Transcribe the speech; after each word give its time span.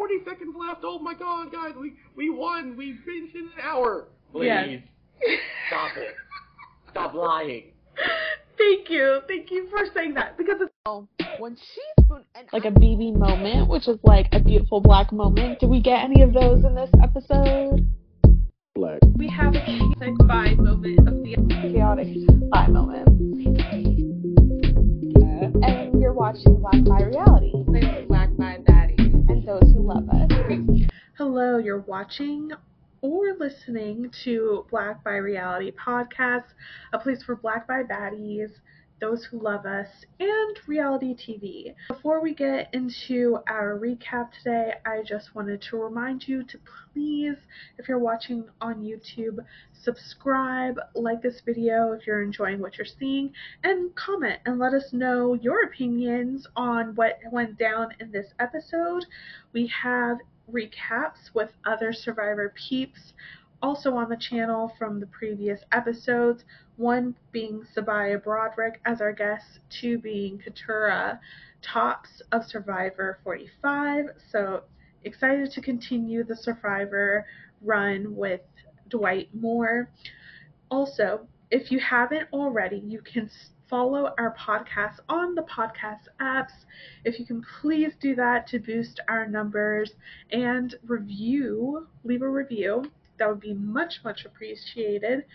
40 0.00 0.14
seconds 0.24 0.54
left. 0.58 0.80
Oh 0.82 0.98
my 0.98 1.12
god, 1.12 1.52
guys, 1.52 1.72
we 1.78 1.92
we 2.16 2.30
won. 2.30 2.74
We 2.74 2.96
finished 3.04 3.34
in 3.34 3.42
an 3.42 3.50
hour. 3.62 4.08
Please 4.32 4.46
Yes. 4.46 4.80
stop 5.68 5.90
it. 5.98 6.14
Stop 6.90 7.12
lying. 7.12 7.64
Thank 8.56 8.88
you. 8.88 9.20
Thank 9.28 9.50
you 9.50 9.68
for 9.68 9.84
saying 9.94 10.14
that 10.14 10.38
because 10.38 10.62
it's 10.62 10.72
when 11.38 11.54
she's 11.54 12.06
and 12.34 12.48
like 12.50 12.64
a 12.64 12.70
BB 12.70 13.14
moment, 13.14 13.68
which 13.68 13.88
is 13.88 13.98
like 14.04 14.28
a 14.32 14.40
beautiful 14.40 14.80
black 14.80 15.12
moment. 15.12 15.60
Did 15.60 15.68
we 15.68 15.82
get 15.82 16.02
any 16.02 16.22
of 16.22 16.32
those 16.32 16.64
in 16.64 16.74
this 16.74 16.90
episode? 17.02 17.86
Black. 18.74 19.00
we 19.16 19.28
have 19.28 19.54
a 19.54 19.60
chaotic 19.60 20.14
vibe 20.22 20.56
moment 20.56 20.98
of 21.00 21.22
the 21.22 21.36
Chaotic 21.74 22.08
eye 22.54 22.68
moment. 22.68 23.06
And 25.62 26.00
you're 26.00 26.14
watching 26.14 26.56
Black 26.62 26.82
Bi 26.84 27.02
Reality 27.02 27.52
those 29.50 29.72
who 29.72 29.80
love 29.80 30.08
us. 30.10 30.30
Hello, 31.18 31.58
you're 31.58 31.80
watching 31.80 32.52
or 33.00 33.34
listening 33.40 34.08
to 34.22 34.64
Black 34.70 35.02
Bi 35.02 35.16
Reality 35.16 35.72
podcast, 35.72 36.44
a 36.92 36.98
place 37.00 37.24
for 37.24 37.34
Black 37.34 37.66
bi 37.66 37.82
baddies, 37.82 38.50
those 39.00 39.24
who 39.24 39.40
love 39.40 39.66
us, 39.66 39.86
and 40.18 40.60
reality 40.66 41.14
TV. 41.14 41.74
Before 41.88 42.20
we 42.20 42.34
get 42.34 42.68
into 42.74 43.38
our 43.48 43.78
recap 43.78 44.30
today, 44.32 44.74
I 44.84 45.02
just 45.02 45.34
wanted 45.34 45.62
to 45.70 45.76
remind 45.76 46.28
you 46.28 46.44
to 46.44 46.58
please, 46.92 47.36
if 47.78 47.88
you're 47.88 47.98
watching 47.98 48.44
on 48.60 48.82
YouTube, 48.82 49.38
subscribe, 49.82 50.78
like 50.94 51.22
this 51.22 51.40
video 51.44 51.92
if 51.92 52.06
you're 52.06 52.22
enjoying 52.22 52.60
what 52.60 52.76
you're 52.76 52.86
seeing, 52.98 53.32
and 53.64 53.94
comment 53.94 54.40
and 54.44 54.58
let 54.58 54.74
us 54.74 54.92
know 54.92 55.34
your 55.34 55.64
opinions 55.64 56.46
on 56.56 56.94
what 56.94 57.18
went 57.32 57.58
down 57.58 57.88
in 58.00 58.12
this 58.12 58.26
episode. 58.38 59.04
We 59.52 59.72
have 59.82 60.18
recaps 60.52 61.32
with 61.32 61.50
other 61.64 61.92
Survivor 61.92 62.52
peeps 62.56 63.12
also 63.62 63.94
on 63.94 64.08
the 64.08 64.16
channel 64.16 64.72
from 64.78 65.00
the 65.00 65.06
previous 65.06 65.60
episodes. 65.72 66.44
One 66.76 67.14
being 67.32 67.62
Sabiyah 67.76 68.22
Broderick 68.22 68.80
as 68.86 69.00
our 69.00 69.12
guest, 69.12 69.60
two 69.68 69.98
being 69.98 70.38
Katurah 70.38 71.18
Topps 71.62 72.22
of 72.32 72.44
Survivor 72.44 73.18
45. 73.22 74.06
So 74.30 74.62
excited 75.04 75.50
to 75.52 75.60
continue 75.60 76.24
the 76.24 76.36
Survivor 76.36 77.26
run 77.62 78.16
with 78.16 78.40
Dwight 78.88 79.28
Moore. 79.34 79.90
Also, 80.70 81.26
if 81.50 81.70
you 81.70 81.78
haven't 81.80 82.28
already, 82.32 82.78
you 82.78 83.00
can 83.02 83.28
follow 83.68 84.12
our 84.18 84.34
podcast 84.36 84.98
on 85.08 85.34
the 85.34 85.42
podcast 85.42 86.08
apps. 86.20 86.64
If 87.04 87.18
you 87.18 87.26
can 87.26 87.44
please 87.60 87.92
do 88.00 88.14
that 88.16 88.46
to 88.48 88.58
boost 88.58 89.00
our 89.08 89.26
numbers 89.26 89.92
and 90.32 90.74
review, 90.86 91.86
leave 92.04 92.22
a 92.22 92.28
review. 92.28 92.90
That 93.20 93.28
would 93.28 93.40
be 93.40 93.54
much, 93.54 94.00
much 94.02 94.24
appreciated. 94.24 95.26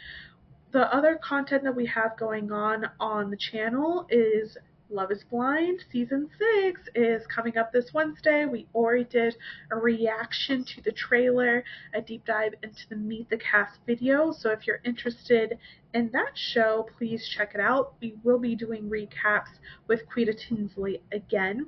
The 0.72 0.94
other 0.94 1.18
content 1.24 1.64
that 1.64 1.76
we 1.76 1.86
have 1.86 2.18
going 2.18 2.52
on 2.52 2.90
on 3.00 3.30
the 3.30 3.38
channel 3.38 4.08
is 4.10 4.58
Love 4.90 5.12
is 5.12 5.24
Blind 5.32 5.84
season 5.92 6.30
6 6.64 6.82
is 6.94 7.26
coming 7.26 7.58
up 7.58 7.74
this 7.74 7.92
Wednesday. 7.92 8.46
We 8.46 8.68
already 8.76 9.06
did 9.06 9.36
a 9.72 9.76
reaction 9.76 10.64
to 10.64 10.82
the 10.82 10.92
trailer, 10.92 11.64
a 11.96 12.02
deep 12.02 12.24
dive 12.26 12.54
into 12.62 12.88
the 12.90 12.96
Meet 12.96 13.32
the 13.32 13.38
Cast 13.38 13.80
video. 13.88 14.32
So 14.32 14.52
if 14.52 14.68
you're 14.68 14.82
interested 14.86 15.58
in 15.96 16.12
that 16.12 16.32
show, 16.36 16.88
please 16.98 17.28
check 17.28 17.56
it 17.56 17.62
out. 17.62 17.96
We 18.00 18.16
will 18.24 18.38
be 18.38 18.56
doing 18.56 18.88
recaps 18.88 19.58
with 19.88 20.06
Quita 20.06 20.34
Tinsley 20.34 21.02
again. 21.12 21.68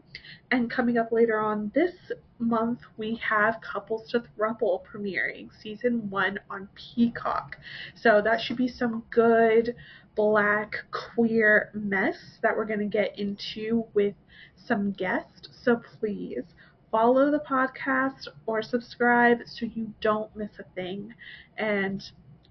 And 0.52 0.70
coming 0.70 1.00
up 1.00 1.12
later 1.12 1.40
on 1.40 1.72
this 1.74 1.96
month, 2.38 2.82
we 2.98 3.16
have 3.16 3.62
Couples 3.62 4.12
to 4.12 4.20
Thruple 4.20 4.84
premiering 4.86 5.50
season 5.62 6.08
one 6.12 6.40
on 6.52 6.70
Peacock. 6.76 7.58
So 7.96 8.22
that 8.22 8.42
should 8.42 8.58
be 8.58 8.68
some 8.68 9.04
good 9.10 9.76
black 10.18 10.76
queer 10.92 11.70
mess 11.76 12.18
that 12.42 12.58
we're 12.58 12.66
going 12.66 12.80
to 12.80 12.86
get 12.86 13.18
into 13.18 13.86
with 13.94 14.16
some 14.56 14.92
guests. 14.92 15.48
So 15.64 15.80
please 16.00 16.44
follow 16.92 17.30
the 17.30 17.40
podcast 17.40 18.28
or 18.48 18.64
subscribe 18.64 19.38
so 19.46 19.68
you 19.68 19.94
don't 20.02 20.36
miss 20.36 20.50
a 20.60 20.64
thing. 20.74 21.14
And 21.58 22.04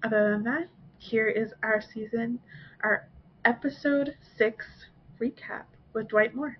other 0.03 0.31
than 0.31 0.43
that, 0.45 0.69
here 0.97 1.27
is 1.27 1.51
our 1.61 1.81
season, 1.93 2.39
our 2.81 3.09
episode 3.43 4.15
six 4.37 4.65
recap 5.21 5.65
with 5.93 6.07
Dwight 6.07 6.33
Moore. 6.33 6.57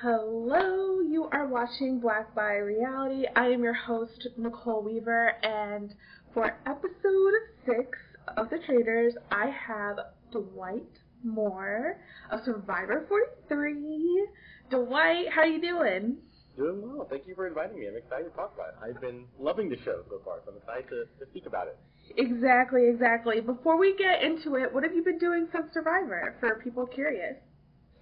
Hello, 0.00 1.00
you 1.00 1.28
are 1.32 1.46
watching 1.46 1.98
Black 1.98 2.34
Bi 2.34 2.54
Reality. 2.54 3.26
I 3.36 3.48
am 3.48 3.62
your 3.62 3.74
host, 3.74 4.28
Nicole 4.38 4.82
Weaver, 4.82 5.34
and 5.42 5.94
for 6.32 6.56
episode 6.64 7.34
six 7.66 7.98
of 8.36 8.50
The 8.50 8.58
Traitors, 8.58 9.14
I 9.30 9.46
have 9.46 9.98
Dwight 10.32 10.98
Moore 11.24 11.98
of 12.30 12.40
Survivor 12.44 13.04
43. 13.08 14.28
Dwight, 14.70 15.26
how 15.32 15.42
are 15.42 15.46
you 15.46 15.60
doing? 15.60 16.16
Doing 16.56 16.82
well. 16.82 17.06
Thank 17.08 17.26
you 17.26 17.34
for 17.34 17.46
inviting 17.46 17.78
me. 17.78 17.88
I'm 17.88 17.96
excited 17.96 18.30
to 18.30 18.36
talk 18.36 18.54
about 18.54 18.68
it. 18.70 18.74
I've 18.82 19.00
been 19.00 19.24
loving 19.38 19.68
the 19.68 19.76
show 19.84 20.02
so 20.08 20.20
far, 20.24 20.40
so 20.44 20.52
I'm 20.52 20.58
excited 20.58 20.88
to, 20.90 21.24
to 21.24 21.30
speak 21.30 21.46
about 21.46 21.68
it. 21.68 21.78
Exactly, 22.16 22.88
exactly. 22.88 23.40
Before 23.40 23.78
we 23.78 23.96
get 23.96 24.22
into 24.22 24.56
it, 24.56 24.72
what 24.72 24.82
have 24.82 24.94
you 24.94 25.04
been 25.04 25.18
doing 25.18 25.48
since 25.52 25.72
Survivor 25.72 26.36
for 26.40 26.60
people 26.62 26.86
curious? 26.86 27.36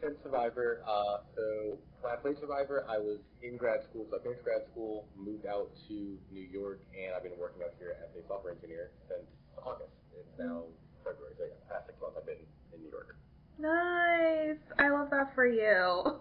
Since 0.01 0.15
Survivor, 0.23 0.83
uh, 0.87 1.19
so 1.35 1.79
when 2.01 2.13
I 2.13 2.17
played 2.17 2.39
Survivor, 2.41 2.87
I 2.89 2.99
was 2.99 3.19
in 3.43 3.57
grad 3.57 3.81
school, 3.91 4.07
so 4.11 4.19
I 4.19 4.23
finished 4.23 4.45
grad 4.45 4.63
school, 4.73 5.07
moved 5.17 5.47
out 5.47 5.71
to 5.89 6.17
New 6.33 6.47
York, 6.47 6.81
and 6.95 7.15
I've 7.15 7.23
been 7.23 7.39
working 7.39 7.63
out 7.63 7.75
here 7.79 7.97
as 8.01 8.11
a 8.17 8.27
software 8.29 8.55
engineer 8.55 8.91
since 9.09 9.27
August. 9.63 9.98
It's 10.19 10.39
now 10.39 10.63
February, 11.05 11.35
so 11.39 11.45
yeah, 11.47 11.55
past 11.71 11.87
six 11.87 11.97
months 12.01 12.17
I've 12.19 12.27
been 12.27 12.43
in 12.75 12.83
New 12.83 12.91
York. 12.91 13.17
Nice. 13.59 14.59
I 14.79 14.89
love 14.91 15.11
that 15.11 15.35
for 15.35 15.47
you. 15.47 16.21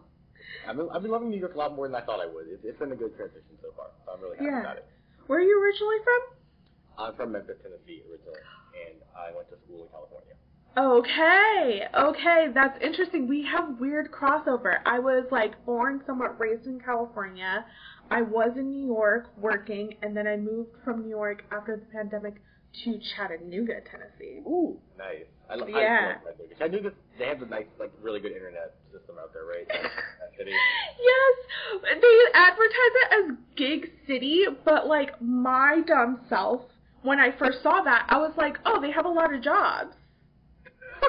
I've 0.68 0.78
been, 0.78 0.90
I've 0.94 1.02
been 1.02 1.12
loving 1.12 1.30
New 1.30 1.40
York 1.40 1.56
a 1.56 1.58
lot 1.58 1.76
more 1.76 1.88
than 1.88 1.96
I 1.96 2.02
thought 2.02 2.20
I 2.20 2.26
would. 2.26 2.48
It's, 2.48 2.64
it's 2.64 2.80
been 2.80 2.92
a 2.92 2.96
good 2.96 3.16
transition 3.16 3.58
so 3.62 3.70
far, 3.76 3.88
so 4.06 4.14
I'm 4.14 4.22
really 4.22 4.38
happy 4.38 4.50
Yeah. 4.50 4.62
about 4.62 4.78
it. 4.78 4.86
Where 5.28 5.40
are 5.40 5.42
you 5.44 5.62
originally 5.62 5.98
from? 6.04 6.22
I'm 7.06 7.16
from 7.16 7.32
Memphis, 7.34 7.58
Tennessee 7.62 8.02
originally, 8.10 8.42
and 8.88 8.98
I 9.16 9.36
went 9.36 9.50
to 9.50 9.58
school 9.66 9.84
in 9.86 9.90
California. 9.92 10.34
Okay, 10.78 11.88
okay, 11.94 12.48
that's 12.54 12.78
interesting. 12.84 13.28
We 13.28 13.44
have 13.46 13.80
weird 13.80 14.12
crossover. 14.12 14.78
I 14.86 15.00
was 15.00 15.26
like 15.32 15.64
born 15.66 16.02
somewhat 16.06 16.40
raised 16.40 16.66
in 16.68 16.80
California. 16.80 17.66
I 18.12 18.22
was 18.22 18.52
in 18.58 18.72
New 18.72 18.86
York 18.86 19.30
working, 19.38 19.96
and 20.02 20.16
then 20.16 20.28
I 20.28 20.38
moved 20.38 20.70
from 20.84 21.02
New 21.02 21.10
York 21.10 21.44
after 21.52 21.76
the 21.78 21.86
pandemic 21.92 22.36
to 22.84 23.00
Chattanooga, 23.16 23.80
Tennessee. 23.90 24.42
Ooh, 24.46 24.78
nice. 24.98 25.24
I, 25.50 25.56
lo- 25.56 25.68
Yeah. 25.68 26.18
I 26.22 26.26
love 26.26 26.38
Chattanooga. 26.38 26.56
Chattanooga, 26.60 26.92
they 27.18 27.26
have 27.26 27.42
a 27.42 27.46
nice, 27.46 27.66
like, 27.80 27.92
really 28.02 28.20
good 28.20 28.34
internet 28.34 28.76
system 28.92 29.16
out 29.20 29.32
there, 29.34 29.46
right? 29.46 29.66
That 29.68 29.92
city. 30.38 30.52
Yes, 31.00 31.36
they 32.02 32.18
advertise 32.34 32.96
it 32.96 33.12
as 33.14 33.32
gig 33.56 33.92
city, 34.08 34.46
but 34.66 34.88
like 34.88 35.22
my 35.22 35.82
dumb 35.88 36.22
self, 36.30 36.62
when 37.04 37.20
I 37.20 37.32
first 37.38 37.62
saw 37.64 37.82
that, 37.84 38.06
I 38.10 38.18
was 38.18 38.34
like, 38.38 38.58
oh, 38.66 38.82
they 38.82 38.92
have 38.92 39.06
a 39.06 39.10
lot 39.10 39.32
of 39.34 39.42
jobs. 39.42 39.94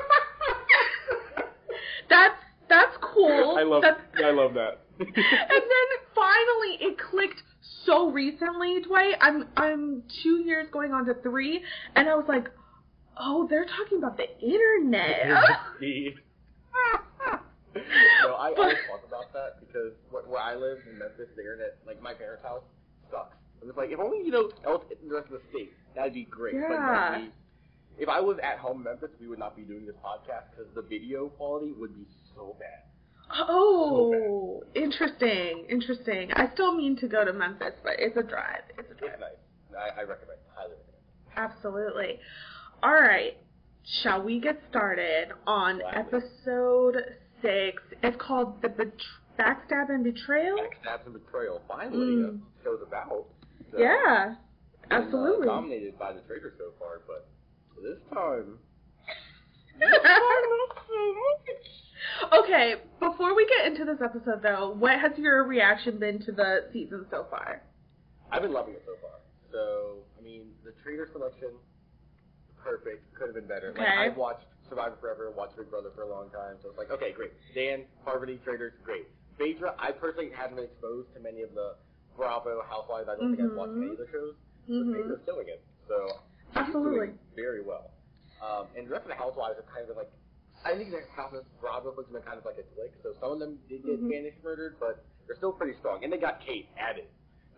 That's 2.09 2.37
that's 2.69 2.97
cool. 3.01 3.57
I 3.59 3.63
love, 3.63 3.83
That's, 3.83 4.01
I 4.23 4.31
love 4.31 4.53
that. 4.55 4.81
and 5.01 5.09
then 5.17 5.89
finally 6.15 6.77
it 6.81 6.99
clicked 6.99 7.43
so 7.84 8.11
recently, 8.11 8.81
Dwight. 8.87 9.15
I'm 9.21 9.49
I'm 9.56 10.03
two 10.23 10.43
years 10.45 10.67
going 10.73 10.93
on 10.93 11.06
to 11.06 11.15
three, 11.23 11.62
and 11.95 12.09
I 12.09 12.15
was 12.15 12.27
like, 12.29 12.49
oh, 13.19 13.47
they're 13.49 13.67
talking 13.67 13.99
about 13.99 14.17
the 14.17 14.29
internet. 14.41 15.29
no, 17.75 18.34
I 18.34 18.53
always 18.56 18.77
talk 18.89 19.05
about 19.06 19.33
that 19.33 19.61
because 19.61 19.93
where, 20.11 20.23
where 20.25 20.43
I 20.43 20.55
live 20.55 20.79
in 20.91 20.99
Memphis, 20.99 21.29
the 21.37 21.43
internet, 21.43 21.79
like 21.87 22.03
my 22.03 22.15
parents' 22.15 22.45
house, 22.45 22.62
sucks. 23.11 23.37
I'm 23.61 23.69
just 23.69 23.79
like, 23.79 23.91
if 23.91 23.99
only 23.99 24.25
you 24.25 24.31
know 24.31 24.50
else 24.67 24.85
in 25.03 25.09
the 25.09 25.15
rest 25.15 25.26
of 25.32 25.41
the 25.41 25.43
state, 25.50 25.73
that'd 25.94 26.15
be 26.15 26.25
great. 26.25 26.55
But 26.55 26.75
Yeah. 26.75 27.11
like, 27.11 27.23
we, 27.23 27.32
if 27.99 28.09
I 28.09 28.20
was 28.20 28.38
at 28.43 28.59
home 28.59 28.79
in 28.79 28.85
Memphis, 28.85 29.11
we 29.20 29.29
would 29.29 29.38
not 29.41 29.56
be 29.56 29.62
doing 29.62 29.85
this 29.85 29.97
podcast 30.05 30.50
because 30.55 30.73
the 30.75 30.82
video 30.82 31.29
quality 31.29 31.73
would 31.73 31.94
be 31.97 32.06
so 32.35 32.56
bad. 32.59 32.88
Oh, 33.31 34.63
interesting, 34.75 35.67
interesting. 35.69 36.31
I 36.35 36.49
still 36.55 36.75
mean 36.75 36.97
to 36.97 37.09
go 37.09 37.25
to 37.25 37.33
Memphis, 37.33 37.75
but 37.83 37.93
it's 37.99 38.17
a 38.17 38.23
drive. 38.23 38.63
It's 38.79 38.89
a 38.89 38.93
It's 38.93 39.01
drive. 39.01 39.21
nice. 39.21 39.31
I, 39.77 40.01
I 40.01 40.05
recommend, 40.05 40.39
highly 40.55 40.73
recommend. 40.73 41.37
Absolutely. 41.37 42.21
All 42.83 42.93
right. 42.95 43.37
Shall 44.03 44.23
we 44.23 44.41
get 44.41 44.61
started 44.71 45.29
on 45.47 45.79
Gladly. 45.81 46.01
episode 46.21 46.97
six? 47.43 47.83
It's 48.03 48.17
called 48.21 48.61
the 48.63 48.69
Bet- 48.71 48.93
Backstab 49.39 49.89
and 49.91 50.05
Betrayal. 50.05 50.57
Backstabs 50.59 51.05
and 51.07 51.15
betrayal. 51.15 51.61
Finally, 51.69 52.17
Mm. 52.17 52.41
uh, 52.41 52.45
show's 52.65 52.83
about. 52.83 53.27
So, 53.71 53.79
Yeah, 53.79 54.35
been, 54.89 54.93
uh, 54.93 55.03
absolutely. 55.03 55.47
dominated 55.47 55.99
by 55.99 56.13
the 56.13 56.21
traitor 56.23 56.55
so 56.59 56.73
far, 56.79 57.01
but 57.07 57.29
this 57.83 57.99
time. 58.13 58.59
Okay, 62.33 62.75
before 63.00 63.35
we 63.35 63.47
get 63.47 63.67
into 63.67 63.85
this 63.85 63.99
episode 64.03 64.43
though, 64.43 64.71
what 64.79 64.99
has 65.00 65.12
your 65.19 65.45
reaction 65.45 65.99
been 65.99 66.19
to 66.25 66.33
the 66.33 66.69
season 66.73 67.06
so 67.11 67.27
far? 67.31 67.62
I've 68.31 68.43
been 68.43 68.53
loving 68.53 68.75
it 68.75 68.83
so 68.87 68.93
far. 69.00 69.19
So, 69.50 70.05
I 70.19 70.23
mean, 70.23 70.53
the 70.65 70.73
traitor 70.83 71.09
selection, 71.12 71.49
perfect. 72.62 73.03
Could 73.15 73.29
have 73.29 73.35
been 73.35 73.47
better. 73.49 73.73
Like, 73.77 73.89
I've 73.89 74.17
watched 74.17 74.45
Survivor 74.69 74.97
Forever, 75.00 75.31
watched 75.31 75.56
Big 75.56 75.71
Brother 75.71 75.91
for 75.95 76.03
a 76.03 76.09
long 76.11 76.29
time, 76.31 76.56
so 76.62 76.69
it's 76.69 76.77
like, 76.79 76.91
okay, 76.91 77.12
great. 77.12 77.33
Dan, 77.55 77.85
Parvati, 78.05 78.39
traitors, 78.44 78.75
great. 78.85 79.06
Phaedra, 79.39 79.75
I 79.79 79.93
personally 79.93 80.31
haven't 80.37 80.56
been 80.56 80.67
exposed 80.67 81.15
to 81.15 81.21
many 81.21 81.43
of 81.43 81.55
the 81.55 81.77
Bravo 82.17 82.61
Housewives. 82.69 83.09
I 83.09 83.17
don't 83.17 83.35
think 83.35 83.49
I've 83.49 83.56
watched 83.56 83.73
Mhm. 83.73 83.83
any 83.85 83.93
of 83.93 83.99
the 83.99 84.09
shows. 84.12 84.35
But 84.67 84.75
Mm-hmm. 84.75 84.93
Phaedra's 84.93 85.21
killing 85.25 85.49
it. 85.49 85.65
So, 85.89 86.21
she's 86.53 86.56
Absolutely. 86.69 86.94
doing 86.97 87.19
very 87.35 87.62
well. 87.62 87.91
Um, 88.44 88.67
and 88.77 88.87
the 88.87 88.91
rest 88.91 89.05
of 89.05 89.09
the 89.09 89.15
Housewives 89.17 89.56
have 89.56 89.67
kind 89.67 89.81
of 89.83 89.89
been 89.89 89.97
like, 89.97 90.12
I 90.64 90.75
think 90.76 90.93
House 91.14 91.32
of 91.34 91.44
Bravo 91.60 91.93
folks 91.93 92.08
have 92.08 92.14
been 92.14 92.22
kind 92.22 92.38
of 92.38 92.44
like 92.44 92.58
a 92.58 92.66
clique. 92.75 92.93
So 93.02 93.14
some 93.20 93.32
of 93.32 93.38
them 93.38 93.58
did 93.69 93.84
get 93.84 94.00
Mhm. 94.00 94.08
Spanish 94.08 94.34
murdered, 94.43 94.76
but 94.81 95.05
they're 95.26 95.37
still 95.37 95.52
pretty 95.52 95.75
strong. 95.78 96.02
And 96.05 96.12
they 96.12 96.19
got 96.19 96.40
Kate 96.40 96.69
added. 96.76 97.08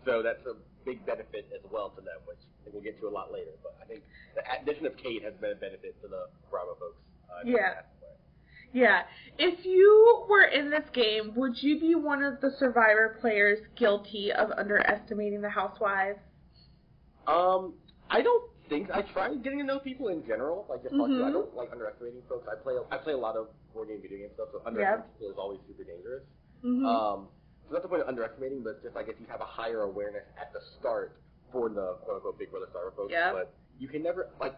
So 0.05 0.21
that's 0.21 0.45
a 0.45 0.55
big 0.85 1.05
benefit 1.05 1.51
as 1.53 1.63
well 1.71 1.89
to 1.91 2.01
them, 2.01 2.19
which 2.25 2.37
I 2.39 2.63
think 2.63 2.73
we'll 2.73 2.83
get 2.83 2.99
to 2.99 3.07
a 3.07 3.09
lot 3.09 3.31
later. 3.31 3.51
But 3.63 3.75
I 3.81 3.85
think 3.85 4.03
the 4.35 4.43
addition 4.61 4.85
of 4.85 4.95
Kate 4.97 5.21
has 5.23 5.33
been 5.35 5.51
a 5.51 5.55
benefit 5.55 5.99
to 6.01 6.07
the 6.07 6.29
Bravo 6.49 6.75
folks. 6.75 6.97
Uh, 7.29 7.41
Yeah. 7.45 7.81
Yeah. 8.73 9.05
If 9.37 9.65
you 9.65 10.25
were 10.29 10.45
in 10.45 10.69
this 10.69 10.89
game, 10.91 11.33
would 11.35 11.61
you 11.61 11.79
be 11.79 11.93
one 11.95 12.23
of 12.23 12.39
the 12.39 12.51
survivor 12.51 13.17
players 13.19 13.59
guilty 13.75 14.31
of 14.31 14.51
underestimating 14.51 15.41
the 15.41 15.49
housewives? 15.49 16.19
Um, 17.27 17.77
I 18.09 18.21
don't 18.21 18.50
think 18.71 18.87
I 18.91 19.01
try 19.11 19.35
getting 19.35 19.59
to 19.59 19.65
know 19.67 19.79
people 19.79 20.07
in 20.07 20.23
general. 20.25 20.65
Like 20.69 20.81
just 20.81 20.95
Mhm. 20.95 21.23
I 21.27 21.31
don't 21.31 21.53
like 21.55 21.71
underestimating 21.71 22.23
folks. 22.31 22.47
I 22.47 22.55
play 22.55 22.75
I 22.89 22.97
play 22.97 23.13
a 23.13 23.17
lot 23.17 23.35
of 23.35 23.49
board 23.73 23.89
game, 23.89 24.01
video 24.01 24.17
game 24.23 24.31
stuff, 24.33 24.47
so 24.51 24.61
underestimating 24.65 25.11
people 25.19 25.31
is 25.31 25.37
always 25.37 25.59
super 25.67 25.83
dangerous. 25.83 26.23
Mm-hmm. 26.63 26.85
Um, 26.85 27.27
so 27.67 27.73
not 27.73 27.81
the 27.83 27.87
point 27.91 28.01
of 28.01 28.07
underestimating, 28.07 28.63
but 28.63 28.81
just 28.81 28.95
I 28.95 29.03
guess 29.03 29.15
you 29.19 29.27
have 29.27 29.41
a 29.41 29.45
higher 29.59 29.81
awareness 29.83 30.23
at 30.39 30.53
the 30.53 30.61
start 30.79 31.19
for 31.51 31.67
the 31.69 31.99
quote 32.03 32.15
unquote 32.17 32.39
Big 32.39 32.49
Brother 32.51 32.67
Survivor 32.71 32.93
folks. 32.95 33.11
Yeah. 33.11 33.33
But 33.33 33.53
you 33.77 33.87
can 33.89 34.01
never 34.03 34.29
like 34.39 34.55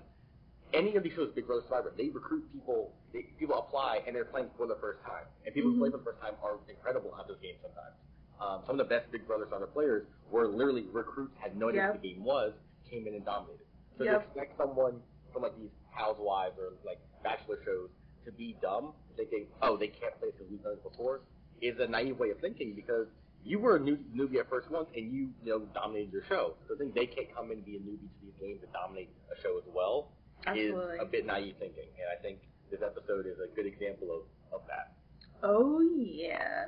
any 0.73 0.95
of 0.95 1.03
these 1.03 1.13
shows, 1.13 1.31
Big 1.33 1.45
Brother 1.45 1.61
Survivor, 1.63 1.93
they 1.97 2.09
recruit 2.09 2.51
people. 2.51 2.93
They, 3.13 3.23
people 3.37 3.57
apply 3.57 4.01
and 4.07 4.15
they're 4.15 4.25
playing 4.25 4.49
for 4.57 4.65
the 4.67 4.75
first 4.81 5.01
time, 5.03 5.25
and 5.45 5.53
people 5.53 5.71
who 5.71 5.77
play 5.79 5.91
for 5.91 5.97
the 5.97 6.03
first 6.03 6.19
time 6.21 6.33
are 6.41 6.57
incredible 6.69 7.13
at 7.19 7.27
those 7.27 7.37
games 7.41 7.59
sometimes. 7.61 7.93
Um, 8.41 8.63
some 8.65 8.79
of 8.79 8.89
the 8.89 8.89
best 8.89 9.11
Big 9.11 9.25
Brother 9.27 9.45
Survivor 9.45 9.67
players 9.67 10.05
were 10.31 10.47
literally 10.47 10.85
recruits, 10.91 11.33
had 11.37 11.55
no 11.55 11.69
idea 11.69 11.81
Yep. 11.85 11.91
what 11.93 12.01
the 12.01 12.13
game 12.13 12.23
was, 12.23 12.53
came 12.89 13.05
in 13.07 13.13
and 13.13 13.23
dominated. 13.23 13.62
So 13.97 14.03
Yep. 14.03 14.13
to 14.13 14.27
expect 14.27 14.57
someone 14.57 15.01
from 15.31 15.43
like 15.43 15.57
these 15.57 15.71
housewives 15.91 16.57
or 16.59 16.73
like 16.85 16.99
bachelor 17.23 17.57
shows 17.65 17.89
to 18.25 18.31
be 18.31 18.55
dumb, 18.61 18.93
thinking, 19.17 19.47
oh, 19.61 19.77
they 19.77 19.87
can't 19.87 20.17
play 20.19 20.29
because 20.31 20.47
we've 20.49 20.63
done 20.63 20.73
it 20.73 20.83
before, 20.83 21.21
is 21.61 21.79
a 21.79 21.87
naive 21.87 22.17
way 22.19 22.29
of 22.31 22.39
thinking 22.39 22.73
because 22.75 23.07
you 23.43 23.59
were 23.59 23.75
a 23.75 23.79
new, 23.79 23.97
newbie 24.15 24.39
at 24.39 24.49
first 24.49 24.71
once 24.71 24.87
and 24.95 25.11
you, 25.11 25.29
you 25.43 25.51
know, 25.51 25.59
dominated 25.73 26.11
your 26.13 26.23
show. 26.29 26.55
So 26.67 26.75
I 26.75 26.77
think 26.77 26.95
they 26.95 27.05
can't 27.05 27.27
come 27.35 27.51
in 27.51 27.57
and 27.57 27.65
be 27.65 27.75
a 27.75 27.79
newbie 27.79 28.07
to 28.07 28.19
these 28.23 28.33
games 28.39 28.59
and 28.63 28.71
dominate 28.71 29.09
a 29.37 29.41
show 29.41 29.57
as 29.57 29.63
well 29.73 30.11
Absolutely. 30.47 30.95
is 30.95 31.01
a 31.01 31.05
bit 31.05 31.25
naive 31.25 31.55
thinking. 31.59 31.89
And 31.99 32.07
I 32.17 32.21
think 32.21 32.39
this 32.71 32.79
episode 32.81 33.25
is 33.27 33.37
a 33.43 33.53
good 33.55 33.65
example 33.65 34.07
of, 34.11 34.61
of 34.61 34.65
that. 34.67 34.93
Oh 35.43 35.81
yeah. 35.81 36.65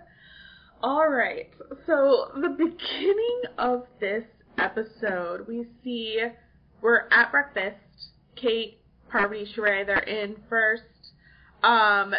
All 0.83 1.07
right. 1.09 1.49
So 1.87 2.31
the 2.35 2.49
beginning 2.49 3.41
of 3.57 3.85
this 4.01 4.25
episode, 4.57 5.47
we 5.47 5.65
see 5.83 6.19
we're 6.85 7.07
at 7.09 7.31
breakfast. 7.31 8.11
Kate, 8.35 8.79
Parvati, 9.09 9.51
Sheree, 9.57 9.87
they're 9.87 9.97
in 9.97 10.35
first. 10.47 10.83
Um, 11.63 12.13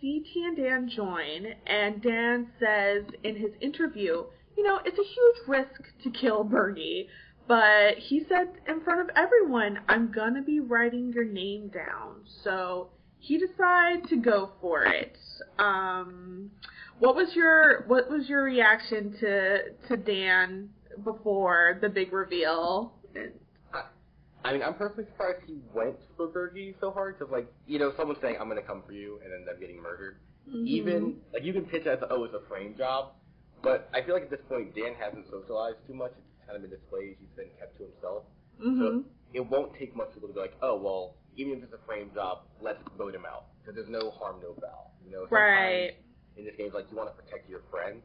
CT 0.00 0.26
and 0.36 0.56
Dan 0.56 0.88
join, 0.88 1.46
and 1.66 2.00
Dan 2.00 2.46
says 2.60 3.02
in 3.24 3.34
his 3.34 3.50
interview, 3.60 4.22
you 4.56 4.62
know, 4.62 4.78
it's 4.84 4.96
a 4.96 5.02
huge 5.02 5.48
risk 5.48 5.82
to 6.04 6.10
kill 6.10 6.44
Bergie, 6.44 7.08
but 7.48 7.98
he 7.98 8.24
said 8.28 8.46
in 8.68 8.82
front 8.82 9.00
of 9.00 9.10
everyone, 9.16 9.80
I'm 9.88 10.12
gonna 10.12 10.42
be 10.42 10.60
writing 10.60 11.12
your 11.12 11.24
name 11.24 11.68
down. 11.68 12.22
So 12.44 12.90
he 13.18 13.38
decided 13.38 14.08
to 14.10 14.16
go 14.18 14.52
for 14.60 14.84
it. 14.84 15.16
Um, 15.58 16.52
what 17.00 17.16
was 17.16 17.34
your 17.34 17.86
what 17.88 18.08
was 18.08 18.28
your 18.28 18.44
reaction 18.44 19.16
to 19.18 19.72
to 19.88 19.96
Dan 19.96 20.68
before 21.02 21.78
the 21.80 21.88
big 21.88 22.12
reveal? 22.12 22.94
I 24.44 24.52
mean, 24.52 24.62
I'm 24.62 24.74
personally 24.74 25.04
surprised 25.10 25.40
he 25.46 25.58
went 25.74 25.96
for 26.16 26.28
Bergie 26.28 26.74
so 26.80 26.90
hard 26.90 27.18
because, 27.18 27.32
like, 27.32 27.46
you 27.66 27.78
know, 27.78 27.92
someone 27.96 28.16
saying, 28.20 28.36
I'm 28.40 28.48
going 28.48 28.60
to 28.60 28.66
come 28.66 28.82
for 28.86 28.92
you, 28.92 29.20
and 29.22 29.32
then 29.32 29.46
up 29.52 29.60
getting 29.60 29.80
murdered. 29.80 30.18
Mm-hmm. 30.48 30.66
Even, 30.66 31.16
like, 31.32 31.44
you 31.44 31.52
can 31.52 31.64
pitch 31.66 31.82
it 31.86 31.88
as, 31.88 31.98
oh, 32.10 32.24
it's 32.24 32.34
a 32.34 32.46
frame 32.48 32.74
job, 32.76 33.12
but 33.62 33.88
I 33.94 34.02
feel 34.02 34.14
like 34.14 34.24
at 34.24 34.30
this 34.30 34.40
point, 34.48 34.74
Dan 34.74 34.94
hasn't 34.98 35.26
socialized 35.30 35.78
too 35.86 35.94
much. 35.94 36.12
It's 36.18 36.46
kind 36.46 36.56
of 36.56 36.62
been 36.62 36.70
displayed. 36.76 37.16
He's 37.20 37.30
been 37.36 37.50
kept 37.58 37.78
to 37.78 37.84
himself. 37.86 38.24
hmm 38.58 38.78
So 38.80 39.04
it 39.34 39.40
won't 39.46 39.72
take 39.78 39.94
much 39.94 40.12
people 40.14 40.28
to 40.28 40.34
be 40.34 40.40
like, 40.40 40.54
oh, 40.62 40.76
well, 40.76 41.14
even 41.36 41.58
if 41.58 41.62
it's 41.64 41.72
a 41.72 41.86
frame 41.86 42.10
job, 42.14 42.42
let's 42.60 42.82
vote 42.98 43.14
him 43.14 43.24
out. 43.24 43.46
Because 43.62 43.76
there's 43.76 43.88
no 43.88 44.10
harm, 44.10 44.42
no 44.42 44.54
foul. 44.60 44.92
You 45.06 45.12
know, 45.12 45.26
Right. 45.30 45.94
in 46.36 46.44
this 46.44 46.56
game, 46.58 46.70
like, 46.74 46.86
you 46.90 46.96
want 46.96 47.08
to 47.14 47.16
protect 47.22 47.48
your 47.48 47.62
friend, 47.70 48.02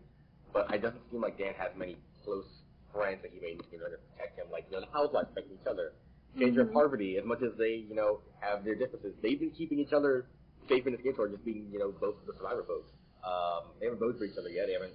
but 0.54 0.70
it 0.74 0.82
doesn't 0.82 1.02
seem 1.10 1.22
like 1.22 1.38
Dan 1.38 1.54
has 1.58 1.72
many 1.76 1.98
close 2.24 2.46
friends 2.94 3.22
that 3.24 3.32
he 3.34 3.40
may 3.40 3.54
need 3.58 3.66
to 3.72 3.78
to 3.78 3.98
protect 4.14 4.38
him. 4.38 4.48
Like, 4.52 4.66
you 4.70 4.78
know, 4.78 4.86
the 4.86 4.92
housewives 4.94 5.30
protect 5.34 5.52
each 5.52 5.66
other. 5.68 5.94
Phaedra 6.38 6.62
and 6.64 6.70
Mhm. 6.70 6.74
Parvati, 6.74 7.18
as 7.18 7.26
much 7.26 7.42
as 7.42 7.56
they, 7.58 7.76
you 7.76 7.96
know, 7.96 8.22
have 8.40 8.64
their 8.64 8.76
differences, 8.76 9.16
they've 9.22 9.40
been 9.40 9.52
keeping 9.52 9.80
each 9.80 9.94
other 9.94 10.28
safe 10.68 10.86
in 10.86 10.94
this 10.94 11.02
game 11.02 11.14
toward 11.16 11.32
just 11.32 11.44
being, 11.46 11.70
you 11.72 11.80
know, 11.80 11.92
both 11.92 12.20
of 12.20 12.26
the 12.28 12.34
survivor 12.34 12.64
folks. 12.64 12.92
Um, 13.24 13.72
they 13.80 13.86
haven't 13.86 14.00
voted 14.00 14.18
for 14.18 14.26
each 14.26 14.38
other 14.38 14.50
yet. 14.50 14.68
They 14.68 14.74
haven't, 14.74 14.94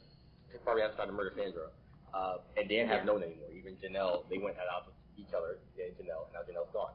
Parvati 0.64 0.82
hasn't 0.82 0.96
tried 0.96 1.06
to 1.06 1.12
murder 1.12 1.32
Sandra. 1.36 1.70
Uh, 2.14 2.38
and 2.56 2.68
Dan 2.68 2.86
Yeah. 2.86 2.86
hasn't 2.86 3.06
known 3.06 3.22
anymore. 3.22 3.50
Even 3.52 3.76
Janelle, 3.78 4.28
they 4.28 4.38
went 4.38 4.56
at 4.58 4.68
odds 4.68 4.86
with 4.86 4.94
each 5.16 5.32
other, 5.34 5.58
Dan 5.76 5.88
and 5.88 5.96
Janelle, 5.96 6.24
and 6.26 6.32
now 6.34 6.42
Janelle's 6.42 6.70
gone. 6.72 6.94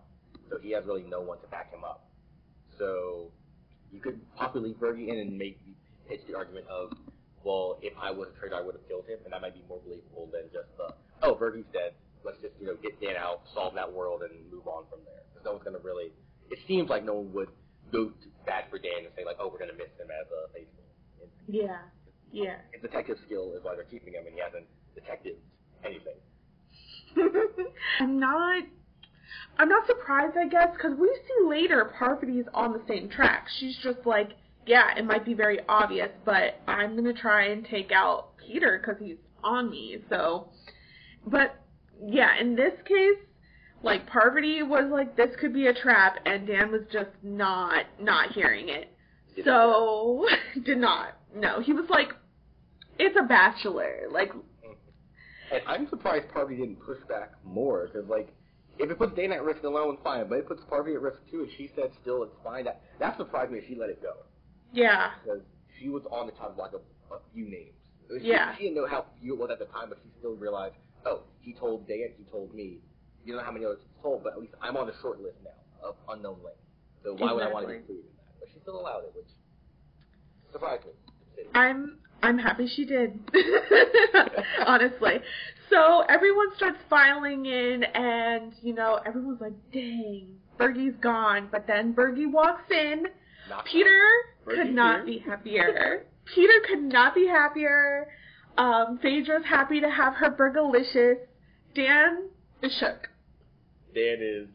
So 0.50 0.58
he 0.60 0.72
has 0.72 0.86
really 0.86 1.04
no 1.04 1.22
one 1.22 1.40
to 1.42 1.48
back 1.48 1.72
him 1.72 1.84
up. 1.84 2.08
So 2.78 3.32
you 3.92 4.00
could 4.00 4.20
possibly 4.36 4.70
leave 4.70 4.78
Bergie 4.80 5.08
in 5.10 5.18
and 5.18 5.38
make 5.38 5.60
pitch 6.08 6.22
the 6.28 6.36
argument 6.36 6.68
of, 6.68 6.94
well, 7.44 7.80
if 7.82 7.94
I 7.98 8.12
was 8.12 8.30
a 8.30 8.34
traitor, 8.40 8.56
I 8.56 8.62
would 8.62 8.76
have 8.76 8.88
killed 8.88 9.06
him, 9.08 9.20
and 9.24 9.34
that 9.34 9.42
might 9.42 9.54
be 9.54 9.64
more 9.68 9.80
believable 9.80 10.28
than 10.28 10.50
just 10.52 10.76
the, 10.78 10.94
oh, 11.24 11.36
Bergie's 11.36 11.66
dead. 11.74 11.96
Let's 12.28 12.38
just, 12.44 12.54
you 12.60 12.68
know, 12.68 12.76
get 12.84 13.00
Dan 13.00 13.16
out, 13.16 13.48
solve 13.56 13.74
that 13.80 13.88
world, 13.88 14.22
and 14.28 14.36
move 14.52 14.68
on 14.68 14.84
from 14.92 15.00
there. 15.08 15.24
Because 15.32 15.46
no 15.48 15.52
one's 15.56 15.64
going 15.64 15.80
to 15.80 15.84
really, 15.84 16.12
it 16.52 16.60
seems 16.68 16.90
like 16.92 17.06
no 17.08 17.24
one 17.24 17.32
would 17.34 17.48
go 17.92 18.12
to 18.12 18.28
bat 18.46 18.68
for 18.70 18.78
Dan 18.78 19.08
and 19.08 19.14
say, 19.16 19.24
like, 19.24 19.38
oh, 19.40 19.48
we're 19.48 19.58
going 19.64 19.72
to 19.72 19.80
miss 19.80 19.96
him 19.96 20.12
as 20.12 20.28
a 20.28 20.52
faithful. 20.52 20.84
It- 21.24 21.32
Yeah. 21.48 21.80
Yeah. 22.32 22.60
His 22.76 22.82
detective 22.84 23.18
skill 23.26 23.54
is 23.56 23.64
why 23.64 23.76
they're 23.76 23.88
keeping 23.88 24.12
him, 24.14 24.28
and 24.28 24.36
he 24.36 24.42
hasn't 24.44 24.68
detected 24.94 25.38
anything. 25.88 26.20
I'm 28.00 28.20
not. 28.20 28.64
I'm 29.58 29.70
not 29.70 29.88
surprised, 29.88 30.36
I 30.38 30.48
guess, 30.48 30.70
because 30.74 30.98
we 31.00 31.08
see 31.28 31.48
later 31.48 31.92
Parvati's 31.98 32.46
on 32.54 32.74
the 32.74 32.82
same 32.88 33.10
track. 33.10 33.48
She's 33.60 33.78
just 33.84 34.06
like, 34.06 34.32
yeah, 34.66 34.98
it 34.98 35.06
might 35.06 35.26
be 35.26 35.34
very 35.34 35.60
obvious, 35.68 36.10
but 36.26 36.60
I'm 36.68 36.96
gonna 36.96 37.14
try 37.14 37.48
and 37.48 37.66
take 37.66 37.92
out 37.92 38.38
Peter 38.38 38.78
because 38.80 39.02
he's 39.02 39.18
on 39.44 39.70
me. 39.70 39.98
So, 40.10 40.50
but 41.26 41.56
yeah, 42.06 42.40
in 42.40 42.56
this 42.56 42.74
case, 42.86 43.18
like 43.84 44.08
Parvati 44.08 44.64
was 44.64 44.90
like, 44.92 45.16
this 45.16 45.30
could 45.40 45.54
be 45.54 45.68
a 45.68 45.74
trap, 45.74 46.18
and 46.26 46.48
Dan 46.48 46.72
was 46.72 46.82
just 46.92 47.10
not 47.24 47.86
not 48.00 48.32
hearing 48.32 48.70
it. 48.70 48.92
So 49.46 50.26
did 50.66 50.78
not. 50.78 51.18
No, 51.36 51.62
he 51.62 51.74
was 51.74 51.86
like, 51.90 52.10
it's 52.98 53.16
a 53.20 53.24
bachelor. 53.24 54.08
Like, 54.12 54.32
And 55.52 55.62
I'm 55.68 55.88
surprised 55.90 56.26
Parvati 56.34 56.58
didn't 56.58 56.84
push 56.84 56.98
back 57.08 57.34
more, 57.44 57.88
because, 57.88 58.10
like, 58.10 58.34
if 58.80 58.90
it 58.90 58.98
puts 58.98 59.16
Dana 59.16 59.36
at 59.36 59.44
risk 59.44 59.64
alone, 59.64 59.98
fine, 60.04 60.28
but 60.30 60.40
it 60.40 60.48
puts 60.48 60.62
Parvati 60.70 60.96
at 60.96 61.02
risk 61.02 61.18
too, 61.30 61.42
and 61.42 61.50
she 61.58 61.72
said 61.76 61.92
still 62.02 62.24
it's 62.24 62.36
fine. 62.44 62.66
That, 62.66 62.82
that 63.00 63.18
surprised 63.18 63.52
me 63.52 63.62
she 63.68 63.76
let 63.76 63.90
it 63.90 64.02
go, 64.02 64.14
yeah, 64.72 65.12
because 65.24 65.42
she 65.80 65.90
was 65.90 66.04
on 66.12 66.28
the 66.28 66.32
top 66.34 66.56
block 66.56 66.74
of 66.74 66.82
a 67.12 67.20
few 67.34 67.46
names. 67.50 67.74
She, 68.22 68.30
Yeah. 68.30 68.56
She 68.56 68.64
didn't 68.64 68.76
know 68.76 68.88
how 68.88 69.06
few 69.20 69.34
it 69.34 69.40
was 69.40 69.50
at 69.52 69.60
the 69.60 69.66
time, 69.66 69.90
but 69.90 69.98
she 70.04 70.10
still 70.20 70.36
realized, 70.36 70.76
oh, 71.06 71.22
he 71.42 71.54
told 71.54 71.88
Dan, 71.88 72.10
he 72.18 72.24
told 72.32 72.54
me. 72.54 72.80
You 73.26 73.34
don't 73.34 73.42
know 73.42 73.46
how 73.46 73.52
many 73.52 73.66
others 73.66 73.80
he's 73.82 74.02
told, 74.02 74.24
but 74.24 74.34
at 74.34 74.40
least 74.40 74.54
I'm 74.62 74.78
on 74.78 74.88
the 74.88 74.94
short 75.02 75.20
list 75.22 75.36
now 75.44 75.88
of 75.90 75.96
unknown 76.10 76.38
links. 76.44 76.60
So 77.04 77.14
why 77.14 77.34
would 77.34 77.44
I 77.44 77.52
want 77.52 77.66
to 77.66 77.68
be 77.68 77.74
Exactly. 77.76 77.96
included 77.98 78.06
in 78.10 78.16
that? 78.16 78.40
But 78.40 78.50
she 78.54 78.60
still 78.62 78.80
allowed 78.80 79.04
it, 79.04 79.12
which 79.16 79.28
surprised 80.54 80.86
me. 80.86 80.92
I'm 81.54 81.98
I'm 82.24 82.38
happy 82.40 82.68
she 82.74 82.86
did. 82.86 83.20
Honestly. 84.66 85.20
So 85.70 86.02
everyone 86.08 86.48
starts 86.56 86.80
filing 86.90 87.46
in 87.46 87.84
and, 87.84 88.54
you 88.62 88.74
know, 88.74 89.00
everyone's 89.06 89.42
like, 89.42 89.54
dang, 89.74 90.38
Bergie's 90.58 90.96
gone. 91.02 91.50
But 91.52 91.68
then 91.68 91.94
Bergie 91.94 92.32
walks 92.32 92.72
in. 92.72 93.08
Not 93.50 93.66
Peter 93.66 94.00
could 94.46 94.74
not 94.74 95.06
here. 95.06 95.06
be 95.06 95.20
happier. 95.20 96.06
Peter 96.34 96.54
could 96.68 96.82
not 96.84 97.14
be 97.14 97.28
happier. 97.28 98.08
Um, 98.58 99.00
Phaedra's 99.02 99.46
happy 99.46 99.80
to 99.82 99.90
have 99.90 100.16
her 100.16 100.32
Burgalicious. 100.32 101.18
Dan 101.76 102.30
is 102.64 102.74
shook. 102.80 103.08
Dan 103.94 104.18
is 104.20 104.48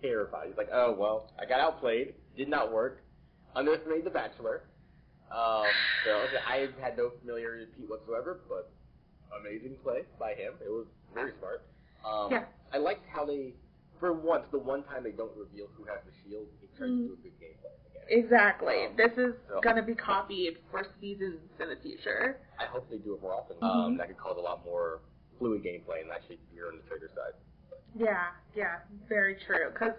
terrified. 0.00 0.48
He's 0.48 0.56
like, 0.56 0.70
oh, 0.72 0.96
well, 0.98 1.30
I 1.40 1.44
got 1.46 1.60
outplayed. 1.60 2.14
Did 2.36 2.48
not 2.48 2.72
work. 2.72 3.02
Underestimated 3.54 4.04
the 4.04 4.10
Bachelor. 4.10 4.62
Um, 5.30 5.64
so 6.04 6.10
okay, 6.28 6.40
I 6.46 6.68
had 6.82 6.96
no 6.96 7.10
familiarity 7.20 7.64
with 7.64 7.76
Pete 7.76 7.88
whatsoever, 7.88 8.40
but 8.48 8.70
amazing 9.40 9.76
play 9.82 10.02
by 10.18 10.34
him. 10.34 10.54
It 10.64 10.68
was 10.68 10.86
very 11.14 11.32
smart. 11.38 11.62
Um, 12.04 12.30
Yeah. 12.30 12.44
I 12.72 12.78
liked 12.78 13.04
how 13.08 13.24
they, 13.24 13.54
for 14.00 14.12
once, 14.12 14.44
the 14.50 14.58
one 14.58 14.82
time 14.84 15.04
they 15.04 15.12
don't 15.12 15.32
reveal 15.36 15.68
who 15.76 15.84
has 15.84 16.00
the 16.04 16.12
shield, 16.24 16.48
it 16.62 16.68
turns 16.76 16.92
Mhm. 16.92 17.00
into 17.04 17.12
a 17.12 17.16
good 17.16 17.32
again. 17.36 17.56
Exactly. 18.08 18.86
Um, 18.86 18.96
This 18.96 19.12
is 19.16 19.34
so- 19.48 19.60
gonna 19.60 19.82
be 19.82 19.94
copied 19.94 20.58
for 20.70 20.84
seasons 21.00 21.40
in 21.60 21.68
the 21.68 21.76
future. 21.76 22.40
I 22.58 22.64
hope 22.66 22.88
they 22.90 22.98
do 22.98 23.14
it 23.14 23.22
more 23.22 23.34
often. 23.34 23.56
Mhm. 23.58 23.62
Um, 23.62 23.96
that 23.96 24.08
could 24.08 24.16
cause 24.18 24.36
a 24.36 24.40
lot 24.40 24.64
more 24.64 25.00
fluid 25.38 25.62
gameplay 25.62 26.02
and 26.02 26.10
actually 26.10 26.38
you're 26.54 26.68
on 26.68 26.76
the 26.76 26.82
traitor 26.84 27.08
side. 27.08 27.32
Yeah, 27.94 28.32
yeah, 28.54 28.80
very 29.08 29.36
true. 29.36 29.70
Because 29.70 29.94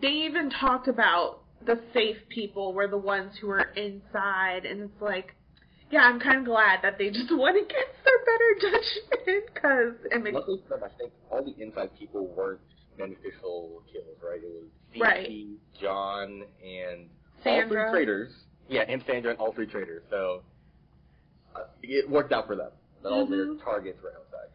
they 0.00 0.10
even 0.10 0.50
talked 0.50 0.88
about 0.88 1.40
the 1.62 1.80
safe 1.92 2.28
people 2.28 2.72
were 2.72 2.86
the 2.86 2.98
ones 2.98 3.36
who 3.38 3.48
were 3.48 3.70
inside, 3.74 4.64
and 4.64 4.80
it's 4.82 5.00
like, 5.02 5.34
yeah, 5.90 6.04
I'm 6.04 6.20
kind 6.20 6.38
of 6.38 6.44
glad 6.44 6.82
that 6.82 6.98
they 6.98 7.10
just 7.10 7.30
went 7.36 7.56
against 7.56 8.04
their 8.04 8.24
better 8.24 8.54
judgment 8.60 9.54
because 9.54 9.94
it 10.12 10.22
makes 10.22 10.34
Luckily 10.34 10.62
for 10.68 10.76
them, 10.78 10.84
I 10.84 10.88
think 10.98 11.12
all 11.30 11.42
the 11.42 11.60
inside 11.60 11.96
people 11.98 12.26
weren't 12.26 12.60
beneficial 12.96 13.82
kills, 13.90 14.22
right? 14.22 14.42
It 14.42 14.48
was 14.50 14.70
CT, 14.92 15.00
Right. 15.00 15.58
John, 15.80 16.44
and 16.62 17.10
all 17.44 17.62
three 17.68 17.90
traitors. 17.90 18.32
Yeah, 18.68 18.82
and 18.88 19.02
Sandra 19.06 19.30
and 19.30 19.40
all 19.40 19.52
three 19.52 19.66
traitors. 19.66 20.02
So 20.10 20.42
uh, 21.56 21.60
it 21.82 22.08
worked 22.08 22.32
out 22.32 22.46
for 22.46 22.56
them. 22.56 22.70
That 23.02 23.10
all 23.10 23.26
their 23.26 23.46
Mhm. 23.46 23.62
targets 23.62 24.02
were 24.02 24.10
outside. 24.10 24.48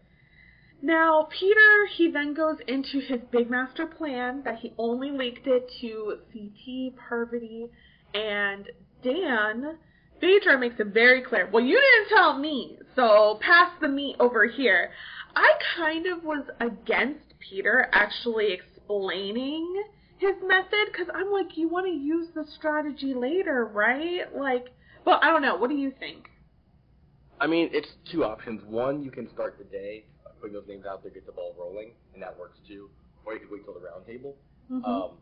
Now, 0.82 1.28
Peter, 1.32 1.86
he 1.96 2.10
then 2.12 2.34
goes 2.34 2.60
into 2.68 3.00
his 3.00 3.22
big 3.32 3.50
master 3.50 3.88
plan 3.88 4.44
that 4.44 4.60
he 4.60 4.74
only 4.78 5.12
leaked 5.12 5.48
it 5.48 5.70
to 5.80 6.20
CT, 6.34 6.92
Parvati, 6.98 7.70
and 8.14 8.70
Dan. 9.02 9.78
Phaedra 10.20 10.58
makes 10.58 10.80
it 10.80 10.88
very 10.88 11.22
clear, 11.22 11.48
well, 11.52 11.64
you 11.64 11.80
didn't 11.80 12.10
tell 12.18 12.38
me, 12.38 12.78
so 12.96 13.40
pass 13.42 13.72
the 13.80 13.88
meat 13.88 14.18
over 14.20 14.46
here. 14.46 14.92
I 15.36 15.54
kind 15.76 16.06
of 16.06 16.24
was 16.24 16.46
against 16.60 17.34
Peter 17.40 17.90
actually 17.94 18.52
explaining 18.54 19.84
his 20.18 20.36
method, 20.46 20.88
because 20.92 21.08
I'm 21.14 21.32
like, 21.32 21.58
you 21.58 21.68
want 21.70 21.86
to 21.88 21.92
use 21.92 22.28
the 22.36 22.46
strategy 22.56 23.14
later, 23.14 23.66
right? 23.66 24.34
Like, 24.36 24.68
but 25.06 25.24
I 25.24 25.28
don't 25.32 25.42
know, 25.42 25.56
what 25.58 25.70
do 25.70 25.76
you 25.76 25.92
think? 26.00 26.30
I 27.40 27.48
mean, 27.48 27.70
it's 27.74 27.90
two 28.12 28.24
options. 28.24 28.64
One, 28.64 29.04
you 29.04 29.12
can 29.12 29.30
start 29.34 29.58
the 29.58 29.66
day 29.66 30.06
by 30.24 30.32
putting 30.40 30.54
those 30.54 30.68
names 30.68 30.86
out 30.86 31.04
there, 31.04 31.12
get 31.12 31.26
the 31.26 31.32
ball 31.34 31.56
rolling, 31.60 31.92
and 32.14 32.22
that 32.22 32.38
works 32.40 32.60
too. 32.68 32.90
Or 33.26 33.34
you 33.34 33.40
could 33.40 33.52
wait 33.52 33.66
till 33.66 33.74
the 33.74 33.82
round 33.82 34.06
table. 34.06 34.38
Mhm. 34.70 34.86
Um, 34.86 35.18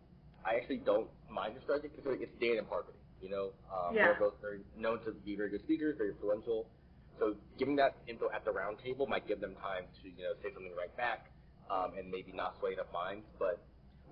I 0.45 0.55
actually 0.55 0.77
don't 0.77 1.09
mind 1.29 1.55
the 1.55 1.61
strategy 1.61 1.89
because 1.95 2.19
it's 2.21 2.33
Dan 2.39 2.57
and 2.57 2.67
Parvati. 2.69 2.97
You 3.21 3.29
know, 3.29 3.53
um, 3.71 3.95
Yeah. 3.95 4.05
they're 4.05 4.19
both 4.19 4.39
very 4.41 4.63
known 4.75 4.99
to 5.05 5.11
be 5.13 5.35
very 5.35 5.49
good 5.49 5.61
speakers, 5.61 5.97
very 5.97 6.09
influential. 6.09 6.67
So 7.19 7.35
giving 7.57 7.75
that 7.77 7.95
info 8.07 8.29
at 8.31 8.43
the 8.45 8.51
round 8.51 8.79
table 8.79 9.05
might 9.07 9.27
give 9.27 9.39
them 9.39 9.55
time 9.55 9.85
to 10.01 10.09
you 10.09 10.23
know 10.23 10.33
say 10.41 10.51
something 10.53 10.75
right 10.75 10.95
back, 10.97 11.29
um, 11.69 11.93
and 11.97 12.09
maybe 12.09 12.31
not 12.31 12.57
sway 12.59 12.73
enough 12.73 12.91
minds. 12.91 13.25
But 13.37 13.59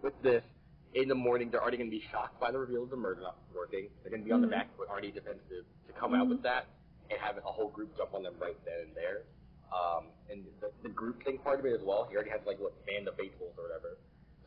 with 0.02 0.20
this, 0.22 0.44
in 0.93 1.08
the 1.08 1.15
morning, 1.15 1.50
they're 1.51 1.62
already 1.62 1.77
going 1.77 1.89
to 1.89 1.96
be 1.96 2.03
shocked 2.12 2.39
by 2.39 2.51
the 2.51 2.58
reveal 2.58 2.84
of 2.84 2.89
the 2.89 2.98
murder 2.98 3.22
not 3.22 3.38
working. 3.55 3.89
They're 4.01 4.10
going 4.12 4.22
to 4.24 4.25
be 4.25 4.31
on 4.31 4.41
Mhm. 4.41 4.50
the 4.50 4.53
back 4.55 4.75
foot, 4.75 4.89
already 4.89 5.12
defensive, 5.12 5.65
to 5.88 5.93
come 5.93 6.13
out 6.13 6.27
Mhm. 6.27 6.29
with 6.29 6.41
that 6.43 6.67
and 7.10 7.19
have 7.19 7.38
a 7.38 7.41
whole 7.41 7.69
group 7.69 7.96
jump 7.98 8.13
on 8.13 8.24
them 8.24 8.38
right 8.39 8.58
then 8.65 8.79
and 8.81 8.96
there. 8.96 9.24
Um, 9.72 10.12
and 10.29 10.46
the, 10.62 10.72
the 10.81 10.89
group 10.89 11.22
thing 11.24 11.38
part 11.39 11.60
of 11.60 11.65
it 11.65 11.74
as 11.74 11.81
well. 11.84 12.05
He 12.05 12.15
already 12.15 12.31
has 12.31 12.41
like 12.46 12.60
what 12.60 12.74
band 12.86 13.08
of 13.08 13.15
faithfuls 13.17 13.53
or 13.58 13.63
whatever. 13.63 13.98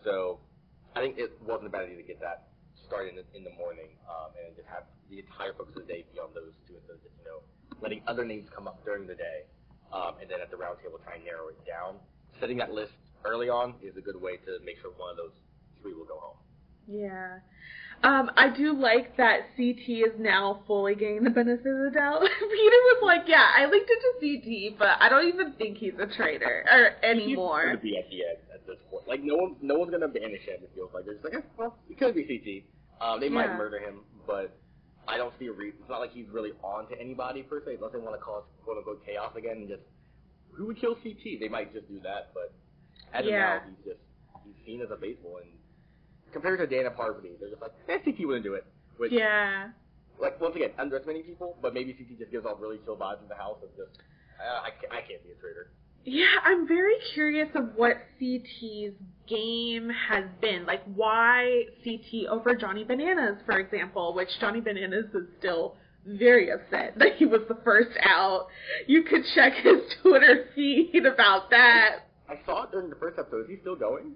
So 0.04 0.40
I 0.96 1.00
think 1.00 1.18
it 1.18 1.40
wasn't 1.42 1.68
a 1.68 1.70
bad 1.70 1.82
idea 1.84 1.96
to 1.96 2.02
get 2.02 2.20
that 2.20 2.48
started 2.86 3.10
in 3.10 3.16
the, 3.16 3.36
in 3.36 3.44
the 3.44 3.50
morning 3.50 3.96
um, 4.10 4.34
and 4.36 4.54
just 4.56 4.68
have 4.68 4.84
the 5.08 5.20
entire 5.20 5.52
focus 5.54 5.76
of 5.76 5.86
the 5.86 5.92
day 5.92 6.04
be 6.12 6.18
on 6.18 6.34
those 6.34 6.52
two 6.66 6.74
instead 6.76 6.96
of 6.96 7.02
just 7.02 7.14
you 7.18 7.24
know 7.24 7.42
letting 7.80 8.02
other 8.06 8.24
names 8.24 8.48
come 8.50 8.66
up 8.66 8.84
during 8.84 9.06
the 9.06 9.14
day 9.14 9.46
um, 9.92 10.18
and 10.20 10.28
then 10.28 10.40
at 10.40 10.50
the 10.50 10.56
roundtable 10.56 11.02
try 11.04 11.14
and 11.14 11.24
narrow 11.24 11.48
it 11.48 11.64
down. 11.64 12.00
Setting 12.40 12.56
that 12.58 12.72
list 12.72 12.92
early 13.24 13.48
on 13.48 13.74
is 13.80 13.96
a 13.96 14.00
good 14.00 14.20
way 14.20 14.36
to 14.38 14.58
make 14.64 14.78
sure 14.80 14.90
one 14.98 15.10
of 15.10 15.16
those 15.16 15.32
three 15.82 15.94
will 15.94 16.04
go 16.06 16.18
home. 16.18 16.36
Yeah. 16.88 17.38
Um, 18.02 18.30
I 18.36 18.48
do 18.50 18.72
like 18.74 19.16
that 19.16 19.40
CT 19.56 19.86
is 19.88 20.18
now 20.18 20.62
fully 20.66 20.96
getting 20.96 21.22
the 21.22 21.30
benefit 21.30 21.66
of 21.66 21.84
the 21.84 21.90
doubt. 21.94 22.20
Peter 22.40 22.80
was 22.90 23.02
like, 23.04 23.22
yeah, 23.28 23.46
I 23.56 23.66
linked 23.66 23.88
it 23.88 24.00
to 24.02 24.12
CT, 24.72 24.78
but 24.78 24.98
I 25.00 25.08
don't 25.08 25.28
even 25.28 25.52
think 25.52 25.78
he's 25.78 25.94
a 26.00 26.06
traitor 26.06 26.64
or 26.66 26.96
He's 27.14 27.14
going 27.14 27.22
anymore. 27.28 27.70
to 27.70 27.78
be 27.78 27.96
at 27.98 28.10
the 28.10 28.24
end 28.26 28.38
at 28.52 28.66
this 28.66 28.78
point. 28.90 29.06
Like 29.06 29.22
no 29.22 29.36
one, 29.36 29.54
no 29.62 29.78
one's 29.78 29.90
going 29.90 30.02
to 30.02 30.08
banish 30.08 30.42
him. 30.42 30.58
It 30.64 30.72
feels 30.74 30.90
like 30.92 31.04
they're 31.04 31.14
just 31.14 31.24
like, 31.24 31.34
eh, 31.34 31.46
well, 31.56 31.76
he 31.88 31.94
could 31.94 32.14
be 32.16 32.24
CT. 32.26 32.66
Um, 33.06 33.20
they 33.20 33.26
Yeah. 33.26 33.34
might 33.34 33.56
murder 33.56 33.78
him, 33.78 34.00
but 34.26 34.58
I 35.06 35.16
don't 35.16 35.32
see 35.38 35.46
a 35.46 35.52
reason. 35.52 35.78
It's 35.80 35.88
not 35.90 36.00
like 36.00 36.12
he's 36.12 36.28
really 36.32 36.52
on 36.64 36.88
to 36.88 36.98
anybody 37.00 37.42
per 37.44 37.62
se, 37.64 37.76
unless 37.78 37.92
they 37.92 37.98
want 38.00 38.18
to 38.18 38.22
cause 38.24 38.42
quote 38.64 38.78
unquote 38.78 39.06
chaos 39.06 39.30
again 39.36 39.58
and 39.58 39.68
just 39.68 39.82
who 40.50 40.66
would 40.66 40.80
kill 40.80 40.96
CT? 40.96 41.38
They 41.38 41.48
might 41.48 41.72
just 41.72 41.86
do 41.88 42.00
that, 42.02 42.30
but 42.34 42.52
as 43.14 43.24
Yeah. 43.26 43.62
of 43.62 43.62
now, 43.62 43.70
he's 43.70 43.94
just 43.94 44.00
he's 44.44 44.58
seen 44.66 44.80
as 44.82 44.90
a 44.90 44.96
faithful 44.98 45.38
and 45.38 45.50
compared 46.32 46.58
to 46.60 46.66
Dana 46.66 46.90
Parvati, 46.90 47.30
they're 47.40 47.50
just 47.50 47.62
like, 47.62 47.72
eh, 47.88 47.98
CT 48.04 48.26
wouldn't 48.26 48.44
do 48.44 48.54
it. 48.54 48.64
Which, 48.98 49.12
Yeah. 49.12 49.70
like 50.18 50.40
once 50.40 50.54
again, 50.56 50.70
underestimating 50.78 51.24
people, 51.24 51.56
but 51.62 51.74
maybe 51.74 51.92
CT 51.92 52.18
just 52.18 52.30
gives 52.30 52.46
off 52.46 52.58
really 52.60 52.78
chill 52.84 52.96
vibes 52.96 53.22
in 53.22 53.28
the 53.28 53.34
house 53.34 53.58
of 53.62 53.70
just 53.76 53.98
uh, 54.40 54.62
I, 54.62 54.68
I 54.96 55.00
can't 55.02 55.22
be 55.24 55.30
a 55.30 55.34
traitor. 55.40 55.70
Yeah, 56.04 56.26
I'm 56.42 56.66
very 56.66 56.96
curious 57.14 57.48
of 57.54 57.76
what 57.76 57.96
CT's 58.18 58.94
game 59.28 59.88
has 60.08 60.24
been. 60.40 60.66
Like, 60.66 60.82
why 60.96 61.64
CT 61.84 62.26
over 62.28 62.56
Johnny 62.56 62.82
Bananas, 62.82 63.36
for 63.46 63.60
example, 63.60 64.12
which 64.14 64.28
Johnny 64.40 64.60
Bananas 64.60 65.06
is 65.14 65.28
still 65.38 65.76
very 66.04 66.50
upset 66.50 66.94
that 66.98 67.14
he 67.18 67.24
was 67.26 67.42
the 67.48 67.56
first 67.62 67.96
out. 68.02 68.48
You 68.88 69.04
could 69.04 69.22
check 69.36 69.52
his 69.54 69.80
Twitter 70.02 70.46
feed 70.56 71.06
about 71.06 71.50
that. 71.50 72.00
I 72.28 72.34
saw 72.46 72.64
it 72.64 72.72
during 72.72 72.90
the 72.90 72.96
first 72.96 73.18
episode. 73.18 73.42
Is 73.44 73.48
he 73.50 73.56
still 73.60 73.76
going? 73.76 74.14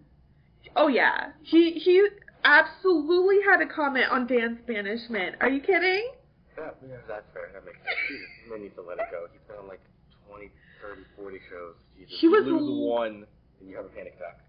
Oh 0.76 0.88
yeah, 0.88 1.33
he 1.42 1.73
he 1.73 2.06
absolutely 2.45 3.38
had 3.49 3.62
a 3.62 3.66
comment 3.66 4.06
on 4.11 4.26
Dan's 4.26 4.59
banishment. 4.66 5.37
Are 5.40 5.49
you 5.49 5.61
kidding? 5.61 6.12
Yeah, 6.56 6.71
yeah, 6.87 6.97
that's 7.09 7.25
fair. 7.33 7.50
That 7.54 7.64
makes 7.64 7.78
sense. 7.78 7.97
Jesus, 8.09 8.50
man 8.50 8.61
needs 8.62 8.76
to 8.76 8.83
let 8.83 8.99
it 8.99 9.09
go. 9.11 9.26
He's 9.33 9.40
been 9.49 9.56
on 9.56 9.68
like 9.68 9.80
20, 10.28 10.50
30, 10.83 11.02
40 11.16 11.38
shows. 11.50 11.75
Jesus. 11.97 12.14
He 12.21 12.26
you 12.26 12.33
was 12.33 12.45
lose 12.45 12.68
l- 12.68 12.87
one, 12.92 13.26
and 13.61 13.68
you 13.68 13.76
have 13.76 13.87
a 13.87 13.88
panic 13.88 14.14
attack. 14.16 14.45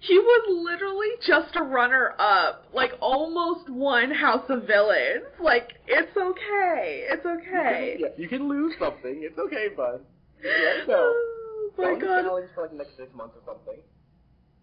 He 0.00 0.18
was 0.18 0.42
literally 0.50 1.14
just 1.26 1.56
a 1.56 1.62
runner 1.62 2.14
up, 2.18 2.66
like 2.74 2.92
almost 3.00 3.70
won 3.70 4.10
House 4.10 4.44
of 4.50 4.66
Villains. 4.66 5.24
Like 5.40 5.72
it's 5.86 6.16
okay, 6.16 7.06
it's 7.08 7.24
okay. 7.24 7.96
Yeah, 7.98 8.08
you 8.18 8.28
can 8.28 8.48
lose 8.48 8.74
something. 8.78 9.22
It's 9.24 9.38
okay, 9.38 9.68
bud. 9.74 10.00
It 10.44 10.86
go. 10.88 10.98
Oh 10.98 11.70
my 11.78 11.94
the 11.94 12.00
god. 12.00 12.22
challenge 12.24 12.50
for 12.54 12.62
like 12.62 12.72
the 12.72 12.76
next 12.78 12.96
six 12.96 13.14
months 13.14 13.36
or 13.38 13.54
something. 13.54 13.80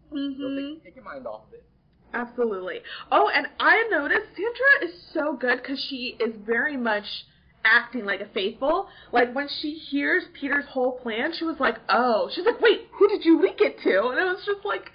So 0.10 0.16
Mhm. 0.16 0.74
take, 0.74 0.84
take 0.84 0.96
your 0.96 1.06
mind 1.06 1.28
off 1.28 1.48
of 1.48 1.54
it. 1.54 1.64
Absolutely. 2.14 2.82
Oh, 3.12 3.30
and 3.30 3.48
I 3.60 3.88
noticed 3.92 4.28
Sandra 4.36 4.90
is 4.90 5.02
so 5.14 5.34
good 5.34 5.58
because 5.58 5.80
she 5.80 6.18
is 6.20 6.36
very 6.38 6.76
much 6.76 7.26
acting 7.64 8.06
like 8.06 8.22
a 8.22 8.26
faithful. 8.28 8.90
Like 9.12 9.34
when 9.34 9.48
she 9.48 9.74
hears 9.74 10.24
Peter's 10.34 10.66
whole 10.66 10.94
plan, 10.94 11.34
she 11.34 11.46
was 11.46 11.60
like, 11.60 11.78
"Oh," 11.90 12.30
she's 12.34 12.46
like, 12.46 12.60
"Wait, 12.62 12.88
who 12.92 13.08
did 13.08 13.26
you 13.26 13.40
leak 13.40 13.62
it 13.62 13.80
to?" 13.82 14.08
And 14.08 14.20
it 14.20 14.24
was 14.24 14.44
just 14.46 14.66
like, 14.66 14.92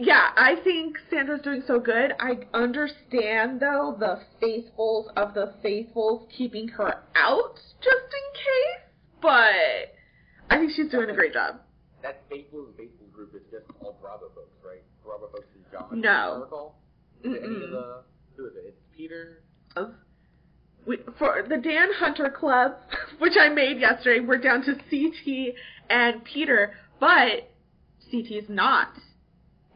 yeah, 0.00 0.30
I 0.34 0.56
think 0.64 0.96
Sandra's 1.10 1.42
doing 1.42 1.62
so 1.66 1.78
good. 1.78 2.14
I 2.18 2.38
understand 2.54 3.60
though 3.60 3.96
the 3.98 4.20
faithfuls 4.40 5.10
of 5.14 5.34
the 5.34 5.52
faithfuls 5.62 6.26
keeping 6.34 6.68
her 6.68 7.02
out 7.14 7.56
just 7.82 8.06
in 8.06 8.34
case, 8.34 8.86
but 9.20 9.92
I 10.48 10.58
think 10.58 10.72
she's 10.74 10.90
doing 10.90 11.10
a 11.10 11.14
great 11.14 11.34
job. 11.34 11.56
That 12.02 12.22
faithful 12.30 12.68
faithful 12.78 12.99
group 13.20 13.34
is 13.34 13.42
just 13.50 13.64
all 13.82 13.98
Bravo 14.00 14.30
folks, 14.34 14.56
right? 14.64 14.82
Bravo 15.04 15.28
folks 15.28 15.46
is 15.54 15.64
John. 15.70 16.00
No. 16.00 16.72
Is 17.22 17.32
it 17.34 17.42
any 17.44 17.54
of 17.54 17.60
Mm-mm. 17.60 17.70
the 17.70 18.02
who 18.36 18.46
is 18.46 18.52
it? 18.56 18.64
It's 18.68 18.80
Peter. 18.96 19.42
we, 20.86 20.96
for 21.18 21.44
the 21.46 21.58
Dan 21.58 21.88
Hunter 21.98 22.30
Club, 22.30 22.76
which 23.18 23.34
I 23.38 23.50
made 23.50 23.78
yesterday, 23.78 24.24
we're 24.24 24.38
down 24.38 24.62
to 24.64 24.74
CT 24.74 25.54
and 25.90 26.24
Peter, 26.24 26.72
but 26.98 27.50
CT's 28.10 28.48
not 28.48 28.88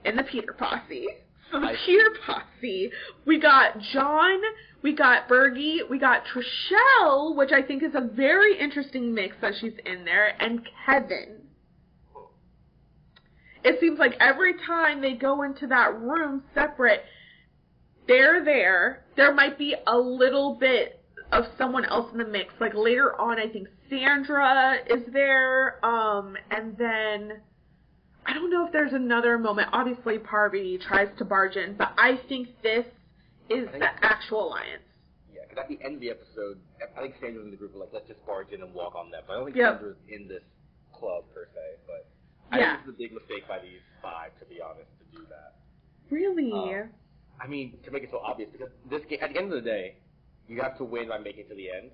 in 0.07 0.17
the 0.17 0.23
Peter 0.23 0.55
posse. 0.55 1.07
So 1.53 1.61
the 1.61 1.67
I- 1.67 1.77
Peter 1.87 2.11
posse, 2.27 2.91
we 3.27 3.39
got 3.39 3.79
John, 3.93 4.41
we 4.83 4.97
got 4.97 5.29
Bergie, 5.29 5.81
we 5.91 5.99
got 5.99 6.23
Trishelle, 6.33 7.37
which 7.37 7.51
I 7.53 7.61
think 7.61 7.83
is 7.83 7.95
a 7.95 8.01
very 8.01 8.59
interesting 8.59 9.13
mix 9.13 9.37
that 9.43 9.53
she's 9.61 9.75
in 9.85 10.07
there, 10.07 10.35
and 10.43 10.63
Kevin. 10.87 11.43
It 13.64 13.80
seems 13.80 13.99
like 13.99 14.12
every 14.21 14.54
time 14.66 15.00
they 15.00 15.14
go 15.14 15.42
into 15.42 15.66
that 15.68 15.99
room 15.99 16.42
separate, 16.54 17.02
they're 18.06 18.44
there. 18.44 19.04
There 19.16 19.33
might 19.35 19.56
be 19.59 19.75
a 19.87 19.97
little 19.97 20.54
bit 20.61 21.00
of 21.33 21.44
someone 21.56 21.85
else 21.87 22.12
in 22.12 22.18
the 22.18 22.26
mix. 22.26 22.52
Like 22.61 22.75
later 22.75 23.18
on, 23.18 23.38
I 23.38 23.49
think 23.49 23.68
Sandra 23.88 24.76
is 24.88 25.02
there. 25.12 25.85
Um, 25.85 26.37
and 26.50 26.76
then 26.76 27.40
I 28.26 28.35
don't 28.35 28.50
know 28.50 28.66
if 28.66 28.73
there's 28.73 28.92
another 28.92 29.38
moment. 29.38 29.68
Obviously, 29.73 30.18
Parvati 30.18 30.78
tries 30.78 31.09
to 31.18 31.25
barge 31.25 31.56
in, 31.56 31.75
but 31.76 31.92
I 31.97 32.21
think 32.28 32.49
this 32.62 32.85
is 33.50 33.66
the 33.73 33.88
actual 34.02 34.49
alliance. 34.49 34.83
Yeah, 35.35 35.42
because 35.49 35.62
at 35.62 35.68
the 35.68 35.83
end 35.85 35.94
of 35.97 36.00
the 36.00 36.11
episode, 36.11 36.59
I 36.97 37.00
think 37.00 37.14
Sandra's 37.21 37.44
in 37.44 37.50
the 37.50 37.56
group 37.56 37.75
were 37.75 37.80
like, 37.80 37.90
let's 37.92 38.09
just 38.09 38.25
barge 38.26 38.50
in 38.52 38.62
and 38.62 38.73
walk 38.75 38.94
on 38.94 39.11
them. 39.11 39.23
But 39.26 39.33
I 39.33 39.37
don't 39.37 39.44
think 39.47 39.56
Yep. 39.56 39.75
Sandra's 39.80 39.97
in 40.09 40.28
this 40.28 40.42
club 40.92 41.25
per 41.35 41.49
se, 41.54 41.80
but 41.87 42.06
I 42.53 42.59
think 42.59 42.87
this 42.87 42.89
is 42.89 42.95
a 42.95 42.99
big 42.99 43.13
mistake 43.13 43.49
by 43.49 43.59
these 43.61 43.81
five, 44.03 44.31
to 44.39 44.45
be 44.47 44.61
honest, 44.61 44.89
to 45.01 45.05
do 45.17 45.25
that. 45.29 45.57
Really? 46.11 46.53
Um, 46.53 46.91
I 47.41 47.47
mean, 47.47 47.79
to 47.85 47.91
make 47.91 48.03
it 48.05 48.11
so 48.13 48.19
obvious, 48.19 48.49
because 48.53 48.71
this 48.91 49.03
game, 49.09 49.19
at 49.23 49.33
the 49.33 49.39
end 49.39 49.53
of 49.53 49.63
the 49.63 49.69
day, 49.69 49.97
you 50.49 50.61
have 50.61 50.77
to 50.79 50.85
win 50.85 51.09
by 51.09 51.19
making 51.19 51.47
it 51.47 51.49
to 51.49 51.55
the 51.57 51.71
end. 51.71 51.91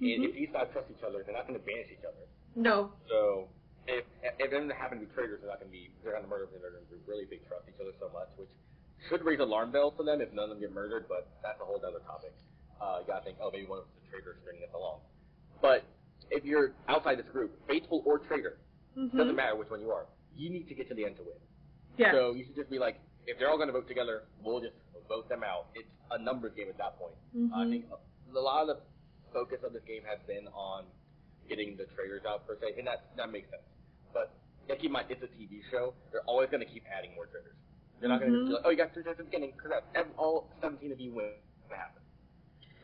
And 0.00 0.22
Mhm. 0.22 0.28
if 0.30 0.34
these 0.34 0.48
five 0.50 0.72
trust 0.72 0.90
each 0.90 1.02
other, 1.02 1.22
they're 1.24 1.34
not 1.34 1.46
going 1.48 1.58
to 1.58 1.64
banish 1.66 1.90
each 1.90 2.04
other. 2.04 2.24
no. 2.54 2.92
So 3.08 3.48
if 3.86 4.04
if 4.38 4.50
them 4.50 4.68
to 4.68 4.74
happen 4.74 5.00
to 5.00 5.06
be 5.06 5.12
traitors, 5.12 5.40
they're 5.40 5.50
not 5.50 5.60
going 5.60 5.70
to 5.70 5.76
be 5.76 5.90
they're 6.02 6.12
going 6.12 6.24
to 6.24 6.30
murder 6.30 6.46
them. 6.46 6.60
They're 6.62 6.70
going 6.70 6.86
to 6.86 6.96
really 7.06 7.24
they 7.26 7.38
trust 7.48 7.68
each 7.68 7.80
other 7.80 7.92
so 7.98 8.08
much, 8.10 8.28
which 8.36 8.48
should 9.08 9.24
raise 9.24 9.40
alarm 9.40 9.70
bells 9.72 9.94
for 9.96 10.02
them 10.04 10.20
if 10.20 10.32
none 10.32 10.44
of 10.44 10.50
them 10.50 10.60
get 10.60 10.72
murdered. 10.72 11.06
But 11.08 11.28
that's 11.42 11.60
a 11.60 11.64
whole 11.64 11.76
other 11.84 12.00
topic. 12.00 12.32
Uh, 12.80 12.98
you 13.00 13.06
got 13.06 13.20
to 13.20 13.24
think, 13.24 13.38
oh, 13.40 13.50
maybe 13.50 13.66
one 13.66 13.78
of 13.80 13.84
them's 13.86 14.06
a 14.06 14.10
traitor 14.10 14.36
stringing 14.42 14.62
us 14.64 14.74
along. 14.74 15.00
But 15.60 15.84
if 16.30 16.44
you're 16.44 16.72
outside 16.88 17.18
this 17.18 17.26
group, 17.32 17.50
faithful 17.66 18.02
or 18.06 18.18
traitor, 18.20 18.58
Mhm. 18.98 19.16
doesn't 19.16 19.36
matter 19.36 19.54
which 19.56 19.70
one 19.70 19.80
you 19.80 19.90
are. 19.92 20.06
You 20.34 20.50
need 20.50 20.68
to 20.68 20.74
get 20.74 20.88
to 20.88 20.94
the 20.94 21.04
end 21.04 21.16
to 21.16 21.22
win. 21.22 21.38
Yeah. 21.96 22.12
So 22.12 22.32
you 22.32 22.44
should 22.44 22.56
just 22.56 22.70
be 22.70 22.78
like, 22.78 23.00
if 23.26 23.38
they're 23.38 23.48
all 23.50 23.56
going 23.56 23.68
to 23.68 23.72
vote 23.72 23.86
together, 23.88 24.24
we'll 24.42 24.60
just 24.60 24.74
vote 25.08 25.28
them 25.28 25.42
out. 25.42 25.66
It's 25.74 25.88
a 26.10 26.18
numbers 26.18 26.52
game 26.54 26.68
at 26.68 26.78
that 26.78 26.98
point. 26.98 27.14
Mhm. 27.34 27.52
I 27.54 27.68
think 27.70 27.86
a 27.90 28.38
lot 28.40 28.68
of 28.68 28.76
the 28.76 28.82
focus 29.32 29.62
of 29.62 29.72
this 29.72 29.82
game 29.84 30.02
has 30.04 30.18
been 30.26 30.48
on 30.48 30.86
getting 31.48 31.76
the 31.76 31.86
traitors 31.96 32.24
out 32.24 32.46
per 32.46 32.56
se, 32.60 32.74
and 32.78 32.86
that 32.86 33.14
that 33.16 33.30
makes 33.30 33.48
sense. 33.50 33.62
But 34.12 34.30
yeah, 34.68 34.74
keep 34.76 34.86
in 34.86 34.92
mind, 34.92 35.10
it's 35.10 35.22
a 35.22 35.28
TV 35.28 35.62
show. 35.70 35.94
They're 36.12 36.22
always 36.24 36.50
going 36.50 36.60
to 36.64 36.70
keep 36.70 36.84
adding 36.86 37.14
more 37.14 37.26
traitors. 37.26 37.56
They're 38.00 38.08
not 38.08 38.20
going 38.20 38.32
to 38.32 38.38
be 38.46 38.52
like, 38.52 38.62
oh, 38.64 38.70
you 38.70 38.76
got 38.76 38.92
three 38.94 39.02
traitors 39.02 39.18
at 39.20 39.24
the 39.26 39.30
beginning. 39.30 39.54
Ev- 39.94 40.12
All 40.16 40.48
17 40.60 40.92
of 40.92 41.00
you 41.00 41.12
win. 41.12 41.26
It's 41.26 41.68
going 41.68 41.80
to 41.80 41.84
happen. 41.84 42.02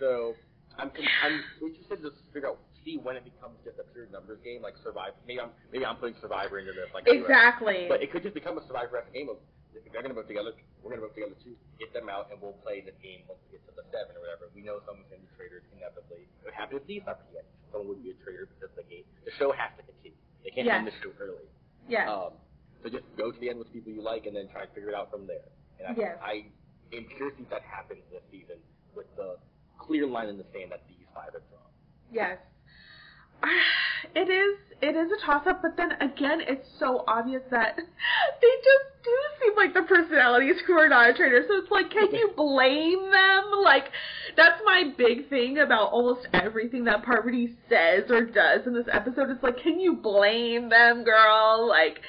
So 0.01 0.35
I'm 0.77 0.91
con- 0.91 1.07
I'm 1.23 1.45
interested 1.63 2.03
to 2.03 2.11
figure 2.33 2.49
out 2.49 2.59
see 2.85 2.97
when 3.01 3.17
it 3.17 3.25
becomes 3.25 3.57
just 3.65 3.79
a 3.81 3.85
pure 3.93 4.07
numbers 4.13 4.39
game, 4.45 4.61
like 4.63 4.77
Survivor. 4.85 5.17
Maybe 5.27 5.41
I'm 5.41 5.51
maybe 5.73 5.85
I'm 5.85 5.97
putting 5.97 6.17
Survivor 6.21 6.59
into 6.61 6.73
this, 6.73 6.89
like 6.95 7.09
I 7.09 7.17
do 7.17 7.19
it. 7.19 7.21
Exactly. 7.27 7.87
But 7.89 8.03
it 8.03 8.13
could 8.13 8.23
just 8.23 8.35
become 8.35 8.59
a 8.59 8.65
survivor 8.69 8.99
esque 9.01 9.13
game 9.13 9.29
of 9.29 9.39
if 9.75 9.83
they're 9.91 10.03
gonna 10.03 10.15
vote 10.15 10.29
together, 10.29 10.53
we're 10.83 10.91
gonna 10.95 11.03
vote 11.03 11.15
together 11.19 11.35
too. 11.43 11.57
Get 11.83 11.91
them 11.93 12.09
out 12.09 12.31
and 12.31 12.39
we'll 12.41 12.57
play 12.63 12.81
the 12.85 12.95
game 13.03 13.27
once 13.27 13.41
we 13.49 13.59
get 13.59 13.67
to 13.67 13.75
the 13.75 13.83
seven 13.91 14.15
or 14.15 14.23
whatever. 14.23 14.47
We 14.55 14.63
know 14.63 14.79
someone's 14.87 15.11
gonna 15.11 15.25
be 15.27 15.31
traitors 15.35 15.67
inevitably. 15.75 16.29
It 16.29 16.45
would 16.47 16.55
happen 16.55 16.79
if 16.79 16.87
these 16.87 17.03
yet. 17.35 17.45
Someone 17.75 17.91
would 17.91 18.03
be 18.07 18.15
a 18.15 18.19
traitor 18.23 18.47
because 18.47 18.71
the 18.79 18.87
game 18.87 19.03
the 19.27 19.35
show 19.35 19.51
has 19.51 19.75
to 19.81 19.83
continue. 19.83 20.15
They 20.47 20.51
can't 20.55 20.69
end 20.71 20.87
the 20.87 20.95
Yes. 20.95 21.01
show 21.03 21.13
early. 21.19 21.49
yes. 21.91 22.07
Um 22.07 22.39
so 22.85 22.93
just 22.93 23.09
go 23.17 23.33
to 23.33 23.39
the 23.41 23.49
end 23.49 23.59
with 23.59 23.73
people 23.73 23.91
you 23.91 24.03
like 24.05 24.27
and 24.29 24.37
then 24.37 24.47
try 24.53 24.69
and 24.69 24.71
figure 24.77 24.93
it 24.93 24.97
out 24.99 25.11
from 25.11 25.27
there. 25.27 25.49
And 25.81 25.89
I 25.89 25.93
Yes. 25.99 26.15
I 26.23 26.35
am 26.95 27.09
curious 27.17 27.35
if 27.41 27.49
that 27.51 27.63
happens 27.67 28.05
this 28.13 28.23
season 28.31 28.61
with 28.95 29.09
the 29.17 29.39
clear 29.79 30.07
line 30.07 30.29
in 30.29 30.39
the 30.39 30.47
sand 30.55 30.71
that 30.71 30.87
these 30.87 31.03
five 31.17 31.33
have 31.35 31.43
drawn. 31.51 31.67
Yes. 32.13 32.39
It 34.15 34.31
is 34.31 34.59
it 34.81 34.95
is 34.95 35.11
a 35.11 35.27
toss 35.27 35.47
up, 35.47 35.63
but 35.63 35.77
then 35.77 35.93
again 35.93 36.41
it's 36.41 36.69
so 36.79 37.05
obvious 37.09 37.43
that 37.51 37.75
they 37.77 37.83
just 37.83 39.03
do 39.03 39.11
seem 39.41 39.57
like 39.57 39.75
the 39.75 39.83
personalities 39.83 40.57
who 40.67 40.75
are 40.75 40.89
not 40.89 41.11
a 41.11 41.15
traitor. 41.15 41.45
So 41.49 41.57
it's 41.57 41.71
like, 41.71 41.91
can 41.91 42.15
you 42.15 42.31
blame 42.37 43.11
them? 43.11 43.63
Like 43.65 43.91
that's 44.37 44.61
my 44.65 44.93
big 44.97 45.29
thing 45.31 45.59
about 45.59 45.91
almost 45.91 46.29
everything 46.33 46.85
that 46.85 47.03
Parvati 47.03 47.57
says 47.69 48.11
or 48.11 48.25
does 48.25 48.67
in 48.67 48.75
this 48.75 48.87
episode. 48.93 49.31
It's 49.31 49.43
like, 49.43 49.61
can 49.61 49.81
you 49.81 49.97
blame 49.97 50.69
them, 50.69 51.03
girl? 51.03 51.67
Like 51.69 52.01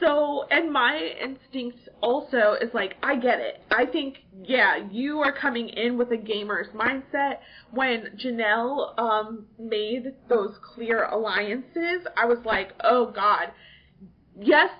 so, 0.00 0.46
and 0.50 0.72
my 0.72 0.96
instinct 1.20 1.87
also 2.00 2.54
is 2.60 2.72
like, 2.74 2.96
I 3.02 3.16
get 3.16 3.40
it. 3.40 3.62
I 3.70 3.86
think, 3.86 4.18
yeah, 4.44 4.76
you 4.90 5.20
are 5.20 5.32
coming 5.32 5.68
in 5.68 5.98
with 5.98 6.10
a 6.12 6.16
gamer's 6.16 6.68
mindset. 6.74 7.38
When 7.72 8.18
Janelle 8.22 8.98
um, 8.98 9.46
made 9.58 10.14
those 10.28 10.54
clear 10.74 11.04
alliances, 11.04 12.06
I 12.16 12.26
was 12.26 12.38
like, 12.44 12.72
oh 12.82 13.12
God. 13.14 13.52
Yes, 14.40 14.70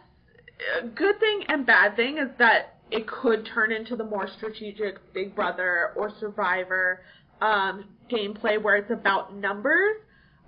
good 0.94 1.18
thing 1.20 1.44
and 1.48 1.66
bad 1.66 1.96
thing 1.96 2.18
is 2.18 2.28
that 2.38 2.78
it 2.90 3.06
could 3.06 3.46
turn 3.52 3.72
into 3.72 3.96
the 3.96 4.04
more 4.04 4.28
strategic 4.36 5.12
Big 5.12 5.34
Brother 5.34 5.92
or 5.96 6.10
Survivor 6.20 7.02
um, 7.40 7.84
gameplay 8.10 8.62
where 8.62 8.76
it's 8.76 8.90
about 8.90 9.34
numbers. 9.34 9.96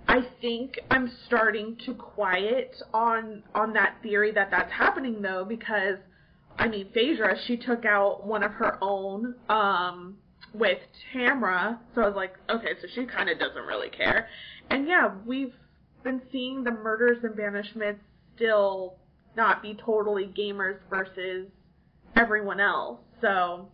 I 0.07 0.21
think 0.41 0.79
I'm 0.89 1.11
starting 1.27 1.77
to 1.85 1.93
quiet 1.93 2.75
on 2.93 3.43
on 3.53 3.73
that 3.73 3.97
theory 4.01 4.31
that 4.31 4.49
that's 4.49 4.71
happening 4.71 5.21
though 5.21 5.45
because 5.47 5.97
I 6.57 6.67
mean 6.67 6.89
Phaedra 6.93 7.37
she 7.45 7.57
took 7.57 7.85
out 7.85 8.25
one 8.25 8.43
of 8.43 8.51
her 8.53 8.77
own 8.81 9.35
um 9.49 10.17
with 10.53 10.79
Tamra. 11.13 11.79
So 11.95 12.01
I 12.01 12.07
was 12.07 12.15
like 12.15 12.35
okay 12.49 12.73
so 12.81 12.87
she 12.93 13.05
kind 13.05 13.29
of 13.29 13.39
doesn't 13.39 13.63
really 13.65 13.89
care. 13.89 14.27
And 14.69 14.87
yeah 14.87 15.11
we've 15.25 15.53
been 16.03 16.21
seeing 16.31 16.63
the 16.63 16.71
murders 16.71 17.23
and 17.23 17.35
banishments 17.35 17.99
still 18.35 18.97
not 19.35 19.61
be 19.61 19.73
totally 19.73 20.25
gamers 20.25 20.79
versus 20.89 21.47
everyone 22.15 22.59
else. 22.59 22.99
So 23.21 23.69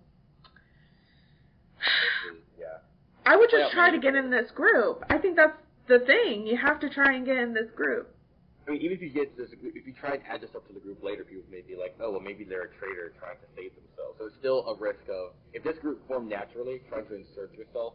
Yeah. 2.60 2.78
I 3.26 3.36
would 3.36 3.50
just 3.50 3.74
try 3.74 3.92
to 3.92 4.00
get 4.00 4.16
in 4.16 4.30
this 4.30 4.52
group. 4.52 5.04
I 5.10 5.18
think 5.18 5.36
that's 5.36 5.58
the 5.88 6.00
thing. 6.00 6.46
You 6.46 6.58
have 6.58 6.80
to 6.82 6.90
try 6.90 7.14
and 7.14 7.26
get 7.26 7.38
in 7.38 7.54
this 7.54 7.72
group 7.76 8.17
I 8.68 8.72
mean, 8.72 8.82
even 8.82 8.98
if 8.98 9.02
you 9.02 9.10
get 9.10 9.38
this, 9.38 9.48
if 9.54 9.88
you 9.88 9.94
try 9.96 10.16
and 10.20 10.24
add 10.28 10.42
this 10.42 10.52
up 10.54 10.68
to 10.68 10.74
the 10.74 10.80
group 10.84 11.02
later, 11.02 11.24
people 11.24 11.44
may 11.50 11.62
be 11.62 11.76
like, 11.80 11.96
oh, 12.04 12.12
well, 12.12 12.20
maybe 12.20 12.44
they're 12.44 12.68
a 12.68 12.74
traitor 12.76 13.14
trying 13.18 13.40
to 13.40 13.48
save 13.56 13.72
themselves. 13.80 14.20
So 14.20 14.28
it's 14.28 14.36
still 14.36 14.68
a 14.68 14.76
risk 14.76 15.08
of, 15.08 15.32
if 15.54 15.64
this 15.64 15.80
group 15.80 16.06
formed 16.08 16.28
naturally, 16.30 16.82
trying 16.90 17.08
to 17.08 17.16
insert 17.16 17.56
yourself 17.56 17.94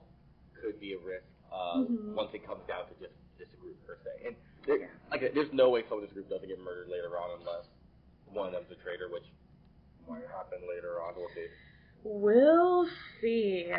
could 0.57 0.81
be 0.81 0.95
a 0.95 0.99
risk 0.99 1.27
uh, 1.53 1.85
Mhm. 1.85 2.15
once 2.15 2.33
it 2.33 2.47
comes 2.47 2.65
down 2.67 2.89
to 2.89 2.95
just 2.97 3.13
this 3.37 3.53
group 3.61 3.77
per 3.85 3.99
se. 4.03 4.25
And 4.33 4.37
there, 4.65 4.89
like, 5.11 5.21
there's 5.35 5.53
no 5.53 5.69
way 5.69 5.85
some 5.89 5.99
of 5.99 6.05
this 6.05 6.13
group 6.13 6.31
doesn't 6.31 6.49
get 6.49 6.59
murdered 6.61 6.89
later 6.89 7.19
on 7.19 7.41
unless 7.41 7.67
one 8.33 8.47
of 8.47 8.53
them's 8.55 8.71
a 8.71 8.77
traitor, 8.83 9.11
which 9.13 9.27
might 10.09 10.25
happen 10.33 10.61
later 10.67 11.03
on. 11.03 11.13
We'll 11.17 11.29
see. 11.35 11.49
We'll 12.05 12.89
see. 13.21 13.73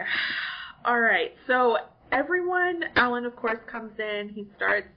All 0.85 0.99
right. 0.99 1.33
So 1.47 1.77
everyone, 2.11 2.83
Alan, 2.95 3.25
of 3.25 3.35
course, 3.35 3.59
comes 3.65 3.97
in. 3.99 4.29
He 4.29 4.47
starts 4.55 4.87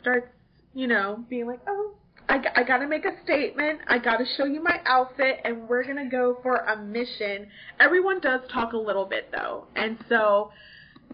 starts, 0.00 0.26
you 0.74 0.86
know, 0.86 1.24
being 1.28 1.46
like, 1.46 1.60
"Oh, 1.66 1.94
I, 2.28 2.42
I 2.56 2.62
gotta 2.62 2.86
make 2.86 3.04
a 3.04 3.22
statement. 3.24 3.80
I 3.88 3.98
gotta 3.98 4.24
show 4.36 4.44
you 4.44 4.62
my 4.62 4.80
outfit, 4.86 5.40
and 5.44 5.68
we're 5.68 5.84
gonna 5.84 6.08
go 6.08 6.38
for 6.42 6.56
a 6.56 6.76
mission." 6.76 7.48
Everyone 7.78 8.20
does 8.20 8.40
talk 8.52 8.72
a 8.72 8.78
little 8.78 9.04
bit 9.04 9.30
though, 9.32 9.66
and 9.76 9.98
so 10.08 10.52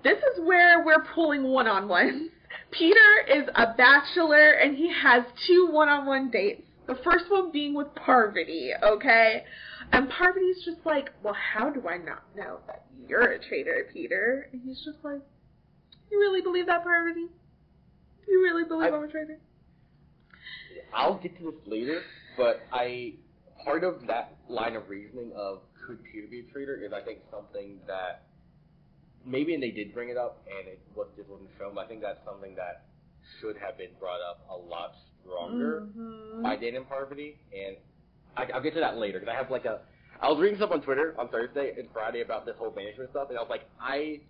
this 0.03 0.19
is 0.19 0.45
where 0.45 0.85
we're 0.85 1.05
pulling 1.15 1.43
one-on-ones. 1.45 2.31
Peter 2.71 3.27
is 3.29 3.49
a 3.55 3.75
bachelor, 3.75 4.51
and 4.53 4.77
he 4.77 4.93
has 4.93 5.25
two 5.47 5.69
one-on-one 5.71 6.31
dates. 6.31 6.63
The 6.87 6.97
first 7.03 7.31
one 7.31 7.51
being 7.51 7.75
with 7.75 7.95
Parvati, 7.95 8.71
okay? 8.81 9.45
And 9.93 10.09
Parvati's 10.09 10.65
just 10.65 10.85
like, 10.85 11.11
well, 11.23 11.35
how 11.35 11.71
do 11.71 11.89
I 11.89 11.97
not 11.97 12.23
know 12.37 12.59
that 12.67 12.85
you're 13.09 13.33
a 13.33 13.39
traitor, 13.39 13.89
Peter? 13.93 14.49
And 14.53 14.63
he's 14.63 14.79
just 14.85 14.99
like, 15.03 15.21
you 16.11 16.19
really 16.19 16.43
believe 16.43 16.67
that, 16.67 16.85
Parvati? 16.85 17.27
You 18.29 18.43
really 18.43 18.65
believe 18.65 18.93
I- 18.93 18.97
I'm 18.97 19.05
a 19.05 19.09
traitor? 19.09 19.39
I'll 20.95 21.15
get 21.19 21.37
to 21.39 21.45
this 21.51 21.61
later, 21.67 22.03
but 22.37 22.61
I 22.73 23.15
part 23.65 23.85
of 23.85 24.07
that 24.07 24.37
line 24.49 24.77
of 24.77 24.89
reasoning 24.89 25.33
of 25.37 25.61
could 25.87 26.03
Peter 26.05 26.27
be 26.31 26.41
a 26.41 26.53
traitor 26.53 26.77
is 26.77 26.93
I 26.93 27.01
think 27.03 27.19
something 27.31 27.79
that 27.87 28.25
maybe 29.25 29.55
and 29.55 29.63
they 29.63 29.71
did 29.71 29.93
bring 29.95 30.09
it 30.09 30.17
up 30.17 30.43
and 30.47 30.69
it 30.69 30.81
was 30.95 31.09
just 31.17 31.29
wasn't 31.29 31.51
shown, 31.59 31.75
but 31.75 31.85
I 31.85 31.89
think 31.89 32.01
that's 32.01 32.21
something 32.25 32.55
that 32.57 32.85
should 33.41 33.57
have 33.59 33.77
been 33.77 33.91
brought 33.99 34.21
up 34.21 34.47
a 34.51 34.57
lot 34.57 34.95
stronger 35.23 35.87
Mhm. 35.97 36.43
by 36.43 36.57
Dan 36.57 36.77
and 36.77 36.89
Parvati, 36.89 37.37
and 37.53 37.77
I, 38.37 38.45
I'll 38.55 38.63
get 38.63 38.75
to 38.75 38.81
that 38.81 38.97
later 38.99 39.19
because 39.19 39.33
I 39.33 39.37
have 39.37 39.51
like 39.51 39.65
a. 39.65 39.81
I 40.21 40.29
was 40.31 40.39
reading 40.41 40.57
stuff 40.57 40.71
on 40.71 40.81
Twitter 40.81 41.15
on 41.19 41.29
Thursday 41.29 41.75
and 41.79 41.91
Friday 41.93 42.21
about 42.23 42.47
this 42.47 42.57
whole 42.57 42.73
management 42.73 43.11
stuff, 43.11 43.29
and 43.29 43.37
I 43.39 43.43
was 43.43 43.51
like, 43.51 43.69
I 43.81 44.21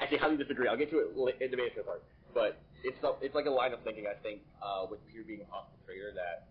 actually 0.00 0.18
highly 0.18 0.36
disagree. 0.36 0.66
I'll 0.68 0.76
get 0.76 0.90
to 0.90 0.98
it 0.98 1.08
in 1.40 1.50
the 1.50 1.56
management 1.56 1.86
part, 1.86 2.02
but 2.34 2.58
it's 2.82 3.00
some- 3.00 3.16
it's 3.20 3.34
like 3.34 3.46
a 3.46 3.50
line 3.50 3.72
of 3.72 3.80
thinking 3.82 4.06
I 4.06 4.14
think 4.14 4.42
uh, 4.62 4.86
with 4.90 5.00
Peter 5.08 5.22
being 5.24 5.42
a 5.42 5.44
possible 5.44 5.78
traitor 5.84 6.12
that 6.14 6.48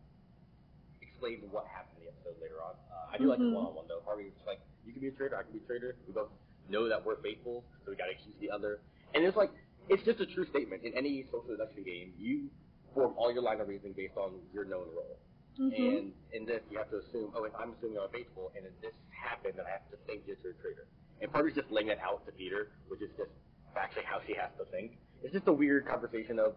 explains 1.02 1.44
what 1.52 1.66
happened 1.68 1.98
in 2.00 2.06
the 2.06 2.12
episode 2.12 2.40
later 2.42 2.62
on. 2.62 2.76
Uh, 2.92 3.12
I 3.14 3.18
do 3.18 3.26
like 3.28 3.40
the 3.40 3.46
Mhm. 3.46 3.54
one-on-one 3.56 3.88
though. 3.88 4.00
Parvati 4.02 4.26
was 4.30 4.34
just 4.36 4.48
like, 4.48 4.60
you 4.86 4.94
can 4.94 5.02
be 5.02 5.08
a 5.10 5.12
traitor, 5.12 5.36
I 5.38 5.44
can 5.44 5.54
be 5.54 5.60
a 5.60 5.68
traitor. 5.68 5.96
We 6.08 6.14
both 6.14 6.32
know 6.70 6.88
that 6.88 7.04
we're 7.04 7.18
faithful, 7.22 7.64
so 7.84 7.92
we 7.92 7.98
got 7.98 8.06
to 8.06 8.12
accuse 8.12 8.36
the 8.40 8.50
other. 8.52 8.80
And 9.14 9.24
it's 9.26 9.36
like 9.38 9.52
it's 9.90 10.04
just 10.04 10.20
a 10.20 10.26
true 10.26 10.46
statement 10.46 10.84
in 10.84 10.94
any 10.94 11.24
social 11.26 11.50
deduction 11.50 11.84
game. 11.84 12.14
You 12.18 12.50
form 12.94 13.14
all 13.18 13.32
your 13.32 13.42
line 13.42 13.60
of 13.60 13.68
reasoning 13.68 13.94
based 13.94 14.18
on 14.18 14.40
your 14.54 14.64
known 14.66 14.88
role. 14.94 15.18
Mhm. 15.58 15.74
And 15.98 16.14
in 16.32 16.46
this, 16.46 16.62
you 16.70 16.78
have 16.78 16.90
to 16.92 16.98
assume, 16.98 17.34
oh, 17.36 17.44
if 17.44 17.56
I'm 17.56 17.74
assuming 17.74 17.98
I'm 17.98 18.10
faithful, 18.10 18.52
and 18.56 18.66
if 18.66 18.80
this 18.82 18.94
happened, 19.10 19.58
then 19.58 19.66
I 19.66 19.72
have 19.72 19.90
to 19.92 19.98
think 20.06 20.28
you're 20.28 20.38
a 20.38 20.54
traitor. 20.62 20.86
And 21.22 21.32
part 21.32 21.54
just 21.56 21.70
laying 21.72 21.88
that 21.88 22.00
out 22.00 22.24
to 22.28 22.32
Peter, 22.32 22.72
which 22.88 23.02
is 23.02 23.10
just 23.18 23.32
actually 23.76 24.04
how 24.04 24.22
she 24.22 24.34
has 24.36 24.52
to 24.58 24.66
think. 24.66 24.98
It's 25.24 25.34
just 25.34 25.48
a 25.48 25.54
weird 25.54 25.88
conversation 25.88 26.40
of 26.40 26.54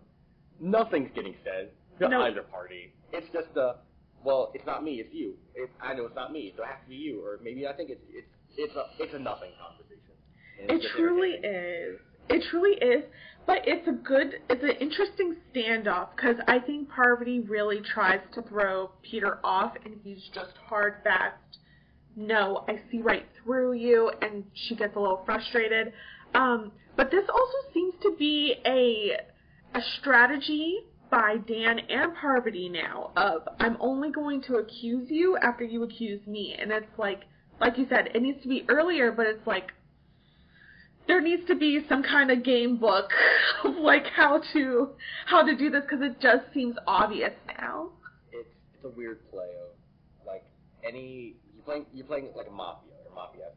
nothing's 0.61 1.11
getting 1.14 1.35
said 1.44 1.70
to 2.01 2.09
No. 2.09 2.22
either 2.22 2.42
party. 2.42 2.92
It's 3.12 3.27
just 3.33 3.57
a, 3.57 3.77
well, 4.25 4.51
it's 4.55 4.66
not 4.66 4.85
me, 4.85 4.94
it's 5.01 5.12
you. 5.12 5.35
It, 5.55 5.70
I 5.81 5.94
know 5.94 6.07
it's 6.07 6.14
not 6.16 6.33
me, 6.33 6.53
so 6.57 6.62
it 6.62 6.66
has 6.66 6.77
to 6.85 6.88
be 6.88 6.96
you. 6.96 7.25
Or 7.25 7.38
maybe 7.42 7.66
I 7.66 7.72
think 7.72 7.90
it's 7.90 8.03
it's 8.11 8.29
it's 8.57 8.75
a 8.77 8.85
it's 9.03 9.14
a 9.14 9.18
nothing 9.18 9.51
conversation. 9.61 9.98
It 10.59 10.83
truly 10.94 11.31
is. 11.31 11.98
It 12.29 12.44
truly 12.51 12.77
is. 12.77 13.05
But 13.44 13.62
it's 13.66 13.88
a 13.88 13.92
good, 13.92 14.35
it's 14.48 14.62
an 14.62 14.77
interesting 14.81 15.35
standoff 15.53 16.11
because 16.14 16.37
I 16.46 16.61
think 16.61 16.88
Parvati 16.88 17.40
really 17.40 17.81
tries 17.81 18.20
to 18.35 18.42
throw 18.42 18.92
Peter 19.03 19.40
off, 19.42 19.72
and 19.85 19.96
he's 20.05 20.22
just 20.33 20.53
hard, 20.68 20.98
fast. 21.03 21.37
No, 22.14 22.64
I 22.68 22.81
see 22.90 23.01
right 23.03 23.27
through 23.42 23.72
you, 23.72 24.12
and 24.20 24.44
she 24.55 24.77
gets 24.77 24.94
a 24.94 25.01
little 25.01 25.22
frustrated. 25.27 25.92
Um, 26.35 26.73
but 26.97 27.11
this 27.11 27.25
also 27.29 27.73
seems 27.73 27.95
to 28.03 28.14
be 28.18 28.55
a 28.66 29.16
a 29.75 29.83
strategy 30.01 30.79
by 31.11 31.37
Dan 31.47 31.79
and 31.79 32.14
Parvati 32.14 32.68
now 32.68 33.11
of 33.16 33.42
I'm 33.61 33.77
only 33.81 34.11
going 34.11 34.42
to 34.42 34.57
accuse 34.57 35.11
you 35.11 35.37
after 35.37 35.64
you 35.64 35.83
accuse 35.83 36.27
me, 36.27 36.57
and 36.59 36.73
it's 36.73 36.99
like, 36.99 37.23
like 37.61 37.79
you 37.79 37.87
said, 37.88 38.11
it 38.14 38.23
needs 38.23 38.42
to 38.42 38.49
be 38.49 38.64
earlier, 38.68 39.12
but 39.12 39.27
it's 39.27 39.47
like 39.47 39.73
there 41.07 41.21
needs 41.21 41.47
to 41.49 41.55
be 41.55 41.85
some 41.88 42.03
kind 42.03 42.31
of 42.31 42.42
game 42.42 42.77
book 42.79 43.11
of 43.64 43.77
like 43.77 44.07
how 44.07 44.40
to 44.53 44.90
how 45.27 45.42
to 45.42 45.57
do 45.57 45.71
this 45.71 45.83
because 45.83 46.03
it 46.03 46.21
just 46.21 46.45
seems 46.55 46.77
obvious 46.87 47.33
now. 47.59 47.90
It's 48.33 48.49
it's 48.75 48.85
a 48.85 48.88
weird 48.88 49.18
play 49.31 49.51
of 49.62 50.27
like 50.27 50.45
any 50.87 51.35
you're 51.55 51.64
playing 51.64 51.87
you're 51.92 52.07
playing 52.07 52.29
like 52.37 52.49
a 52.49 52.53
mafia 52.53 52.92
or 53.09 53.14
mafia 53.14 53.49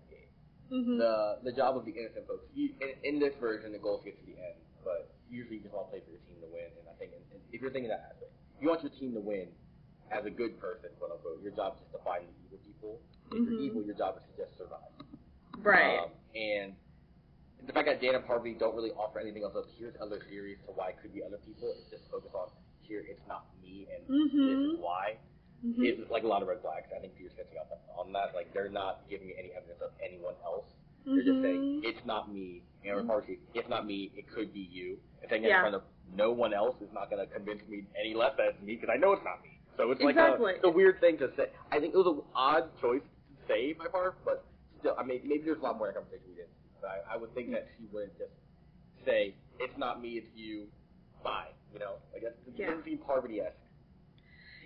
game. 0.70 0.86
hmm 0.86 0.98
The 0.98 1.40
the 1.44 1.54
job 1.54 1.78
of 1.78 1.86
the 1.86 1.92
innocent 1.94 2.28
folks. 2.28 2.46
You, 2.54 2.70
in, 2.82 2.92
in 3.04 3.16
this 3.20 3.34
version, 3.40 3.72
the 3.72 3.80
goal 3.80 3.98
is 4.00 4.04
to 4.04 4.12
get 4.12 4.20
to 4.22 4.26
the 4.26 4.38
end, 4.38 4.58
but 4.84 5.14
usually 5.30 5.58
you 5.58 5.64
just 5.64 5.74
want 5.74 5.88
to 5.88 5.92
play 5.92 6.02
for 6.06 6.12
your 6.12 6.24
team 6.28 6.40
to 6.42 6.50
win. 6.52 6.70
And 6.80 6.86
I 6.90 6.96
think 7.00 7.14
in, 7.14 7.22
in, 7.36 7.40
if 7.54 7.62
you're 7.62 7.72
thinking 7.72 7.90
that 7.90 8.12
aspect, 8.14 8.32
you 8.62 8.68
want 8.70 8.82
your 8.84 8.94
team 8.98 9.14
to 9.14 9.22
win 9.24 9.50
as 10.12 10.26
a 10.26 10.32
good 10.34 10.60
person, 10.62 10.90
quote 11.00 11.12
unquote. 11.12 11.42
Your 11.42 11.54
job 11.54 11.76
is 11.78 11.86
just 11.88 11.94
to 11.98 12.02
find 12.06 12.24
the 12.26 12.34
evil 12.46 12.60
people. 12.64 12.94
If 13.32 13.42
Mhm. 13.42 13.46
you're 13.50 13.62
evil, 13.62 13.82
your 13.84 13.98
job 13.98 14.18
is 14.18 14.24
to 14.30 14.34
just 14.46 14.54
survive. 14.58 14.94
Right. 15.62 16.00
Um, 16.06 16.12
and 16.36 16.76
the 17.66 17.74
fact 17.74 17.88
that 17.90 18.02
Dan 18.02 18.14
and 18.16 18.26
Parvati 18.26 18.54
don't 18.54 18.76
really 18.76 18.92
offer 18.94 19.20
anything 19.20 19.42
else 19.44 19.56
of 19.56 19.66
here's 19.80 19.96
other 20.02 20.20
theories 20.30 20.60
to 20.68 20.72
why 20.74 20.90
it 20.94 20.98
could 21.02 21.14
be 21.14 21.24
other 21.24 21.38
people, 21.42 21.74
it's 21.80 21.90
just 21.90 22.06
focus 22.12 22.32
on 22.36 22.50
here 22.86 23.02
it's 23.02 23.26
not 23.28 23.50
me 23.64 23.88
and 23.90 24.06
this 24.06 24.30
Mhm. 24.32 24.74
is 24.76 24.80
why. 24.80 25.18
Hmm 25.66 25.82
It's 25.84 26.12
like 26.12 26.24
a 26.24 26.28
lot 26.28 26.42
of 26.42 26.48
red 26.48 26.62
flags. 26.62 26.86
I 26.96 27.00
think 27.02 27.16
Peter's 27.18 27.34
catching 27.36 27.58
up 27.58 27.72
on 27.98 28.14
that. 28.14 28.36
Like 28.36 28.54
they're 28.54 28.70
not 28.70 29.02
giving 29.10 29.28
me 29.28 29.34
any 29.38 29.50
evidence 29.58 29.82
of 29.82 29.92
anyone 30.04 30.36
else. 30.46 30.66
They're 31.06 31.24
just 31.26 31.42
saying 31.42 31.82
Mhm. 31.82 31.86
it's 31.86 32.06
not 32.06 32.32
me. 32.34 32.62
And 32.84 32.98
Mhm. 33.02 33.08
Parvati, 33.08 33.40
it's 33.54 33.68
not 33.70 33.86
me. 33.86 34.12
It 34.16 34.28
could 34.30 34.54
be 34.54 34.62
you. 34.62 35.00
And 35.22 35.30
saying 35.30 35.44
Yeah. 35.44 35.58
in 35.58 35.62
front 35.74 35.76
of 35.76 35.84
no 36.14 36.32
one 36.32 36.54
else 36.54 36.80
is 36.82 36.92
not 36.94 37.10
going 37.10 37.26
to 37.26 37.32
convince 37.34 37.66
me 37.68 37.86
any 37.98 38.14
less 38.14 38.36
that 38.38 38.48
it's 38.50 38.62
me 38.62 38.76
because 38.76 38.90
I 38.94 38.98
know 38.98 39.12
it's 39.14 39.24
not 39.24 39.42
me. 39.44 39.60
So 39.78 39.92
it's 39.92 40.02
like 40.02 40.12
Exactly. 40.16 40.54
a, 40.54 40.56
it's 40.56 40.64
a 40.64 40.70
weird 40.70 41.00
thing 41.00 41.18
to 41.18 41.34
say. 41.36 41.50
I 41.72 41.80
think 41.80 41.94
it 41.94 41.98
was 41.98 42.08
an 42.08 42.22
odd 42.36 42.70
choice 42.80 43.02
to 43.02 43.48
say 43.48 43.74
by 43.74 43.88
part, 43.88 44.16
but 44.24 44.46
still, 44.80 44.96
I 44.98 45.04
mean, 45.04 45.22
maybe 45.28 45.44
there's 45.46 45.60
a 45.60 45.64
lot 45.64 45.78
more 45.78 45.90
in 45.90 45.96
conversation 45.96 46.26
we 46.30 46.36
did. 46.36 46.48
But 46.80 46.90
I, 47.10 47.16
I 47.16 47.18
would 47.18 47.34
think 47.34 47.52
that 47.52 47.68
she 47.78 47.86
wouldn't 47.92 48.18
just 48.18 48.32
say 49.04 49.34
it's 49.60 49.78
not 49.78 50.02
me, 50.02 50.18
it's 50.18 50.28
you. 50.36 50.68
Bye. 51.24 51.50
You 51.74 51.80
know, 51.80 51.96
I 52.16 52.20
guess 52.20 52.32
it 52.48 52.54
Yeah. 52.56 52.68
doesn't 52.68 52.86
seem 52.86 53.00
Parvati-esque. 53.00 53.58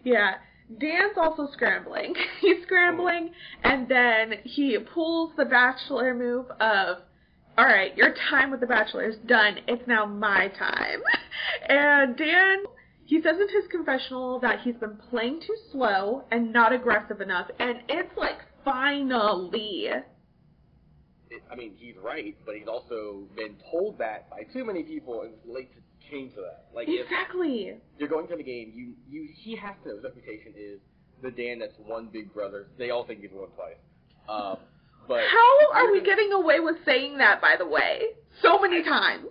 Yeah. 0.04 0.38
Dan's 0.78 1.18
also 1.18 1.48
scrambling. 1.54 2.14
He's 2.42 2.64
scrambling, 2.64 3.32
and 3.64 3.88
then 3.88 4.34
he 4.44 4.78
pulls 4.94 5.34
the 5.36 5.46
Bachelor 5.46 6.14
move 6.14 6.46
of, 6.60 6.98
all 7.58 7.66
right, 7.66 7.96
your 7.98 8.14
time 8.30 8.52
with 8.52 8.60
the 8.60 8.68
Bachelor 8.68 9.10
is 9.10 9.16
done. 9.26 9.60
It's 9.68 9.88
now 9.88 10.06
my 10.06 10.50
time. 10.60 11.02
And 11.68 12.18
Dan, 12.18 12.58
he 13.06 13.22
says 13.22 13.36
in 13.40 13.48
his 13.50 13.68
confessional 13.72 14.40
that 14.42 14.60
he's 14.62 14.76
been 14.76 14.98
playing 15.10 15.40
too 15.40 15.56
slow 15.72 16.26
and 16.32 16.54
not 16.54 16.74
aggressive 16.74 17.22
enough, 17.22 17.50
and 17.60 17.80
it's 17.88 18.16
like 18.18 18.38
finally. 18.64 19.90
I 21.52 21.56
mean, 21.56 21.74
he's 21.78 21.96
right, 22.04 22.36
but 22.46 22.56
he's 22.56 22.68
also 22.68 23.24
been 23.36 23.56
told 23.72 23.98
that 24.00 24.30
by 24.30 24.44
too 24.54 24.66
many 24.66 24.84
people, 24.84 25.22
and 25.22 25.34
late 25.46 25.72
to 25.74 25.82
change 26.10 26.34
that. 26.36 26.66
Like, 26.74 26.88
if 26.88 27.06
Exactly. 27.06 27.78
you're 27.98 28.10
going 28.10 28.28
to 28.28 28.36
the 28.36 28.44
game, 28.44 28.72
you, 28.76 28.94
you, 29.10 29.30
he 29.36 29.56
has 29.56 29.76
to 29.84 29.90
know 29.90 29.96
his 29.96 30.04
reputation 30.04 30.54
is 30.58 30.80
the 31.22 31.32
Dan 31.32 31.60
that's 31.60 31.74
one 31.86 32.10
big 32.12 32.34
brother. 32.34 32.68
They 32.78 32.90
all 32.92 33.06
think 33.06 33.22
he's 33.22 33.32
won 33.34 33.50
twice. 33.56 33.76
Um, 34.28 34.58
but 35.08 35.22
How 35.30 35.72
are 35.74 35.92
we 35.92 36.02
getting 36.02 36.32
away 36.34 36.60
with 36.60 36.78
saying 36.86 37.18
that, 37.18 37.42
by 37.42 37.56
the 37.58 37.66
way? 37.68 38.02
So 38.42 38.60
many 38.60 38.84
times. 38.84 39.26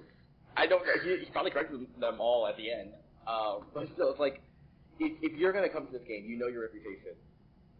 I 0.57 0.67
don't. 0.67 0.83
He, 1.05 1.25
he 1.25 1.31
probably 1.31 1.53
corrected 1.53 1.87
them 2.01 2.17
all 2.21 2.47
at 2.49 2.57
the 2.57 2.71
end. 2.71 2.91
Um, 3.29 3.63
but 3.73 3.87
still, 3.95 4.11
it's 4.11 4.19
like 4.19 4.43
if, 4.99 5.13
if 5.23 5.39
you're 5.39 5.53
going 5.53 5.63
to 5.63 5.71
come 5.73 5.87
to 5.87 5.93
this 5.93 6.03
game, 6.09 6.25
you 6.27 6.37
know 6.37 6.49
your 6.49 6.63
reputation. 6.63 7.15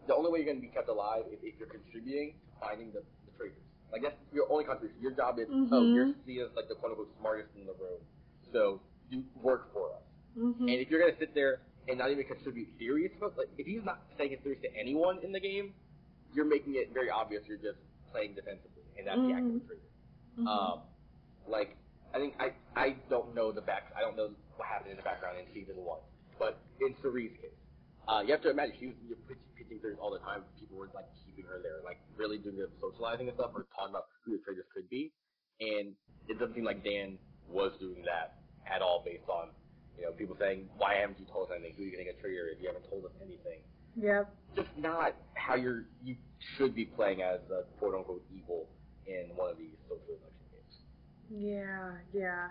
The 0.07 0.15
only 0.15 0.31
way 0.31 0.39
you're 0.39 0.47
going 0.47 0.63
to 0.63 0.67
be 0.67 0.73
kept 0.73 0.89
alive 0.89 1.25
is 1.33 1.39
if 1.43 1.59
you're 1.59 1.69
contributing 1.69 2.35
to 2.39 2.53
finding 2.63 2.93
the, 2.95 3.03
the 3.27 3.33
traitors. 3.37 3.59
Like 3.91 4.03
that's 4.03 4.15
your 4.33 4.47
only 4.53 4.63
contribution. 4.65 5.03
Your 5.03 5.11
job 5.13 5.39
is 5.41 5.49
oh, 5.51 5.57
Mhm. 5.83 5.95
you're 5.95 6.13
seen 6.25 6.41
as 6.47 6.55
like 6.55 6.69
the 6.69 6.77
quote 6.77 6.93
unquote 6.93 7.11
smartest 7.19 7.49
in 7.59 7.67
the 7.67 7.75
room, 7.75 7.99
so 8.53 8.83
you 9.11 9.25
work 9.35 9.73
for 9.73 9.95
us. 9.97 10.03
hmm 10.35 10.69
And 10.69 10.79
if 10.81 10.91
you're 10.91 11.01
going 11.01 11.13
to 11.13 11.19
sit 11.19 11.35
there 11.35 11.63
and 11.89 11.99
not 11.99 12.11
even 12.11 12.25
contribute 12.25 12.69
theories, 12.79 13.13
like 13.21 13.49
if 13.59 13.67
he's 13.67 13.85
not 13.85 14.03
saying 14.19 14.31
his 14.33 14.41
theories 14.43 14.61
to 14.63 14.71
anyone 14.79 15.19
in 15.25 15.33
the 15.33 15.41
game, 15.41 15.75
you're 16.35 16.47
making 16.49 16.77
it 16.77 16.93
very 16.93 17.11
obvious 17.11 17.43
you're 17.49 17.59
just 17.59 17.79
playing 18.13 18.35
defensively, 18.35 18.85
and 18.99 19.07
that's 19.07 19.25
the 19.27 19.33
act 19.33 19.51
of 19.51 19.57
a 19.57 19.61
traitor. 19.61 19.91
Mm-hmm. 20.39 20.47
Um, 20.49 20.83
like 21.49 21.77
I 22.15 22.19
think 22.19 22.35
I 22.41 22.55
I 22.77 22.97
don't 23.11 23.35
know 23.35 23.53
the 23.53 23.63
back 23.63 23.93
I 23.97 24.01
don't 24.01 24.17
know 24.17 24.31
what 24.57 24.69
happened 24.69 24.93
in 24.93 24.97
the 24.99 25.03
background 25.03 25.39
in 25.39 25.47
season 25.55 25.77
one, 25.77 26.01
but 26.39 26.61
in 26.81 26.95
Cirie's 27.03 27.37
case, 27.41 27.57
uh, 28.09 28.21
you 28.25 28.33
have 28.33 28.43
to 28.43 28.51
imagine 28.51 28.75
she 28.81 28.87
was 29.09 29.19
pitching 29.29 29.81
theories 29.81 29.99
all 30.01 30.11
the 30.13 30.21
time. 30.21 30.45
People 30.59 30.77
were 30.79 30.91
like 30.95 31.09
keeping 31.25 31.45
her 31.47 31.61
there, 31.63 31.81
like 31.85 32.01
really 32.17 32.39
doing 32.39 32.57
the 32.57 32.69
socializing 32.81 33.29
and 33.29 33.37
stuff, 33.37 33.53
or 33.55 33.67
talking 33.77 33.93
about 33.93 34.09
who 34.25 34.37
the 34.37 34.43
traitors 34.45 34.67
could 34.75 34.89
be, 34.91 35.13
and 35.61 35.95
it 36.29 36.39
doesn't 36.39 36.55
seem 36.55 36.65
like 36.65 36.85
Dan 36.85 37.19
was 37.51 37.73
doing 37.81 38.03
that 38.05 38.39
at 38.67 38.83
all, 38.83 39.03
based 39.05 39.29
on 39.29 39.49
you 39.97 40.05
know 40.05 40.13
people 40.13 40.37
saying 40.39 40.69
why 40.77 40.95
haven't 40.95 41.19
you 41.19 41.27
told 41.27 41.51
us 41.51 41.57
anything? 41.57 41.75
Who 41.77 41.83
are 41.83 41.87
you 41.87 41.91
getting 41.93 42.09
a 42.09 42.21
traitor 42.21 42.49
if 42.53 42.61
you 42.61 42.69
haven't 42.69 42.89
told 42.89 43.05
us 43.05 43.13
anything? 43.23 43.61
Yeah. 43.97 44.25
Just 44.55 44.69
not 44.77 45.15
how 45.35 45.57
you're 45.57 45.85
you 46.03 46.17
should 46.57 46.75
be 46.75 46.85
playing 46.85 47.23
as 47.23 47.41
a 47.51 47.65
quote 47.79 47.95
unquote 47.95 48.25
evil 48.35 48.69
in 49.07 49.31
one 49.35 49.51
of 49.51 49.59
these 49.59 49.77
social 49.89 50.05
deduction 50.07 50.47
games. 50.53 50.75
Yeah, 51.31 51.93
yeah. 52.13 52.49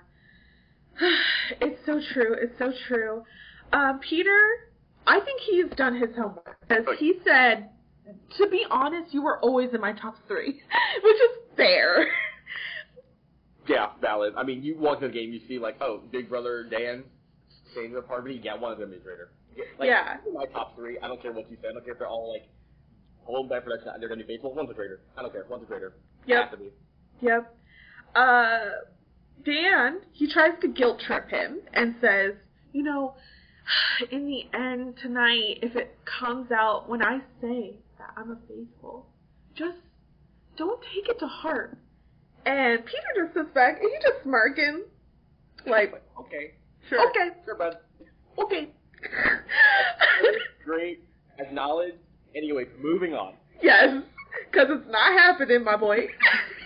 it's 1.61 1.79
so 1.85 2.01
true. 2.13 2.35
It's 2.39 2.57
so 2.57 2.71
true. 2.87 3.23
Um, 3.71 3.99
Peter, 3.99 4.39
I 5.05 5.19
think 5.19 5.41
he's 5.41 5.69
done 5.75 5.95
his 5.95 6.15
homework 6.15 6.57
because 6.67 6.85
he 6.99 7.13
said, 7.23 7.69
to 8.37 8.49
be 8.49 8.65
honest, 8.69 9.13
you 9.13 9.21
were 9.21 9.39
always 9.39 9.69
in 9.73 9.81
my 9.81 9.93
top 9.93 10.15
three, 10.27 10.61
which 11.03 11.15
is 11.15 11.55
fair. 11.55 12.07
Yeah, 13.67 13.87
valid. 14.01 14.33
I 14.37 14.43
mean, 14.43 14.63
you 14.63 14.77
walk 14.77 14.97
into 14.97 15.07
the 15.09 15.13
game, 15.13 15.33
you 15.33 15.41
see 15.47 15.59
like, 15.59 15.77
oh, 15.81 16.01
Big 16.11 16.29
Brother 16.29 16.63
Dan, 16.69 17.03
staying 17.71 17.93
with 17.93 18.07
Parvati, 18.07 18.39
yeah, 18.43 18.55
one 18.55 18.71
of 18.71 18.79
them 18.79 18.93
is 18.93 19.03
Raider. 19.05 19.29
Like, 19.79 19.87
Yeah. 19.89 20.17
My 20.33 20.45
top 20.45 20.75
three. 20.75 20.99
I 20.99 21.07
don't 21.07 21.21
care 21.21 21.31
what 21.31 21.49
you 21.49 21.57
say. 21.61 21.69
I 21.69 21.73
don't 21.73 21.83
care 21.83 21.93
if 21.93 21.99
they're 21.99 22.07
all 22.07 22.31
like 22.31 22.47
owned 23.27 23.49
by 23.49 23.59
production. 23.59 23.91
They're 23.99 24.09
gonna 24.09 24.23
be 24.23 24.35
faithful. 24.35 24.53
One's 24.53 24.69
a 24.69 24.73
traitor. 24.73 25.01
I 25.17 25.21
don't 25.21 25.31
care. 25.31 25.45
One's 25.49 25.63
a 25.63 25.67
traitor. 25.67 25.93
Yep. 26.25 26.41
Has 26.43 26.51
to 26.51 26.57
be. 26.57 26.71
Yep. 27.21 27.55
Uh, 28.15 28.59
Dan, 29.45 29.99
he 30.11 30.31
tries 30.31 30.59
to 30.61 30.67
guilt 30.67 31.01
trip 31.05 31.29
him 31.29 31.59
and 31.73 31.95
says, 32.01 32.33
you 32.73 32.83
know, 32.83 33.15
in 34.11 34.27
the 34.27 34.43
end 34.57 34.95
tonight, 35.01 35.59
if 35.61 35.75
it 35.75 35.97
comes 36.05 36.51
out 36.51 36.87
when 36.87 37.01
I 37.01 37.19
say 37.41 37.77
that 37.97 38.11
I'm 38.15 38.31
a 38.31 38.37
faithful, 38.47 39.07
just 39.55 39.77
don't 40.57 40.81
take 40.93 41.09
it 41.09 41.19
to 41.19 41.27
heart. 41.27 41.77
And 42.47 42.85
Peter 42.85 43.23
just 43.25 43.33
sits 43.35 43.49
back 43.53 43.79
and 43.81 43.89
he's 43.91 44.01
just 44.01 44.23
smirking, 44.23 44.83
like, 45.65 45.91
Like, 45.91 46.03
okay, 46.21 46.53
sure, 46.89 47.09
okay, 47.09 47.29
sure, 47.45 47.55
bud. 47.55 47.77
okay. 48.39 48.69
Great, 50.65 51.03
acknowledged. 51.39 51.97
Anyway, 52.35 52.65
moving 52.81 53.13
on. 53.13 53.33
yes, 53.61 54.01
because 54.49 54.67
it's 54.69 54.89
not 54.91 55.13
happening, 55.13 55.63
my 55.63 55.75
boy. 55.75 56.07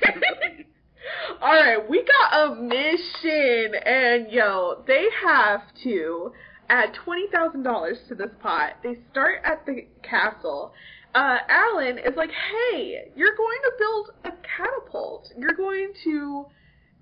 All 1.41 1.54
right, 1.54 1.89
we 1.89 2.04
got 2.04 2.52
a 2.52 2.56
mission, 2.56 3.74
and 3.86 4.32
yo, 4.32 4.84
they 4.88 5.06
have 5.26 5.62
to 5.84 6.32
add 6.70 6.94
twenty 7.06 7.28
thousand 7.34 7.63
dollars 7.63 7.98
to 8.10 8.15
this 8.15 8.30
pot. 8.41 8.74
They 8.84 8.98
start 9.12 9.39
at 9.44 9.65
the 9.65 9.88
castle. 10.04 10.74
Uh, 11.15 11.38
Alan 11.50 11.98
is 11.98 12.15
like, 12.15 12.30
"Hey, 12.32 13.12
you're 13.15 13.36
going 13.36 13.58
to 13.63 13.72
build 13.80 14.12
a 14.26 14.32
catapult. 14.57 15.31
You're 15.37 15.53
going 15.53 15.93
to 16.03 16.45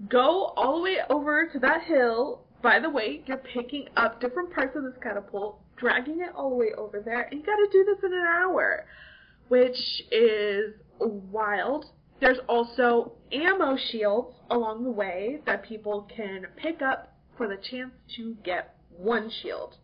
go 0.07 0.53
all 0.57 0.77
the 0.77 0.83
way 0.83 0.97
over 1.09 1.47
to 1.51 1.59
that 1.59 1.83
hill. 1.83 2.45
By 2.61 2.79
the 2.79 2.89
way, 2.89 3.23
you're 3.25 3.37
picking 3.37 3.87
up 3.95 4.19
different 4.19 4.53
parts 4.53 4.75
of 4.75 4.83
this 4.83 4.95
catapult, 5.01 5.61
dragging 5.77 6.21
it 6.21 6.35
all 6.35 6.49
the 6.49 6.55
way 6.55 6.71
over 6.77 7.01
there, 7.03 7.23
and 7.23 7.39
you 7.39 7.45
got 7.45 7.55
to 7.55 7.67
do 7.71 7.85
this 7.85 8.03
in 8.03 8.13
an 8.13 8.25
hour." 8.25 8.85
which 9.49 10.03
is 10.11 10.73
wild. 10.99 11.85
There's 12.21 12.39
also 12.47 13.13
ammo 13.31 13.77
shields 13.91 14.35
along 14.49 14.83
the 14.83 14.91
way 14.91 15.41
that 15.45 15.63
people 15.63 16.07
can 16.15 16.47
pick 16.55 16.81
up 16.81 17.17
for 17.37 17.47
the 17.47 17.57
chance 17.57 17.91
to 18.15 18.35
get 18.43 18.75
one 18.89 19.29
shield. 19.41 19.75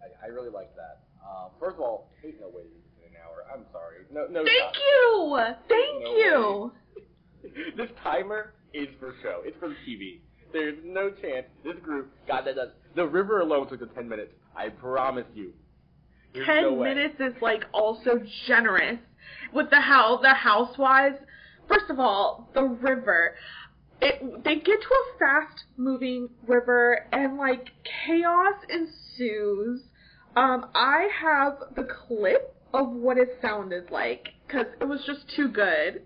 I, 0.00 0.26
I 0.26 0.28
really 0.28 0.50
like 0.50 0.74
that. 0.76 1.02
Um, 1.26 1.50
first 1.58 1.74
of 1.74 1.80
all, 1.80 2.10
hate 2.22 2.40
no 2.40 2.48
way 2.48 2.62
I'm 3.56 3.64
sorry. 3.72 4.04
No, 4.12 4.26
no. 4.30 4.44
Thank 4.44 4.76
you! 4.76 5.40
Thank 5.68 6.02
No 6.02 6.16
you! 6.16 6.72
this 7.76 7.90
timer 8.02 8.52
is 8.74 8.88
for 9.00 9.14
show. 9.22 9.40
It's 9.44 9.56
for 9.58 9.68
the 9.68 9.76
TV. 9.86 10.20
There's 10.52 10.78
no 10.84 11.10
chance 11.10 11.46
this 11.64 11.76
group 11.82 12.10
got 12.26 12.44
that 12.44 12.56
done. 12.56 12.70
The 12.94 13.06
river 13.06 13.40
alone 13.40 13.68
took 13.68 13.80
the 13.80 13.86
10 13.86 14.08
minutes. 14.08 14.32
I 14.56 14.68
promise 14.68 15.26
you. 15.34 15.52
There's 16.32 16.46
Ten 16.46 16.62
no 16.62 16.76
minutes 16.76 17.14
is 17.18 17.34
like 17.40 17.64
also 17.72 18.20
generous 18.46 18.98
with 19.52 19.70
the 19.70 19.80
how 19.80 20.18
the 20.20 20.34
housewives. 20.34 21.16
First 21.68 21.86
of 21.88 21.98
all, 21.98 22.50
the 22.54 22.62
river. 22.62 23.34
It 24.02 24.44
they 24.44 24.56
get 24.56 24.64
to 24.64 24.72
a 24.72 25.18
fast 25.18 25.64
moving 25.78 26.28
river 26.46 27.06
and 27.12 27.38
like 27.38 27.68
chaos 28.06 28.54
ensues. 28.68 29.82
Um, 30.36 30.66
I 30.74 31.08
have 31.22 31.74
the 31.74 31.84
clip 31.84 32.55
of 32.76 32.90
what 32.90 33.18
it 33.18 33.38
sounded 33.40 33.90
like 33.90 34.28
because 34.46 34.66
it 34.80 34.84
was 34.84 35.00
just 35.06 35.20
too 35.34 35.48
good. 35.48 36.02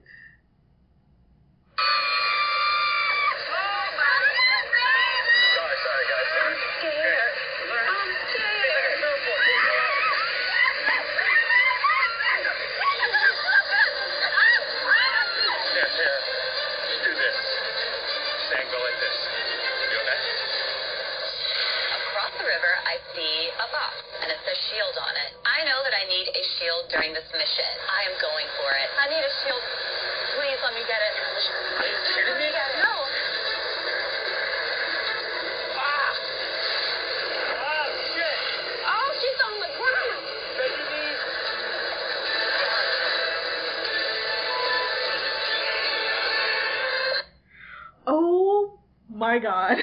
God. 49.40 49.76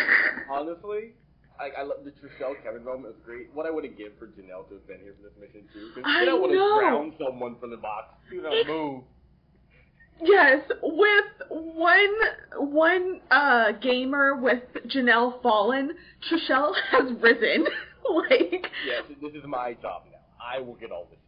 Honestly, 0.50 1.12
I, 1.58 1.80
I 1.80 1.82
love 1.82 1.98
the 2.04 2.10
Trishelle 2.12 2.54
Kevin 2.62 2.84
moment 2.84 3.14
was 3.14 3.22
great. 3.24 3.48
What 3.54 3.66
I 3.66 3.70
would 3.70 3.84
have 3.84 3.96
given 3.96 4.12
for 4.18 4.26
Janelle 4.28 4.66
to 4.68 4.74
have 4.74 4.86
been 4.86 5.00
here 5.00 5.14
for 5.20 5.28
this 5.28 5.38
mission 5.40 5.68
too, 5.72 5.88
because 5.94 6.04
I 6.06 6.24
Janelle 6.24 6.40
would 6.40 6.50
have 6.50 6.58
know. 6.58 6.80
drowned 6.80 7.12
someone 7.22 7.56
from 7.60 7.70
the 7.70 7.76
box. 7.76 8.14
She 8.30 8.38
would 8.38 8.46
have 8.52 8.66
moved. 8.66 9.04
Yes, 10.22 10.60
with 10.82 11.24
one 11.48 12.16
one 12.58 13.20
uh 13.30 13.72
gamer 13.80 14.36
with 14.36 14.62
Janelle 14.86 15.40
fallen, 15.42 15.92
Trishelle 16.30 16.74
has 16.90 17.10
risen. 17.22 17.64
like 18.14 18.66
Yes, 18.86 19.04
this 19.22 19.32
is 19.34 19.42
my 19.46 19.74
job 19.80 20.02
now. 20.10 20.18
I 20.42 20.60
will 20.60 20.74
get 20.74 20.90
all 20.90 21.06
this. 21.10 21.18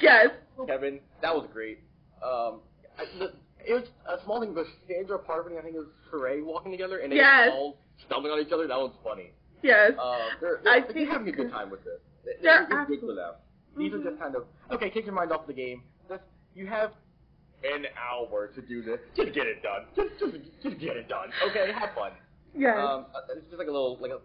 yes. 0.00 0.28
Kevin, 0.66 1.00
that 1.22 1.34
was 1.34 1.48
great. 1.52 1.78
Um, 2.24 2.60
I, 2.98 3.04
the, 3.18 3.32
it 3.66 3.74
was 3.74 3.84
a 4.08 4.22
small 4.24 4.40
thing, 4.40 4.54
but 4.54 4.66
Sandra 4.88 5.18
Parvati, 5.18 5.58
I 5.58 5.62
think 5.62 5.74
it 5.74 5.78
was 5.78 5.88
Sheree 6.10 6.44
walking 6.44 6.72
together, 6.72 6.98
and 6.98 7.10
they 7.12 7.16
Yes. 7.16 7.50
were 7.50 7.56
all 7.56 7.78
stumbling 8.06 8.32
on 8.32 8.40
each 8.40 8.52
other. 8.52 8.66
That 8.66 8.78
was 8.78 8.92
funny. 9.04 9.32
Yes. 9.62 9.92
Uh, 9.98 10.18
they're, 10.40 10.58
I 10.60 10.62
they're, 10.62 10.80
they're 10.82 10.92
think 10.92 11.10
having 11.10 11.28
a 11.28 11.32
good 11.32 11.50
time 11.50 11.70
with 11.70 11.84
this. 11.84 12.00
It- 12.24 12.42
They're 12.42 12.62
It's 12.62 12.68
good 12.70 12.76
for 12.76 12.80
absolutely- 12.92 13.16
them. 13.16 13.34
These 13.76 13.92
Mhm. 13.92 14.00
are 14.00 14.10
just 14.10 14.20
kind 14.20 14.34
of 14.34 14.44
okay. 14.72 14.90
Take 14.90 15.04
your 15.06 15.14
mind 15.14 15.30
off 15.32 15.46
the 15.46 15.52
game. 15.52 15.82
Just, 16.08 16.22
you 16.54 16.66
have 16.66 16.92
an 17.62 17.86
hour 17.96 18.48
to 18.48 18.60
do 18.62 18.82
this. 18.82 18.98
Just 19.14 19.32
get 19.32 19.46
it 19.46 19.62
done. 19.62 19.86
Just, 19.94 20.18
just, 20.18 20.34
just 20.62 20.78
get 20.78 20.96
it 20.96 21.08
done. 21.08 21.30
Okay, 21.48 21.70
have 21.72 21.94
fun. 21.94 22.12
yes. 22.54 22.76
Um, 22.76 23.06
uh, 23.14 23.20
it's 23.36 23.46
just 23.46 23.58
like 23.58 23.68
a 23.68 23.70
little, 23.70 23.96
like 24.00 24.10
a. 24.10 24.18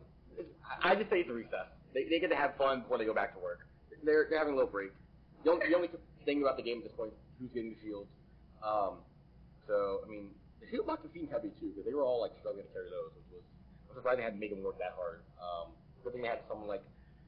I 0.84 0.92
I 0.92 0.96
just 0.96 1.10
say 1.12 1.20
it's 1.20 1.30
a 1.30 1.34
recess. 1.34 1.68
They, 1.94 2.06
they 2.10 2.20
get 2.20 2.30
to 2.32 2.36
have 2.36 2.56
fun 2.58 2.82
before 2.82 2.98
they 2.98 3.06
go 3.06 3.14
back 3.14 3.34
to 3.36 3.40
work. 3.40 3.60
They're 4.04 4.26
they're 4.30 4.40
having 4.40 4.54
a 4.54 4.58
little 4.58 4.72
break. 4.72 4.92
The 5.44 5.52
only, 5.52 5.70
the 5.70 5.76
only 5.76 5.90
thing 6.26 6.42
about 6.42 6.58
the 6.58 6.64
game 6.64 6.78
at 6.80 6.84
this 6.86 6.94
point 6.98 7.12
is 7.14 7.18
who's 7.40 7.52
getting 7.52 7.70
the 7.76 7.78
shield. 7.84 8.08
Um, 8.64 8.98
so 9.68 10.02
I 10.06 10.10
mean, 10.10 10.30
the 10.62 10.68
shield 10.70 10.88
boxes 10.88 11.10
seemed 11.14 11.30
heavy 11.30 11.50
too 11.60 11.70
because 11.74 11.86
they 11.86 11.94
were 11.94 12.04
all 12.04 12.22
like 12.22 12.32
struggling 12.40 12.66
to 12.66 12.72
carry 12.74 12.90
those, 12.90 13.12
which 13.16 13.30
was 13.32 13.44
I'm 13.90 13.96
surprised 13.96 14.20
they 14.20 14.24
had 14.24 14.34
to 14.34 14.40
make 14.40 14.50
them 14.52 14.64
work 14.64 14.78
that 14.80 14.94
hard. 14.96 15.22
Um, 15.42 15.72
good 16.04 16.14
thing 16.14 16.22
they 16.22 16.30
had 16.30 16.46
someone 16.48 16.68
like 16.68 16.84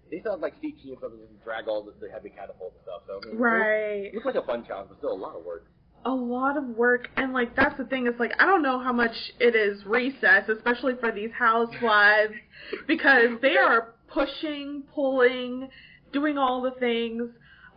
they 0.10 0.20
still 0.22 0.38
like 0.38 0.54
CT 0.62 0.80
and 0.86 0.98
stuff 0.98 1.12
to 1.12 1.18
just 1.18 1.44
drag 1.44 1.68
all 1.68 1.84
the, 1.84 1.94
the 2.00 2.12
heavy 2.12 2.30
catapults 2.30 2.76
and 2.80 2.84
stuff. 2.84 3.02
So 3.08 3.20
I 3.24 3.28
mean, 3.28 3.38
right. 3.38 4.10
It 4.10 4.16
looks 4.16 4.26
like 4.26 4.36
a 4.36 4.46
fun 4.46 4.66
challenge, 4.66 4.90
but 4.90 4.98
still 5.00 5.12
a 5.12 5.20
lot 5.20 5.36
of 5.36 5.44
work. 5.44 5.66
a 6.06 6.12
lot 6.12 6.56
of 6.58 6.64
work 6.78 7.10
and 7.18 7.34
like 7.34 7.56
that's 7.56 7.78
the 7.78 7.84
thing 7.86 8.08
is 8.08 8.14
like 8.20 8.32
I 8.40 8.46
don't 8.46 8.62
know 8.62 8.80
how 8.80 8.94
much 8.94 9.16
it 9.40 9.56
is 9.56 9.84
recess, 9.86 10.48
especially 10.48 10.94
for 11.00 11.12
these 11.12 11.32
housewives, 11.38 12.34
because 12.88 13.40
they 13.42 13.58
are 13.58 13.96
pushing, 14.08 14.84
pulling, 14.94 15.70
doing 16.14 16.38
all 16.38 16.62
the 16.62 16.72
things. 16.80 17.30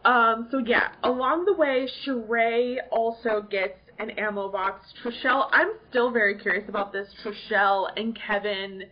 Um, 0.04 0.48
so 0.50 0.58
yeah, 0.58 0.92
along 1.02 1.44
the 1.44 1.54
way, 1.54 1.88
Sheree 2.06 2.76
also 2.90 3.42
gets 3.50 3.74
an 4.00 4.10
ammo 4.10 4.50
box. 4.50 4.86
Trishelle, 5.02 5.48
I'm 5.52 5.72
still 5.90 6.10
very 6.10 6.38
curious 6.38 6.68
about 6.68 6.92
this 6.92 7.08
Trishelle 7.22 7.88
and 7.96 8.18
Kevin 8.26 8.84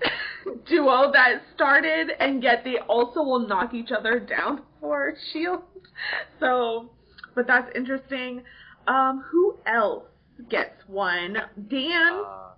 duo 0.66 1.12
that 1.12 1.42
started, 1.54 2.10
and 2.20 2.42
yet 2.42 2.62
they 2.64 2.78
also 2.88 3.22
will 3.22 3.46
knock 3.46 3.74
each 3.74 3.90
other 3.96 4.18
down 4.20 4.62
for 4.80 5.14
shield. 5.32 5.62
So, 6.40 6.90
but 7.34 7.46
that's 7.46 7.70
interesting. 7.74 8.42
Um, 8.86 9.24
who 9.30 9.56
else 9.66 10.04
gets 10.50 10.74
one? 10.86 11.38
Dan. 11.70 12.22
Uh, 12.26 12.50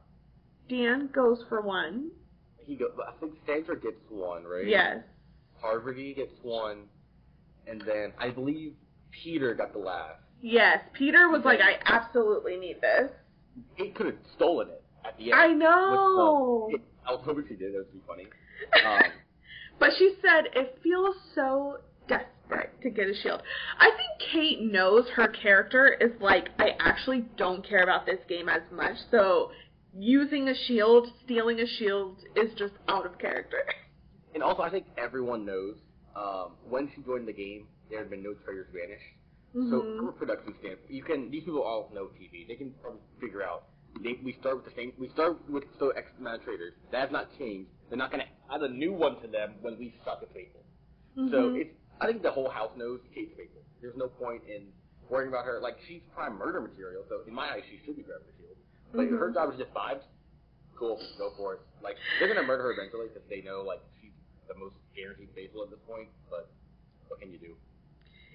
Dan 0.69 1.09
goes 1.15 1.45
for 1.49 1.61
one. 1.61 2.11
he 2.67 2.75
go, 2.75 2.87
I 3.07 3.13
think 3.21 3.35
Sandra 3.47 3.81
gets 3.81 4.01
one, 4.09 4.43
right? 4.43 4.67
Yes. 4.67 4.99
Harvard 5.61 5.99
gets 6.17 6.35
one, 6.43 6.87
and 7.69 7.81
then 7.83 8.13
I 8.19 8.31
believe 8.31 8.75
Peter 9.13 9.55
got 9.55 9.73
the 9.73 9.79
last. 9.79 10.19
Yes. 10.41 10.81
Peter 10.93 11.29
was 11.29 11.43
like, 11.45 11.61
I 11.61 11.79
absolutely 11.85 12.57
need 12.57 12.81
this. 12.81 13.11
He 13.77 13.91
could 13.91 14.07
have 14.07 14.17
stolen 14.37 14.69
it 14.69 14.83
at 15.05 15.17
the 15.19 15.33
end. 15.33 15.35
I 15.35 15.49
with 15.49 15.59
know. 15.59 16.69
the- 16.73 16.79
I 17.09 17.13
was 17.13 17.23
hoping 17.25 17.45
she 17.49 17.55
did. 17.57 17.73
That 17.73 17.79
would 17.79 17.93
be 17.93 18.01
funny. 18.07 18.27
Um, 18.85 19.13
But 19.79 19.91
she 19.99 20.15
said 20.21 20.47
it 20.55 20.79
feels 20.83 21.15
so 21.35 21.79
desperate 22.09 22.71
to 22.83 22.91
get 22.91 23.09
a 23.09 23.15
shield. 23.23 23.41
I 23.79 23.91
think 23.91 24.31
Kate 24.33 24.61
knows 24.61 25.07
her 25.15 25.29
character 25.29 25.97
is 26.01 26.11
like, 26.21 26.49
I 26.59 26.71
actually 26.81 27.25
don't 27.37 27.67
care 27.67 27.83
about 27.85 28.05
this 28.05 28.19
game 28.29 28.49
as 28.49 28.63
much, 28.73 28.97
so 29.13 29.53
using 29.97 30.49
a 30.49 30.55
shield, 30.67 31.07
stealing 31.25 31.61
a 31.61 31.67
shield 31.67 32.17
is 32.37 32.53
just 32.59 32.75
out 32.89 33.07
of 33.07 33.17
character. 33.19 33.63
and 34.35 34.43
also, 34.43 34.63
I 34.63 34.71
think 34.71 34.87
everyone 34.99 35.47
knows 35.47 35.77
um, 36.17 36.53
when 36.69 36.91
she 36.95 37.03
joined 37.03 37.29
the 37.29 37.33
game, 37.33 37.69
there 37.91 38.01
had 38.01 38.11
been 38.11 38.23
no 38.25 38.35
traitors 38.45 38.67
vanished. 38.73 39.05
So 39.55 39.83
Mhm. 39.83 39.97
from 39.97 40.09
a 40.09 40.13
production 40.13 40.55
standpoint, 40.61 40.91
you 40.91 41.03
can 41.03 41.31
these 41.31 41.45
people 41.45 41.63
all 41.63 41.91
know 41.95 42.07
TV. 42.09 42.45
They 42.47 42.57
can 42.57 42.73
probably 42.83 43.01
figure 43.21 43.43
out. 43.43 43.65
They, 44.01 44.15
we 44.23 44.33
start 44.35 44.57
with 44.57 44.67
the 44.67 44.75
same. 44.77 44.93
We 44.99 45.09
start 45.11 45.39
with 45.49 45.65
so 45.79 45.91
X 45.91 46.07
amount 46.19 46.37
of 46.37 46.45
traitors. 46.45 46.75
That 46.93 47.01
has 47.01 47.11
not 47.11 47.27
changed. 47.39 47.71
They're 47.89 47.99
not 47.99 48.11
going 48.13 48.23
to 48.23 48.55
add 48.55 48.63
a 48.63 48.69
new 48.69 48.93
one 48.93 49.21
to 49.23 49.27
them 49.27 49.55
when 49.63 49.79
we 49.79 49.95
suck 50.05 50.23
at 50.23 50.33
faithful. 50.33 50.63
So 51.31 51.51
Mhm. 51.51 51.61
it's. 51.63 51.75
I 52.01 52.07
think 52.07 52.23
the 52.23 52.31
whole 52.31 52.49
house 52.51 52.71
knows 52.77 53.01
Kate's 53.15 53.35
faithful. 53.37 53.63
There's 53.81 53.97
no 53.97 54.09
point 54.09 54.45
in 54.45 54.73
worrying 55.09 55.31
about 55.31 55.47
her. 55.47 55.59
Like 55.61 55.81
she's 55.89 56.03
prime 56.15 56.37
murder 56.37 56.61
material. 56.61 57.05
So 57.09 57.23
in 57.27 57.35
my 57.35 57.51
eyes, 57.51 57.65
she 57.71 57.79
should 57.85 57.97
be 57.97 58.03
grabbing 58.03 58.27
the 58.29 58.33
shield. 58.39 58.57
But 58.93 59.09
Mhm. 59.09 59.19
her 59.19 59.31
job 59.33 59.51
is 59.53 59.59
just 59.59 59.73
vibes. 59.75 60.05
Cool, 60.77 61.01
go 61.19 61.33
for 61.37 61.55
it. 61.55 61.61
Like 61.83 61.97
they're 62.19 62.29
gonna 62.29 62.47
murder 62.47 62.65
her 62.65 62.73
eventually 62.73 63.09
because 63.09 63.27
they 63.29 63.41
know 63.43 63.63
like 63.63 63.81
she's 64.01 64.13
the 64.47 64.55
most 64.55 64.77
guaranteed 64.95 65.31
faithful 65.35 65.65
at 65.65 65.71
this 65.71 65.81
point. 65.81 66.09
But 66.31 66.49
what 67.09 67.19
can 67.19 67.33
you 67.33 67.39
do? 67.39 67.57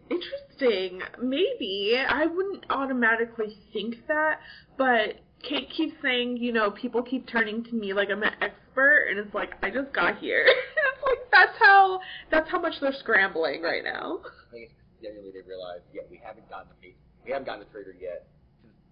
Interesting. 0.09 1.01
Maybe. 1.21 1.97
I 2.07 2.25
wouldn't 2.25 2.65
automatically 2.69 3.57
think 3.71 3.95
that, 4.07 4.39
but 4.77 5.21
Kate 5.41 5.69
keeps 5.69 5.95
saying, 6.01 6.37
you 6.37 6.51
know, 6.53 6.71
people 6.71 7.01
keep 7.01 7.27
turning 7.27 7.63
to 7.65 7.73
me 7.73 7.93
like 7.93 8.09
I'm 8.09 8.23
an 8.23 8.31
expert, 8.41 9.07
and 9.09 9.19
it's 9.19 9.33
like, 9.33 9.51
I 9.61 9.69
just 9.69 9.91
got 9.93 10.17
here. 10.19 10.45
it's 10.47 11.03
like, 11.03 11.31
that's 11.31 11.57
how, 11.59 11.99
that's 12.31 12.49
how 12.49 12.59
much 12.59 12.73
they're 12.81 12.93
scrambling 12.99 13.61
right 13.61 13.83
now. 13.83 14.19
I 14.23 14.51
think 14.51 14.69
it's 14.71 14.73
genuinely 15.01 15.31
they 15.31 15.47
realize, 15.47 15.81
yeah, 15.93 16.03
we 16.09 16.19
haven't 16.23 16.49
gotten 16.49 16.69
the 16.81 16.93
we 17.25 17.31
haven't 17.31 17.45
gotten 17.45 17.61
the 17.63 17.71
traitor 17.71 17.95
yet. 17.99 18.27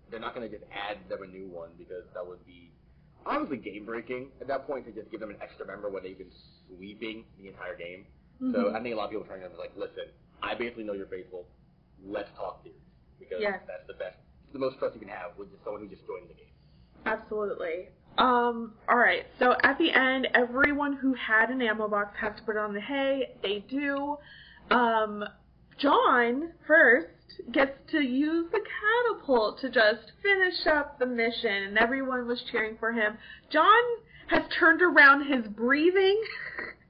They're 0.10 0.20
not 0.20 0.34
gonna 0.34 0.50
just 0.50 0.64
add 0.72 0.98
them 1.10 1.24
a 1.24 1.28
new 1.28 1.48
one 1.48 1.70
because 1.78 2.04
that 2.14 2.26
would 2.26 2.46
be 2.46 2.72
honestly 3.26 3.58
game 3.58 3.86
breaking 3.86 4.28
at 4.40 4.48
that 4.48 4.66
point 4.68 4.86
to 4.86 4.92
just 4.92 5.12
give 5.12 5.20
them 5.20 5.30
an 5.30 5.38
extra 5.42 5.66
member 5.68 5.90
when 5.90 6.04
they've 6.04 6.18
been 6.18 6.32
sweeping 6.68 7.26
the 7.40 7.48
entire 7.48 7.76
game. 7.76 8.06
So 8.40 8.72
Mhm. 8.72 8.76
I 8.76 8.82
think 8.82 8.94
a 8.94 8.98
lot 8.98 9.06
of 9.06 9.12
people 9.12 9.24
are 9.24 9.28
trying 9.28 9.42
to 9.42 9.58
like, 9.58 9.76
listen, 9.76 10.10
I 10.42 10.56
basically 10.56 10.84
know 10.84 10.94
you're 10.94 11.08
faithful. 11.08 11.46
Let's 12.04 12.30
talk 12.36 12.64
theories 12.64 12.80
because 13.20 13.42
that's 13.42 13.88
the 13.88 13.94
best, 13.94 14.18
the 14.54 14.60
most 14.60 14.80
trust 14.80 14.96
you 14.96 15.02
can 15.02 15.10
have 15.10 15.32
with 15.38 15.52
just 15.52 15.64
someone 15.64 15.82
who 15.82 15.88
just 15.88 16.06
joined 16.08 16.30
the 16.30 16.34
game. 16.34 16.52
Absolutely. 17.06 17.90
Um, 18.18 18.74
alright, 18.90 19.26
so 19.40 19.56
at 19.64 19.78
the 19.78 19.92
end, 19.92 20.28
everyone 20.34 20.94
who 20.94 21.14
had 21.14 21.50
an 21.50 21.62
ammo 21.62 21.88
box 21.88 22.16
has 22.20 22.36
to 22.38 22.44
put 22.44 22.56
it 22.56 22.60
on 22.60 22.74
the 22.74 22.82
hay. 22.82 23.32
They 23.42 23.64
do. 23.70 24.18
Um, 24.70 25.24
John 25.78 26.52
first 26.68 27.08
gets 27.52 27.72
to 27.92 28.02
use 28.02 28.52
the 28.52 28.60
catapult 28.60 29.60
to 29.62 29.70
just 29.70 30.12
finish 30.22 30.68
up 30.68 31.00
the 31.00 31.06
mission, 31.06 31.64
and 31.64 31.78
everyone 31.78 32.28
was 32.28 32.44
cheering 32.52 32.78
for 32.80 32.92
him. 32.92 33.18
John 33.50 33.82
has 34.28 34.44
turned 34.60 34.82
around 34.82 35.28
his 35.28 35.48
breathing. 35.48 36.22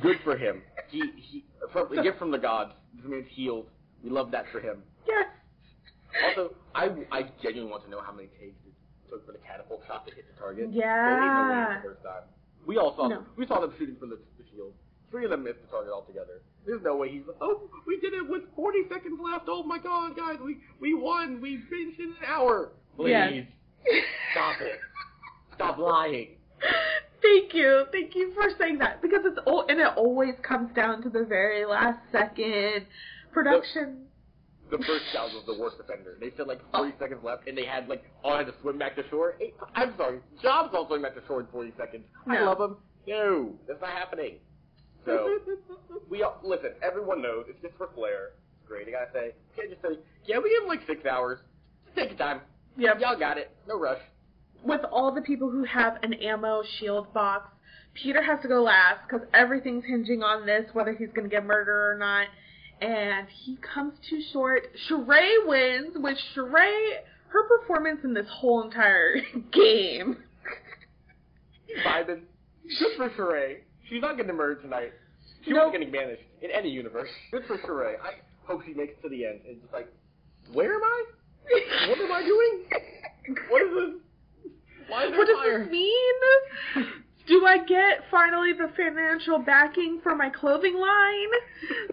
Good 0.00 0.16
for 0.24 0.36
him. 0.36 0.62
He 0.90 1.02
he 1.16 1.44
from 1.72 1.92
a 1.96 2.02
gift 2.02 2.18
from 2.18 2.30
the 2.30 2.38
gods. 2.38 2.72
This 2.94 3.04
man's 3.06 3.26
healed. 3.30 3.66
We 4.02 4.10
love 4.10 4.30
that 4.30 4.44
for 4.52 4.60
him. 4.60 4.82
yes. 5.06 5.26
Also, 6.30 6.54
I 6.74 6.88
I 7.12 7.22
genuinely 7.42 7.70
want 7.70 7.84
to 7.84 7.90
know 7.90 8.00
how 8.00 8.12
many 8.12 8.28
takes 8.40 8.56
it 8.66 8.72
took 9.10 9.24
for 9.26 9.32
the 9.32 9.38
catapult 9.38 9.82
shot 9.86 10.06
to 10.08 10.14
hit 10.14 10.24
the 10.32 10.38
target. 10.40 10.68
Yeah. 10.72 11.04
They 11.04 11.14
didn't 11.20 11.34
know 11.34 11.42
what 11.42 11.52
it 11.52 11.68
was 11.68 11.82
the 11.82 11.88
first 11.88 12.02
time. 12.02 12.22
We 12.66 12.76
all 12.78 12.96
saw 12.96 13.08
No. 13.08 13.24
we 13.36 13.46
saw 13.46 13.60
them 13.60 13.72
shooting 13.78 13.96
from 14.00 14.10
the, 14.10 14.18
the 14.38 14.44
shield. 14.50 14.72
Three 15.10 15.24
of 15.24 15.30
them 15.30 15.44
missed 15.44 15.60
the 15.62 15.68
target 15.68 15.92
altogether. 15.92 16.40
There's 16.66 16.82
no 16.82 16.96
way 16.96 17.10
he's 17.10 17.22
oh 17.40 17.68
we 17.86 18.00
did 18.00 18.12
it 18.14 18.28
with 18.28 18.42
40 18.56 18.78
seconds 18.92 19.18
left. 19.22 19.46
Oh 19.48 19.62
my 19.62 19.78
god, 19.78 20.16
guys, 20.16 20.36
we 20.44 20.58
we 20.80 20.94
won. 20.94 21.40
We 21.40 21.60
finished 21.70 22.00
in 22.00 22.10
an 22.10 22.24
hour. 22.26 22.72
Please 22.96 23.10
Yes. 23.12 23.44
stop 24.32 24.60
it. 24.60 24.80
Stop 25.54 25.78
lying. 25.78 26.36
Thank 27.22 27.54
you, 27.54 27.84
thank 27.92 28.14
you 28.14 28.32
for 28.34 28.48
saying 28.58 28.78
that 28.78 29.02
because 29.02 29.20
it's 29.24 29.38
all 29.46 29.66
and 29.68 29.80
it 29.80 29.88
always 29.96 30.34
comes 30.42 30.74
down 30.74 31.02
to 31.02 31.08
the 31.08 31.24
very 31.24 31.64
last 31.64 31.98
second. 32.12 32.86
Production. 33.32 34.04
The 34.70 34.78
first 34.78 35.04
scout 35.10 35.30
was 35.32 35.44
the 35.46 35.58
worst 35.58 35.76
offender. 35.80 36.16
They 36.20 36.30
said 36.36 36.46
like 36.46 36.60
40 36.72 36.94
seconds 36.98 37.20
left, 37.24 37.48
and 37.48 37.56
they 37.56 37.64
had 37.64 37.88
like 37.88 38.04
all 38.22 38.36
had 38.36 38.46
to 38.46 38.54
swim 38.60 38.78
back 38.78 38.96
to 38.96 39.08
shore. 39.08 39.34
Hey, 39.38 39.54
I'm 39.74 39.94
sorry, 39.96 40.20
Jobs 40.42 40.74
all 40.74 40.86
swim 40.86 41.02
back 41.02 41.14
to 41.14 41.22
shore 41.26 41.40
in 41.40 41.46
40 41.46 41.72
seconds. 41.78 42.04
I 42.26 42.40
love 42.42 42.60
him. 42.60 42.76
No, 43.06 43.54
that's 43.66 43.80
not 43.80 43.90
happening. 43.90 44.36
So 45.06 45.38
we 46.10 46.22
all, 46.22 46.38
listen. 46.44 46.70
Everyone 46.82 47.22
knows 47.22 47.46
it's 47.48 47.60
just 47.62 47.76
for 47.76 47.88
flair. 47.94 48.32
It's 48.60 48.68
great. 48.68 48.86
I 48.88 48.90
gotta 48.90 49.10
say, 49.12 49.32
can't 49.56 49.70
just 49.70 49.82
say, 49.82 49.98
yeah, 50.26 50.38
we 50.38 50.56
have 50.60 50.68
like 50.68 50.86
six 50.86 51.06
hours. 51.06 51.38
Just 51.86 51.96
take 51.96 52.10
your 52.10 52.18
time. 52.18 52.42
Yep. 52.76 53.00
Y'all 53.00 53.18
got 53.18 53.38
it. 53.38 53.50
No 53.66 53.78
rush. 53.78 54.00
With 54.64 54.80
all 54.90 55.12
the 55.14 55.20
people 55.22 55.50
who 55.50 55.64
have 55.64 55.98
an 56.02 56.14
ammo 56.14 56.62
shield 56.78 57.12
box, 57.14 57.48
Peter 57.94 58.22
has 58.22 58.40
to 58.42 58.48
go 58.48 58.62
last 58.62 59.00
because 59.08 59.26
everything's 59.34 59.84
hinging 59.84 60.22
on 60.22 60.46
this, 60.46 60.64
whether 60.72 60.92
he's 60.94 61.08
going 61.14 61.28
to 61.28 61.34
get 61.34 61.44
murdered 61.44 61.94
or 61.94 61.98
not. 61.98 62.26
And 62.80 63.26
he 63.44 63.56
comes 63.74 63.94
too 64.08 64.20
short. 64.32 64.62
Sheree 64.88 65.46
wins, 65.46 65.96
which 65.96 66.18
Sheree, 66.36 66.90
her 67.28 67.42
performance 67.58 68.00
in 68.04 68.14
this 68.14 68.26
whole 68.30 68.62
entire 68.62 69.16
game. 69.52 70.16
Good 72.78 72.96
for 72.96 73.10
Sheree. 73.10 73.56
She's 73.88 74.00
not 74.02 74.16
getting 74.16 74.34
murdered 74.36 74.62
tonight. 74.62 74.92
She 75.44 75.50
Nope. 75.52 75.66
wasn't 75.66 75.72
getting 75.74 75.92
banished 75.92 76.22
in 76.42 76.50
any 76.50 76.68
universe. 76.68 77.08
Good 77.30 77.44
for 77.46 77.58
Sheree. 77.58 77.94
I 78.00 78.14
hope 78.46 78.62
she 78.66 78.74
makes 78.74 78.92
it 78.92 79.02
to 79.02 79.08
the 79.08 79.24
end. 79.24 79.40
And 79.48 79.60
just 79.60 79.72
like, 79.72 79.88
where 80.52 80.74
am 80.74 80.82
I? 80.82 81.04
What 81.88 81.98
am 82.00 82.12
I 82.12 82.22
doing? 82.22 82.64
What 83.50 83.60
is 83.60 83.68
this? 83.74 84.00
Why 84.88 85.04
is 85.04 85.10
there 85.10 85.18
What 85.18 85.26
does 85.26 85.36
fire? 85.36 85.64
this 85.64 85.70
mean? 85.72 86.14
Do 87.26 87.44
I 87.44 87.58
get 87.58 88.04
finally 88.10 88.52
the 88.54 88.70
financial 88.74 89.38
backing 89.38 90.00
for 90.02 90.14
my 90.16 90.30
clothing 90.30 90.76
line? 90.76 91.28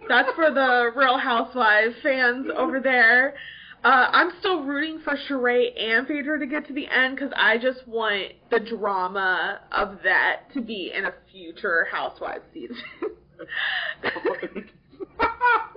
That's 0.07 0.31
for 0.33 0.49
the 0.49 0.91
Real 0.95 1.17
Housewives 1.17 1.95
fans 2.01 2.47
over 2.55 2.79
there. 2.79 3.35
Uh, 3.83 4.07
I'm 4.11 4.31
still 4.39 4.63
rooting 4.63 5.01
for 5.03 5.15
Sheree 5.29 5.77
and 5.79 6.07
Phaedra 6.07 6.39
to 6.39 6.47
get 6.47 6.65
to 6.67 6.73
the 6.73 6.87
end 6.87 7.15
because 7.17 7.31
I 7.35 7.57
just 7.57 7.85
want 7.87 8.31
the 8.49 8.59
drama 8.61 9.59
of 9.71 9.99
that 10.03 10.43
to 10.53 10.61
be 10.61 10.91
in 10.95 11.05
a 11.05 11.13
future 11.31 11.85
Housewives 11.91 12.45
season. 12.53 12.77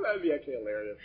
That'd 0.02 0.22
be 0.22 0.32
actually 0.32 0.54
hilarious. 0.54 0.96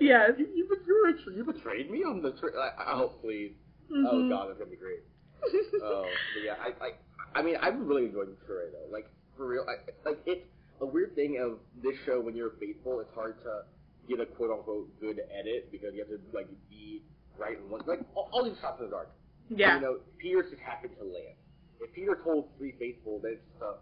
yes. 0.00 0.30
You, 0.36 0.46
you, 0.54 0.54
you, 0.56 0.68
betrayed, 0.68 1.36
you 1.36 1.44
betrayed 1.44 1.90
me 1.90 1.98
on 2.04 2.20
the. 2.22 2.32
Tra- 2.32 2.50
I, 2.78 2.96
hope, 2.96 3.20
please. 3.22 3.52
Oh 3.90 3.94
Mhm. 3.94 4.28
God, 4.30 4.48
that's 4.48 4.58
gonna 4.58 4.70
be 4.70 4.76
great. 4.76 5.00
Oh, 5.82 6.06
yeah. 6.44 6.54
I, 6.62 6.68
I, 6.84 6.90
I 7.34 7.42
mean, 7.42 7.56
I'm 7.60 7.86
really 7.86 8.06
enjoying 8.06 8.36
Sheree 8.46 8.70
though. 8.72 8.92
Like 8.92 9.06
for 9.36 9.48
real, 9.48 9.66
I, 9.68 9.82
like 10.08 10.20
it's 10.26 10.46
a 10.80 10.86
weird 10.86 11.14
thing 11.14 11.38
of 11.42 11.58
this 11.82 11.98
show 12.06 12.20
when 12.20 12.36
you're 12.36 12.52
faithful. 12.60 13.00
It's 13.00 13.12
hard 13.14 13.42
to 13.42 13.62
get 14.08 14.20
a 14.20 14.26
quote 14.26 14.50
unquote 14.50 14.88
good 15.00 15.20
edit 15.32 15.70
because 15.72 15.90
you 15.94 16.00
have 16.00 16.08
to 16.10 16.20
like 16.36 16.48
be 16.70 17.02
right 17.38 17.58
in 17.58 17.70
one. 17.70 17.82
Like 17.86 18.00
all, 18.14 18.28
all 18.32 18.44
these 18.44 18.58
shots 18.60 18.78
in 18.78 18.86
the 18.86 18.90
dark. 18.90 19.10
Yeah. 19.48 19.76
You 19.76 19.80
know, 19.80 19.96
Peter 20.18 20.42
just 20.42 20.62
happened 20.62 20.94
to 20.98 21.04
land. 21.04 21.34
If 21.80 21.92
Peter 21.94 22.18
told 22.22 22.48
three 22.58 22.74
faithful, 22.78 23.18
then 23.22 23.32
it's 23.42 23.62
uh, 23.62 23.74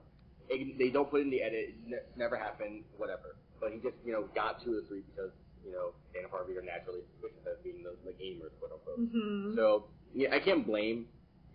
they, 0.48 0.74
they 0.78 0.90
don't 0.90 1.10
put 1.10 1.20
in 1.20 1.30
the 1.30 1.42
edit. 1.42 1.70
It 1.70 1.74
ne- 1.86 2.08
never 2.16 2.36
happened. 2.36 2.84
Whatever. 2.96 3.36
But 3.60 3.72
he 3.72 3.78
just 3.78 3.96
you 4.06 4.12
know 4.12 4.24
got 4.34 4.64
two 4.64 4.72
or 4.72 4.82
three 4.88 5.02
because 5.14 5.30
you 5.66 5.72
know 5.72 5.92
Dana 6.14 6.28
Farber 6.28 6.56
are 6.56 6.62
naturally 6.64 7.00
suspicious 7.12 7.44
as 7.44 7.58
being 7.62 7.82
the, 7.84 7.92
the 8.08 8.16
gamers 8.16 8.56
quote 8.58 8.72
unquote. 8.72 9.12
hmm 9.12 9.54
So 9.54 9.84
yeah, 10.14 10.34
I 10.34 10.38
can't 10.40 10.66
blame 10.66 11.06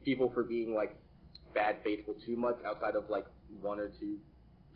people 0.06 0.32
for 0.34 0.44
being 0.44 0.74
like 0.74 0.96
bad 1.54 1.78
faithful 1.84 2.16
too 2.26 2.36
much 2.36 2.58
outside 2.66 2.96
of 2.96 3.10
like 3.10 3.26
one 3.62 3.80
or 3.80 3.90
two 4.00 4.18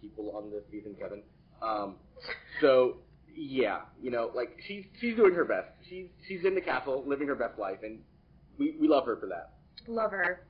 people 0.02 0.32
on 0.36 0.50
this 0.52 0.63
season, 0.72 0.96
Kevin. 1.00 1.22
Um, 1.62 1.96
so 2.62 2.98
yeah, 3.36 3.82
you 4.02 4.12
know, 4.12 4.32
like 4.36 4.58
she's 4.68 4.86
she's 5.00 5.15
doing 5.15 5.34
her 5.34 5.46
best. 5.46 5.68
She's 5.88 6.08
she's 6.28 6.44
in 6.44 6.56
the 6.56 6.62
castle, 6.62 7.04
living 7.06 7.28
her 7.28 7.36
best 7.36 7.58
life, 7.60 7.80
and 7.84 8.00
we 8.58 8.76
we 8.80 8.88
love 8.88 9.06
her 9.06 9.18
for 9.18 9.28
that. 9.28 9.54
Love 9.88 10.12
her. 10.12 10.46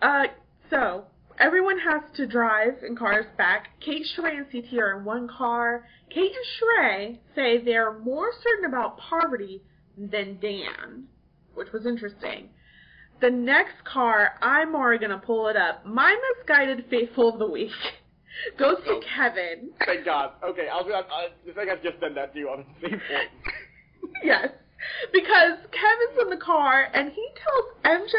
Uh, 0.00 0.24
so 0.70 1.04
everyone 1.38 1.78
has 1.78 2.02
to 2.16 2.26
drive 2.26 2.82
in 2.86 2.96
cars 2.96 3.26
back. 3.36 3.68
Kate, 3.80 4.06
Sheree, 4.16 4.38
and 4.38 4.46
CT 4.50 4.78
are 4.78 4.98
in 4.98 5.04
one 5.04 5.28
car. 5.28 5.86
Kate 6.10 6.32
and 6.32 6.46
Sheree 6.58 7.18
say 7.34 7.62
they're 7.62 7.98
more 7.98 8.30
certain 8.42 8.64
about 8.64 8.98
Parvati 8.98 9.62
than 9.96 10.38
Dan, 10.40 11.04
which 11.54 11.72
was 11.72 11.86
interesting. 11.86 12.48
The 13.22 13.30
next 13.30 13.84
car, 13.84 14.32
I'm 14.42 14.74
already 14.74 14.98
gonna 15.06 15.22
pull 15.24 15.46
it 15.46 15.56
up. 15.56 15.86
My 15.86 16.14
misguided 16.36 16.84
faithful 16.90 17.28
of 17.32 17.38
the 17.38 17.46
week 17.46 17.70
goes 18.58 18.78
to 18.84 18.90
Oh. 18.90 19.00
Kevin. 19.16 19.70
Thank 19.86 20.04
God. 20.04 20.32
Okay, 20.42 20.66
I'll 20.68 20.84
I, 20.92 21.00
I 21.00 21.28
think 21.54 21.70
I've 21.70 21.82
just 21.84 22.00
done 22.00 22.16
that 22.16 22.32
to 22.34 22.38
you 22.40 22.48
on 22.48 22.66
the 22.82 22.88
same 22.88 22.98
point. 22.98 23.30
Yes. 24.24 24.48
Because 25.12 25.58
Kevin's 25.70 26.20
in 26.22 26.30
the 26.30 26.44
car 26.44 26.88
and 26.92 27.12
he 27.12 27.28
tells 27.38 28.00
MJ, 28.02 28.14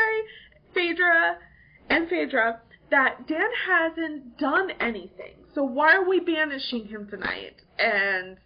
Phaedra, 0.74 1.38
and 1.90 2.08
Phaedra 2.08 2.62
that 2.90 3.28
Dan 3.28 3.50
hasn't 3.68 4.38
done 4.38 4.72
anything. 4.80 5.34
So 5.54 5.64
why 5.64 5.96
are 5.96 6.08
we 6.08 6.22
banishing 6.22 6.86
him 6.88 7.10
tonight? 7.10 7.56
And 7.78 8.38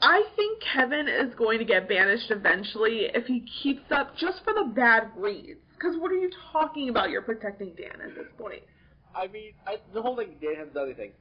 I 0.00 0.24
think 0.36 0.62
Kevin 0.62 1.08
is 1.08 1.34
going 1.34 1.58
to 1.58 1.64
get 1.66 1.86
banished 1.88 2.30
eventually 2.30 3.10
if 3.12 3.26
he 3.26 3.46
keeps 3.62 3.90
up 3.90 4.16
just 4.16 4.42
for 4.44 4.54
the 4.54 4.72
bad 4.74 5.10
reads. 5.16 5.60
Because 5.76 5.96
what 5.98 6.10
are 6.10 6.16
you 6.16 6.30
talking 6.52 6.88
about? 6.88 7.10
You're 7.10 7.22
protecting 7.22 7.74
Dan 7.76 8.00
at 8.00 8.14
this 8.14 8.26
point. 8.38 8.62
I 9.14 9.26
mean, 9.28 9.52
I, 9.66 9.76
the 9.94 10.02
whole 10.02 10.16
thing 10.16 10.36
Dan 10.40 10.56
hasn't 10.56 10.74
done 10.74 10.86
anything. 10.86 11.12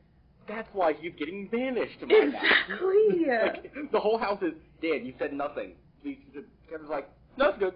That's 0.48 0.68
why 0.74 0.94
he's 0.94 1.14
getting 1.18 1.48
banished. 1.48 2.00
my. 2.02 2.16
Exactly. 2.16 3.26
Like, 3.28 3.92
the 3.92 4.00
whole 4.00 4.18
house 4.18 4.42
is 4.44 4.54
Dan. 4.82 5.06
You 5.06 5.14
said 5.18 5.34
nothing. 5.34 5.74
Please, 6.04 6.20
Kevin's 6.70 6.90
like, 6.90 7.10
no, 7.38 7.50
it's 7.50 7.58
good. 7.60 7.74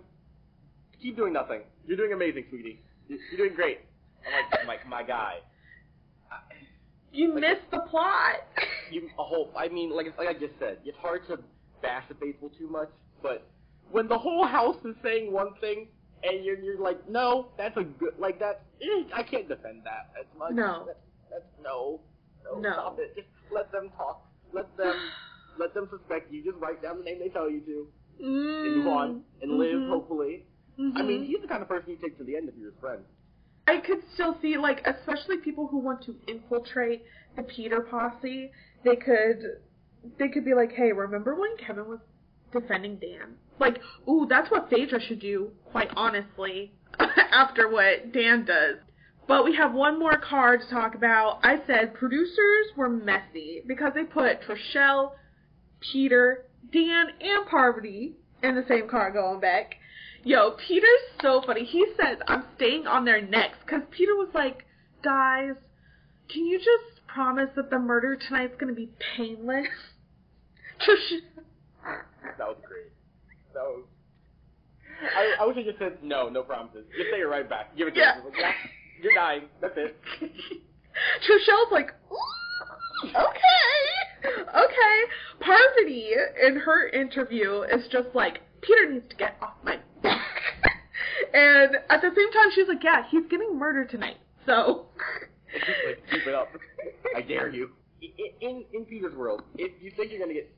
Keep 1.01 1.15
doing 1.17 1.33
nothing. 1.33 1.61
You're 1.87 1.97
doing 1.97 2.13
amazing, 2.13 2.45
sweetie. 2.49 2.81
You're, 3.07 3.17
you're 3.31 3.47
doing 3.47 3.55
great. 3.55 3.79
I'm 4.27 4.33
like, 4.33 4.59
I'm 4.61 4.67
like, 4.67 4.87
my 4.87 5.01
guy. 5.03 5.35
I- 6.31 6.37
You 7.11 7.33
missed 7.33 7.69
the 7.71 7.79
plot. 7.89 8.35
You 8.91 9.07
a 9.19 9.23
whole. 9.23 9.51
I 9.55 9.67
mean, 9.69 9.95
like 9.95 10.07
like 10.17 10.27
I 10.27 10.33
just 10.33 10.53
said, 10.59 10.79
it's 10.83 10.97
hard 10.97 11.21
to 11.27 11.37
bash 11.79 12.05
the 12.09 12.15
faithful 12.15 12.49
too 12.57 12.67
much. 12.67 12.89
But 13.21 13.47
when 13.91 14.07
the 14.07 14.17
whole 14.17 14.47
house 14.47 14.77
is 14.83 14.95
saying 15.03 15.31
one 15.31 15.53
thing 15.61 15.89
and 16.23 16.43
you're 16.45 16.59
you're 16.59 16.79
like, 16.79 17.07
no, 17.09 17.47
that's 17.57 17.77
a 17.77 17.83
good 17.83 18.13
like 18.19 18.39
that. 18.39 18.61
eh, 18.81 19.03
I 19.13 19.23
can't 19.23 19.47
defend 19.47 19.81
that 19.85 20.11
as 20.19 20.25
much. 20.37 20.53
No. 20.53 20.83
That's, 20.87 20.99
that's 21.31 21.45
no, 21.63 22.01
no, 22.43 22.59
No. 22.59 22.73
Stop 22.73 22.99
it. 22.99 23.15
Just 23.15 23.27
let 23.53 23.71
them 23.71 23.89
talk. 23.97 24.25
Let 24.53 24.75
them 24.77 24.95
let 25.57 25.73
them 25.73 25.87
suspect 25.91 26.31
you. 26.31 26.43
Just 26.43 26.57
write 26.57 26.81
down 26.81 26.97
the 26.99 27.03
name 27.03 27.19
they 27.19 27.29
tell 27.29 27.49
you 27.49 27.61
to 27.61 27.87
and 28.19 28.75
move 28.77 28.87
on 28.87 29.23
and 29.41 29.57
live. 29.57 29.75
Mhm. 29.79 29.89
Hopefully. 29.89 30.45
I 30.77 30.81
Mhm. 30.81 31.05
mean, 31.07 31.23
he's 31.23 31.41
the 31.41 31.47
kind 31.47 31.61
of 31.61 31.67
person 31.67 31.91
you 31.91 31.97
take 31.97 32.17
to 32.17 32.23
the 32.23 32.35
end 32.35 32.49
if 32.49 32.55
you're 32.55 32.71
his 32.71 32.79
friend. 32.79 33.03
I 33.67 33.77
could 33.77 34.01
still 34.13 34.35
see, 34.41 34.57
like, 34.57 34.85
especially 34.87 35.37
people 35.37 35.67
who 35.67 35.77
want 35.77 36.01
to 36.03 36.15
infiltrate 36.27 37.03
the 37.35 37.43
Peter 37.43 37.81
posse, 37.81 38.51
they 38.83 38.95
could, 38.95 39.61
they 40.17 40.27
could 40.29 40.43
be 40.43 40.53
like, 40.55 40.71
hey, 40.71 40.91
remember 40.91 41.35
when 41.35 41.55
Kevin 41.57 41.87
was 41.87 41.99
defending 42.51 42.97
Dan? 42.97 43.35
Like, 43.59 43.79
ooh, 44.07 44.25
that's 44.29 44.49
what 44.49 44.69
Phaedra 44.69 45.01
should 45.01 45.19
do, 45.19 45.51
quite 45.71 45.89
honestly, 45.95 46.73
after 47.31 47.69
what 47.69 48.11
Dan 48.13 48.45
does. 48.45 48.77
But 49.27 49.45
we 49.45 49.55
have 49.57 49.73
one 49.73 49.99
more 49.99 50.17
card 50.17 50.61
to 50.61 50.69
talk 50.69 50.95
about. 50.95 51.39
I 51.43 51.57
said 51.67 51.93
producers 51.93 52.65
were 52.75 52.89
messy 52.89 53.61
because 53.67 53.93
they 53.93 54.03
put 54.03 54.41
Trishelle, 54.41 55.11
Peter, 55.79 56.45
Dan, 56.73 57.07
and 57.21 57.45
Parvati 57.47 58.15
in 58.41 58.55
the 58.55 58.65
same 58.67 58.89
car 58.89 59.11
going 59.11 59.39
back. 59.39 59.75
Yo, 60.23 60.51
Peter's 60.67 60.87
so 61.21 61.41
funny. 61.45 61.63
He 61.63 61.85
says, 61.95 62.17
I'm 62.27 62.43
staying 62.55 62.87
on 62.87 63.05
their 63.05 63.21
necks. 63.21 63.57
Because 63.63 63.83
Peter 63.91 64.15
was 64.15 64.29
like, 64.33 64.65
guys, 65.03 65.53
can 66.29 66.45
you 66.45 66.57
just 66.57 67.05
promise 67.07 67.49
that 67.55 67.69
the 67.69 67.79
murder 67.79 68.15
tonight's 68.15 68.55
going 68.59 68.73
to 68.73 68.75
be 68.75 68.89
painless? 69.15 69.67
Trish- 70.81 71.21
That 72.37 72.47
was 72.47 72.57
great. 72.65 72.91
That 73.53 73.63
was. 73.63 73.83
I, 75.15 75.43
I 75.43 75.45
wish 75.47 75.57
I 75.57 75.63
just 75.63 75.79
said 75.79 75.97
no, 76.03 76.27
no 76.29 76.43
promises. 76.43 76.85
Just 76.97 77.09
say 77.11 77.19
it 77.21 77.27
right 77.27 77.47
back. 77.49 77.75
Give 77.77 77.87
it 77.87 77.93
to 77.95 77.99
Yeah. 77.99 78.15
him. 78.15 78.25
Like, 78.25 78.33
yeah, 78.39 78.51
you're 79.01 79.13
dying. 79.13 79.43
That's 79.61 79.73
it. 79.77 79.97
Trishelle's 81.25 81.71
like, 81.71 81.91
okay, 83.05 84.43
okay. 84.49 84.97
Parvati 85.39 86.09
in 86.45 86.55
her 86.57 86.89
interview 86.89 87.61
is 87.61 87.87
just 87.91 88.09
like, 88.13 88.39
Peter 88.61 88.91
needs 88.91 89.07
to 89.09 89.15
get 89.15 89.37
off 89.41 89.53
my 89.63 89.77
back. 90.03 90.21
and 91.33 91.75
at 91.89 92.01
the 92.01 92.09
same 92.15 92.31
time, 92.33 92.49
she's 92.53 92.67
like, 92.67 92.83
yeah, 92.83 93.03
he's 93.09 93.23
getting 93.29 93.57
murdered 93.57 93.89
tonight. 93.89 94.17
So, 94.45 94.87
like, 95.85 96.03
keep 96.11 96.27
it 96.27 96.35
up. 96.35 96.49
I 97.15 97.21
dare 97.21 97.49
you. 97.49 97.69
I- 98.01 98.05
I- 98.19 98.33
In 98.45 98.65
in 98.73 98.85
Peter's 98.85 99.15
world, 99.15 99.43
if 99.57 99.71
you 99.81 99.91
think 99.91 100.11
you're 100.11 100.19
gonna 100.21 100.33
get 100.33 100.49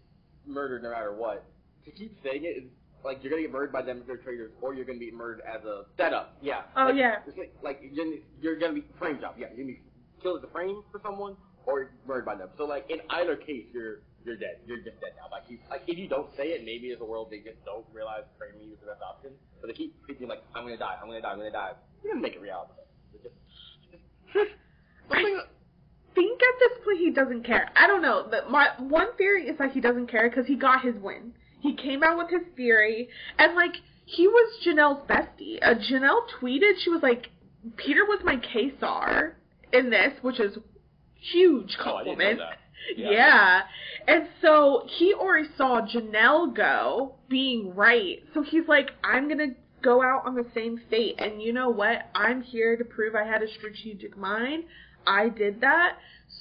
murdered 0.45 0.83
no 0.83 0.91
matter 0.91 1.13
what, 1.13 1.45
to 1.85 1.91
keep 1.91 2.17
saying 2.23 2.43
it 2.43 2.63
is 2.63 2.69
like 3.03 3.23
you're 3.23 3.31
gonna 3.31 3.41
get 3.41 3.51
murdered 3.51 3.71
by 3.71 3.81
them 3.81 3.99
if 3.99 4.07
they're 4.07 4.17
traitors, 4.17 4.51
or 4.61 4.73
you're 4.73 4.85
gonna 4.85 4.99
be 4.99 5.11
murdered 5.11 5.41
as 5.41 5.63
a 5.65 5.85
setup. 5.97 6.37
Yeah. 6.41 6.61
Oh, 6.77 6.85
Like, 6.85 6.95
yeah. 6.95 7.15
Like, 7.37 7.53
like 7.63 7.79
you're, 7.81 8.05
gonna, 8.05 8.17
you're 8.39 8.59
gonna 8.59 8.73
be 8.73 8.85
frame 8.99 9.19
job. 9.19 9.35
Yeah, 9.37 9.47
you're 9.47 9.65
gonna 9.65 9.77
be 9.77 9.81
killed 10.21 10.43
as 10.43 10.49
a 10.49 10.51
frame 10.51 10.83
for 10.91 11.01
someone, 11.03 11.35
or 11.65 11.91
murdered 12.05 12.25
by 12.25 12.35
them. 12.35 12.49
So 12.57 12.65
like 12.65 12.85
in 12.89 12.99
either 13.09 13.35
case, 13.35 13.65
you're 13.73 14.01
you're 14.23 14.37
dead. 14.37 14.61
You're 14.67 14.77
just 14.77 15.01
dead 15.01 15.13
now. 15.17 15.29
Like 15.31 15.49
you, 15.49 15.57
like 15.69 15.81
if 15.87 15.97
you 15.97 16.07
don't 16.07 16.29
say 16.37 16.49
it, 16.53 16.63
maybe 16.63 16.91
as 16.91 17.01
a 17.01 17.05
world 17.05 17.29
they 17.31 17.39
just 17.39 17.63
don't 17.65 17.85
realize 17.91 18.21
framing 18.37 18.67
you 18.67 18.73
is 18.73 18.79
the 18.81 18.85
best 18.85 19.01
option. 19.01 19.31
But 19.61 19.67
they 19.67 19.73
keep 19.73 19.95
thinking 20.05 20.27
like 20.27 20.43
I'm 20.53 20.63
gonna 20.63 20.77
die. 20.77 20.97
I'm 21.01 21.07
gonna 21.07 21.21
die. 21.21 21.31
I'm 21.31 21.37
gonna 21.39 21.51
die. 21.51 21.71
You're 22.03 22.13
gonna 22.13 22.21
make 22.21 22.35
it 22.35 22.41
reality. 22.41 22.73
It's 23.13 23.23
just, 23.23 23.35
just 24.33 24.51
something. 25.09 25.41
Think 26.15 26.39
at 26.41 26.59
this 26.59 26.83
point 26.83 26.97
he 26.99 27.11
doesn't 27.11 27.43
care. 27.45 27.69
I 27.75 27.87
don't 27.87 28.01
know. 28.01 28.27
The, 28.29 28.49
my 28.49 28.67
one 28.79 29.15
theory 29.17 29.47
is 29.47 29.57
that 29.57 29.71
he 29.71 29.81
doesn't 29.81 30.07
care 30.07 30.29
because 30.29 30.45
he 30.47 30.55
got 30.55 30.81
his 30.83 30.95
win. 30.95 31.33
He 31.59 31.75
came 31.75 32.03
out 32.03 32.17
with 32.17 32.29
his 32.29 32.41
theory, 32.55 33.09
and 33.37 33.55
like 33.55 33.75
he 34.05 34.27
was 34.27 34.53
Janelle's 34.65 35.07
bestie. 35.07 35.59
Uh, 35.61 35.75
Janelle 35.75 36.21
tweeted 36.41 36.73
she 36.83 36.89
was 36.89 37.01
like, 37.03 37.29
"Peter 37.77 38.03
was 38.05 38.19
my 38.23 38.37
K-star 38.37 39.37
in 39.71 39.89
this," 39.89 40.13
which 40.21 40.39
is 40.39 40.57
huge 41.15 41.77
Oh, 41.85 41.95
I 41.95 42.03
didn't 42.03 42.17
know 42.17 42.25
compliment. 42.25 42.39
that. 42.39 42.57
Yeah. 42.97 43.11
Yeah. 43.11 43.61
And 44.07 44.27
so 44.41 44.87
he 44.97 45.13
already 45.13 45.47
saw 45.55 45.81
Janelle 45.81 46.53
go 46.55 47.13
being 47.29 47.75
right. 47.75 48.23
So 48.33 48.41
he's 48.41 48.67
like, 48.67 48.89
I'm 49.03 49.27
going 49.27 49.37
to 49.37 49.55
go 49.83 50.01
out 50.01 50.23
on 50.25 50.33
the 50.33 50.47
same 50.55 50.81
fate. 50.89 51.13
And 51.19 51.39
you 51.43 51.53
know 51.53 51.69
what? 51.69 52.09
I'm 52.15 52.41
here 52.41 52.75
to 52.75 52.83
prove 52.83 53.13
I 53.13 53.23
had 53.23 53.43
a 53.43 53.47
strategic 53.53 54.17
mind. 54.17 54.63
I 55.07 55.29
did 55.29 55.61
that. 55.61 55.97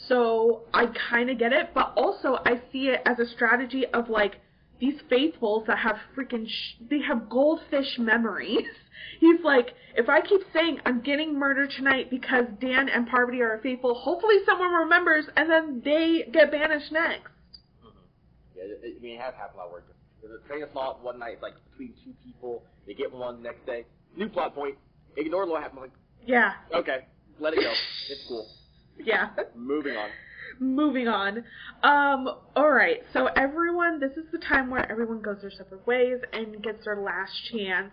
So 0.09 0.63
I 0.73 0.87
kind 1.11 1.31
of 1.31 1.39
get 1.39 1.53
it. 1.53 1.71
But 1.75 1.93
also, 1.97 2.39
I 2.45 2.61
see 2.73 2.89
it 2.89 3.03
as 3.07 3.19
a 3.19 3.27
strategy 3.27 3.87
of 3.87 4.09
like, 4.09 4.37
these 4.81 4.99
faithfuls 5.11 5.67
that 5.67 5.79
have 5.79 5.97
freaking, 6.17 6.49
sh- 6.49 6.77
they 6.89 7.01
have 7.03 7.29
goldfish 7.29 7.99
memories. 7.99 8.67
He's 9.21 9.41
like, 9.45 9.75
if 9.95 10.09
I 10.09 10.23
keep 10.23 10.41
saying 10.55 10.81
I'm 10.87 11.03
getting 11.03 11.39
murdered 11.39 11.71
tonight 11.77 12.09
because 12.11 12.47
Dan 12.61 12.89
and 12.89 13.07
Parvati 13.07 13.43
are 13.43 13.61
faithful, 13.63 13.95
hopefully 13.95 14.37
someone 14.47 14.73
remembers 14.73 15.27
and 15.37 15.51
then 15.51 15.83
they 15.85 16.25
get 16.33 16.51
banished 16.51 16.91
next. 16.91 17.29
Mm-hmm. 17.85 17.99
Yeah, 18.57 18.63
it, 18.65 18.97
I 18.99 19.03
mean, 19.03 19.17
it 19.17 19.21
has 19.21 19.35
happened 19.35 19.61
a 19.61 19.67
lot. 19.67 19.83
There's 20.23 20.41
a 20.43 20.49
train 20.49 20.63
of 20.63 20.71
thought 20.71 21.03
one 21.03 21.19
night, 21.19 21.43
like 21.43 21.55
between 21.71 21.93
two 22.03 22.15
people, 22.25 22.63
they 22.87 22.95
get 22.95 23.13
one 23.13 23.37
the 23.37 23.43
next 23.43 23.67
day. 23.67 23.85
New 24.17 24.29
plot 24.29 24.55
point. 24.55 24.77
Ignore 25.17 25.47
what 25.47 25.63
happened. 25.63 25.83
Like, 25.83 25.93
Yeah, 26.27 26.53
okay, 26.75 27.07
let 27.41 27.55
it 27.55 27.61
go. 27.61 27.73
It's 28.11 28.25
cool. 28.29 28.47
yeah. 28.99 29.31
Moving 29.57 29.97
on. 29.97 30.09
Moving 30.59 31.09
on. 31.09 31.45
Um, 31.83 32.29
alright, 32.57 32.99
so 33.13 33.27
everyone, 33.37 33.99
this 33.99 34.13
is 34.13 34.25
the 34.31 34.39
time 34.39 34.71
where 34.71 34.91
everyone 34.91 35.23
goes 35.23 35.39
their 35.41 35.51
separate 35.51 35.87
ways 35.87 36.19
and 36.33 36.63
gets 36.63 36.85
their 36.85 36.97
last 37.01 37.33
chance 37.51 37.93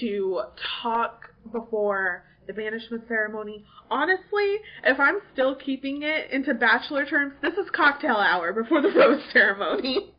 to 0.00 0.42
talk 0.82 1.30
before 1.50 2.24
the 2.46 2.52
banishment 2.52 3.04
ceremony. 3.08 3.64
Honestly, 3.90 4.56
if 4.84 5.00
I'm 5.00 5.20
still 5.32 5.54
keeping 5.54 6.02
it 6.02 6.30
into 6.30 6.52
bachelor 6.52 7.06
terms, 7.06 7.32
this 7.40 7.54
is 7.54 7.70
cocktail 7.74 8.16
hour 8.16 8.52
before 8.52 8.82
the 8.82 8.90
rose 8.90 9.22
ceremony. 9.32 10.10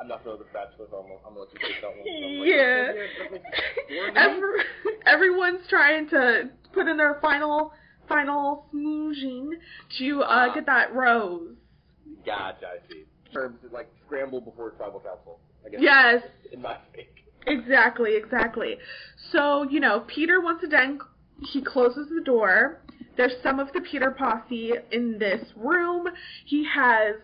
I'm 0.00 0.08
not 0.08 0.24
feeling 0.24 0.40
the 0.40 0.44
bachelor, 0.52 0.86
so 0.90 0.96
I'm, 0.96 1.12
I'm 1.24 1.34
gonna 1.34 1.40
let 1.40 1.52
you 1.52 1.60
take 1.60 1.80
that 1.82 1.88
one. 1.88 2.02
So 2.02 2.26
like, 2.40 2.48
Yeah. 2.48 2.92
let's 2.96 3.30
make- 3.30 3.42
let's 3.44 4.14
make- 4.14 4.16
Every, 4.16 4.60
everyone's 5.06 5.66
trying 5.68 6.08
to 6.08 6.50
put 6.72 6.88
in 6.88 6.96
their 6.96 7.18
final 7.20 7.72
final 8.08 8.66
smoozing 8.74 9.50
to 9.98 10.22
uh, 10.22 10.26
Ah. 10.50 10.54
get 10.54 10.66
that 10.66 10.92
rose. 10.94 11.54
Gotcha, 12.26 12.66
I 12.66 12.92
see. 12.92 13.04
Terms 13.32 13.58
like 13.72 13.88
scramble 14.06 14.40
before 14.40 14.70
tribal 14.72 15.00
council. 15.00 15.38
I 15.64 15.70
guess. 15.70 15.80
Yes, 15.80 16.22
In 16.52 16.60
my 16.60 16.76
exactly, 17.46 18.16
exactly. 18.16 18.76
So, 19.30 19.62
you 19.64 19.80
know, 19.80 20.00
Peter 20.06 20.40
once 20.40 20.62
again 20.62 20.98
he 21.52 21.62
closes 21.62 22.08
the 22.14 22.22
door. 22.24 22.80
There's 23.16 23.32
some 23.42 23.58
of 23.58 23.72
the 23.72 23.80
Peter 23.80 24.10
posse 24.10 24.72
in 24.90 25.18
this 25.18 25.44
room. 25.56 26.08
He 26.46 26.64
has 26.74 27.16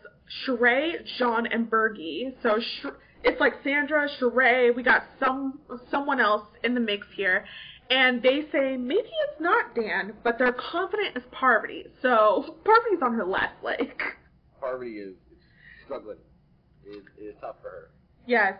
Sheree, 0.47 1.05
John, 1.19 1.47
and 1.47 1.71
Bergie. 1.71 2.35
So 2.43 2.59
Sh- 2.61 2.87
it's 3.25 3.41
like 3.41 3.55
Sandra, 3.65 4.09
Sheree. 4.21 4.75
We 4.75 4.83
got 4.83 5.05
some 5.19 5.61
someone 5.91 6.21
else 6.21 6.47
in 6.63 6.75
the 6.75 6.81
mix 6.81 7.07
here, 7.17 7.45
and 7.91 8.23
they 8.23 8.43
say 8.53 8.77
maybe 8.77 9.09
it's 9.29 9.41
not 9.41 9.75
Dan, 9.75 10.15
but 10.23 10.39
they're 10.39 10.53
confident 10.53 11.17
it's 11.17 11.27
Parvati. 11.33 11.87
So 12.03 12.57
Parvati's 12.65 13.03
on 13.03 13.15
her 13.15 13.25
last 13.25 13.55
leg. 13.63 14.01
Parvati 14.61 14.99
is, 14.99 15.15
struggling. 15.85 16.19
It, 16.85 17.03
it 17.19 17.23
is 17.23 17.35
tough 17.41 17.57
for 17.63 17.69
her. 17.69 17.91
Yes. 18.27 18.55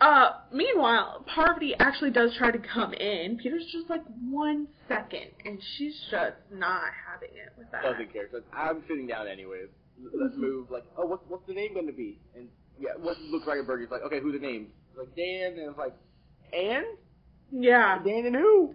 Uh, 0.00 0.30
meanwhile, 0.52 1.24
Parvati 1.32 1.74
actually 1.78 2.10
does 2.10 2.34
try 2.36 2.50
to 2.50 2.58
come 2.58 2.92
in. 2.92 3.38
Peter's 3.40 3.66
just 3.70 3.88
like 3.88 4.02
one 4.28 4.66
second, 4.88 5.30
and 5.44 5.60
she's 5.76 5.94
just 6.10 6.34
not 6.52 6.90
having 7.06 7.36
it 7.36 7.52
with 7.56 7.70
that. 7.70 7.82
Doesn't 7.82 8.12
care. 8.12 8.28
So 8.32 8.40
I'm 8.52 8.82
sitting 8.88 9.06
down 9.06 9.28
anyways. 9.28 9.68
Let's 10.12 10.34
move. 10.36 10.70
Like, 10.70 10.82
oh, 10.98 11.06
what's 11.06 11.22
what's 11.28 11.46
the 11.46 11.54
name 11.54 11.74
going 11.74 11.86
to 11.86 11.92
be? 11.92 12.18
And 12.34 12.48
yeah, 12.80 12.90
what 12.98 13.16
looks 13.20 13.46
like 13.46 13.60
a 13.60 13.62
burger. 13.62 13.84
It's 13.84 13.92
like, 13.92 14.02
okay, 14.02 14.18
who's 14.20 14.32
the 14.32 14.44
name? 14.44 14.68
It's 14.90 14.98
like 14.98 15.14
Dan, 15.14 15.52
and 15.58 15.70
it's 15.70 15.78
like, 15.78 15.94
and 16.52 16.98
Yeah. 17.52 17.98
Dan 18.02 18.26
and 18.26 18.36
who? 18.36 18.74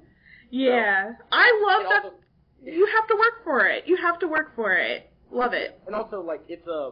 Yeah. 0.49 1.13
I 1.31 1.63
love 1.67 1.83
that 1.89 2.03
also, 2.05 2.15
you 2.63 2.85
have 2.95 3.07
to 3.07 3.15
work 3.15 3.43
for 3.43 3.65
it. 3.67 3.83
You 3.87 3.97
have 3.97 4.19
to 4.19 4.27
work 4.27 4.55
for 4.55 4.71
it. 4.73 5.09
Love 5.31 5.53
it. 5.53 5.79
and 5.85 5.95
also 5.95 6.21
like 6.21 6.41
it's 6.47 6.65
a. 6.67 6.91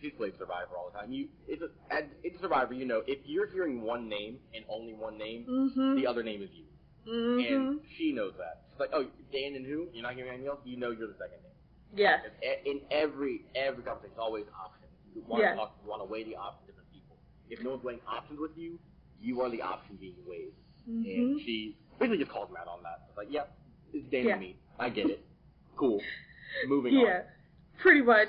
She's 0.00 0.12
played 0.18 0.34
Survivor 0.38 0.76
all 0.76 0.90
the 0.92 0.98
time. 0.98 1.12
You, 1.12 1.28
it's 1.48 1.62
a, 1.62 1.68
and 1.94 2.10
in 2.24 2.32
Survivor, 2.40 2.74
you 2.74 2.84
know, 2.84 3.02
if 3.06 3.20
you're 3.24 3.46
hearing 3.46 3.80
one 3.80 4.08
name 4.08 4.36
and 4.54 4.64
only 4.68 4.92
one 4.92 5.16
name, 5.16 5.46
Mhm. 5.48 5.96
the 5.96 6.06
other 6.06 6.22
name 6.22 6.42
is 6.42 6.50
you, 6.52 6.64
Mhm. 7.10 7.46
and 7.54 7.80
she 7.96 8.12
knows 8.12 8.34
that. 8.36 8.64
She's 8.70 8.80
like, 8.80 8.90
oh, 8.92 9.04
Dan 9.32 9.54
and 9.54 9.64
who? 9.64 9.88
You're 9.94 10.02
not 10.02 10.14
hearing 10.14 10.30
anything 10.32 10.48
else. 10.48 10.60
You 10.64 10.76
know, 10.76 10.90
you're 10.90 11.06
the 11.08 11.14
second 11.16 11.40
name. 11.42 11.52
Yes. 11.96 12.20
In 12.42 12.72
in 12.76 12.80
every 12.90 13.46
every 13.54 13.82
conversation, 13.84 14.10
it's 14.12 14.18
always 14.18 14.44
options. 14.60 14.90
You 15.14 15.22
want 15.26 15.42
Yeah. 15.42 15.50
to 15.52 15.56
talk, 15.56 15.78
you 15.82 15.88
want 15.88 16.02
to 16.02 16.06
weigh 16.10 16.24
the 16.24 16.36
options 16.36 16.68
of 16.68 16.74
different 16.74 16.90
people. 16.92 17.16
If 17.48 17.62
no 17.62 17.70
one's 17.70 17.84
weighing 17.84 18.00
options 18.06 18.40
with 18.40 18.58
you, 18.58 18.78
you 19.24 19.40
are 19.40 19.50
the 19.50 19.62
option 19.62 19.96
being 19.96 20.14
weighed. 20.26 20.52
And 20.86 21.36
Mhm. 21.36 21.44
she 21.44 21.76
basically 21.98 22.18
just 22.18 22.30
called 22.30 22.50
him 22.50 22.56
out 22.56 22.68
on 22.68 22.82
that. 22.82 23.06
It's 23.08 23.16
like, 23.16 23.32
yep, 23.32 23.56
it's 23.92 24.06
Dan 24.10 24.26
Yeah. 24.26 24.32
and 24.32 24.40
me. 24.42 24.56
I 24.78 24.90
get 24.90 25.08
it. 25.08 25.24
Cool. 25.76 26.00
Moving 26.66 26.96
on. 26.96 27.06
Yeah. 27.06 27.22
Pretty 27.80 28.02
much. 28.02 28.28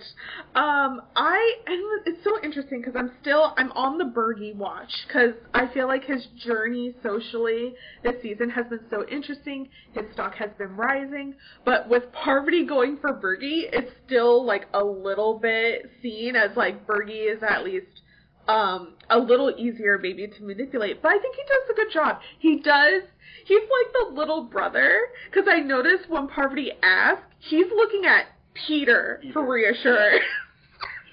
Um, 0.55 1.03
I 1.15 1.57
and 1.67 2.07
it's 2.07 2.23
so 2.23 2.41
interesting 2.41 2.79
because 2.81 2.95
I'm 2.95 3.11
still 3.21 3.53
I'm 3.57 3.71
on 3.73 3.99
the 3.99 4.05
Bergie 4.05 4.55
watch 4.55 4.91
because 5.07 5.35
I 5.53 5.67
feel 5.67 5.85
like 5.85 6.03
his 6.03 6.25
journey 6.37 6.95
socially 7.03 7.75
this 8.01 8.19
season 8.23 8.49
has 8.49 8.65
been 8.67 8.83
so 8.89 9.05
interesting. 9.07 9.69
His 9.93 10.11
stock 10.13 10.33
has 10.35 10.49
been 10.57 10.75
rising, 10.75 11.35
but 11.63 11.87
with 11.89 12.11
Parvati 12.11 12.65
going 12.65 12.97
for 12.97 13.13
Bergie, 13.13 13.69
it's 13.71 13.91
still 14.05 14.43
like 14.43 14.65
a 14.73 14.83
little 14.83 15.37
bit 15.37 15.91
seen 16.01 16.35
as 16.35 16.57
like 16.57 16.87
Bergie 16.87 17.31
is 17.31 17.43
at 17.43 17.63
least 17.63 18.01
um 18.47 18.93
a 19.09 19.17
little 19.19 19.53
easier 19.57 19.97
maybe 20.01 20.27
to 20.27 20.43
manipulate. 20.43 21.01
But 21.01 21.09
I 21.13 21.19
think 21.19 21.35
he 21.35 21.41
does 21.43 21.69
a 21.71 21.73
good 21.75 21.91
job. 21.93 22.19
He 22.39 22.59
does. 22.59 23.03
He's 23.45 23.61
like 23.61 23.93
the 23.93 24.15
little 24.15 24.43
brother 24.43 25.01
because 25.29 25.47
I 25.47 25.59
noticed 25.59 26.09
when 26.09 26.27
Parvati 26.27 26.71
asked, 26.81 27.21
he's 27.39 27.67
looking 27.75 28.05
at 28.05 28.25
Peter 28.67 29.21
for 29.33 29.45
reassurance. 29.49 30.23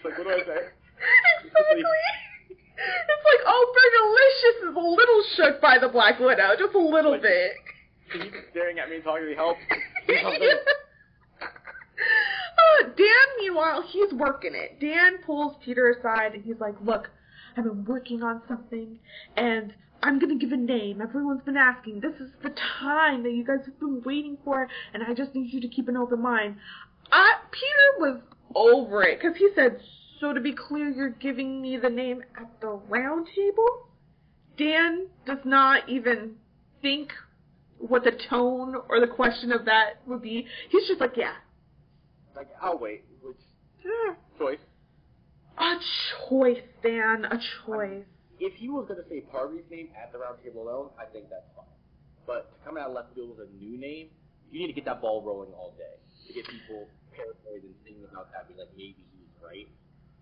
Like, 0.04 0.18
what 0.18 0.24
do 0.26 0.30
I 0.32 0.38
say? 0.38 0.62
exactly. 1.44 1.84
It's 2.50 3.24
like, 3.24 3.46
oh, 3.46 3.72
Bergalicious 3.76 4.68
is 4.70 4.74
a 4.74 4.80
little 4.80 5.22
shook 5.36 5.60
by 5.60 5.78
the 5.78 5.86
Black 5.88 6.18
Widow, 6.18 6.56
just 6.58 6.74
a 6.74 6.78
little 6.78 7.12
Like- 7.12 7.22
bit. 7.22 7.52
He's 8.12 8.32
staring 8.50 8.80
at 8.80 8.88
me 8.90 8.96
and 8.96 9.04
talking 9.04 9.22
to 9.22 9.30
me. 9.30 9.36
Help. 9.36 9.56
Uh, 11.42 12.84
Dan, 12.96 13.26
meanwhile, 13.38 13.82
he's 13.82 14.12
working 14.12 14.52
it. 14.54 14.78
Dan 14.80 15.18
pulls 15.24 15.56
Peter 15.64 15.90
aside 15.90 16.34
and 16.34 16.44
he's 16.44 16.58
like, 16.60 16.74
look, 16.84 17.10
I've 17.56 17.64
been 17.64 17.84
working 17.84 18.22
on 18.22 18.42
something 18.48 18.98
and 19.36 19.74
I'm 20.02 20.18
gonna 20.18 20.36
give 20.36 20.52
a 20.52 20.56
name. 20.56 21.00
Everyone's 21.00 21.42
been 21.42 21.56
asking. 21.56 22.00
This 22.00 22.14
is 22.20 22.30
the 22.42 22.54
time 22.80 23.22
that 23.22 23.32
you 23.32 23.44
guys 23.44 23.64
have 23.66 23.78
been 23.78 24.02
waiting 24.04 24.38
for 24.44 24.68
and 24.92 25.02
I 25.02 25.14
just 25.14 25.34
need 25.34 25.52
you 25.52 25.60
to 25.60 25.68
keep 25.68 25.88
an 25.88 25.96
open 25.96 26.22
mind. 26.22 26.56
Uh, 27.10 27.38
Peter 27.50 27.98
was 27.98 28.20
over 28.54 29.02
it 29.02 29.20
because 29.20 29.36
he 29.36 29.48
said 29.54 29.80
So 30.20 30.32
to 30.32 30.40
be 30.40 30.52
clear, 30.52 30.88
you're 30.88 31.10
giving 31.10 31.60
me 31.60 31.76
the 31.76 31.90
name 31.90 32.22
at 32.36 32.60
the 32.60 32.80
round 32.88 33.28
table? 33.34 33.88
Dan 34.56 35.08
does 35.26 35.44
not 35.44 35.88
even 35.88 36.36
think 36.80 37.12
what 37.78 38.04
the 38.04 38.12
tone 38.30 38.76
or 38.88 39.00
the 39.00 39.06
question 39.06 39.50
of 39.50 39.64
that 39.64 40.00
would 40.06 40.22
be. 40.22 40.46
He's 40.70 40.86
just 40.86 41.00
like, 41.00 41.16
yeah. 41.16 41.34
Like, 42.36 42.48
I'll 42.60 42.78
wait. 42.78 43.04
Which 43.22 43.36
eh, 43.84 44.14
choice? 44.38 44.58
A 45.62 45.78
choice, 46.28 46.66
Dan, 46.82 47.24
a 47.24 47.38
choice. 47.64 48.02
If 48.40 48.54
he 48.54 48.68
was 48.68 48.86
gonna 48.88 49.06
say 49.08 49.22
Parvati's 49.30 49.70
name 49.70 49.90
at 49.94 50.10
the 50.10 50.18
round 50.18 50.42
table 50.42 50.66
alone, 50.66 50.90
I 50.98 51.06
think 51.06 51.30
that's 51.30 51.46
fine. 51.54 51.70
But 52.26 52.50
to 52.50 52.56
come 52.66 52.76
out 52.76 52.90
of 52.90 52.94
left 52.98 53.14
field 53.14 53.38
with 53.38 53.46
a 53.46 53.50
new 53.62 53.78
name, 53.78 54.10
you 54.50 54.58
need 54.58 54.66
to 54.66 54.72
get 54.72 54.84
that 54.86 55.00
ball 55.00 55.22
rolling 55.22 55.54
all 55.54 55.72
day 55.78 56.02
to 56.26 56.32
get 56.34 56.50
people 56.50 56.90
paranoid 57.14 57.62
and 57.62 57.74
thinking 57.84 58.02
about 58.10 58.32
that. 58.34 58.50
Be 58.50 58.58
like, 58.58 58.74
maybe 58.74 59.06
he's 59.14 59.30
right. 59.38 59.68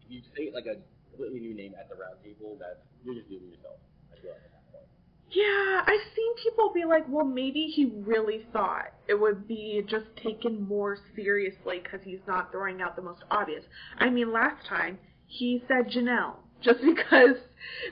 If 0.05 0.13
you 0.13 0.21
say 0.37 0.53
like 0.53 0.67
a 0.67 0.77
completely 1.09 1.41
new 1.41 1.55
name 1.55 1.73
at 1.81 1.89
the 1.89 1.97
round 1.97 2.21
table, 2.23 2.61
that's 2.61 2.85
you're 3.03 3.15
just 3.15 3.29
doing 3.33 3.49
yourself. 3.49 3.81
I 4.13 4.21
feel 4.21 4.37
like 4.37 4.45
at 4.45 4.53
that 4.53 4.65
point. 4.69 4.85
Yeah, 5.33 5.89
I've 5.89 6.05
seen 6.13 6.33
people 6.45 6.71
be 6.75 6.85
like, 6.85 7.09
well, 7.09 7.25
maybe 7.25 7.73
he 7.73 7.97
really 8.05 8.45
thought 8.53 8.93
it 9.09 9.17
would 9.17 9.49
be 9.49 9.83
just 9.89 10.05
taken 10.23 10.61
more 10.69 10.99
seriously 11.17 11.81
because 11.83 12.05
he's 12.05 12.21
not 12.29 12.53
throwing 12.53 12.83
out 12.83 12.95
the 12.95 13.03
most 13.03 13.25
obvious. 13.31 13.65
I 13.97 14.11
mean, 14.11 14.33
last 14.33 14.67
time 14.69 14.99
he 15.31 15.63
said 15.69 15.87
Janelle 15.89 16.35
just 16.61 16.81
because, 16.85 17.37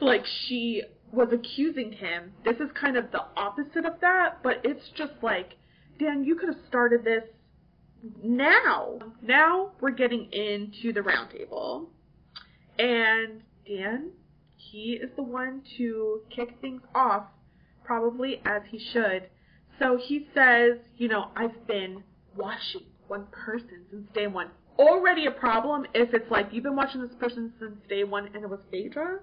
like, 0.01 0.25
she 0.47 0.83
was 1.13 1.29
accusing 1.33 1.93
him. 1.93 2.33
This 2.45 2.57
is 2.57 2.71
kind 2.79 2.97
of 2.97 3.11
the 3.13 3.23
opposite 3.37 3.87
of 3.87 4.01
that, 4.01 4.43
but 4.43 4.61
it's 4.65 4.91
just 4.97 5.15
like, 5.23 5.55
Dan, 5.99 6.25
you 6.25 6.35
could 6.35 6.49
have 6.49 6.65
started 6.69 7.05
this 7.05 7.25
now. 8.23 8.99
Now 9.23 9.73
we're 9.81 9.91
getting 9.91 10.31
into 10.33 10.93
the 10.93 11.01
roundtable. 11.01 11.87
And 12.79 13.43
Dan, 13.67 14.11
he 14.57 14.99
is 15.03 15.11
the 15.17 15.23
one 15.23 15.63
to 15.79 16.23
kick 16.35 16.57
things 16.61 16.83
off, 16.95 17.25
probably 17.85 18.43
as 18.45 18.63
he 18.71 18.79
should. 18.93 19.29
So 19.79 19.97
he 19.97 20.27
says, 20.35 20.79
you 20.97 21.09
know, 21.09 21.31
I've 21.37 21.67
been 21.67 22.03
watching 22.37 22.83
one 23.07 23.27
person 23.33 23.87
since 23.91 24.09
day 24.13 24.27
one. 24.27 24.51
Already 24.79 25.27
a 25.27 25.31
problem 25.33 25.87
if 25.95 26.15
it's 26.15 26.31
like 26.31 26.49
you've 26.53 26.63
been 26.65 26.77
watching 26.77 27.01
this 27.01 27.15
person 27.19 27.53
since 27.59 27.75
day 27.89 28.05
one 28.05 28.27
and 28.27 28.37
it 28.45 28.49
was 28.49 28.61
Phaedra. 28.71 29.19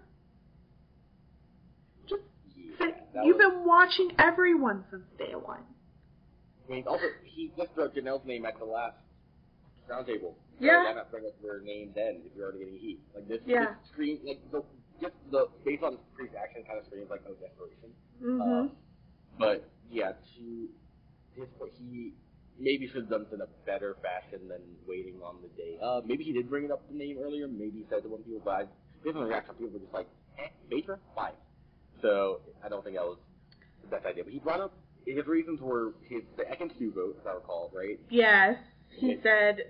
Just 2.07 2.21
say, 2.77 2.93
you've 3.23 3.37
was- 3.37 3.45
been 3.45 3.63
watching 3.65 4.11
everyone 4.19 4.83
since 4.91 5.03
day 5.17 5.33
one. 5.33 5.61
I 6.67 6.71
mean, 6.71 6.83
also 6.87 7.05
he 7.23 7.51
just 7.57 7.73
threw 7.73 7.87
Janelle's 7.89 8.25
name 8.25 8.45
at 8.45 8.57
the 8.59 8.65
last 8.65 8.97
round 9.87 10.07
table. 10.07 10.35
So 10.59 10.65
Yeah. 10.65 10.83
Why 10.83 10.93
not 10.93 11.11
bring 11.11 11.25
up 11.25 11.33
her 11.41 11.61
name 11.61 11.91
then 11.95 12.21
if 12.25 12.35
you're 12.35 12.45
already 12.47 12.59
getting 12.65 12.79
heat? 12.79 12.99
Like 13.13 13.27
this, 13.27 13.39
Yeah. 13.45 13.65
this 13.65 13.89
scream, 13.91 14.19
like 14.25 14.39
the 14.51 14.63
just 15.01 15.13
the 15.31 15.47
based 15.63 15.83
on 15.83 15.97
Priest's 16.15 16.35
action 16.35 16.63
kind 16.63 16.79
of 16.79 16.85
screams 16.85 17.09
like 17.09 17.21
oh 17.29 17.33
desperation. 17.35 17.93
hmm 18.19 18.41
Um, 18.41 18.71
but 19.37 19.69
yeah, 19.91 20.13
to 20.35 20.69
his 21.35 21.47
point, 21.59 21.71
he 21.77 22.13
maybe 22.59 22.87
should 22.87 23.03
have 23.03 23.09
done 23.09 23.25
it 23.29 23.33
in 23.33 23.41
a 23.41 23.47
better 23.65 23.97
fashion 24.01 24.47
than 24.47 24.61
waiting 24.87 25.15
on 25.23 25.37
the 25.41 25.49
day. 25.61 25.77
Uh, 25.81 26.01
maybe 26.05 26.23
he 26.23 26.31
did 26.31 26.49
bring 26.49 26.65
it 26.65 26.71
up 26.71 26.87
the 26.89 26.97
name 26.97 27.17
earlier. 27.21 27.47
Maybe 27.47 27.79
he 27.79 27.85
said 27.89 28.03
to 28.03 28.09
one 28.09 28.23
people, 28.23 28.41
but 28.43 28.51
I, 28.51 28.63
based 29.03 29.15
on 29.15 29.23
the 29.23 29.29
reaction, 29.29 29.55
people 29.55 29.73
were 29.73 29.79
just 29.79 29.93
like, 29.93 30.07
eh, 30.39 30.47
Phaedra, 30.69 30.99
fine. 31.15 31.33
So 32.01 32.41
I 32.63 32.69
don't 32.69 32.83
think 32.83 32.95
that 32.95 33.05
was 33.05 33.17
the 33.81 33.87
best 33.87 34.05
idea. 34.05 34.23
But 34.23 34.33
he 34.33 34.39
brought 34.39 34.61
up 34.61 34.73
his 35.05 35.25
reasons 35.27 35.61
were 35.61 35.93
his 36.09 36.21
the 36.37 36.43
Ekin 36.43 36.71
vote, 36.93 37.17
as 37.21 37.27
I 37.27 37.33
recall, 37.33 37.71
right? 37.73 37.99
Yes, 38.09 38.55
he 38.97 39.17
said. 39.21 39.65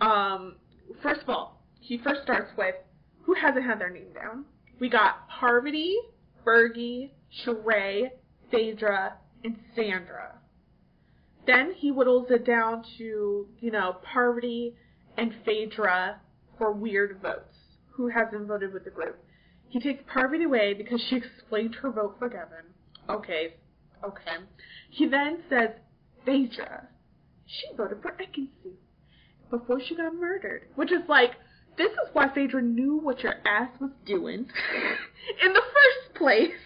Um, 0.00 0.56
first 1.02 1.22
of 1.22 1.28
all, 1.28 1.62
he 1.80 1.98
first 1.98 2.22
starts 2.22 2.50
with 2.56 2.74
who 3.22 3.34
hasn't 3.34 3.64
had 3.64 3.80
their 3.80 3.90
name 3.90 4.12
down. 4.14 4.44
We 4.78 4.88
got 4.88 5.28
Parvati, 5.28 5.96
Bergie, 6.44 7.10
Sheree, 7.44 8.10
Phaedra, 8.50 9.14
and 9.44 9.56
Sandra. 9.74 10.38
Then 11.46 11.72
he 11.72 11.90
whittles 11.90 12.30
it 12.30 12.44
down 12.44 12.84
to 12.98 13.46
you 13.60 13.70
know 13.70 13.96
Parvati 14.02 14.74
and 15.16 15.34
Phaedra 15.44 16.20
for 16.58 16.72
weird 16.72 17.20
votes. 17.22 17.56
Who 17.92 18.08
hasn't 18.08 18.46
voted 18.46 18.72
with 18.72 18.84
the 18.84 18.90
group? 18.90 19.18
He 19.68 19.80
takes 19.80 20.02
Parvati 20.12 20.44
away 20.44 20.74
because 20.74 21.00
she 21.08 21.16
explained 21.38 21.76
her 21.76 21.90
vote 21.90 22.16
for 22.18 22.28
Kevin. 22.28 22.66
Okay, 23.08 23.54
okay. 24.04 24.36
He 24.90 25.06
then 25.06 25.38
says 25.48 25.70
Phaedra. 26.24 26.88
She 27.46 27.76
voted 27.76 28.02
for 28.02 28.12
Ekin-Su 28.12 28.72
before 29.50 29.80
she 29.80 29.94
got 29.94 30.14
murdered. 30.14 30.62
Which 30.74 30.90
is 30.90 31.08
like, 31.08 31.32
this 31.78 31.92
is 31.92 32.08
why 32.12 32.28
Phaedra 32.34 32.62
knew 32.62 32.96
what 32.96 33.22
your 33.22 33.34
ass 33.46 33.70
was 33.80 33.90
doing 34.04 34.38
in 35.44 35.52
the 35.52 35.62
first 35.62 36.14
place, 36.16 36.58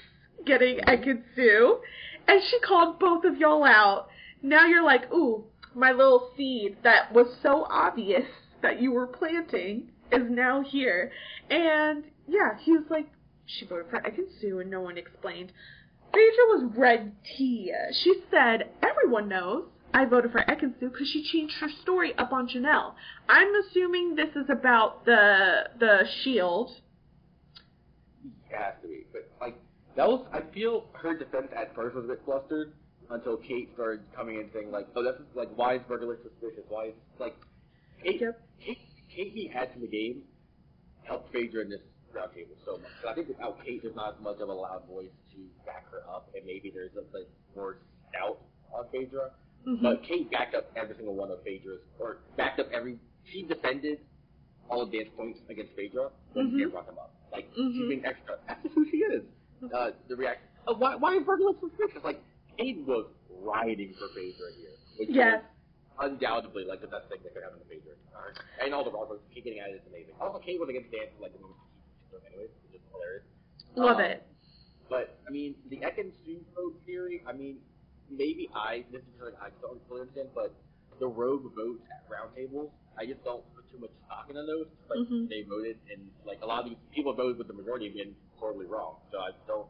getting 0.47 0.79
Ekin-Su. 0.79 1.81
And 2.27 2.41
she 2.49 2.59
called 2.61 2.99
both 2.99 3.25
of 3.25 3.37
y'all 3.37 3.65
out. 3.65 4.09
Now 4.43 4.67
you're 4.67 4.85
like, 4.85 5.13
ooh, 5.13 5.45
my 5.75 5.93
little 5.93 6.31
seed 6.37 6.79
that 6.83 7.13
was 7.13 7.27
so 7.43 7.67
obvious 7.69 8.27
that 8.63 8.81
you 8.81 8.93
were 8.93 9.07
planting 9.07 9.91
is 10.13 10.29
now 10.29 10.63
here. 10.63 11.13
And 11.51 12.05
yeah, 12.27 12.59
he 12.59 12.73
was 12.73 12.85
like, 12.91 13.07
she 13.47 13.67
voted 13.67 13.87
for 13.91 14.01
Ekin-Su 14.01 14.61
and 14.61 14.71
no 14.71 14.81
one 14.81 14.97
explained. 14.97 15.53
Phaedra 16.13 16.45
was 16.49 16.73
red 16.77 17.13
tea. 17.37 17.73
She 18.03 18.15
said, 18.31 18.71
everyone 18.83 19.29
knows 19.29 19.67
I 19.93 20.05
voted 20.05 20.33
for 20.33 20.41
Ekin-Su 20.41 20.91
because 20.91 21.09
she 21.09 21.25
changed 21.25 21.55
her 21.61 21.69
story 21.83 22.15
up 22.17 22.33
on 22.33 22.49
Janelle. 22.49 22.95
I'm 23.29 23.49
assuming 23.57 24.15
this 24.15 24.31
is 24.37 24.49
about 24.49 25.05
the 25.05 25.69
the 25.79 26.05
shield. 26.23 26.71
It 28.25 28.57
has 28.57 28.75
to 28.83 28.89
be. 28.89 29.07
But 29.13 29.31
like 29.41 29.57
that 29.97 30.09
was 30.09 30.27
I 30.33 30.43
feel 30.55 30.87
her 30.93 31.17
defense 31.17 31.49
at 31.57 31.75
first 31.75 31.97
was 31.97 32.05
a 32.05 32.09
bit 32.09 32.23
flustered 32.25 32.73
until 33.11 33.37
Kate 33.37 33.69
started 33.75 34.01
coming 34.15 34.37
in 34.37 34.49
saying 34.53 34.71
like, 34.71 34.87
Oh, 34.97 35.03
this 35.03 35.17
is 35.17 35.27
like 35.35 35.49
why 35.57 35.75
is 35.77 35.83
Burger 35.89 36.17
suspicious? 36.23 36.65
Why 36.69 36.87
is 36.87 36.95
like 37.19 37.37
Kate 38.03 38.21
Yep. 38.21 38.41
Kate 38.65 38.79
Kate 39.15 39.35
being 39.35 39.53
added 39.53 39.75
to 39.75 39.81
the 39.81 39.89
game 39.89 40.23
helped 41.05 41.33
Phaedra 41.33 41.63
in 41.63 41.71
this 41.71 41.81
round 42.15 42.33
table 42.35 42.55
so 42.65 42.73
much. 42.79 42.91
And 43.03 43.11
I 43.11 43.15
think 43.15 43.29
without 43.29 43.65
Kate 43.65 43.83
there's 43.83 43.97
not 43.97 44.15
as 44.17 44.21
much 44.23 44.39
of 44.41 44.49
a 44.49 44.53
loud 44.53 44.87
voice 44.89 45.11
to 45.33 45.39
back 45.67 45.91
her 45.91 46.03
up 46.09 46.31
and 46.35 46.45
maybe 46.47 46.71
there's 46.75 46.93
a 46.97 47.03
bit 47.13 47.29
more 47.57 47.79
doubt 48.13 48.39
on 48.73 48.87
Phaedra. 48.93 49.31
Mhm. 49.67 49.83
But 49.83 50.03
Kate 50.05 50.31
backed 50.31 50.55
up 50.55 50.71
every 50.77 50.95
single 50.97 51.15
one 51.15 51.31
of 51.31 51.43
Phaedra's 51.43 51.81
or 51.99 52.19
backed 52.37 52.61
up 52.61 52.69
every 52.73 52.99
she 53.27 53.43
defended 53.43 54.01
all 54.69 54.83
of 54.83 54.93
Dan's 54.93 55.09
points 55.17 55.41
against 55.51 55.73
Phaedra 55.75 56.11
when 56.33 56.53
Mhm. 56.53 56.59
Dan 56.59 56.71
brought 56.71 56.87
them 56.87 56.99
up. 56.99 57.13
Like 57.33 57.53
Mhm. 57.55 57.73
she's 57.75 57.89
being 57.89 58.05
extra. 58.07 58.39
That's 58.47 58.63
just 58.63 58.75
who 58.75 58.85
she 58.89 58.99
is. 58.99 59.25
Uh, 59.75 59.91
the 60.09 60.17
reaction. 60.17 60.47
Uh, 60.67 60.75
why? 60.75 60.95
Why 60.97 61.17
is 61.17 61.25
Virgil 61.25 61.55
suspicious? 61.61 62.03
Like 62.03 62.21
Kate 62.61 62.85
was 62.85 63.07
riding 63.41 63.95
for 63.97 64.09
Phaedra 64.13 64.53
here, 64.61 64.77
which 65.01 65.09
Yes. 65.09 65.43
undoubtedly 65.99 66.65
like 66.65 66.81
the 66.81 66.89
best 66.93 67.09
thing 67.09 67.23
that 67.25 67.33
could 67.33 67.43
happen 67.43 67.59
to 67.59 67.65
Phaedra. 67.65 67.95
Uh, 68.15 68.65
and 68.65 68.75
all 68.75 68.85
the 68.85 68.91
wrong 68.93 69.09
ones, 69.09 69.21
Kate 69.33 69.45
getting 69.45 69.61
at 69.61 69.71
it 69.71 69.81
is 69.81 69.87
amazing. 69.89 70.15
Also, 70.21 70.39
Kate 70.41 70.61
was 70.61 70.69
against 70.69 70.91
Dan 70.93 71.09
for 71.17 71.23
like 71.23 71.33
the 71.33 71.41
moment 71.41 71.57
anyways, 72.29 72.51
which 72.65 72.75
is 72.77 72.83
hilarious. 72.93 73.25
Love 73.77 73.97
Um, 73.97 74.05
it. 74.05 74.27
But 74.91 75.19
I 75.27 75.31
mean, 75.31 75.57
the 75.71 75.79
Ekin 75.79 76.13
Sue 76.25 76.45
vote 76.55 76.77
theory. 76.85 77.23
I 77.27 77.33
mean, 77.33 77.63
maybe 78.11 78.51
I 78.55 78.85
this 78.91 79.03
is 79.03 79.21
like 79.23 79.41
I 79.41 79.49
don't 79.63 79.81
fully 79.89 80.03
understand, 80.03 80.29
but 80.35 80.53
the 80.99 81.09
rogue 81.09 81.55
votes 81.55 81.81
at 81.89 82.05
roundtables, 82.11 82.71
I 82.99 83.07
just 83.07 83.25
don't 83.25 83.43
put 83.55 83.71
too 83.71 83.79
much 83.79 83.91
stock 84.05 84.29
into 84.29 84.43
those. 84.45 84.67
Like 84.91 84.99
Mhm. 84.99 85.29
they 85.31 85.43
voted, 85.43 85.79
and 85.91 86.11
like 86.27 86.43
a 86.43 86.47
lot 86.47 86.61
of 86.65 86.67
these 86.69 86.79
people 86.93 87.15
voted 87.15 87.39
with 87.39 87.47
the 87.47 87.55
majority 87.55 87.89
being 87.89 88.15
horribly 88.37 88.67
wrong. 88.67 89.01
So 89.13 89.19
I 89.19 89.31
don't. 89.47 89.69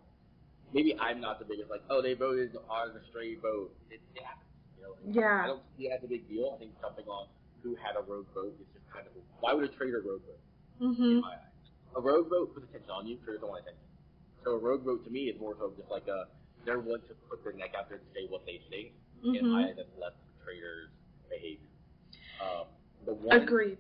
Maybe 0.73 0.95
I'm 0.99 1.21
not 1.21 1.39
the 1.39 1.45
biggest 1.45 1.71
like, 1.71 1.83
oh, 1.91 2.01
they 2.03 2.15
voted 2.15 2.57
on 2.69 2.91
a 2.95 3.01
stray 3.11 3.35
vote. 3.37 3.75
It, 3.91 4.01
it 4.15 4.23
happens. 4.23 4.47
You 4.79 4.83
know, 4.85 4.91
like, 5.05 5.15
Yeah. 5.15 5.43
I 5.45 5.47
don't 5.47 5.63
see 5.77 5.89
it 5.89 5.93
as 5.99 6.05
a 6.05 6.07
big 6.09 6.29
deal. 6.29 6.53
I 6.55 6.59
think 6.59 6.79
jumping 6.81 7.07
on 7.09 7.27
who 7.63 7.75
had 7.77 7.97
a 7.99 8.03
rogue 8.03 8.27
vote 8.35 8.55
is 8.61 8.67
just 8.73 8.87
kind 8.93 9.07
of 9.07 9.13
why 9.41 9.53
would 9.55 9.65
a 9.65 9.69
traitor 9.75 10.01
rogue 10.05 10.23
vote? 10.23 10.39
in 10.81 10.95
Mhm. 10.97 11.21
my 11.21 11.33
eyes. 11.35 11.53
A 11.97 12.01
rogue 12.01 12.29
vote 12.31 12.55
puts 12.55 12.65
attention 12.71 12.91
on 12.91 13.07
you, 13.07 13.17
traitors 13.19 13.41
don't 13.41 13.51
want 13.51 13.63
attention. 13.63 13.85
So 14.45 14.53
a 14.53 14.59
rogue 14.59 14.83
vote 14.85 15.05
to 15.05 15.11
me 15.11 15.29
is 15.29 15.39
more 15.41 15.57
so 15.59 15.73
just 15.77 15.91
like 15.91 16.07
a 16.09 16.29
they're 16.65 16.79
willing 16.79 17.03
to 17.09 17.15
put 17.29 17.43
their 17.43 17.53
neck 17.55 17.75
out 17.75 17.89
there 17.89 17.99
to 17.99 18.05
say 18.15 18.27
what 18.29 18.45
they 18.47 18.59
think. 18.71 18.93
In 19.25 19.45
Mhm. 19.45 19.51
my 19.53 19.65
eyes, 19.69 19.77
that's 19.77 19.97
less 19.99 20.13
traitors' 20.45 20.91
behavior. 21.29 21.67
Um, 22.41 22.67
the 23.05 23.15
one, 23.15 23.43
Agreed. 23.43 23.79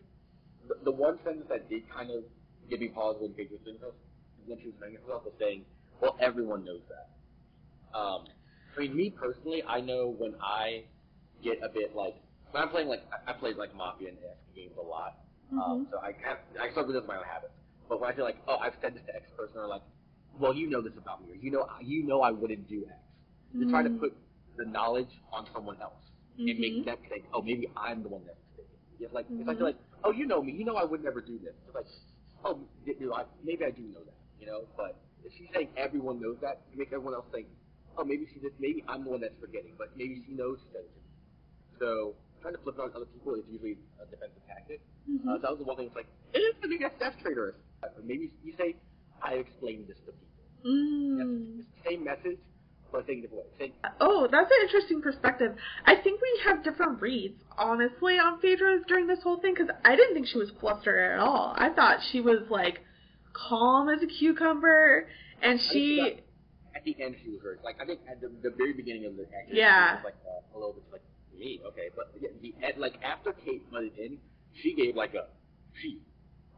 The, 0.68 0.74
the 0.84 0.90
one 0.90 1.18
sentence 1.24 1.46
that 1.48 1.68
did 1.68 1.88
kind 1.88 2.10
of 2.10 2.24
give 2.68 2.80
me 2.80 2.88
pause 2.88 3.16
when 3.20 3.32
Paige 3.34 3.50
was 3.50 3.60
doing 3.60 3.78
this, 3.78 3.94
when 4.46 4.58
she 4.60 4.66
was 4.68 4.76
saying 4.80 4.94
herself, 4.96 5.24
was 5.24 5.34
saying, 5.38 5.64
"Well, 6.00 6.16
everyone 6.20 6.64
knows 6.64 6.82
that." 6.88 7.98
Um, 7.98 8.24
I 8.76 8.80
mean, 8.80 8.96
me 8.96 9.10
personally, 9.10 9.62
I 9.66 9.80
know 9.80 10.14
when 10.18 10.34
I 10.40 10.84
get 11.42 11.58
a 11.62 11.68
bit 11.68 11.94
like 11.94 12.14
when 12.52 12.62
I'm 12.62 12.68
playing 12.68 12.88
like 12.88 13.02
I, 13.12 13.30
I 13.30 13.34
played 13.34 13.56
like 13.56 13.74
Mafia 13.74 14.08
and 14.08 14.18
esque 14.18 14.54
games 14.54 14.72
a 14.78 14.82
lot. 14.82 15.16
Um, 15.52 15.88
so 15.90 15.98
I 15.98 16.14
have, 16.22 16.38
I 16.60 16.70
struggle 16.70 16.94
with 16.94 17.06
my 17.06 17.16
own 17.16 17.24
habits. 17.24 17.52
But 17.88 18.00
when 18.00 18.10
I 18.10 18.14
feel 18.14 18.24
like, 18.24 18.38
oh, 18.46 18.56
I've 18.58 18.74
said 18.80 18.94
this 18.94 19.02
to 19.06 19.16
X 19.16 19.26
person, 19.36 19.58
or 19.58 19.66
like, 19.66 19.82
well, 20.38 20.54
you 20.54 20.70
know 20.70 20.80
this 20.80 20.92
about 20.96 21.26
me, 21.26 21.32
or 21.32 21.36
you 21.36 21.50
know, 21.50 21.66
you 21.82 22.04
know, 22.04 22.22
I 22.22 22.30
wouldn't 22.30 22.68
do 22.68 22.86
X. 22.88 22.96
To 23.58 23.66
try 23.66 23.82
to 23.82 23.90
Mhm. 23.90 23.98
put 23.98 24.16
the 24.56 24.64
knowledge 24.64 25.10
on 25.32 25.46
someone 25.52 25.76
else 25.82 26.04
and 26.38 26.48
Mhm. 26.48 26.60
make 26.60 26.84
them 26.84 26.98
think, 27.08 27.24
oh, 27.34 27.42
maybe 27.42 27.68
I'm 27.76 28.02
the 28.04 28.08
one 28.08 28.24
that's 28.24 28.38
mistaken. 28.46 28.78
It's 29.00 29.12
like 29.12 29.26
it's 29.28 29.46
like 29.46 29.56
Mhm. 29.56 29.58
they're 29.58 29.66
like, 29.66 29.78
oh, 30.04 30.12
you 30.12 30.26
know 30.26 30.40
me, 30.40 30.52
you 30.52 30.64
know 30.64 30.76
I 30.76 30.84
would 30.84 31.02
never 31.02 31.20
do 31.20 31.36
this. 31.40 31.54
It's 31.66 31.74
like, 31.74 31.86
oh, 32.44 32.60
know, 33.00 33.14
I, 33.14 33.24
maybe 33.42 33.64
I 33.64 33.70
do 33.70 33.82
know 33.82 34.04
that, 34.04 34.14
you 34.38 34.46
know. 34.46 34.68
But 34.76 34.94
if 35.24 35.32
she's 35.36 35.48
saying 35.54 35.68
everyone 35.76 36.20
knows 36.20 36.36
that, 36.42 36.60
it 36.72 36.78
make 36.78 36.88
everyone 36.92 37.14
else 37.14 37.26
think, 37.32 37.46
oh, 37.98 38.04
maybe 38.04 38.26
she 38.32 38.40
just 38.40 38.54
maybe 38.58 38.84
I'm 38.88 39.04
the 39.04 39.10
one 39.10 39.20
that's 39.20 39.38
forgetting, 39.40 39.74
but 39.78 39.96
maybe 39.96 40.22
she 40.26 40.32
knows 40.34 40.58
she 40.62 40.70
doesn't. 40.72 41.04
So 41.78 42.14
trying 42.42 42.54
to 42.54 42.60
flip 42.62 42.76
it 42.78 42.82
on 42.82 42.90
other 42.96 43.06
people 43.06 43.34
is 43.34 43.44
usually 43.50 43.76
a 44.00 44.06
defensive 44.06 44.42
tactic. 44.48 44.80
Mhm. 45.08 45.28
Uh, 45.28 45.38
that 45.38 45.50
was 45.50 45.58
the 45.58 45.64
one 45.64 45.76
thing. 45.76 45.86
It's 45.86 45.96
like 45.96 46.08
it 46.32 46.38
is 46.40 46.54
the 46.62 46.68
big 46.68 46.82
SF 46.82 47.20
traitorous. 47.22 47.56
Uh, 47.82 47.88
Maybe 48.04 48.30
you 48.44 48.52
say, 48.58 48.76
I 49.22 49.34
explained 49.34 49.88
this 49.88 49.96
to 50.06 50.12
people. 50.12 50.26
Mm. 50.64 51.60
It's 51.60 51.68
the 51.84 51.90
same 51.90 52.04
message, 52.04 52.38
but 52.92 53.06
saying 53.06 53.22
different 53.22 53.44
way. 53.44 53.50
Saying, 53.58 53.72
Oh, 54.00 54.28
that's 54.30 54.50
an 54.50 54.58
interesting 54.62 55.00
perspective. 55.00 55.56
I 55.86 55.96
think 55.96 56.20
we 56.20 56.40
have 56.44 56.62
different 56.62 57.00
reads, 57.00 57.40
honestly, 57.56 58.18
on 58.18 58.40
Phaedra 58.40 58.84
during 58.86 59.06
this 59.06 59.22
whole 59.22 59.38
thing, 59.40 59.54
because 59.54 59.70
I 59.84 59.96
didn't 59.96 60.14
think 60.14 60.26
she 60.26 60.38
was 60.38 60.50
flustered 60.60 61.12
at 61.12 61.18
all. 61.18 61.54
I 61.56 61.70
thought 61.70 61.98
she 62.12 62.20
was, 62.20 62.40
like, 62.50 62.80
calm 63.32 63.88
as 63.88 64.02
a 64.02 64.06
cucumber, 64.06 65.06
and 65.42 65.58
I 65.60 65.62
she. 65.62 66.20
at 66.74 66.84
the 66.84 66.96
end 67.02 67.16
she 67.22 67.30
was 67.30 67.40
hurt. 67.42 67.60
Like 67.64 67.76
I 67.80 67.84
think 67.86 68.00
at 68.10 68.20
the, 68.20 68.28
the 68.42 68.54
very 68.56 68.72
beginning 68.72 69.06
of 69.06 69.16
the 69.16 69.22
action, 69.24 69.56
Yeah. 69.56 69.90
she 69.90 69.94
was 69.96 70.04
like 70.04 70.16
uh, 70.26 70.56
a 70.56 70.58
little 70.58 70.74
bit 70.74 70.84
like 70.92 71.02
me, 71.38 71.60
okay, 71.66 71.88
but 71.96 72.12
yeah, 72.20 72.28
the 72.42 72.54
at, 72.66 72.78
like 72.78 72.94
after 73.02 73.32
Kate 73.32 73.68
butted 73.70 73.96
in, 73.98 74.18
she 74.54 74.74
gave 74.74 74.94
like 74.96 75.14
a 75.14 75.26
she 75.80 75.98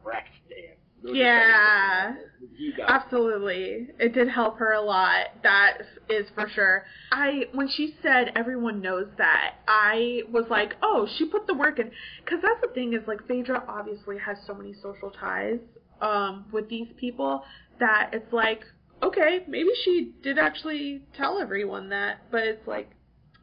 wrecked 0.03 0.33
Dan. 0.49 0.75
No 1.03 1.11
Yeah. 1.13 2.13
disrespect. 2.13 2.57
He 2.57 2.71
got 2.77 2.89
Absolutely. 2.89 3.89
It 3.99 4.13
did 4.13 4.29
help 4.29 4.57
her 4.59 4.71
a 4.73 4.81
lot. 4.81 5.27
That 5.43 5.79
is 6.09 6.27
for 6.33 6.47
sure. 6.47 6.85
I 7.11 7.47
when 7.53 7.67
she 7.67 7.95
said 8.01 8.31
everyone 8.35 8.81
knows 8.81 9.07
that, 9.17 9.55
I 9.67 10.21
was 10.31 10.45
like, 10.49 10.75
"Oh, 10.81 11.07
she 11.17 11.25
put 11.25 11.45
the 11.47 11.53
work 11.53 11.79
in." 11.79 11.91
Cuz 12.25 12.39
that's 12.41 12.61
the 12.61 12.69
thing 12.73 12.93
is 12.93 13.05
like 13.07 13.25
Phaedra 13.27 13.63
obviously 13.67 14.17
has 14.17 14.37
so 14.45 14.53
many 14.53 14.73
social 14.73 15.11
ties 15.11 15.59
um 16.01 16.45
with 16.51 16.69
these 16.69 16.87
people 16.97 17.43
that 17.79 18.11
it's 18.13 18.31
like, 18.33 18.63
okay, 19.01 19.43
maybe 19.47 19.69
she 19.83 20.13
did 20.21 20.37
actually 20.37 21.01
tell 21.15 21.39
everyone 21.39 21.89
that, 21.89 22.29
but 22.31 22.43
it's 22.43 22.67
like 22.67 22.91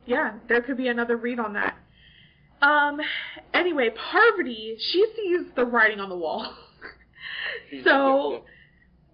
yeah, 0.07 0.34
there 0.48 0.62
could 0.62 0.76
be 0.76 0.88
another 0.88 1.16
read 1.16 1.38
on 1.38 1.55
that. 1.55 1.76
Um 2.62 3.01
anyway, 3.55 3.90
Parvati, 3.90 4.76
she 4.78 5.07
sees 5.16 5.46
the 5.57 5.64
writing 5.64 6.01
on 6.01 6.09
the 6.09 6.16
wall. 6.16 6.55
So 7.84 8.44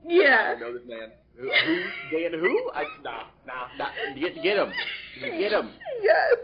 yeah. 0.06 0.54
I 0.56 0.60
know 0.60 0.72
this 0.72 0.82
man. 0.86 1.10
Who? 1.38 1.50
who 1.50 2.18
Dan? 2.18 2.38
Who? 2.38 2.70
I 2.74 2.84
nah 3.02 3.24
nah 3.46 3.66
nah. 3.78 3.88
Get 4.18 4.42
get 4.42 4.56
him. 4.56 4.72
Get 5.20 5.52
him. 5.52 5.70
Yes. 6.02 6.36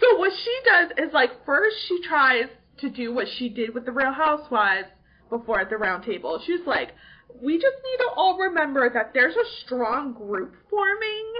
So 0.00 0.16
what 0.16 0.32
she 0.32 0.58
does 0.64 0.90
is 1.06 1.12
like 1.12 1.44
first 1.44 1.76
she 1.88 2.00
tries 2.02 2.46
to 2.78 2.90
do 2.90 3.12
what 3.12 3.26
she 3.38 3.48
did 3.48 3.74
with 3.74 3.84
the 3.84 3.92
Real 3.92 4.12
Housewives 4.12 4.88
before 5.32 5.60
at 5.60 5.70
the 5.70 5.76
round 5.76 6.04
table. 6.04 6.40
She's 6.46 6.60
like, 6.66 6.92
we 7.40 7.54
just 7.54 7.76
need 7.84 8.04
to 8.04 8.10
all 8.16 8.38
remember 8.38 8.90
that 8.92 9.12
there's 9.14 9.34
a 9.34 9.64
strong 9.64 10.12
group 10.12 10.54
forming 10.68 11.32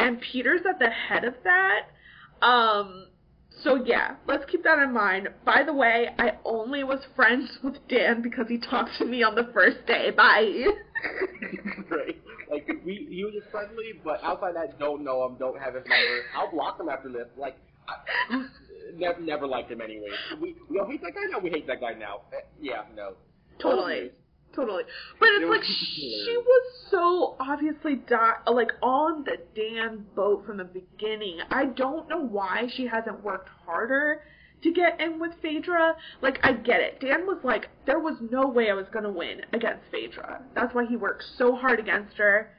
and 0.00 0.20
Peter's 0.20 0.62
at 0.68 0.78
the 0.78 0.90
head 0.90 1.24
of 1.24 1.34
that. 1.44 2.46
Um 2.46 3.06
so 3.62 3.76
yeah, 3.76 4.16
let's 4.26 4.44
keep 4.50 4.64
that 4.64 4.78
in 4.80 4.92
mind. 4.92 5.28
By 5.44 5.62
the 5.64 5.72
way, 5.72 6.08
I 6.18 6.32
only 6.44 6.84
was 6.84 7.00
friends 7.14 7.58
with 7.64 7.76
Dan 7.88 8.20
because 8.22 8.46
he 8.48 8.58
talked 8.58 8.90
to 8.98 9.04
me 9.04 9.22
on 9.22 9.34
the 9.34 9.48
first 9.54 9.86
day. 9.86 10.10
Bye. 10.10 10.66
right? 11.90 12.20
Like 12.50 12.68
we, 12.84 13.06
he 13.10 13.24
was 13.24 13.34
just 13.34 13.50
friendly, 13.50 13.94
but 14.04 14.22
outside 14.22 14.54
that, 14.56 14.78
don't 14.78 15.02
know 15.02 15.24
him, 15.26 15.36
don't 15.38 15.58
have 15.58 15.74
his 15.74 15.84
number. 15.86 16.22
I'll 16.36 16.50
block 16.50 16.78
him 16.78 16.88
after 16.88 17.08
this. 17.08 17.26
Like, 17.36 17.56
I, 17.88 18.46
never, 18.94 19.20
never 19.20 19.46
liked 19.46 19.70
him 19.70 19.80
anyway. 19.80 20.08
We, 20.40 20.54
we 20.68 20.78
all 20.78 20.86
hate 20.86 21.02
that 21.02 21.14
guy 21.14 21.22
now. 21.30 21.38
We 21.40 21.50
hate 21.50 21.66
that 21.66 21.80
guy 21.80 21.94
now. 21.94 22.22
Eh, 22.32 22.40
yeah, 22.60 22.82
no. 22.94 23.14
Totally. 23.58 24.10
Oh. 24.12 24.16
Totally. 24.56 24.84
But 25.20 25.28
it's 25.34 25.44
It 25.44 25.50
like 25.50 25.64
she 25.64 26.34
was 26.38 26.88
so 26.90 27.36
obviously 27.38 27.96
di- 27.96 28.38
like 28.50 28.70
on 28.80 29.24
the 29.24 29.36
Dan 29.54 30.06
boat 30.14 30.46
from 30.46 30.56
the 30.56 30.64
beginning. 30.64 31.40
I 31.50 31.66
don't 31.66 32.08
know 32.08 32.20
why 32.20 32.66
she 32.74 32.86
hasn't 32.86 33.22
worked 33.22 33.50
harder 33.66 34.22
to 34.62 34.72
get 34.72 34.98
in 34.98 35.18
with 35.18 35.32
Phaedra. 35.42 35.96
Like 36.22 36.38
I 36.42 36.52
get 36.52 36.80
it. 36.80 37.00
Dan 37.00 37.26
was 37.26 37.38
like 37.44 37.68
there 37.84 37.98
was 37.98 38.16
no 38.30 38.48
way 38.48 38.70
I 38.70 38.74
was 38.74 38.86
going 38.90 39.04
to 39.04 39.10
win 39.10 39.42
against 39.52 39.84
Phaedra. 39.90 40.42
That's 40.54 40.74
why 40.74 40.86
he 40.86 40.96
worked 40.96 41.24
so 41.36 41.54
hard 41.54 41.78
against 41.78 42.16
her. 42.16 42.50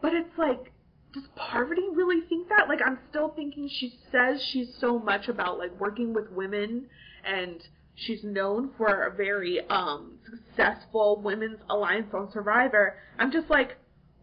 But 0.00 0.14
it's 0.14 0.38
like 0.38 0.72
does 1.12 1.24
Parvati 1.36 1.88
really 1.92 2.22
think 2.28 2.48
that? 2.48 2.66
Like 2.66 2.80
I'm 2.82 2.98
still 3.10 3.28
thinking 3.28 3.68
she 3.68 3.98
says 4.10 4.42
she's 4.42 4.74
so 4.80 4.98
much 4.98 5.28
about 5.28 5.58
like 5.58 5.78
working 5.78 6.14
with 6.14 6.30
women 6.30 6.86
and 7.24 7.62
she's 7.94 8.22
known 8.24 8.70
for 8.76 9.04
a 9.06 9.14
very 9.14 9.60
um 9.68 10.18
successful 10.30 11.20
women's 11.22 11.58
alliance 11.70 12.08
on 12.14 12.30
Survivor. 12.32 12.96
I'm 13.18 13.30
just 13.32 13.48
like, 13.50 13.76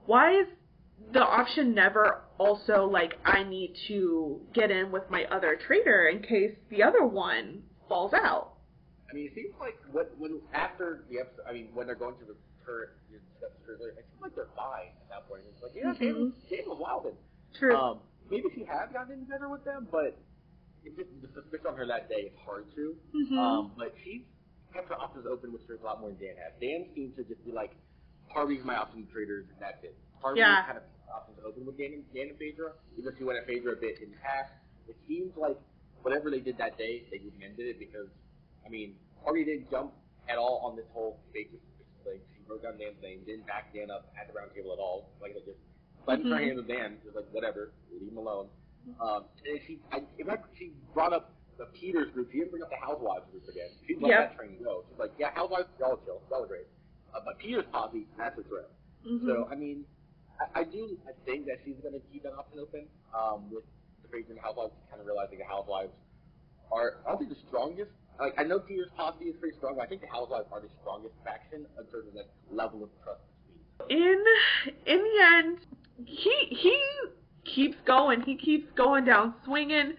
why 0.05 0.39
is 0.41 0.47
the 1.13 1.22
option 1.22 1.74
never 1.74 2.22
also 2.38 2.86
like 2.86 3.13
I 3.26 3.43
need 3.43 3.76
to 3.88 4.41
get 4.53 4.70
in 4.72 4.91
with 4.91 5.03
my 5.09 5.26
other 5.26 5.55
trader 5.67 6.07
in 6.07 6.22
case 6.22 6.55
the 6.70 6.84
other 6.84 7.05
one 7.05 7.63
falls 7.88 8.13
out? 8.13 8.53
I 9.09 9.15
mean, 9.15 9.26
it 9.26 9.34
seems 9.34 9.55
like 9.59 9.78
when, 9.91 10.05
when 10.20 10.39
after 10.53 11.03
the 11.09 11.20
episode, 11.20 11.41
I 11.49 11.53
mean, 11.53 11.70
when 11.74 11.88
they're 11.88 11.95
going 11.95 12.15
to 12.20 12.26
the 12.26 12.36
turret, 12.63 12.89
it 13.11 13.22
seems 13.49 14.22
like 14.22 14.36
they're 14.36 14.45
fine 14.55 14.93
at 15.01 15.09
that 15.09 15.28
point. 15.28 15.41
It's 15.51 15.63
like, 15.63 15.72
yeah, 15.74 15.93
Mhm. 15.93 16.32
Kate 16.47 16.67
was 16.67 16.78
wilding. 16.80 17.15
True. 17.57 17.76
Um, 17.76 17.99
maybe 18.30 18.49
she 18.53 18.63
has 18.65 18.91
gotten 18.93 19.13
in 19.13 19.24
better 19.26 19.49
with 19.49 19.63
them, 19.65 19.88
but 19.91 20.15
just, 20.84 21.10
the 21.22 21.28
suspicion 21.34 21.68
on 21.68 21.76
her 21.78 21.86
that 21.88 22.10
day 22.10 22.32
is 22.32 22.38
hard 22.46 22.66
to. 22.76 22.96
Mhm. 23.14 23.38
Um, 23.38 23.74
but 23.78 23.94
she's 24.04 24.24
kept 24.74 24.88
her 24.90 24.96
options 25.00 25.26
open, 25.26 25.52
which 25.54 25.66
there's 25.68 25.82
a 25.82 25.84
lot 25.84 26.00
more 26.00 26.10
than 26.12 26.20
Dan 26.20 26.36
has. 26.38 26.54
Dan 26.62 26.90
seems 26.94 27.16
to 27.16 27.24
just 27.24 27.44
be 27.46 27.52
like, 27.52 27.76
Harvey's 28.30 28.64
my 28.64 28.76
option 28.76 29.08
traders, 29.12 29.46
and 29.50 29.58
that's 29.60 29.84
it. 29.84 29.96
Harvey 30.22 30.40
Yeah. 30.40 30.64
kind 30.66 30.78
of 30.78 30.84
options 31.10 31.40
open 31.44 31.66
with 31.66 31.78
Dan 31.78 31.94
and, 31.94 32.14
Dan 32.14 32.30
and 32.30 32.38
Phaedra, 32.38 32.74
because 32.96 33.18
he 33.18 33.24
went 33.24 33.40
at 33.40 33.46
Phaedra 33.48 33.74
a 33.74 33.76
bit 33.76 34.00
in 34.00 34.12
the 34.12 34.18
past. 34.18 34.54
It 34.88 34.96
seems 35.08 35.36
like 35.36 35.58
whatever 36.04 36.30
they 36.30 36.40
did 36.40 36.58
that 36.58 36.78
day, 36.78 37.06
they 37.12 37.18
recommended 37.20 37.66
it 37.68 37.80
because, 37.80 38.08
I 38.66 38.70
mean, 38.70 38.96
Harvey 39.24 39.44
didn't 39.44 39.70
jump 39.72 39.94
at 40.30 40.38
all 40.38 40.58
on 40.64 40.76
this 40.76 40.86
whole 40.94 41.20
Phaedra 41.34 41.58
thing. 42.04 42.22
She 42.36 42.44
wrote 42.48 42.62
down 42.64 42.78
Dan's 42.78 43.02
name, 43.02 43.24
didn't 43.26 43.48
back 43.48 43.74
Dan 43.74 43.90
up 43.92 44.14
at 44.20 44.28
the 44.28 44.34
round 44.34 44.54
table 44.54 44.72
at 44.74 44.80
all. 44.80 45.10
Like, 45.20 45.34
they 45.34 45.42
just 45.42 45.60
let 46.08 46.20
her 46.20 46.26
Mhm. 46.26 46.40
hands 46.40 46.58
with 46.58 46.68
Dan, 46.68 47.02
just 47.04 47.16
like, 47.16 47.26
whatever, 47.32 47.72
leave 47.92 48.12
him 48.12 48.18
alone. 48.18 48.50
Um, 49.00 49.26
and 49.46 49.60
she, 49.68 49.80
I, 49.92 50.02
in 50.18 50.26
fact, 50.26 50.48
she 50.58 50.72
brought 50.94 51.14
up 51.14 51.34
the 51.58 51.66
Peters 51.78 52.12
group. 52.14 52.30
She 52.32 52.40
didn't 52.40 52.52
bring 52.52 52.64
up 52.64 52.70
the 52.70 52.80
Housewives 52.82 53.26
group 53.32 53.44
again. 53.48 53.70
She 53.88 53.96
let 54.00 54.10
Yep. 54.10 54.20
that 54.32 54.38
train 54.38 54.58
go. 54.64 54.84
She's 54.90 55.00
like, 55.00 55.12
yeah, 55.20 55.32
Housewives, 55.36 55.68
y'all 55.80 56.00
chill, 56.06 56.22
y'all 56.32 56.44
are 56.44 56.48
great. 56.48 56.68
Uh, 57.14 57.20
but 57.26 57.38
Peters 57.40 57.66
posse, 57.72 58.08
that's 58.18 58.38
a 58.40 58.44
threat. 58.44 58.70
Mhm. 59.06 59.26
So, 59.28 59.48
I 59.52 59.56
mean, 59.56 59.86
I, 60.40 60.62
I 60.62 60.64
do 60.64 60.98
I 61.08 61.12
think 61.26 61.46
that 61.48 61.60
she's 61.66 61.76
going 61.84 61.94
to 61.94 62.02
keep 62.12 62.24
that 62.24 62.34
option 62.34 62.60
open 62.60 62.88
um, 63.14 63.52
with 63.52 63.64
the 64.04 64.08
Phaedra 64.10 64.32
and 64.36 64.40
Housewives 64.40 64.74
kind 64.90 65.02
of 65.02 65.08
realizing 65.08 65.40
the 65.40 65.46
Housewives 65.46 65.92
are, 66.72 67.02
I 67.06 67.10
don't 67.12 67.20
think 67.20 67.30
the 67.32 67.44
strongest. 67.48 67.92
Like, 68.20 68.36
I 68.38 68.44
know 68.44 68.60
Peters 68.60 68.90
posse 68.96 69.26
is 69.26 69.36
pretty 69.40 69.56
strong, 69.58 69.76
but 69.76 69.84
I 69.84 69.88
think 69.88 70.02
the 70.02 70.08
Housewives 70.12 70.48
are 70.52 70.60
the 70.62 70.70
strongest 70.82 71.16
faction 71.24 71.66
in 71.66 71.86
terms 71.88 72.08
of 72.08 72.14
that 72.16 72.28
level 72.52 72.84
of 72.84 72.90
trust 73.04 73.22
in 73.90 74.24
in 74.86 75.00
the 75.00 75.24
end, 75.40 75.58
he 76.06 76.36
he 76.52 76.76
keeps 77.60 77.78
going. 77.86 78.22
He 78.22 78.36
keeps 78.36 78.72
going 78.76 79.05
down 79.05 79.34
swinging, 79.45 79.93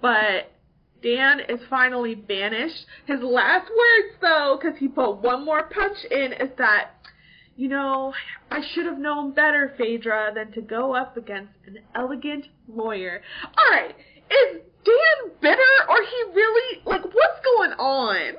but 0.00 0.52
Dan 1.02 1.40
is 1.48 1.60
finally 1.68 2.14
banished. 2.14 2.86
His 3.06 3.20
last 3.20 3.68
words, 3.68 4.16
though, 4.20 4.58
because 4.60 4.78
he 4.78 4.88
put 4.88 5.16
one 5.18 5.44
more 5.44 5.64
punch 5.64 5.98
in, 6.10 6.32
is 6.32 6.50
that, 6.58 6.92
you 7.56 7.68
know, 7.68 8.14
I 8.50 8.60
should 8.72 8.86
have 8.86 8.98
known 8.98 9.32
better, 9.32 9.74
Phaedra, 9.76 10.32
than 10.34 10.52
to 10.52 10.62
go 10.62 10.94
up 10.94 11.16
against 11.16 11.52
an 11.66 11.78
elegant 11.94 12.46
lawyer. 12.66 13.20
All 13.58 13.70
right, 13.70 13.94
is 14.30 14.60
Dan 14.84 15.32
bitter, 15.40 15.74
or 15.88 15.96
he 16.02 16.32
really 16.34 16.82
like 16.86 17.04
what's 17.04 17.40
going 17.44 17.72
on? 17.72 18.34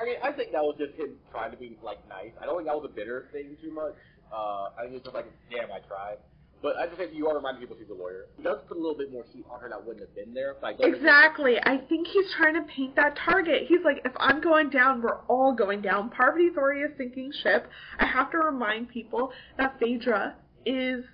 I 0.00 0.04
mean, 0.04 0.16
I 0.24 0.32
think 0.32 0.52
that 0.52 0.62
was 0.62 0.76
just 0.78 0.94
him 0.94 1.14
trying 1.30 1.50
to 1.50 1.56
be 1.56 1.78
like 1.82 1.98
nice. 2.08 2.32
I 2.40 2.46
don't 2.46 2.56
think 2.56 2.68
that 2.68 2.74
was 2.74 2.88
a 2.90 2.94
bitter 2.94 3.28
thing 3.32 3.56
too 3.62 3.72
much. 3.72 3.94
Uh, 4.32 4.70
I 4.76 4.82
think 4.82 4.96
it's 4.96 5.04
just 5.04 5.14
like, 5.14 5.26
damn, 5.50 5.70
I 5.70 5.78
tried. 5.86 6.16
But 6.64 6.78
I 6.78 6.86
just 6.86 6.96
think 6.96 7.12
you 7.12 7.28
are 7.28 7.36
reminding 7.36 7.60
people 7.60 7.76
she's 7.78 7.90
a 7.90 7.94
lawyer. 7.94 8.24
He 8.38 8.42
does 8.42 8.56
put 8.66 8.78
a 8.78 8.80
little 8.80 8.96
bit 8.96 9.12
more 9.12 9.22
heat 9.34 9.44
on 9.52 9.60
her 9.60 9.68
that 9.68 9.84
wouldn't 9.84 10.00
have 10.00 10.14
been 10.16 10.32
there. 10.32 10.56
I 10.64 10.72
Exactly. 10.80 11.56
I 11.62 11.76
think 11.76 12.08
he's 12.08 12.24
trying 12.38 12.54
to 12.54 12.62
paint 12.62 12.96
that 12.96 13.18
target. 13.22 13.64
He's 13.68 13.84
like, 13.84 14.00
if 14.06 14.12
I'm 14.16 14.40
going 14.40 14.70
down, 14.70 15.02
we're 15.02 15.20
all 15.28 15.52
going 15.52 15.82
down. 15.82 16.08
Parvati's 16.08 16.56
already 16.56 16.84
a 16.84 16.96
sinking 16.96 17.32
ship. 17.42 17.68
I 17.98 18.06
have 18.06 18.30
to 18.30 18.38
remind 18.38 18.88
people 18.88 19.30
that 19.58 19.78
Phaedra 19.78 20.36
is 20.64 21.04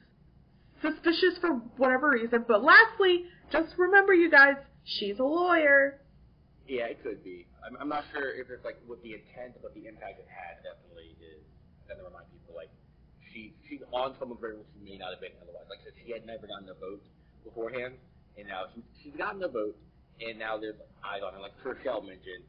suspicious 0.81 1.35
for 1.41 1.55
whatever 1.79 2.11
reason. 2.11 2.45
But 2.47 2.63
lastly, 2.63 3.25
just 3.51 3.75
remember, 3.77 4.15
you 4.15 4.31
guys, 4.31 4.55
she's 4.85 5.19
a 5.19 5.25
lawyer. 5.25 5.99
Yeah, 6.69 6.85
it 6.85 7.03
could 7.03 7.25
be. 7.25 7.49
I'm, 7.67 7.77
I'm 7.81 7.89
not 7.89 8.05
sure 8.13 8.31
if 8.39 8.51
it's 8.51 8.65
like 8.65 8.79
what 8.87 9.03
the 9.03 9.15
intent, 9.15 9.59
but 9.61 9.75
the 9.75 9.89
impact 9.89 10.21
it 10.21 10.31
had 10.31 10.63
definitely 10.63 11.19
is. 11.19 11.43
Then 11.89 11.99
to 11.99 12.05
remind 12.05 12.31
people 12.31 12.55
like 12.55 12.71
she 13.33 13.55
she's 13.69 13.81
on 13.93 14.13
some 14.19 14.31
someone's 14.31 14.43
radar 14.43 14.63
she 14.75 14.81
may 14.85 14.99
not 14.99 15.11
have 15.15 15.21
been 15.23 15.35
otherwise. 15.43 15.67
Like 15.71 15.81
I 15.83 15.91
said, 15.91 15.95
she 16.03 16.13
had 16.13 16.27
never 16.27 16.47
gotten 16.47 16.69
a 16.69 16.77
vote 16.79 17.03
beforehand, 17.45 17.95
and 18.39 18.47
now 18.49 18.67
she, 18.75 18.83
she's 19.03 19.17
gotten 19.17 19.43
a 19.43 19.49
vote, 19.49 19.77
and 20.21 20.39
now 20.39 20.59
there's 20.59 20.77
eyes 21.05 21.23
on 21.25 21.33
her. 21.35 21.41
Like 21.41 21.55
Rochelle 21.65 22.03
mentioned, 22.03 22.45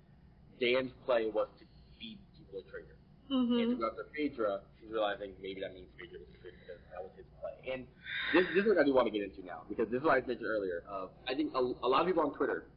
Dan's 0.59 0.91
play 1.05 1.29
was 1.29 1.47
to 1.59 1.65
feed 1.99 2.17
people 2.37 2.59
a 2.59 2.65
traitor. 2.69 2.97
And 3.31 3.55
to 3.55 3.75
Mhm. 3.75 3.79
go 3.79 3.87
after 3.87 4.03
Phaedra, 4.11 4.59
she's 4.75 4.91
realizing 4.91 5.31
maybe 5.39 5.61
that 5.63 5.71
means 5.73 5.87
Phaedra 5.95 6.19
was 6.19 6.27
a 6.27 6.37
traitor 6.43 6.57
because 6.59 6.81
that 6.91 6.99
was 6.99 7.11
his 7.15 7.25
play. 7.39 7.55
And 7.71 7.87
this, 8.35 8.43
this 8.51 8.67
is 8.67 8.75
what 8.75 8.77
I 8.77 8.83
do 8.83 8.91
want 8.93 9.07
to 9.07 9.13
get 9.15 9.23
into 9.23 9.39
now 9.47 9.63
because 9.71 9.87
this 9.87 9.99
is 9.99 10.03
what 10.03 10.19
I 10.19 10.27
mentioned 10.27 10.43
earlier. 10.51 10.83
Of 10.89 11.11
I 11.27 11.33
think 11.33 11.55
a, 11.55 11.63
a 11.63 11.87
lot 11.87 12.01
of 12.03 12.07
people 12.11 12.23
on 12.27 12.35
Twitter 12.35 12.67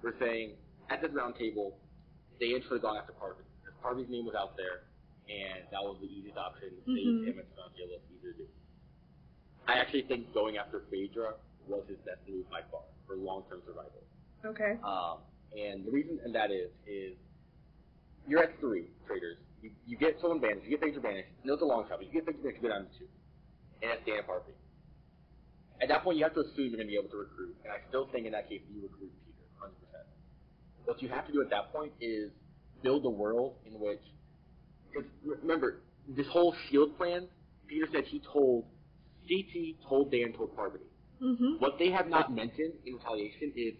were 0.00 0.16
saying 0.18 0.56
at 0.88 1.02
this 1.04 1.12
round 1.12 1.36
table, 1.36 1.76
Dan 2.40 2.62
should 2.64 2.80
have 2.80 2.82
gone 2.88 2.96
after 2.96 3.12
Parvati 3.12 3.44
because 3.60 3.76
Parvati's 3.84 4.08
name 4.08 4.24
was 4.24 4.34
out 4.34 4.56
there, 4.56 4.87
and 5.28 5.64
that 5.70 5.82
was 5.82 5.98
the 6.00 6.06
easiest 6.08 6.36
option. 6.36 6.70
Mhm. 6.86 7.24
Save 7.24 7.34
him 7.34 7.38
and 7.40 7.48
Sanjay 7.54 7.86
was 7.90 8.00
easier 8.10 8.32
to 8.32 8.38
do. 8.38 8.48
I 9.66 9.74
actually 9.78 10.02
think 10.02 10.32
going 10.32 10.56
after 10.56 10.80
Phaedra 10.90 11.34
was 11.66 11.86
his 11.88 11.98
best 11.98 12.20
move 12.26 12.48
by 12.50 12.62
far 12.70 12.82
for 13.06 13.16
long-term 13.16 13.62
survival. 13.66 14.02
Okay. 14.44 14.78
Um, 14.82 15.18
and 15.56 15.84
the 15.84 15.90
reason 15.90 16.18
and 16.24 16.34
that 16.34 16.50
is 16.50 16.70
is 16.86 17.16
you're 18.26 18.42
at 18.42 18.58
three 18.60 18.88
traders. 19.06 19.36
You, 19.60 19.70
you 19.86 19.96
get 19.96 20.20
someone 20.20 20.38
banished, 20.40 20.64
you 20.64 20.70
get 20.70 20.80
Phaedra 20.80 21.02
banished. 21.02 21.28
No, 21.44 21.54
it's 21.54 21.62
a 21.62 21.66
long 21.66 21.86
shot, 21.88 21.98
but 21.98 22.06
you 22.06 22.12
get 22.12 22.24
Phaedra 22.26 22.42
banished, 22.42 22.62
you 22.62 22.68
go 22.68 22.74
down 22.74 22.86
to 22.88 22.98
two. 22.98 23.08
And 23.82 23.90
that's 23.90 24.04
Dan 24.06 24.22
Parvati. 24.24 24.52
At 25.80 25.88
that 25.88 26.02
point, 26.02 26.18
you 26.18 26.24
have 26.24 26.34
to 26.34 26.40
assume 26.40 26.70
you're 26.74 26.80
going 26.82 26.88
to 26.88 26.92
be 26.92 26.98
able 26.98 27.10
to 27.10 27.16
recruit. 27.18 27.54
And 27.62 27.72
I 27.72 27.78
still 27.88 28.06
think 28.10 28.26
in 28.26 28.32
that 28.32 28.48
case, 28.48 28.62
you 28.68 28.82
recruit 28.82 29.12
Peter, 29.24 29.46
100%. 29.62 29.70
What 30.84 31.00
you 31.02 31.08
have 31.08 31.26
to 31.26 31.32
do 31.32 31.40
at 31.40 31.50
that 31.50 31.72
point 31.72 31.92
is 32.00 32.32
build 32.82 33.04
a 33.06 33.10
world 33.10 33.56
in 33.64 33.78
which, 33.78 34.02
because 35.02 35.38
remember, 35.42 35.80
this 36.08 36.26
whole 36.28 36.54
shield 36.68 36.96
plan, 36.96 37.28
Peter 37.66 37.86
said 37.92 38.04
he 38.04 38.20
told, 38.32 38.64
CT 39.28 39.76
told 39.88 40.10
Dan 40.10 40.32
told 40.32 40.54
Parvati. 40.56 40.84
Mhm. 41.20 41.60
What 41.60 41.78
they 41.78 41.90
have 41.90 42.08
not 42.08 42.32
mentioned 42.32 42.74
in 42.86 42.94
retaliation 42.94 43.52
is 43.56 43.74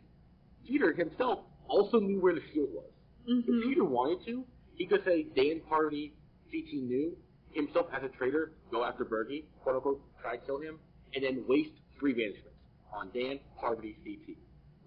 Peter 0.66 0.92
himself 0.92 1.40
also 1.68 2.00
knew 2.00 2.20
where 2.20 2.34
the 2.34 2.42
shield 2.52 2.72
was. 2.72 2.90
If 3.26 3.46
Mhm. 3.46 3.62
Peter 3.62 3.84
wanted 3.84 4.24
to, 4.26 4.44
he 4.74 4.86
could 4.86 5.04
say 5.04 5.22
Dan 5.22 5.60
Parvati, 5.60 6.14
CT 6.50 6.82
knew, 6.82 7.16
himself 7.52 7.88
as 7.92 8.02
a 8.02 8.08
traitor, 8.08 8.52
go 8.70 8.84
after 8.84 9.04
Bergie, 9.04 9.44
quote 9.60 9.76
unquote, 9.76 10.02
try 10.20 10.36
to 10.36 10.46
kill 10.46 10.58
him, 10.58 10.78
and 11.14 11.24
then 11.24 11.46
waste 11.46 11.72
three 11.98 12.14
banishments 12.14 12.58
on 12.92 13.10
Dan, 13.10 13.40
Parvati, 13.56 13.96
CT. 14.04 14.38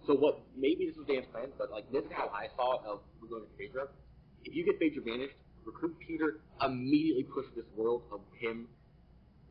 So 0.05 0.15
what, 0.15 0.41
maybe 0.55 0.86
this 0.88 0.97
was 0.97 1.07
Dan's 1.07 1.27
plan, 1.27 1.51
but 1.57 1.71
like 1.71 1.89
this 1.91 2.03
is 2.03 2.11
how 2.11 2.29
I 2.29 2.47
saw 2.55 2.82
it 2.82 2.86
of 2.86 3.01
to 3.21 3.47
Phaedra. 3.57 3.88
If 4.43 4.55
you 4.55 4.65
get 4.65 4.79
Phaedra 4.79 5.03
banished, 5.03 5.36
recruit 5.66 5.95
Peter, 5.99 6.41
immediately 6.62 7.24
push 7.24 7.45
this 7.55 7.66
world 7.76 8.03
of 8.12 8.22
him 8.39 8.68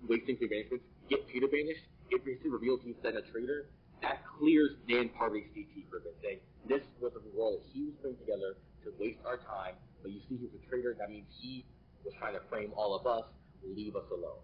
wasting 0.08 0.36
three 0.36 0.48
banishments, 0.48 0.84
get 1.08 1.26
Peter 1.28 1.46
banished, 1.46 1.84
it 2.10 2.24
basically 2.24 2.50
reveals 2.50 2.80
he's 2.84 2.96
then 3.02 3.16
a 3.16 3.22
traitor. 3.32 3.66
That 4.02 4.24
clears 4.38 4.72
Dan 4.88 5.10
Parvati's 5.10 5.52
CT 5.52 5.90
for 5.90 5.98
a 5.98 6.00
bit, 6.00 6.16
saying 6.22 6.40
this 6.68 6.82
was 7.00 7.12
a 7.12 7.22
world 7.36 7.60
that 7.60 7.68
he 7.72 7.84
was 7.84 7.94
putting 8.00 8.16
together 8.16 8.56
to 8.84 8.92
waste 8.98 9.20
our 9.26 9.36
time, 9.36 9.76
but 10.02 10.10
you 10.10 10.20
see 10.28 10.40
he's 10.40 10.54
a 10.56 10.62
traitor, 10.68 10.96
that 10.98 11.10
means 11.10 11.26
he 11.38 11.66
was 12.04 12.14
trying 12.18 12.32
to 12.32 12.40
frame 12.48 12.72
all 12.76 12.96
of 12.96 13.06
us, 13.06 13.28
leave 13.62 13.94
us 13.94 14.08
alone. 14.10 14.40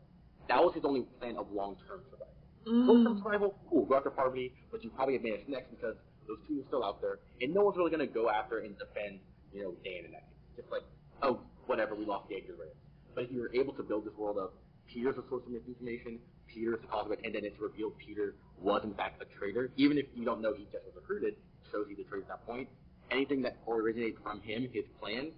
That 0.49 0.63
was 0.63 0.75
his 0.75 0.85
only 0.85 1.09
plan 1.19 1.37
of 1.37 1.51
long-term 1.51 2.05
survival. 2.11 2.37
Short-term 2.67 3.17
Mm. 3.17 3.23
survival, 3.23 3.59
cool, 3.71 3.87
go 3.87 3.97
after 3.97 4.11
Parvati, 4.11 4.53
but 4.71 4.85
you 4.85 4.91
probably 4.91 5.15
get 5.15 5.23
banished 5.23 5.49
next 5.49 5.71
because 5.71 5.97
those 6.29 6.39
two 6.47 6.61
are 6.61 6.67
still 6.67 6.85
out 6.85 7.01
there, 7.01 7.21
and 7.41 7.55
no 7.55 7.63
one's 7.65 7.77
really 7.79 7.91
going 7.91 8.07
to 8.07 8.13
go 8.13 8.29
after 8.29 8.59
and 8.59 8.77
defend, 8.77 9.21
you 9.55 9.63
know, 9.63 9.73
Dan 9.85 10.05
and 10.05 10.15
that. 10.15 10.29
Just 10.57 10.71
like, 10.71 10.83
oh, 11.23 11.41
whatever, 11.67 11.95
we 11.95 12.05
lost 12.05 12.29
the 12.29 12.37
Edgar 12.37 12.55
Rams. 12.59 12.73
But 13.15 13.25
if 13.25 13.33
you 13.33 13.41
were 13.41 13.51
able 13.55 13.73
to 13.75 13.83
build 13.83 14.05
this 14.05 14.15
world 14.17 14.39
of 14.39 14.51
Peter's 14.87 15.17
a 15.17 15.25
source 15.29 15.43
of 15.47 15.51
misinformation, 15.51 16.19
Peter's 16.47 16.81
the 16.81 16.87
cause 16.87 17.07
of 17.07 17.13
it, 17.13 17.21
and 17.25 17.35
then 17.35 17.45
it's 17.45 17.59
revealed 17.61 17.97
Peter 17.99 18.35
was 18.61 18.83
in 18.85 18.95
fact 18.95 19.21
a 19.23 19.27
traitor, 19.39 19.71
even 19.77 19.99
if 19.99 20.07
you 20.15 20.25
don't 20.25 20.41
know 20.41 20.53
he 20.55 20.65
just 20.65 20.85
was 20.85 20.95
recruited, 20.95 21.35
it 21.35 21.39
shows 21.73 21.87
he's 21.89 21.99
a 21.99 22.05
traitor 22.09 22.23
at 22.23 22.29
that 22.29 22.47
point. 22.47 22.69
Anything 23.11 23.43
that 23.43 23.57
originates 23.69 24.19
from 24.23 24.41
him, 24.41 24.69
his 24.73 24.85
plan, 25.01 25.31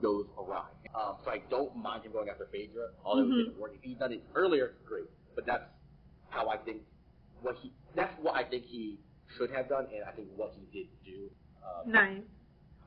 goes 0.00 0.26
awry. 0.38 0.66
Um, 0.94 1.16
so 1.24 1.30
I 1.30 1.38
don't 1.50 1.76
mind 1.76 2.04
him 2.04 2.12
going 2.12 2.28
after 2.28 2.46
Phaedra, 2.50 2.90
although 3.04 3.22
Mhm. 3.24 3.32
it 3.40 3.44
didn't 3.44 3.58
work. 3.58 3.74
If 3.74 3.82
he'd 3.82 3.98
done 3.98 4.12
it 4.12 4.22
earlier, 4.34 4.74
great. 4.84 5.08
But 5.34 5.46
that's 5.46 5.64
how 6.30 6.48
I 6.48 6.56
think 6.58 6.82
what 7.40 7.56
he 7.56 7.72
that's 7.94 8.18
what 8.20 8.34
I 8.34 8.42
think 8.44 8.64
he 8.64 8.98
should 9.36 9.50
have 9.50 9.68
done, 9.68 9.86
and 9.92 10.04
I 10.04 10.12
think 10.12 10.28
what 10.36 10.52
he 10.54 10.64
did 10.72 10.88
do. 11.04 11.30
Um, 11.62 11.90
Nice. 11.92 12.22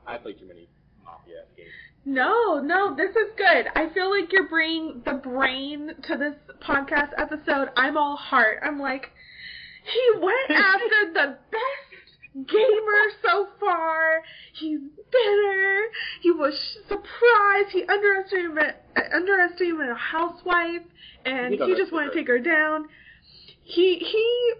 I 0.06 0.18
played 0.18 0.38
too 0.38 0.46
many 0.46 0.68
Mafia 1.04 1.44
games. 1.56 1.70
No, 2.08 2.60
no, 2.60 2.94
this 2.94 3.10
is 3.10 3.32
good. 3.36 3.66
I 3.74 3.92
feel 3.92 4.08
like 4.08 4.32
you're 4.32 4.48
bringing 4.48 5.02
the 5.04 5.14
brain 5.14 5.90
to 6.04 6.16
this 6.16 6.36
podcast 6.62 7.10
episode. 7.18 7.70
I'm 7.76 7.96
all 7.96 8.16
heart. 8.16 8.60
I'm 8.64 8.78
like, 8.78 9.10
he 9.82 10.20
went 10.20 10.50
after 10.50 11.12
the 11.12 11.38
best 11.50 12.48
gamer 12.48 13.10
so 13.24 13.48
far. 13.58 14.22
He's 14.54 14.78
bitter. 15.10 15.80
He 16.22 16.30
was 16.30 16.54
surprised. 16.86 17.70
He 17.72 17.82
underestimated 17.82 18.76
underestimated 19.12 19.90
a 19.90 19.94
housewife, 19.96 20.86
and 21.24 21.54
He 21.54 21.58
he 21.58 21.74
just 21.74 21.92
wanted 21.92 22.10
to 22.10 22.14
take 22.14 22.28
her 22.28 22.38
down. 22.38 22.86
He 23.64 23.96
he 23.96 24.52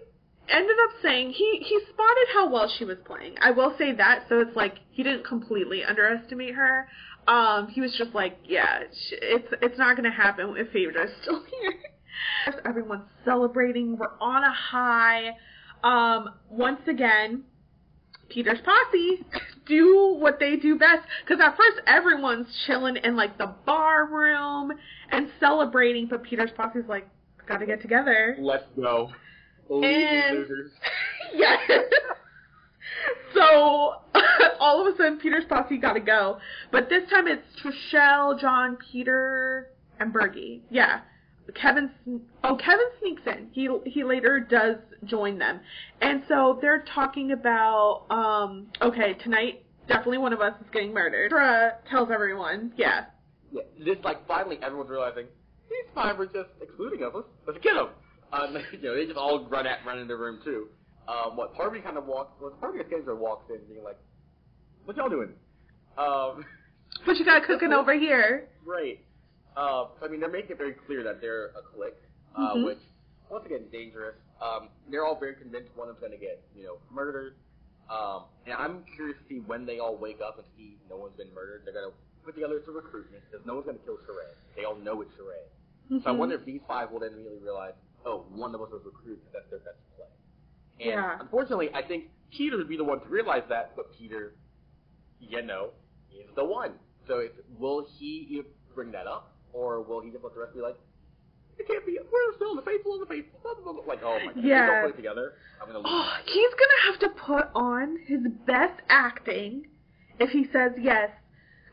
ended 0.49 0.75
up 0.83 1.01
saying 1.01 1.31
he 1.31 1.63
he 1.65 1.79
spotted 1.89 2.27
how 2.33 2.49
well 2.49 2.69
she 2.77 2.83
was 2.83 2.97
playing. 3.05 3.35
I 3.39 3.51
will 3.51 3.73
say 3.77 3.93
that. 3.93 4.25
So 4.27 4.41
it's 4.41 4.55
like 4.55 4.79
he 4.91 5.03
didn't 5.03 5.25
completely 5.25 5.83
underestimate 5.85 6.55
her. 6.55 6.89
Um, 7.27 7.67
he 7.67 7.81
was 7.81 7.93
just 7.97 8.13
like, 8.13 8.37
yeah, 8.45 8.79
it's 8.81 9.47
it's 9.61 9.77
not 9.77 9.95
gonna 9.97 10.11
happen 10.11 10.55
if 10.57 10.71
Phaedra's 10.71 11.11
still 11.21 11.43
here. 11.61 11.73
Everyone's 12.65 13.03
celebrating. 13.25 13.97
We're 13.97 14.07
on 14.21 14.43
a 14.43 14.51
high. 14.53 15.31
Um, 15.83 16.33
once 16.49 16.81
again, 16.87 17.43
Peter's 18.29 18.59
posse 18.63 19.25
do 19.67 20.15
what 20.17 20.39
they 20.39 20.55
do 20.55 20.77
best. 20.77 21.05
Because 21.23 21.41
at 21.43 21.55
first 21.57 21.81
everyone's 21.85 22.47
chilling 22.65 22.95
in 23.03 23.15
like 23.15 23.37
the 23.37 23.53
bar 23.65 24.05
room 24.07 24.71
and 25.11 25.29
celebrating, 25.39 26.07
but 26.07 26.23
Peter's 26.23 26.51
posse's 26.55 26.85
like, 26.87 27.07
gotta 27.47 27.65
get 27.65 27.81
together. 27.81 28.35
Let's 28.39 28.65
go. 28.75 29.09
Leave 29.69 29.83
And- 29.83 30.37
losers. 30.39 30.71
yes. 31.35 31.59
So 33.33 33.41
all 34.59 34.85
of 34.85 34.93
a 34.93 34.97
sudden, 34.97 35.19
Peter's 35.19 35.45
posse 35.47 35.77
got 35.77 35.93
to 35.93 35.99
go, 35.99 36.39
but 36.71 36.89
this 36.89 37.09
time 37.09 37.27
it's 37.27 37.43
Trishelle, 37.61 38.39
John, 38.39 38.77
Peter, 38.91 39.69
and 39.99 40.13
Bergie. 40.13 40.61
Yeah, 40.69 41.01
Kevin. 41.55 41.91
Oh, 42.43 42.55
Kevin 42.55 42.87
sneaks 42.99 43.21
in. 43.25 43.49
He 43.51 43.69
he 43.85 44.03
later 44.03 44.39
does 44.39 44.77
join 45.05 45.39
them, 45.39 45.59
and 46.01 46.23
so 46.27 46.59
they're 46.61 46.83
talking 46.93 47.31
about. 47.31 48.05
Um, 48.09 48.67
okay, 48.81 49.13
tonight 49.23 49.63
definitely 49.87 50.17
one 50.17 50.33
of 50.33 50.41
us 50.41 50.53
is 50.61 50.67
getting 50.71 50.93
murdered. 50.93 51.29
Tra 51.29 51.77
tells 51.89 52.09
everyone. 52.11 52.73
Yeah. 52.77 53.05
Yeah, 53.51 53.61
this 53.83 53.97
like 54.03 54.27
finally 54.27 54.59
everyone's 54.61 54.89
realizing 54.89 55.25
these 55.69 55.85
five 55.95 56.19
are 56.19 56.25
just 56.25 56.49
excluding 56.61 57.03
us. 57.03 57.13
Let's, 57.45 57.59
get 57.59 57.75
them. 57.75 57.89
You 58.73 58.89
know, 58.89 58.95
they 58.95 59.05
just 59.05 59.17
all 59.17 59.47
run 59.47 59.65
at 59.65 59.85
run 59.85 59.99
in 59.99 60.07
the 60.07 60.15
room 60.15 60.39
too. 60.43 60.67
Um, 61.07 61.37
what 61.37 61.53
Parvati 61.55 61.81
kind 61.81 61.97
of 61.97 62.05
walks, 62.05 62.33
well, 62.41 62.51
Parvati 62.59 62.83
Kendra 62.83 63.15
walks 63.17 63.49
in 63.49 63.59
being 63.71 63.83
like, 63.83 63.97
"What 64.85 64.97
y'all 64.97 65.09
doing?" 65.09 65.33
Um, 65.97 66.45
What 67.05 67.17
you 67.17 67.25
got 67.25 67.43
cooking 67.43 67.73
over 67.73 67.93
here? 67.93 68.47
Great. 68.65 69.05
Uh, 69.55 69.85
I 70.01 70.07
mean, 70.07 70.19
they're 70.19 70.31
making 70.31 70.51
it 70.51 70.57
very 70.57 70.73
clear 70.73 71.03
that 71.03 71.21
they're 71.21 71.47
a 71.57 71.61
clique, 71.75 71.97
uh, 72.35 72.55
Mhm. 72.55 72.65
which, 72.65 72.79
once 73.29 73.45
again, 73.45 73.67
dangerous. 73.71 74.15
Um, 74.41 74.69
they're 74.89 75.05
all 75.05 75.15
very 75.19 75.35
convinced 75.35 75.75
one 75.75 75.89
of 75.89 75.95
them's 75.99 76.09
going 76.09 76.19
to 76.19 76.25
get, 76.25 76.43
you 76.55 76.63
know, 76.63 76.77
murdered. 76.91 77.35
Um, 77.89 78.25
and 78.45 78.55
I'm 78.55 78.83
curious 78.95 79.17
to 79.19 79.23
see 79.29 79.39
when 79.41 79.65
they 79.65 79.79
all 79.79 79.95
wake 79.95 80.21
up 80.21 80.37
and 80.37 80.47
see 80.55 80.79
no 80.89 80.97
one's 80.97 81.15
been 81.17 81.33
murdered. 81.33 81.63
They're 81.65 81.73
going 81.73 81.89
to 81.91 81.95
put 82.25 82.35
together 82.35 82.61
some 82.65 82.75
recruitment 82.75 83.23
because 83.29 83.45
no 83.45 83.55
one's 83.55 83.65
going 83.65 83.77
to 83.79 83.83
kill 83.85 83.97
Sheree. 83.97 84.33
They 84.55 84.63
all 84.65 84.75
know 84.75 85.01
it's 85.01 85.11
Sheree. 85.15 86.01
So 86.03 86.09
I 86.09 86.13
Mhm. 86.13 86.17
wonder 86.17 86.35
if 86.35 86.45
these 86.45 86.61
five 86.67 86.91
will 86.91 86.99
then 86.99 87.15
really 87.15 87.37
realize, 87.39 87.73
oh, 88.05 88.23
one 88.29 88.53
of 88.55 88.61
us 88.61 88.71
was 88.71 88.83
recruited 88.85 89.19
because 89.25 89.33
that's 89.33 89.49
their 89.49 89.59
best 89.59 89.79
play. 89.95 90.07
And 90.79 90.89
Yeah. 90.89 91.17
unfortunately, 91.19 91.69
I 91.73 91.81
think 91.81 92.05
Peter 92.31 92.57
would 92.57 92.69
be 92.69 92.77
the 92.77 92.83
one 92.83 92.99
to 92.99 93.07
realize 93.07 93.43
that, 93.49 93.75
but 93.75 93.91
Peter, 93.93 94.35
you 95.19 95.41
know, 95.41 95.71
is 96.11 96.29
the 96.35 96.43
one. 96.43 96.73
So 97.07 97.19
it's, 97.19 97.37
will 97.57 97.85
he 97.97 98.43
bring 98.75 98.91
that 98.91 99.07
up, 99.07 99.35
or 99.53 99.81
will 99.81 100.01
he 100.01 100.11
just 100.11 100.23
let 100.23 100.33
the 100.33 100.39
rest 100.39 100.53
be 100.53 100.61
like, 100.61 100.77
it 101.57 101.67
can't 101.67 101.85
be, 101.85 101.97
we're 101.99 102.35
still 102.35 102.51
in 102.51 102.57
the 102.57 102.61
faithful 102.61 102.93
and 102.93 103.01
the 103.01 103.07
faithful, 103.07 103.39
blah, 103.41 103.53
blah, 103.55 103.73
blah. 103.73 103.83
like, 103.87 104.03
oh 104.03 104.19
my 104.23 104.33
god, 104.33 104.43
Yeah. 104.43 104.67
don't 104.67 104.91
play 104.91 104.95
together, 104.97 105.33
I'm 105.59 105.67
gonna 105.67 105.79
oh, 105.79 105.89
lose. 105.89 105.91
Oh, 105.91 106.17
he's 106.25 106.53
gonna 106.53 106.91
have 106.91 106.99
to 106.99 107.09
put 107.09 107.49
on 107.55 107.97
his 108.05 108.19
best 108.45 108.79
acting 108.89 109.67
if 110.19 110.29
he 110.29 110.45
says 110.51 110.73
yes, 110.79 111.09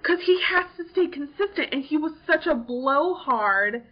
because 0.01 0.21
he 0.25 0.41
has 0.41 0.65
to 0.79 0.89
stay 0.93 1.09
consistent, 1.09 1.69
and 1.73 1.85
he 1.85 1.97
was 1.99 2.13
such 2.27 2.47
a 2.47 2.55
blowhard. 2.55 3.83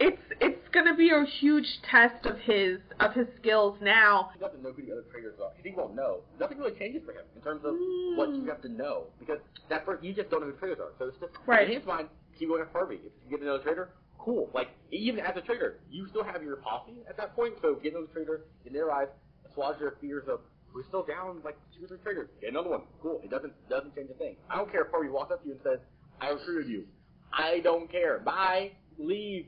It's 0.00 0.22
it's 0.40 0.68
gonna 0.72 0.94
be 0.94 1.10
a 1.10 1.24
huge 1.40 1.66
test 1.90 2.24
of 2.26 2.38
his 2.38 2.78
of 3.00 3.14
his 3.14 3.26
skills 3.40 3.76
now. 3.82 4.30
He 4.34 4.38
doesn't 4.40 4.62
know 4.62 4.72
who 4.72 4.82
the 4.86 4.92
other 4.92 5.04
traders 5.10 5.34
are. 5.42 5.50
He 5.62 5.72
won't 5.72 5.94
know. 5.94 6.20
Nothing 6.38 6.58
really 6.58 6.78
changes 6.78 7.02
for 7.04 7.12
him 7.12 7.24
in 7.34 7.42
terms 7.42 7.62
of 7.64 7.74
what 8.16 8.28
you 8.34 8.44
have 8.46 8.62
to 8.62 8.68
know 8.68 9.04
because 9.18 9.38
that 9.68 9.84
first 9.84 10.04
you 10.04 10.12
just 10.12 10.30
don't 10.30 10.40
know 10.40 10.46
who 10.46 10.52
the 10.52 10.58
traders 10.58 10.78
are. 10.80 10.92
So 10.98 11.06
it's 11.06 11.18
just 11.18 11.32
Right. 11.46 11.68
in 11.68 11.76
his 11.78 11.86
mind, 11.86 12.08
keep 12.38 12.48
going 12.48 12.62
at 12.62 12.68
Harvey. 12.72 12.96
If 13.04 13.12
you 13.24 13.30
get 13.30 13.42
another 13.42 13.62
trader, 13.62 13.90
cool. 14.18 14.50
Like 14.54 14.68
even 14.92 15.20
as 15.20 15.36
a 15.36 15.40
trader, 15.40 15.80
you 15.90 16.06
still 16.08 16.22
have 16.24 16.42
your 16.42 16.56
posse 16.56 17.02
at 17.08 17.16
that 17.16 17.34
point. 17.34 17.54
So 17.60 17.74
get 17.74 17.92
another 17.92 18.06
trader 18.12 18.42
in 18.66 18.72
their 18.72 18.92
eyes, 18.92 19.08
assuage 19.50 19.78
their 19.80 19.94
fears 20.00 20.28
of 20.28 20.40
we're 20.74 20.84
still 20.86 21.02
down 21.02 21.40
like 21.44 21.56
two 21.76 21.84
or 21.84 21.88
three 21.88 21.98
triggers. 22.04 22.28
Get 22.40 22.50
another 22.50 22.70
one. 22.70 22.82
Cool. 23.02 23.20
It 23.24 23.30
doesn't 23.30 23.52
doesn't 23.68 23.96
change 23.96 24.10
a 24.10 24.14
thing. 24.14 24.36
I 24.48 24.56
don't 24.56 24.70
care 24.70 24.82
if 24.84 24.90
Harvey 24.92 25.08
walks 25.08 25.32
up 25.32 25.42
to 25.42 25.48
you 25.48 25.54
and 25.54 25.62
says, 25.64 25.80
I 26.20 26.28
recruited 26.28 26.70
you. 26.70 26.84
I 27.32 27.60
don't 27.64 27.90
care. 27.90 28.20
Bye. 28.20 28.72
Leave. 28.98 29.46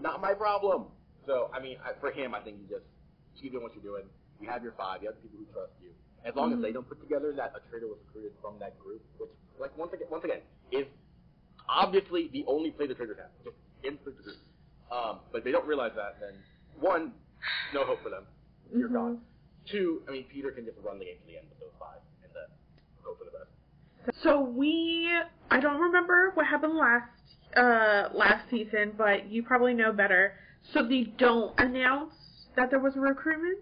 Not 0.00 0.20
my 0.20 0.34
problem. 0.34 0.86
So 1.26 1.50
I 1.52 1.60
mean, 1.60 1.76
I, 1.84 1.92
for 2.00 2.10
him, 2.10 2.34
I 2.34 2.40
think 2.40 2.58
you 2.60 2.66
just 2.68 2.86
keep 3.40 3.52
doing 3.52 3.62
what 3.62 3.74
you're 3.74 3.82
doing. 3.84 4.04
You 4.40 4.48
have 4.48 4.62
your 4.62 4.72
five. 4.72 5.02
You 5.02 5.08
have 5.08 5.16
the 5.16 5.22
people 5.28 5.38
who 5.46 5.52
trust 5.52 5.72
you. 5.82 5.90
As 6.24 6.34
long 6.34 6.52
as 6.52 6.60
they 6.60 6.72
don't 6.72 6.88
put 6.88 7.00
together 7.00 7.32
that 7.36 7.52
a 7.56 7.60
traitor 7.70 7.86
was 7.86 7.98
recruited 8.06 8.32
from 8.42 8.58
that 8.58 8.78
group, 8.78 9.00
which, 9.18 9.30
like 9.58 9.76
once 9.78 9.92
again, 9.92 10.08
once 10.10 10.24
again, 10.24 10.40
is 10.72 10.86
obviously 11.68 12.28
the 12.32 12.44
only 12.46 12.70
play 12.70 12.86
the 12.86 12.94
traitors 12.94 13.16
have. 13.18 13.30
Just 13.44 13.56
inflict 13.84 14.18
the 14.18 14.24
group. 14.24 14.36
Um, 14.90 15.18
but 15.32 15.38
if 15.38 15.44
they 15.44 15.52
don't 15.52 15.66
realize 15.66 15.92
that, 15.96 16.18
then 16.20 16.34
one, 16.80 17.12
no 17.74 17.84
hope 17.84 18.02
for 18.02 18.10
them. 18.10 18.24
You're 18.74 18.88
Mhm. 18.88 18.92
gone. 18.94 19.20
Two, 19.66 20.02
I 20.08 20.12
mean, 20.12 20.24
Peter 20.24 20.50
can 20.50 20.64
just 20.64 20.78
run 20.82 20.98
the 20.98 21.04
game 21.04 21.18
to 21.20 21.26
the 21.26 21.36
end 21.38 21.48
with 21.50 21.60
those 21.60 21.74
five, 21.78 22.00
and 22.24 22.32
then 22.34 22.48
hope 23.04 23.18
for 23.18 23.24
the 23.24 23.30
best. 23.30 24.22
So 24.22 24.40
we, 24.40 25.08
I 25.50 25.60
don't 25.60 25.80
remember 25.80 26.30
what 26.34 26.46
happened 26.46 26.74
last 26.74 27.37
uh 27.58 28.10
last 28.14 28.48
season, 28.50 28.92
but 28.96 29.30
you 29.30 29.42
probably 29.42 29.74
know 29.74 29.92
better. 29.92 30.34
So 30.72 30.86
they 30.86 31.04
don't 31.18 31.58
announce 31.58 32.12
that 32.56 32.70
there 32.70 32.80
was 32.80 32.96
a 32.96 33.00
recruitment. 33.00 33.58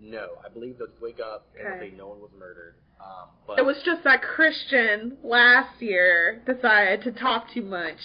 No, 0.00 0.28
I 0.44 0.48
believe 0.48 0.78
they'll 0.78 0.88
wake 1.00 1.20
up 1.20 1.46
and 1.58 1.66
Okay. 1.74 1.90
say 1.90 1.96
no 1.96 2.08
one 2.08 2.20
was 2.20 2.30
murdered. 2.38 2.74
Um, 3.00 3.28
but 3.46 3.58
It 3.58 3.64
was 3.64 3.76
just 3.84 4.02
that 4.04 4.22
Christian 4.22 5.16
last 5.22 5.80
year 5.80 6.42
decided 6.46 7.02
to 7.04 7.12
talk 7.12 7.46
too 7.52 7.62
much. 7.62 7.96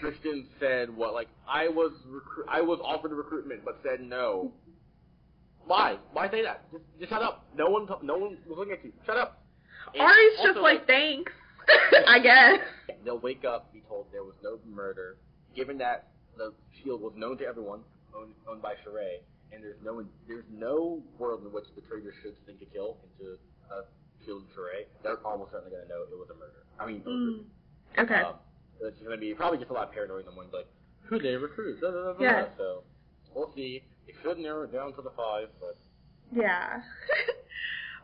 Christian 0.00 0.46
said 0.60 0.94
what 0.94 1.14
like 1.14 1.28
I 1.48 1.68
was 1.68 1.92
recru- 2.08 2.48
I 2.48 2.60
was 2.60 2.78
offered 2.82 3.12
a 3.12 3.14
recruitment 3.14 3.64
but 3.64 3.78
said 3.82 4.00
no. 4.00 4.52
Why? 5.64 5.96
Why 6.12 6.28
say 6.30 6.42
that? 6.42 6.70
Just, 6.72 6.84
just 6.98 7.10
shut 7.10 7.22
up. 7.22 7.46
No 7.56 7.70
one 7.70 7.86
no 8.02 8.16
one 8.18 8.36
was 8.46 8.58
looking 8.58 8.72
at 8.72 8.84
you. 8.84 8.92
Shut 9.06 9.16
up. 9.16 9.42
And 9.94 10.02
Arie's 10.02 10.36
just 10.38 10.48
also, 10.48 10.60
like, 10.62 10.86
thanks, 10.86 11.32
I 12.08 12.18
guess. 12.18 12.60
they'll 13.04 13.18
wake 13.18 13.44
up, 13.44 13.72
be 13.72 13.82
told 13.88 14.06
there 14.12 14.24
was 14.24 14.34
no 14.42 14.58
murder, 14.68 15.16
given 15.54 15.78
that 15.78 16.08
the 16.36 16.52
shield 16.82 17.00
was 17.00 17.12
known 17.16 17.38
to 17.38 17.44
everyone, 17.46 17.80
owned, 18.16 18.32
owned 18.48 18.62
by 18.62 18.74
Sheree, 18.84 19.20
and 19.52 19.62
there's 19.62 19.76
no 19.84 20.04
there's 20.26 20.44
no 20.52 21.02
world 21.18 21.44
in 21.44 21.52
which 21.52 21.64
the 21.76 21.82
traitor 21.82 22.12
should 22.22 22.34
sink 22.46 22.58
a 22.62 22.66
kill 22.66 22.96
into 23.04 23.36
a 23.70 23.84
shield 24.24 24.44
Sheree. 24.56 24.86
They're 25.02 25.18
almost 25.26 25.52
certainly 25.52 25.70
going 25.72 25.82
to 25.82 25.88
know 25.88 26.02
it 26.02 26.18
was 26.18 26.28
a 26.30 26.34
murder. 26.34 26.64
I 26.80 26.86
mean, 26.86 27.00
Mm. 27.02 28.02
Okay. 28.04 28.22
um, 28.22 28.34
so 28.80 28.86
it's 28.88 28.98
going 29.00 29.12
to 29.12 29.18
be 29.20 29.34
probably 29.34 29.58
just 29.58 29.70
a 29.70 29.74
lot 29.74 29.88
of 29.88 29.92
paranoia 29.94 30.20
in 30.20 30.26
the 30.26 30.32
morning, 30.32 30.52
like 30.52 30.66
who 31.04 31.18
did 31.18 31.32
they 31.34 31.36
recruit? 31.36 31.80
Da, 31.80 31.90
da, 31.90 32.12
da. 32.12 32.20
Yes. 32.20 32.48
So 32.56 32.82
we'll 33.34 33.52
see. 33.54 33.82
It 34.08 34.14
should 34.22 34.38
narrow 34.38 34.62
it 34.64 34.72
down 34.72 34.94
to 34.94 35.02
the 35.02 35.10
five, 35.16 35.48
but 35.60 35.76
Yeah. 36.34 36.80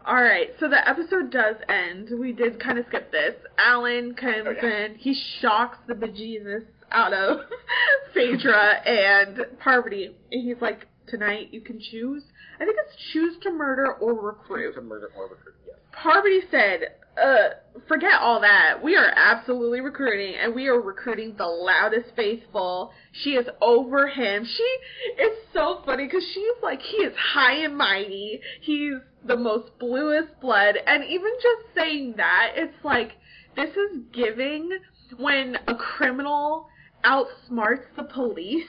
All 0.07 0.15
right, 0.23 0.49
so 0.59 0.69
the 0.69 0.89
episode 0.89 1.31
does 1.31 1.57
end. 1.69 2.09
We 2.19 2.33
did 2.33 2.59
kind 2.61 2.79
of 2.79 2.87
skip 2.89 3.13
this. 3.13 3.35
Alan 3.59 4.15
comes 4.15 4.47
Oh, 4.47 4.55
yeah. 4.63 4.87
in. 4.87 4.95
He 4.95 5.15
shocks 5.41 5.79
the 5.87 5.95
bejesus 5.95 6.65
out 6.91 7.13
of 7.13 7.41
Phaedra 8.15 8.81
and 8.89 9.39
Parvati, 9.61 10.07
and 10.33 10.43
he's 10.43 10.61
like, 10.63 10.87
"Tonight 11.09 11.49
you 11.53 11.61
can 11.61 11.79
choose. 11.79 12.23
I 12.59 12.65
think 12.65 12.77
it's 12.87 12.97
choose 13.13 13.37
to 13.43 13.51
murder 13.51 13.93
or 13.95 14.15
recruit." 14.15 14.75
to 14.77 14.81
murder 14.81 15.11
or 15.17 15.25
recruit. 15.25 15.55
Parvati 15.93 16.41
said, 16.51 16.81
uh, 17.23 17.49
forget 17.89 18.21
all 18.21 18.41
that. 18.41 18.83
We 18.83 18.97
are 18.97 19.11
absolutely 19.15 19.81
recruiting, 19.81 20.35
and 20.37 20.55
we 20.55 20.69
are 20.69 20.81
recruiting 20.81 21.35
the 21.37 21.47
loudest 21.47 22.15
faithful. 22.15 22.93
She 23.13 23.31
is 23.31 23.47
over 23.61 24.07
him. 24.09 24.45
She 24.45 25.23
is 25.23 25.37
so 25.53 25.83
funny 25.85 26.05
because 26.07 26.25
she's 26.33 26.63
like, 26.63 26.81
he 26.81 26.99
is 26.99 27.15
high 27.17 27.65
and 27.65 27.77
mighty. 27.77 28.41
He's 28.61 28.95
the 29.27 29.37
most 29.37 29.79
bluest 29.79 30.41
blood. 30.41 30.77
And 30.87 31.05
even 31.05 31.31
just 31.43 31.75
saying 31.75 32.15
that, 32.19 32.53
it's 32.57 32.85
like, 32.85 33.13
this 33.57 33.71
is 33.71 34.03
giving 34.13 34.71
when 35.17 35.57
a 35.67 35.75
criminal 35.75 36.69
outsmarts 37.05 37.85
the 37.97 38.05
police, 38.05 38.69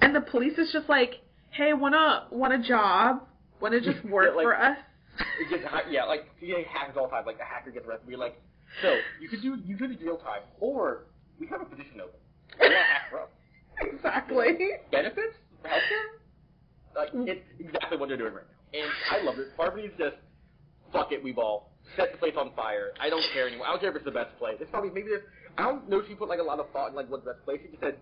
and 0.00 0.14
the 0.14 0.20
police 0.20 0.58
is 0.58 0.72
just 0.72 0.88
like, 0.88 1.20
hey, 1.50 1.72
wanna, 1.72 2.26
want 2.32 2.52
a 2.52 2.58
job? 2.58 3.22
Wanna 3.60 3.80
just 3.80 4.04
work 4.08 4.34
like- 4.34 4.44
for 4.44 4.56
us? 4.56 4.78
It 5.40 5.48
gets, 5.50 5.64
ha- 5.64 5.82
yeah, 5.90 6.04
like 6.04 6.26
get 6.40 6.66
hackers 6.66 6.96
all 6.96 7.06
the 7.06 7.10
time. 7.10 7.24
Like 7.26 7.38
the 7.38 7.44
hacker 7.44 7.70
gets 7.70 7.86
arrested. 7.86 8.06
We're 8.08 8.18
like, 8.18 8.40
so 8.82 8.96
you 9.20 9.28
could 9.28 9.42
do 9.42 9.56
you 9.64 9.76
could 9.76 9.90
do 9.98 10.04
jail 10.04 10.16
time, 10.18 10.42
or 10.60 11.04
we 11.38 11.46
have 11.48 11.60
a 11.60 11.64
position 11.64 12.00
open. 12.00 12.18
We 12.60 12.66
want 12.66 12.74
to 12.74 12.78
hack 12.82 13.10
for. 13.10 13.28
Exactly. 13.82 14.46
Benefits, 14.92 15.34
healthcare. 15.64 16.08
Like 16.96 17.08
it's 17.12 17.42
exactly 17.58 17.98
what 17.98 18.08
they're 18.08 18.16
doing 18.18 18.34
right 18.34 18.44
now, 18.72 18.80
and 18.80 18.90
I 19.10 19.24
love 19.24 19.38
it. 19.40 19.48
Parvati's 19.56 19.90
just 19.98 20.14
fuck 20.92 21.10
it, 21.10 21.22
we 21.24 21.32
ball. 21.32 21.72
Set 21.96 22.12
the 22.12 22.18
place 22.18 22.34
on 22.38 22.52
fire. 22.54 22.92
I 23.00 23.10
don't 23.10 23.24
care 23.32 23.48
anymore. 23.48 23.66
I 23.66 23.70
don't 23.70 23.80
care 23.80 23.90
if 23.90 23.96
it's 23.96 24.04
the 24.04 24.12
best 24.12 24.30
play. 24.38 24.52
There's 24.56 24.70
probably 24.70 24.90
maybe 24.90 25.08
there's. 25.08 25.24
I 25.58 25.62
don't 25.64 25.88
know 25.90 25.98
if 25.98 26.06
she 26.08 26.14
put 26.14 26.28
like 26.28 26.38
a 26.38 26.42
lot 26.44 26.60
of 26.60 26.70
thought 26.70 26.90
in 26.90 26.94
like 26.94 27.10
what's 27.10 27.24
the 27.24 27.32
best 27.32 27.44
play. 27.44 27.56
She 27.62 27.68
just 27.68 27.80
said, 27.82 27.96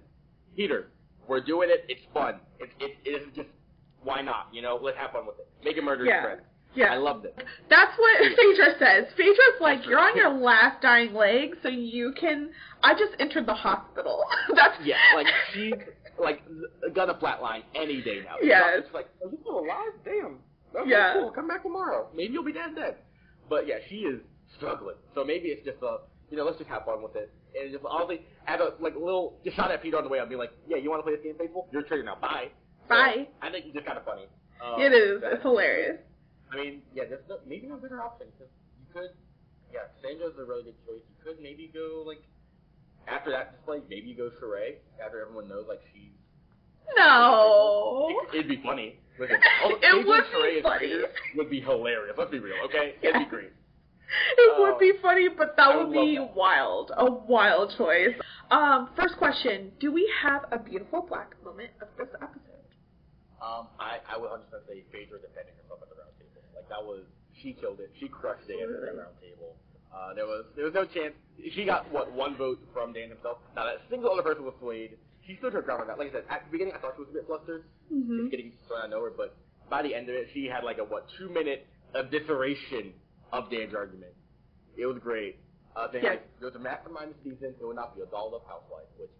Peter, 0.56 0.88
we're 1.26 1.40
doing 1.40 1.68
it. 1.70 1.84
It's 1.88 2.02
fun. 2.12 2.34
It's 2.60 2.72
it, 2.80 2.96
it 3.04 3.10
is 3.22 3.26
just 3.34 3.48
why 4.02 4.20
not? 4.20 4.48
You 4.52 4.60
know, 4.62 4.78
let's 4.80 4.98
have 4.98 5.12
fun 5.12 5.26
with 5.26 5.38
it. 5.38 5.48
Make 5.64 5.78
a 5.78 5.82
murder 5.82 6.04
Yeah. 6.04 6.20
spread. 6.22 6.40
Yeah. 6.74 6.92
I 6.92 6.96
loved 6.96 7.24
it. 7.26 7.34
That's 7.68 7.92
what 7.98 8.18
Phaedra 8.36 8.74
says. 8.78 9.04
Phaedra's 9.16 9.60
like, 9.60 9.86
you're 9.86 9.98
on 10.00 10.16
your 10.16 10.30
last 10.32 10.80
dying 10.82 11.12
leg, 11.14 11.56
so 11.62 11.68
you 11.68 12.12
can. 12.18 12.50
I 12.82 12.94
just 12.94 13.12
entered 13.20 13.46
the 13.46 13.54
hospital. 13.54 14.24
That's 14.54 14.74
Yeah, 14.84 14.96
like 15.14 15.26
she's 15.52 15.74
like 16.18 16.42
gonna 16.94 17.14
flatline 17.14 17.62
any 17.74 18.00
day 18.02 18.20
now. 18.24 18.36
Yeah. 18.42 18.76
It's 18.78 18.92
like, 18.94 19.06
are 19.24 19.30
you 19.30 19.38
still 19.42 19.60
alive? 19.60 19.92
Damn. 20.04 20.38
Okay, 20.74 20.90
Yeah. 20.90 21.14
cool. 21.14 21.30
Come 21.30 21.48
back 21.48 21.62
tomorrow. 21.62 22.08
Maybe 22.14 22.32
you'll 22.32 22.44
be 22.44 22.52
dead 22.52 22.70
then. 22.74 22.94
But 23.50 23.66
yeah, 23.66 23.76
she 23.88 23.96
is 23.96 24.20
struggling. 24.56 24.96
So 25.14 25.24
maybe 25.24 25.48
it's 25.48 25.64
just 25.64 25.82
a, 25.82 25.98
you 26.30 26.36
know, 26.38 26.44
let's 26.44 26.58
just 26.58 26.70
have 26.70 26.84
fun 26.86 27.02
with 27.02 27.16
it. 27.16 27.30
And 27.54 27.70
just 27.70 27.84
honestly, 27.84 28.22
have 28.46 28.60
a 28.60 28.72
like 28.80 28.94
little 28.94 29.38
just 29.44 29.56
shot 29.56 29.70
at 29.70 29.82
Peter 29.82 29.98
on 29.98 30.04
the 30.04 30.08
way 30.10 30.18
up, 30.20 30.28
be 30.30 30.36
like, 30.36 30.52
yeah, 30.66 30.78
you 30.78 30.88
want 30.90 31.00
to 31.00 31.02
play 31.04 31.14
this 31.16 31.22
game, 31.24 31.34
faithful? 31.38 31.68
You're 31.70 31.82
triggered 31.82 32.06
now. 32.06 32.16
Bye. 32.20 32.48
So, 32.88 32.94
Bye. 32.94 33.28
I 33.42 33.50
think 33.50 33.66
it's 33.66 33.74
just 33.74 33.84
kind 33.86 33.98
of 33.98 34.04
funny. 34.06 34.24
Um, 34.64 34.80
it 34.80 34.92
is. 34.94 35.20
It's 35.24 35.42
hilarious. 35.42 35.98
I 36.52 36.56
mean, 36.56 36.82
yeah, 36.94 37.04
there's 37.08 37.24
no, 37.28 37.38
maybe 37.46 37.66
no 37.66 37.76
better 37.76 38.02
option 38.02 38.26
because 38.36 38.52
you 38.78 38.86
could, 38.92 39.10
yeah, 39.72 39.88
Sandra's 40.02 40.36
a 40.38 40.44
really 40.44 40.64
good 40.64 40.76
choice. 40.86 41.00
You 41.08 41.16
could 41.24 41.40
maybe 41.42 41.70
go 41.72 42.04
like 42.06 42.22
after 43.08 43.30
that 43.30 43.56
display, 43.56 43.80
maybe 43.88 44.08
you 44.08 44.16
go 44.16 44.30
Sheree 44.40 44.76
after 45.04 45.22
everyone 45.22 45.48
knows 45.48 45.64
like 45.68 45.80
she's. 45.92 46.12
No. 46.96 48.08
It, 48.32 48.36
it'd 48.36 48.48
be 48.48 48.60
funny. 48.62 48.98
Listen, 49.18 49.36
It 49.64 50.06
would 50.06 50.24
Sheree 50.24 50.56
be 50.56 50.62
funny. 50.62 50.92
would 51.36 51.50
be 51.50 51.60
hilarious. 51.60 52.14
Let's 52.18 52.30
be 52.30 52.38
real, 52.38 52.56
okay? 52.66 52.94
It'd 53.02 53.18
be 53.18 53.30
great. 53.30 53.52
It 54.36 54.60
would 54.60 54.78
be 54.78 54.92
funny, 55.00 55.28
but 55.30 55.56
that 55.56 55.74
would 55.76 55.88
would 55.88 55.94
be 55.94 56.16
that. 56.18 56.36
wild. 56.36 56.92
A 56.96 57.10
wild 57.10 57.72
choice. 57.78 58.12
Um, 58.50 58.90
first 58.94 59.16
question: 59.16 59.72
Do 59.80 59.90
we 59.90 60.04
have 60.22 60.44
a 60.52 60.58
beautiful 60.58 61.00
black 61.08 61.32
moment 61.42 61.70
of 61.80 61.88
this 61.96 62.08
episode? 62.20 62.68
Um, 63.40 63.68
I 63.80 63.98
I 64.12 64.18
would 64.18 64.28
100 64.30 64.44
percent 64.50 64.62
say 64.68 64.84
Phaedra 64.92 65.16
defending 65.18 65.54
herself 65.56 65.80
at 65.80 65.88
the 65.88 65.96
round 65.96 65.96
table. 65.96 65.98
Like 65.98 66.01
that 66.72 66.80
was 66.82 67.04
she 67.44 67.52
killed 67.52 67.80
it. 67.80 67.92
She 68.00 68.08
crushed 68.08 68.48
Dan 68.48 68.64
at 68.64 68.64
Absolutely. 68.72 68.98
round 68.98 69.16
table. 69.20 69.56
Uh, 69.92 70.14
there 70.16 70.24
was 70.26 70.44
there 70.56 70.64
was 70.64 70.72
no 70.74 70.84
chance. 70.88 71.12
She 71.54 71.64
got 71.68 71.84
what 71.92 72.08
one 72.12 72.36
vote 72.36 72.58
from 72.72 72.92
Dan 72.96 73.10
himself. 73.12 73.38
Not 73.54 73.66
a 73.68 73.76
single 73.90 74.10
other 74.10 74.22
person 74.24 74.44
was 74.44 74.54
swayed. 74.60 74.96
She 75.26 75.36
stood 75.36 75.52
her 75.52 75.60
ground 75.62 75.82
on 75.82 75.86
that. 75.88 75.98
Like 76.00 76.08
I 76.10 76.12
said, 76.12 76.24
at 76.30 76.44
the 76.48 76.50
beginning, 76.50 76.72
I 76.74 76.80
thought 76.80 76.94
she 76.96 77.04
was 77.04 77.10
a 77.10 77.16
bit 77.20 77.26
flustered. 77.28 77.64
Mm-hmm. 77.92 78.18
Just 78.24 78.30
getting 78.32 78.52
thrown 78.66 78.80
out 78.80 78.84
of 78.86 78.90
nowhere, 78.96 79.12
but 79.14 79.36
by 79.70 79.82
the 79.82 79.94
end 79.94 80.08
of 80.08 80.14
it, 80.16 80.28
she 80.34 80.46
had 80.48 80.64
like 80.64 80.78
a 80.78 80.84
what 80.84 81.06
two 81.18 81.28
minute 81.28 81.66
evisceration 81.94 82.92
of 83.32 83.50
Dan's 83.50 83.74
argument. 83.74 84.12
It 84.76 84.86
was 84.86 84.96
great. 84.98 85.36
Uh, 85.76 85.88
they 85.92 86.00
Yes. 86.02 86.20
had, 86.20 86.20
there 86.40 86.48
was 86.48 86.56
a 86.56 86.58
mastermind 86.62 87.12
this 87.12 87.20
season. 87.24 87.54
It 87.60 87.64
would 87.64 87.76
not 87.76 87.94
be 87.96 88.02
a 88.02 88.06
dolled 88.06 88.34
up 88.34 88.44
housewife, 88.48 88.88
which 88.98 89.12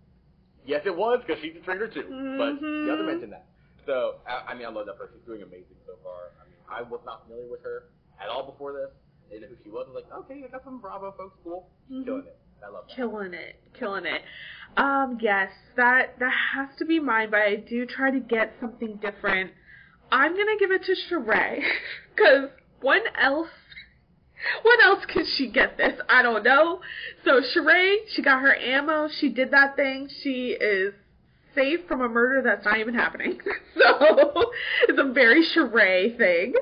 yes, 0.67 0.83
it 0.85 0.95
was 0.97 1.21
because 1.27 1.41
she's 1.43 1.57
a 1.57 1.65
trigger 1.65 1.89
too. 1.89 2.05
But 2.37 2.61
Mhm. 2.61 2.87
the 2.87 2.93
other 2.93 3.05
mentioned 3.05 3.33
that. 3.33 3.47
So 3.87 4.21
I, 4.27 4.53
I 4.53 4.55
mean, 4.55 4.67
I 4.67 4.71
love 4.71 4.87
that 4.87 4.99
person. 4.99 5.17
She's 5.19 5.27
doing 5.27 5.43
amazing 5.43 5.77
so 5.87 5.97
far. 6.03 6.33
I 6.71 6.83
was 6.83 7.01
not 7.05 7.25
familiar 7.27 7.51
with 7.51 7.63
her 7.63 7.85
at 8.21 8.29
all 8.29 8.45
before 8.51 8.73
this. 8.73 8.91
I 9.29 9.35
didn't 9.35 9.43
know 9.51 9.57
who 9.57 9.63
she 9.65 9.71
was. 9.71 9.87
I 9.89 9.93
was 9.95 10.05
like, 10.05 10.13
okay, 10.25 10.45
I 10.47 10.49
got 10.51 10.65
some 10.65 10.81
Bravo 10.81 11.13
folks. 11.17 11.39
Cool, 11.45 11.69
Mhm. 11.91 12.05
killing 12.05 12.27
it. 12.27 12.37
I 12.65 12.69
love 12.69 12.87
that. 12.87 12.95
Killing 12.95 13.35
it, 13.35 13.57
killing 13.75 14.07
it. 14.07 14.23
Um, 14.77 15.19
yes, 15.21 15.51
that 15.77 16.19
that 16.19 16.33
has 16.33 16.69
to 16.79 16.85
be 16.85 17.01
mine, 17.01 17.31
but 17.31 17.41
I 17.41 17.57
do 17.57 17.85
try 17.87 18.11
to 18.11 18.21
get 18.21 18.55
something 18.61 18.97
different. 18.97 19.53
I'm 20.11 20.37
gonna 20.37 20.57
give 20.59 20.71
it 20.71 20.85
to 20.85 20.93
Sheree, 20.93 21.65
cause 22.17 22.51
when 22.81 23.03
else, 23.17 23.49
when 24.63 24.81
else 24.83 25.05
could 25.07 25.27
she 25.27 25.49
get 25.49 25.77
this? 25.77 25.99
I 26.09 26.23
don't 26.23 26.43
know. 26.45 26.81
So 27.25 27.41
Sheree, 27.41 28.09
she 28.09 28.23
got 28.23 28.41
her 28.43 28.55
ammo. 28.55 29.09
She 29.09 29.29
did 29.29 29.51
that 29.51 29.77
thing. 29.77 30.09
She 30.23 30.53
is 30.53 30.95
safe 31.55 31.81
from 31.89 32.01
a 32.03 32.09
murder 32.09 32.43
that's 32.43 32.65
not 32.65 32.79
even 32.79 32.95
happening. 32.95 33.39
So 33.75 34.51
it's 34.89 34.99
a 35.01 35.13
very 35.13 35.45
Sheree 35.57 36.17
thing. 36.17 36.53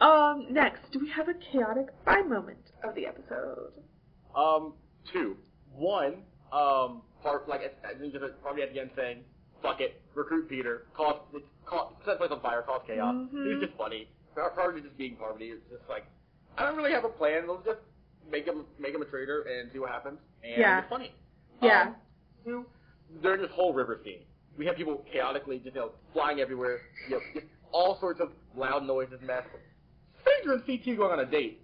Um, 0.00 0.46
next, 0.50 0.80
do 0.92 1.00
we 1.00 1.08
have 1.10 1.28
a 1.28 1.34
chaotic 1.34 1.86
bye 2.04 2.22
moment 2.22 2.58
of 2.84 2.94
the 2.94 3.06
episode? 3.06 3.72
Um, 4.36 4.74
two. 5.12 5.36
One, 5.74 6.22
um, 6.52 7.02
part 7.22 7.48
like 7.48 7.62
I 7.84 7.98
think 7.98 8.12
just 8.12 8.24
probably 8.42 8.62
at 8.62 8.72
the 8.74 8.80
end 8.80 8.90
saying, 8.94 9.24
"Fuck 9.62 9.80
it, 9.80 10.00
recruit 10.14 10.48
Peter, 10.48 10.86
cause 10.94 11.16
cause 11.64 11.92
set 12.04 12.18
place 12.18 12.30
on 12.30 12.40
fire, 12.40 12.62
cause 12.62 12.82
chaos." 12.86 13.14
Mhm. 13.14 13.46
It 13.46 13.54
was 13.58 13.64
just 13.66 13.78
funny. 13.78 14.08
Parvati 14.34 14.82
just 14.82 14.96
being 14.98 15.16
Parvati. 15.16 15.50
It's 15.50 15.62
just 15.70 15.88
like 15.88 16.04
I 16.58 16.66
don't 16.66 16.76
really 16.76 16.92
have 16.92 17.04
a 17.04 17.08
plan. 17.08 17.48
Let's 17.48 17.64
just 17.64 17.80
make 18.30 18.44
him 18.44 18.66
make 18.78 18.94
him 18.94 19.02
a 19.02 19.06
traitor 19.06 19.42
and 19.42 19.72
see 19.72 19.78
what 19.78 19.90
happens. 19.90 20.18
And 20.44 20.60
Yeah. 20.60 20.78
it's 20.80 20.88
funny. 20.90 21.12
Yeah. 21.62 21.82
Um, 21.82 21.96
two, 22.44 22.66
during 23.22 23.42
this 23.42 23.50
whole 23.52 23.72
river 23.74 24.00
scene, 24.04 24.20
we 24.58 24.66
have 24.66 24.76
people 24.76 25.04
chaotically 25.12 25.58
just 25.58 25.74
you 25.74 25.80
know 25.80 25.90
flying 26.12 26.40
everywhere. 26.40 26.80
You 27.08 27.16
know, 27.16 27.20
just 27.34 27.46
all 27.72 27.98
sorts 28.00 28.20
of 28.20 28.30
loud 28.56 28.84
noises, 28.84 29.20
mess. 29.22 29.44
Phaedra 30.24 30.54
and 30.56 30.66
CT 30.66 30.96
going 30.96 31.12
on 31.12 31.20
a 31.20 31.26
date. 31.26 31.60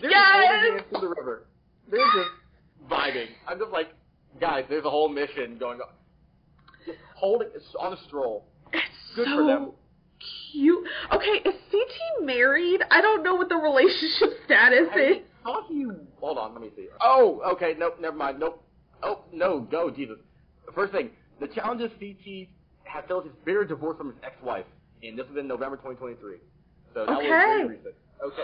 They're 0.00 0.10
just 0.10 0.20
Yes! 0.20 0.48
holding 0.48 0.72
hands 0.72 0.84
through 0.90 1.00
the 1.00 1.08
river. 1.08 1.46
They're 1.90 2.00
just 2.00 2.30
vibing. 2.90 3.26
I'm 3.46 3.58
just 3.58 3.70
like, 3.70 3.88
guys, 4.40 4.64
there's 4.68 4.84
a 4.84 4.90
whole 4.90 5.08
mission 5.08 5.58
going 5.58 5.80
on. 5.80 5.88
Just 6.86 6.98
holding 7.14 7.48
on 7.78 7.92
a 7.92 7.96
stroll. 8.06 8.46
It's 8.72 8.84
Good 9.14 9.26
so 9.26 9.36
for 9.36 9.44
them. 9.46 9.70
cute. 10.52 10.86
Okay, 11.12 11.48
is 11.48 11.54
CT 11.70 12.24
married? 12.26 12.80
I 12.90 13.00
don't 13.00 13.22
know 13.22 13.34
what 13.34 13.48
the 13.48 13.56
relationship 13.56 14.38
status 14.46 14.88
I 14.94 14.98
is. 14.98 15.16
thought 15.44 15.70
you. 15.70 15.96
Hold 16.20 16.38
on, 16.38 16.52
let 16.52 16.62
me 16.62 16.70
see. 16.76 16.86
Oh, 17.00 17.40
okay. 17.54 17.74
Nope, 17.78 17.96
never 18.00 18.16
mind. 18.16 18.38
Nope. 18.40 18.62
Oh 19.02 19.24
no, 19.32 19.60
go 19.60 19.90
Jesus. 19.90 20.18
First 20.74 20.92
thing, 20.92 21.10
the 21.40 21.48
challenges 21.48 21.90
CT 21.98 22.48
has 22.84 23.04
filled 23.08 23.24
his 23.24 23.32
bitter 23.44 23.64
divorce 23.64 23.96
from 23.96 24.08
his 24.08 24.16
ex-wife, 24.22 24.66
and 25.02 25.18
this 25.18 25.26
was 25.28 25.38
in 25.38 25.46
November 25.48 25.76
2023. 25.76 26.36
So 26.94 27.06
that 27.06 27.08
was 27.08 27.16
Okay. 27.18 27.28
very 27.28 27.64
recent. 27.66 27.94
Okay. 28.22 28.42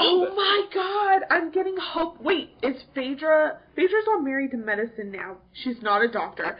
Oh 0.00 0.34
my 0.34 0.66
god, 0.74 1.22
I'm 1.30 1.52
getting 1.52 1.76
hope. 1.76 2.20
Wait, 2.20 2.50
is 2.62 2.82
Phaedra? 2.92 3.60
Phaedra's 3.76 4.04
not 4.06 4.24
married 4.24 4.50
to 4.50 4.56
medicine 4.56 5.12
now. 5.12 5.36
She's 5.52 5.80
not 5.80 6.02
a 6.02 6.08
doctor. 6.08 6.58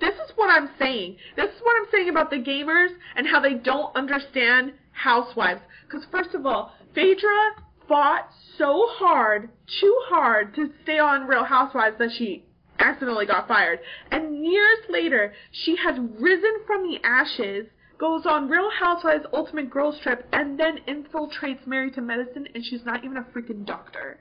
This 0.00 0.14
is 0.14 0.32
what 0.36 0.48
I'm 0.48 0.70
saying. 0.78 1.16
This 1.36 1.50
is 1.50 1.60
what 1.60 1.76
I'm 1.78 1.90
saying 1.92 2.08
about 2.08 2.30
the 2.30 2.38
gamers 2.38 2.88
and 3.14 3.26
how 3.26 3.40
they 3.40 3.54
don't 3.54 3.94
understand 3.94 4.72
housewives. 4.92 5.60
Because 5.86 6.06
first 6.10 6.34
of 6.34 6.46
all, 6.46 6.72
Phaedra 6.94 7.56
fought 7.86 8.30
so 8.56 8.86
hard, 8.92 9.50
too 9.80 10.00
hard, 10.06 10.54
to 10.54 10.70
stay 10.84 10.98
on 10.98 11.26
Real 11.26 11.44
Housewives 11.44 11.98
that 11.98 12.10
she 12.16 12.44
accidentally 12.78 13.26
got 13.26 13.48
fired. 13.48 13.80
And 14.10 14.44
years 14.44 14.78
later, 14.88 15.32
she 15.50 15.76
has 15.76 15.96
risen 16.18 16.60
from 16.66 16.82
the 16.84 16.98
ashes, 17.04 17.66
goes 17.98 18.26
on 18.26 18.48
Real 18.48 18.70
Housewives 18.70 19.24
Ultimate 19.32 19.70
Girls 19.70 19.98
Trip, 20.02 20.26
and 20.32 20.58
then 20.58 20.78
infiltrates 20.86 21.66
Married 21.66 21.94
to 21.94 22.00
Medicine, 22.00 22.46
and 22.54 22.64
she's 22.64 22.84
not 22.84 23.04
even 23.04 23.16
a 23.16 23.22
freaking 23.22 23.64
doctor. 23.66 24.20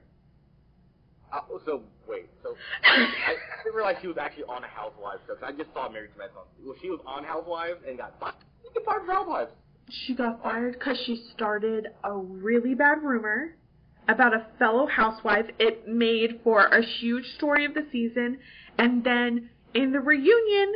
Uh, 1.32 1.42
so 1.66 1.84
wait, 2.08 2.30
so 2.42 2.56
I, 2.86 3.02
I 3.04 3.64
didn't 3.64 3.76
realize 3.76 3.98
she 4.02 4.08
was 4.08 4.18
actually 4.18 4.46
on 4.46 4.64
a 4.64 4.68
Housewives 4.68 5.20
show. 5.28 5.36
'cause 5.36 5.44
I 5.46 5.52
just 5.52 5.74
saw 5.74 5.90
Married 5.90 6.12
to 6.14 6.18
Medicine. 6.18 6.42
Well, 6.64 6.76
she 6.82 6.90
was 6.90 7.02
on 7.06 7.24
Housewives 7.26 7.80
and 7.88 7.98
got 7.98 8.18
fired. 8.20 8.36
You 8.64 8.70
get 8.74 8.86
fired 8.86 9.00
from 9.06 9.10
Housewives. 9.16 9.52
She 9.90 10.16
got 10.16 10.42
fired 10.42 10.74
because 10.74 10.98
she 11.06 11.18
started 11.34 11.88
a 12.04 12.14
really 12.16 12.74
bad 12.76 13.04
rumor 13.04 13.56
about 14.08 14.34
a 14.34 14.48
fellow 14.60 14.88
housewife. 14.88 15.46
It 15.60 15.88
made 15.88 16.42
for 16.44 16.66
a 16.66 16.84
huge 16.84 17.26
story 17.36 17.66
of 17.66 17.74
the 17.74 17.86
season, 17.92 18.40
and 18.78 19.04
then 19.04 19.50
in 19.74 19.92
the 19.92 20.00
reunion, 20.00 20.74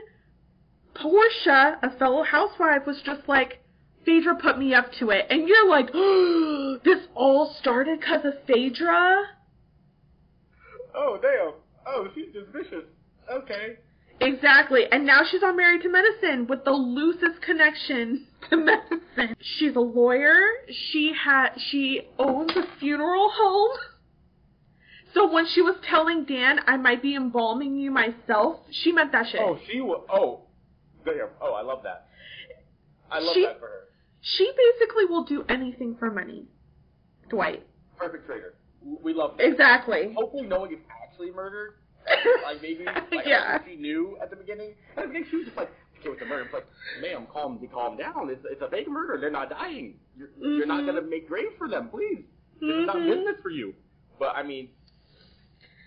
Portia, 0.93 1.79
a 1.81 1.97
fellow 1.97 2.23
housewife, 2.23 2.85
was 2.85 3.01
just 3.05 3.27
like, 3.27 3.59
Phaedra 4.05 4.35
put 4.35 4.57
me 4.57 4.73
up 4.73 4.91
to 4.99 5.09
it. 5.11 5.25
And 5.29 5.47
you're 5.47 5.69
like, 5.69 5.89
oh, 5.93 6.79
this 6.83 7.07
all 7.15 7.55
started 7.59 7.99
because 7.99 8.25
of 8.25 8.33
Phaedra? 8.47 9.23
Oh 10.93 11.17
damn. 11.21 11.53
Oh, 11.85 12.07
she's 12.13 12.33
just 12.33 12.49
vicious. 12.51 12.85
Okay. 13.31 13.77
Exactly. 14.21 14.81
And 14.91 15.05
now 15.05 15.21
she's 15.29 15.43
on 15.43 15.57
Married 15.57 15.81
to 15.81 15.89
Medicine 15.89 16.47
with 16.47 16.63
the 16.63 16.71
loosest 16.71 17.41
connection 17.41 18.27
to 18.49 18.57
medicine. 18.57 19.35
She's 19.39 19.75
a 19.75 19.79
lawyer. 19.79 20.37
She 20.69 21.11
had 21.13 21.49
she 21.57 22.07
owns 22.19 22.51
a 22.55 22.63
funeral 22.79 23.29
home. 23.33 23.77
So 25.13 25.31
when 25.31 25.45
she 25.47 25.61
was 25.61 25.75
telling 25.89 26.23
Dan 26.25 26.59
I 26.67 26.77
might 26.77 27.01
be 27.01 27.15
embalming 27.15 27.75
you 27.75 27.91
myself, 27.91 28.59
she 28.69 28.91
meant 28.91 29.11
that 29.11 29.27
shit. 29.27 29.41
Oh, 29.41 29.59
she 29.69 29.81
was. 29.81 30.05
Oh, 30.09 30.43
damn. 31.03 31.27
Oh, 31.41 31.53
I 31.53 31.63
love 31.63 31.83
that. 31.83 32.07
I 33.09 33.19
love 33.19 33.33
She- 33.33 33.45
that 33.45 33.59
for 33.59 33.67
her. 33.67 33.77
She 34.23 34.51
basically 34.55 35.05
will 35.05 35.23
do 35.23 35.43
anything 35.49 35.95
for 35.97 36.11
money. 36.11 36.45
Dwight. 37.29 37.65
Perfect 37.97 38.27
traitor. 38.27 38.53
We 39.03 39.13
love 39.15 39.37
that. 39.37 39.47
Exactly. 39.47 40.13
Hopefully, 40.15 40.43
no 40.47 40.59
one 40.59 40.69
gets 40.69 40.83
actually 41.03 41.31
murdered. 41.31 41.73
like 42.43 42.61
maybe, 42.61 42.85
like 42.85 43.25
Yeah. 43.25 43.59
she 43.65 43.75
knew 43.75 44.17
at 44.21 44.29
the 44.29 44.35
beginning. 44.35 44.73
At 44.97 45.03
the 45.03 45.07
beginning, 45.07 45.27
she 45.29 45.37
was 45.37 45.45
just 45.45 45.57
like, 45.57 45.69
"Okay, 45.99 46.09
with 46.09 46.19
the 46.19 46.25
murder." 46.25 46.43
It's 46.43 46.53
like, 46.53 46.67
"Ma'am, 47.01 47.27
calm, 47.31 47.59
calm 47.71 47.97
down. 47.97 48.29
It's, 48.29 48.43
it's 48.49 48.61
a 48.61 48.69
fake 48.69 48.87
murder. 48.89 49.17
They're 49.19 49.29
not 49.31 49.49
dying. 49.49 49.95
You're, 50.17 50.29
you're 50.39 50.65
not 50.65 50.85
gonna 50.85 51.01
make 51.01 51.27
graves 51.27 51.53
for 51.57 51.67
them, 51.69 51.89
please. 51.89 52.23
This 52.59 52.69
is 52.69 52.85
not 52.87 52.95
Mhm. 52.97 53.07
business 53.07 53.41
for 53.41 53.49
you." 53.49 53.73
But 54.19 54.35
I 54.35 54.43
mean, 54.43 54.69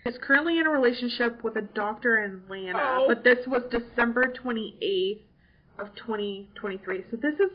is 0.05 0.17
currently 0.21 0.59
in 0.59 0.67
a 0.67 0.69
relationship 0.69 1.43
with 1.43 1.55
a 1.57 1.61
doctor 1.61 2.23
in 2.23 2.41
Atlanta, 2.43 2.97
Oh. 2.99 3.05
but 3.07 3.23
this 3.23 3.45
was 3.47 3.63
December 3.71 4.31
28th 4.43 5.21
of 5.79 5.93
2023. 5.95 7.05
So 7.11 7.17
this 7.17 7.33
is 7.39 7.51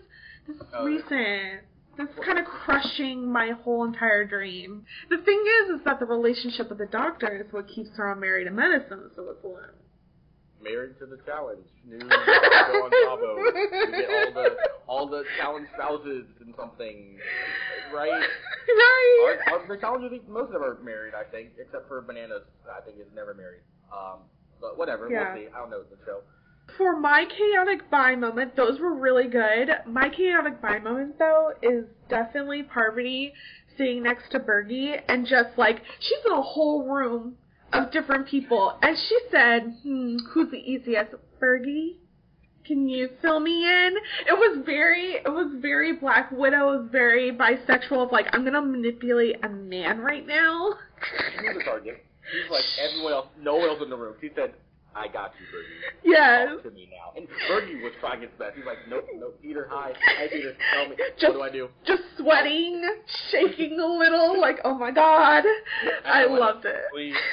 this 0.46 0.56
is 0.56 0.62
Oh. 0.74 0.84
recent. 0.84 1.60
This 2.00 2.08
is 2.16 2.24
kind 2.24 2.38
of 2.38 2.46
crushing 2.46 3.30
my 3.30 3.50
whole 3.62 3.84
entire 3.84 4.24
dream. 4.24 4.84
The 5.10 5.18
thing 5.18 5.44
is, 5.64 5.78
is 5.78 5.84
that 5.84 6.00
the 6.00 6.06
relationship 6.06 6.68
with 6.70 6.78
the 6.78 6.86
doctor 6.86 7.44
is 7.44 7.52
what 7.52 7.68
keeps 7.68 7.90
her 7.96 8.08
on 8.10 8.20
Married 8.20 8.44
to 8.44 8.50
Medicine. 8.50 9.10
So 9.14 9.28
it's 9.30 9.42
one. 9.44 9.60
married 10.62 10.98
to 10.98 11.06
the 11.06 11.18
challenge. 11.26 11.66
New 11.86 12.00
show 12.00 12.06
on 12.08 12.90
Bravo. 12.90 13.36
You 13.36 13.90
get 13.92 14.08
all 14.08 14.32
the 14.32 14.56
all 14.86 15.06
the 15.08 15.24
challenge 15.38 15.68
spouses 15.74 16.24
and 16.40 16.54
something, 16.58 17.18
right? 17.94 18.08
right. 18.10 19.38
Our, 19.52 19.60
our, 19.60 19.68
the 19.68 19.76
challenge, 19.80 20.04
I 20.06 20.08
think 20.08 20.28
most 20.28 20.46
of 20.46 20.52
them 20.54 20.64
are 20.64 20.78
married, 20.82 21.14
I 21.14 21.24
think, 21.30 21.50
except 21.58 21.86
for 21.86 22.00
Bananas, 22.02 22.42
I 22.64 22.80
think 22.80 22.98
is 22.98 23.06
never 23.14 23.34
married. 23.34 23.62
Um, 23.92 24.20
but 24.60 24.78
whatever, 24.78 25.08
Yeah. 25.10 25.34
we'll 25.34 25.44
see. 25.44 25.48
I 25.52 25.58
don't 25.58 25.70
know 25.70 25.82
the 25.82 25.96
show. 26.06 26.20
For 26.76 26.98
my 26.98 27.24
chaotic 27.24 27.90
bi 27.90 28.14
moment, 28.16 28.56
those 28.56 28.80
were 28.80 28.94
really 28.94 29.28
good. 29.28 29.70
My 29.86 30.08
chaotic 30.08 30.60
bi 30.60 30.78
moment, 30.78 31.18
though, 31.18 31.52
is 31.62 31.84
definitely 32.08 32.62
Parvati 32.62 33.32
sitting 33.76 34.02
next 34.02 34.30
to 34.30 34.40
Bergie 34.40 35.00
and 35.08 35.26
just 35.26 35.56
like, 35.56 35.82
she's 35.98 36.18
in 36.26 36.32
a 36.32 36.42
whole 36.42 36.86
room 36.86 37.36
of 37.72 37.90
different 37.90 38.28
people. 38.28 38.78
And 38.82 38.96
she 38.96 39.18
said, 39.30 39.74
hmm, 39.82 40.16
who's 40.32 40.50
the 40.50 40.58
easiest? 40.58 41.14
Bergie? 41.40 41.96
Can 42.66 42.88
you 42.88 43.08
fill 43.22 43.40
me 43.40 43.64
in? 43.64 43.96
It 44.28 44.32
was 44.32 44.62
very, 44.64 45.14
it 45.14 45.28
was 45.28 45.56
very 45.60 45.94
Black 45.94 46.30
Widow, 46.30 46.72
it 46.72 46.82
was 46.82 46.88
very 46.92 47.32
bisexual 47.32 48.06
of 48.06 48.12
like, 48.12 48.26
I'm 48.32 48.44
gonna 48.44 48.62
manipulate 48.62 49.42
a 49.42 49.48
man 49.48 50.00
right 50.00 50.26
now. 50.26 50.74
She 51.40 51.48
was 51.48 51.64
target. 51.64 52.04
She's 52.30 52.50
like 52.50 52.64
everyone 52.78 53.12
else, 53.12 53.26
no 53.40 53.56
one 53.56 53.70
else 53.70 53.82
in 53.82 53.90
the 53.90 53.96
room. 53.96 54.14
She 54.20 54.30
said, 54.36 54.52
I 55.00 55.08
got 55.08 55.32
you, 55.40 55.46
Bergie. 55.48 55.96
Yes. 56.04 56.48
Talk 56.50 56.62
to 56.64 56.70
me 56.72 56.90
now. 56.90 57.12
And 57.16 57.26
Bergie 57.48 57.82
was 57.82 57.92
trying 58.00 58.20
his 58.20 58.30
best. 58.38 58.54
He's 58.56 58.66
like, 58.66 58.76
nope, 58.88 59.06
nope, 59.16 59.38
Peter, 59.40 59.66
hi. 59.70 59.92
Hi, 60.18 60.28
Peter, 60.28 60.54
tell 60.74 60.88
me. 60.90 60.96
Just- 61.18 61.32
what 61.32 61.32
do 61.32 61.42
I 61.42 61.50
do? 61.50 61.68
Just 61.86 62.02
sweating, 62.18 62.82
shaking 63.30 63.80
a 63.80 63.86
little, 63.86 64.38
like, 64.38 64.58
oh 64.64 64.74
my 64.76 64.90
god. 64.90 65.44
I 66.04 66.26
know, 66.26 66.34
loved 66.34 66.64
it. 66.66 66.82
Please. 66.92 67.14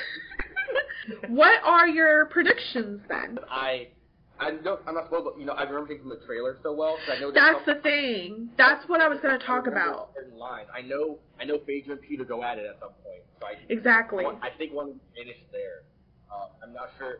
What 1.30 1.62
are 1.64 1.88
your 1.88 2.26
predictions 2.26 3.00
then? 3.08 3.40
I, 3.50 3.88
I 4.42 4.52
don't, 4.52 4.82
I'm 4.86 4.96
not 4.96 5.06
supposed 5.06 5.36
to, 5.36 5.40
you 5.40 5.46
know, 5.46 5.54
I 5.54 5.64
remember 5.64 5.88
things 5.88 6.02
from 6.02 6.10
the 6.10 6.20
trailer 6.26 6.58
so 6.64 6.74
well, 6.74 6.98
I 7.10 7.18
know 7.22 7.32
That's 7.32 7.66
the 7.66 7.76
thing. 7.76 8.50
That's 8.58 8.84
what 8.90 9.00
I 9.00 9.08
was 9.08 9.18
going 9.22 9.40
to 9.40 9.46
talk 9.46 9.66
remember 9.68 9.90
about. 9.92 10.10
Certain 10.16 10.38
lines. 10.38 10.68
I 10.76 10.82
know, 10.82 11.20
I 11.40 11.46
know 11.46 11.60
Phaedra 11.66 11.94
and 11.94 12.02
Peter 12.02 12.26
go 12.26 12.44
at 12.44 12.58
it 12.58 12.66
at 12.66 12.78
some 12.82 12.90
point. 13.06 13.24
So 13.40 13.46
I, 13.48 13.54
Exactly. 13.70 14.26
one, 14.26 14.36
I 14.42 14.50
think 14.58 14.74
one 14.74 15.00
finished 15.16 15.46
there. 15.54 15.84
Uh, 16.30 16.50
I'm 16.62 16.74
not 16.74 16.90
sure. 16.98 17.20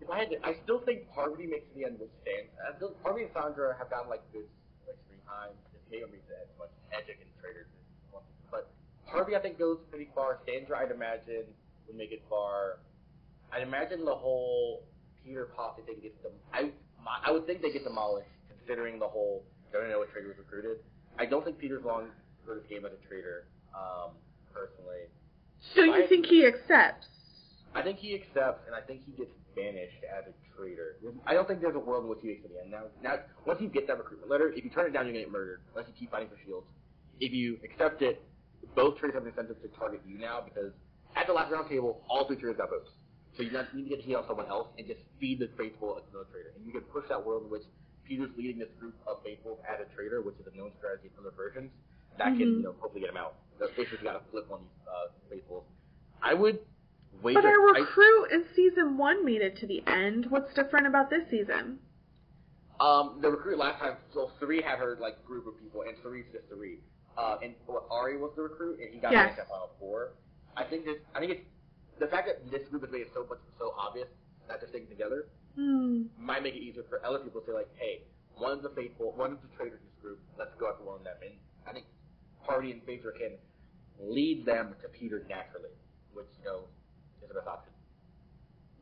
If 0.00 0.10
I 0.10 0.18
had 0.20 0.30
to, 0.30 0.38
I 0.44 0.56
still 0.64 0.80
think 0.84 1.08
Parvati 1.14 1.46
makes 1.46 1.64
it 1.70 1.74
the 1.74 1.84
end 1.86 1.98
with 1.98 2.10
Stan. 2.22 2.50
I 2.60 2.76
still, 2.76 2.92
Parvati 3.02 3.24
and 3.24 3.32
Sandra 3.32 3.74
have 3.78 3.88
gotten 3.88 4.10
like 4.10 4.22
this 4.32 4.44
like 4.86 4.98
three 5.08 5.22
times. 5.24 5.56
Just 5.72 5.84
maybe 5.90 6.04
makes 6.12 6.28
it 6.28 6.36
as 6.44 6.50
much 6.58 6.70
magic 6.92 7.18
and 7.22 7.30
traitors 7.40 7.66
as 7.70 8.12
one. 8.12 8.26
But 8.50 8.68
Parvati, 9.08 9.36
I 9.36 9.40
think, 9.40 9.58
goes 9.58 9.78
pretty 9.88 10.10
far. 10.14 10.38
Sandra, 10.44 10.84
I'd 10.84 10.90
imagine, 10.92 11.48
would 11.88 11.96
make 11.96 12.12
it 12.12 12.22
far. 12.28 12.82
I'd 13.52 13.62
imagine 13.62 14.04
the 14.04 14.14
whole 14.14 14.84
Peter 15.24 15.48
posse 15.56 15.82
thing 15.86 16.02
gets 16.02 16.20
them. 16.22 16.32
I 16.52 16.74
my, 17.00 17.16
I 17.24 17.30
would 17.30 17.46
think 17.46 17.62
they 17.62 17.72
get 17.72 17.84
demolished, 17.84 18.28
considering 18.50 18.98
the 18.98 19.08
whole. 19.08 19.44
I 19.70 19.80
don't 19.80 19.90
know 19.90 19.98
what 20.00 20.12
traitor 20.12 20.28
was 20.28 20.38
recruited. 20.38 20.78
I 21.18 21.26
don't 21.26 21.44
think 21.44 21.58
Peter's 21.58 21.84
long 21.84 22.08
for 22.44 22.54
this 22.54 22.64
game 22.68 22.84
as 22.84 22.92
a 22.92 23.08
traitor. 23.08 23.46
Um, 23.74 24.10
personally, 24.52 25.10
So 25.74 25.82
you 25.82 26.06
think 26.06 26.26
he 26.26 26.46
accepts? 26.46 27.06
I 27.74 27.82
think 27.82 27.98
he 27.98 28.14
accepts, 28.14 28.66
and 28.66 28.74
I 28.74 28.80
think 28.80 29.02
he 29.04 29.12
gets 29.12 29.32
banished 29.56 30.02
as 30.06 30.24
a 30.26 30.34
traitor. 30.56 30.96
I 31.26 31.34
don't 31.34 31.46
think 31.46 31.60
there's 31.60 31.74
a 31.74 31.78
world 31.80 32.04
in 32.04 32.10
which 32.10 32.20
he 32.22 32.28
makes 32.28 32.44
it 32.44 32.52
end. 32.60 32.70
Now, 32.70 32.84
now, 33.02 33.18
once 33.46 33.60
you 33.60 33.68
get 33.68 33.86
that 33.88 33.98
recruitment 33.98 34.30
letter, 34.30 34.48
if 34.50 34.62
you 34.64 34.70
turn 34.70 34.86
it 34.86 34.92
down, 34.92 35.06
you're 35.06 35.12
gonna 35.14 35.24
get 35.24 35.32
murdered. 35.32 35.60
Unless 35.74 35.88
you 35.88 35.94
keep 35.98 36.10
fighting 36.10 36.28
for 36.28 36.38
shields. 36.44 36.66
If 37.20 37.32
you 37.32 37.58
accept 37.64 38.02
it, 38.02 38.22
both 38.74 38.98
traitors 38.98 39.14
have 39.14 39.22
an 39.24 39.30
incentive 39.30 39.60
to 39.62 39.68
target 39.78 40.02
you 40.06 40.18
now 40.18 40.40
because 40.40 40.72
at 41.16 41.26
the 41.26 41.32
last 41.32 41.52
round 41.52 41.68
table, 41.68 42.02
all 42.08 42.26
three 42.26 42.36
traitors 42.36 42.56
got 42.58 42.70
votes. 42.70 42.90
So 43.36 43.42
you 43.42 43.50
not- 43.50 43.74
need 43.74 43.84
to 43.84 43.88
get 43.90 43.96
to 44.00 44.02
heal 44.06 44.18
on 44.20 44.26
someone 44.26 44.46
else 44.46 44.68
and 44.78 44.86
just 44.86 45.00
feed 45.20 45.38
the 45.40 45.48
faithful 45.58 45.98
as 45.98 46.04
another 46.10 46.26
traitor. 46.30 46.52
And 46.56 46.64
you 46.64 46.72
can 46.72 46.82
push 46.82 47.06
that 47.08 47.24
world 47.24 47.44
in 47.44 47.50
which 47.50 47.62
Peter's 48.04 48.30
leading 48.36 48.58
this 48.58 48.70
group 48.78 48.94
of 49.06 49.22
faithful 49.22 49.58
as 49.68 49.80
a 49.80 49.86
traitor, 49.94 50.22
which 50.22 50.36
is 50.38 50.46
a 50.46 50.56
known 50.56 50.70
strategy 50.78 51.10
in 51.12 51.18
other 51.18 51.34
versions. 51.36 51.70
that 52.16 52.26
can 52.26 52.34
Mhm. 52.36 52.56
you 52.58 52.62
know 52.62 52.72
hopefully 52.78 53.00
get 53.00 53.10
him 53.10 53.16
out. 53.16 53.34
The 53.58 53.66
Fisher's 53.74 54.00
got 54.00 54.12
to 54.12 54.20
flip 54.30 54.48
on 54.48 54.60
these 54.62 54.86
uh, 54.86 55.08
faithfuls. 55.28 55.64
I 56.22 56.32
would 56.32 56.64
But 57.32 57.44
our 57.46 57.52
I- 57.76 57.80
recruit 57.80 58.32
in 58.32 58.44
season 58.54 58.98
one 58.98 59.24
made 59.24 59.40
it 59.40 59.56
to 59.58 59.66
the 59.66 59.82
end. 59.86 60.26
What's 60.30 60.52
different 60.54 60.86
about 60.86 61.08
this 61.08 61.22
season? 61.30 61.78
Um, 62.80 63.20
the 63.22 63.30
recruit 63.30 63.56
last 63.56 63.78
time, 63.78 63.96
so 64.12 64.30
Cirie 64.40 64.60
had 64.60 64.78
her 64.78 64.98
like 65.00 65.24
group 65.24 65.46
of 65.46 65.58
people, 65.58 65.82
and 65.82 65.96
Cirie's 66.02 66.26
just 66.32 66.48
three. 66.48 66.80
Uh, 67.16 67.38
and 67.42 67.54
what 67.66 67.84
Arie 67.90 68.18
was 68.18 68.32
the 68.34 68.42
recruit, 68.42 68.80
and 68.80 68.92
he 68.92 68.98
got 68.98 69.12
Yes. 69.12 69.36
to 69.38 69.44
final 69.44 69.70
four. 69.78 70.14
I 70.56 70.64
think 70.64 70.84
this, 70.84 70.98
I 71.14 71.20
think 71.20 71.32
it's 71.32 71.46
the 72.00 72.08
fact 72.08 72.26
that 72.26 72.50
this 72.50 72.66
group 72.68 72.82
has 72.82 72.90
made 72.90 73.02
it 73.02 73.12
so 73.14 73.24
much 73.30 73.38
so 73.58 73.72
obvious 73.78 74.08
that 74.48 74.60
they're 74.60 74.68
sticking 74.68 74.88
together 74.88 75.28
Hmm. 75.54 76.06
might 76.18 76.42
make 76.42 76.54
it 76.56 76.62
easier 76.62 76.82
for 76.90 77.04
other 77.06 77.20
people 77.20 77.40
to 77.40 77.46
say 77.46 77.52
like, 77.52 77.72
hey, 77.76 78.02
one 78.36 78.50
of 78.50 78.62
the 78.62 78.70
faithful, 78.70 79.12
one 79.12 79.30
of 79.32 79.40
the 79.40 79.48
traitors 79.56 79.78
in 79.80 79.86
this 79.86 79.98
group, 80.02 80.18
let's 80.36 80.54
go 80.56 80.68
after 80.68 80.82
one 80.82 80.98
of 80.98 81.04
them. 81.04 81.16
And 81.22 81.38
I 81.66 81.72
think 81.72 81.86
Parvati 82.44 82.72
and 82.72 82.82
Phaedra 82.82 83.12
can 83.16 83.38
lead 84.00 84.44
them 84.44 84.74
to 84.82 84.88
Peter 84.88 85.24
naturally, 85.28 85.70
which 86.12 86.26
you 86.40 86.44
know 86.44 86.64
is 86.64 86.83
the 87.34 87.40
best 87.42 87.48
option. 87.50 87.72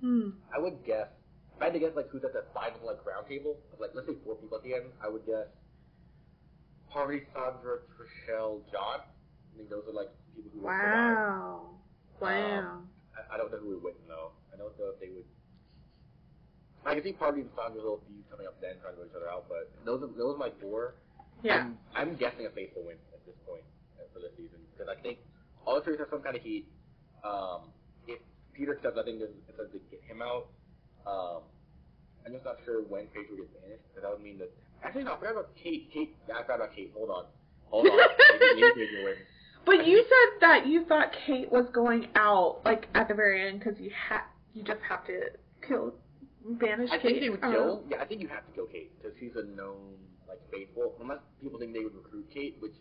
Hmm. 0.00 0.28
I 0.54 0.60
would 0.60 0.84
guess, 0.84 1.08
if 1.56 1.62
I 1.62 1.64
had 1.66 1.74
to 1.74 1.80
guess, 1.80 1.96
like 1.96 2.08
who's 2.10 2.24
at 2.24 2.32
the 2.32 2.44
final 2.52 2.84
like 2.84 3.00
round 3.06 3.26
table, 3.28 3.56
of, 3.72 3.80
like 3.80 3.90
let's 3.94 4.06
say 4.06 4.14
four 4.24 4.36
people 4.36 4.58
at 4.58 4.64
the 4.64 4.74
end, 4.74 4.92
I 5.02 5.08
would 5.08 5.24
guess 5.24 5.48
Parvati, 6.90 7.24
Sandra, 7.32 7.80
Trishelle, 7.96 8.60
John. 8.70 9.00
I 9.00 9.56
think 9.56 9.70
those 9.70 9.84
are 9.88 9.94
like 9.96 10.10
people 10.34 10.50
who. 10.52 10.60
Wow. 10.60 11.70
Wow. 12.20 12.82
I, 13.16 13.34
I 13.34 13.36
don't 13.38 13.50
know 13.50 13.58
who 13.58 13.70
would 13.78 13.82
win 13.82 13.94
though. 14.08 14.32
I 14.52 14.56
don't 14.58 14.76
know 14.78 14.92
if 14.92 15.00
they 15.00 15.08
would. 15.08 15.24
I 16.84 16.94
can 16.94 17.04
see 17.04 17.12
Parvati 17.12 17.42
and 17.46 17.50
Sandra's 17.54 17.82
little 17.86 18.02
feud 18.10 18.26
coming 18.28 18.46
up 18.46 18.60
then, 18.60 18.74
trying 18.82 18.98
to 18.98 18.98
go 18.98 19.06
each 19.06 19.14
other 19.14 19.30
out, 19.30 19.46
but 19.48 19.70
those 19.86 20.02
are, 20.02 20.10
those 20.18 20.34
are 20.34 20.38
my 20.38 20.50
four. 20.60 20.94
yeah. 21.42 21.70
I'm, 21.70 21.78
I'm 21.94 22.16
guessing 22.16 22.44
a 22.46 22.50
faithful 22.50 22.82
win 22.82 22.98
at 23.14 23.22
this 23.24 23.38
point 23.46 23.62
uh, 23.98 24.10
for 24.12 24.18
this 24.18 24.34
season 24.36 24.58
because 24.74 24.90
I 24.90 24.98
think 25.00 25.18
all 25.64 25.78
the 25.78 25.82
three 25.86 25.96
have 25.96 26.10
some 26.10 26.22
kind 26.22 26.34
of 26.34 26.42
heat. 26.42 26.66
Um, 27.22 27.70
Peter 28.52 28.76
accepts, 28.76 28.98
I 28.98 29.04
think 29.04 29.18
there's 29.18 29.32
it's 29.48 29.72
to 29.72 29.78
get 29.90 30.02
him 30.04 30.22
out. 30.22 30.48
Um, 31.06 31.42
I'm 32.24 32.32
just 32.32 32.44
not 32.44 32.56
sure 32.64 32.82
when 32.82 33.08
Phaedra 33.14 33.36
gets 33.36 33.50
banished 33.50 33.82
because 33.88 34.02
that 34.02 34.12
would 34.12 34.22
mean 34.22 34.38
that. 34.38 34.52
Actually, 34.84 35.04
no, 35.04 35.14
I 35.14 35.18
forgot 35.18 35.32
about 35.32 35.56
Kate. 35.56 35.90
Kate, 35.92 36.14
yeah, 36.28 36.36
I 36.38 36.42
forgot 36.42 36.56
about 36.56 36.74
Kate. 36.76 36.92
Hold 36.94 37.10
on, 37.10 37.24
hold 37.66 37.86
on. 37.86 37.98
maybe, 38.40 38.62
maybe 38.62 38.86
Phaedra 38.86 39.04
wins. 39.04 39.18
But 39.64 39.86
you 39.86 40.02
said 40.02 40.40
that 40.40 40.66
you 40.66 40.84
thought 40.86 41.12
Kate 41.26 41.50
was 41.50 41.66
going 41.72 42.08
out, 42.16 42.60
like 42.64 42.88
at 42.94 43.08
the 43.08 43.14
very 43.14 43.46
end, 43.48 43.60
because 43.60 43.78
you 43.80 43.90
ha 43.90 44.26
you 44.54 44.62
just 44.62 44.80
have 44.88 45.06
to 45.06 45.30
kill, 45.66 45.94
banish 46.60 46.90
I 46.90 46.98
Kate. 46.98 47.02
think 47.02 47.20
they 47.20 47.30
would 47.30 47.42
kill. 47.42 47.84
Yeah, 47.88 48.02
I 48.02 48.04
think 48.06 48.20
you 48.20 48.28
have 48.28 48.46
to 48.46 48.52
kill 48.52 48.66
Kate 48.66 48.90
because 49.00 49.16
she's 49.18 49.32
a 49.36 49.44
known 49.56 49.94
like 50.28 50.40
faithful. 50.50 50.94
Unless 51.00 51.20
people 51.40 51.58
think 51.58 51.72
they 51.72 51.84
would 51.84 51.94
recruit 51.94 52.26
Kate, 52.32 52.56
which 52.60 52.74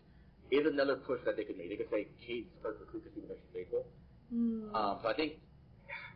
is 0.50 0.66
another 0.66 0.96
push 0.96 1.20
that 1.24 1.36
they 1.36 1.44
could 1.44 1.56
make. 1.56 1.70
They 1.70 1.76
could 1.76 1.90
say 1.90 2.08
Kate's 2.26 2.50
first 2.62 2.80
recruit 2.80 3.04
because 3.04 3.14
people 3.14 3.30
know 3.30 3.36
she's 3.40 3.54
faithful. 3.54 3.86
Hmm. 4.30 4.74
Um, 4.74 4.98
so 5.02 5.08
I 5.08 5.14
think 5.14 5.38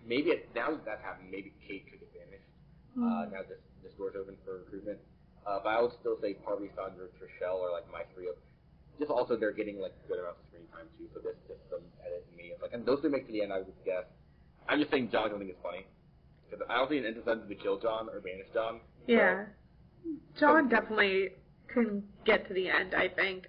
maybe 0.07 0.31
it, 0.31 0.49
now 0.55 0.71
that 0.71 0.85
that's 0.87 1.03
happening, 1.03 1.31
maybe 1.31 1.53
Kate 1.67 1.85
could 1.91 2.01
get 2.01 2.11
banished. 2.15 2.49
Hmm. 2.95 3.05
Uh, 3.05 3.25
now 3.35 3.43
this 3.45 3.61
this 3.83 3.93
door's 3.99 4.15
open 4.17 4.37
for 4.45 4.65
recruitment. 4.65 4.99
Uh, 5.47 5.61
but 5.63 5.71
I 5.71 5.83
would 5.83 5.93
still 6.01 6.19
say 6.23 6.35
Parvati, 6.35 6.71
Sandra, 6.75 7.07
Trishelle 7.19 7.63
are 7.63 7.71
like 7.71 7.87
my 7.93 8.03
three 8.15 8.29
of. 8.29 8.35
Just 8.99 9.11
also 9.11 9.37
they're 9.37 9.53
getting 9.53 9.79
like 9.79 9.93
good 10.09 10.19
amount 10.19 10.41
of 10.41 10.45
screen 10.49 10.65
time 10.73 10.89
too. 10.97 11.05
So 11.13 11.21
this 11.21 11.37
just 11.47 11.61
some 11.71 11.85
edit 12.07 12.25
me. 12.37 12.51
It's 12.57 12.63
like 12.63 12.73
and 12.73 12.87
those 12.87 13.01
three 13.01 13.11
make 13.11 13.27
to 13.27 13.33
the 13.33 13.43
end. 13.43 13.53
I 13.53 13.59
would 13.59 13.77
guess. 13.85 14.09
I'm 14.69 14.79
just 14.81 14.91
saying 14.91 15.11
John. 15.13 15.27
I 15.27 15.29
don't 15.29 15.39
think 15.39 15.51
it's 15.53 15.63
funny. 15.63 15.85
Because 16.49 16.65
I 16.71 16.79
don't 16.79 16.89
think 16.89 17.05
it 17.05 17.09
interested 17.09 17.49
to 17.49 17.55
kill 17.57 17.79
John 17.79 18.09
or 18.09 18.21
banish 18.21 18.47
John. 18.55 18.81
So- 19.07 19.13
Yeah. 19.13 19.45
John 20.39 20.69
definitely 20.69 21.31
can 21.69 22.03
get 22.25 22.47
to 22.49 22.55
the 22.55 22.69
end, 22.71 22.95
I 22.95 23.09
think, 23.09 23.47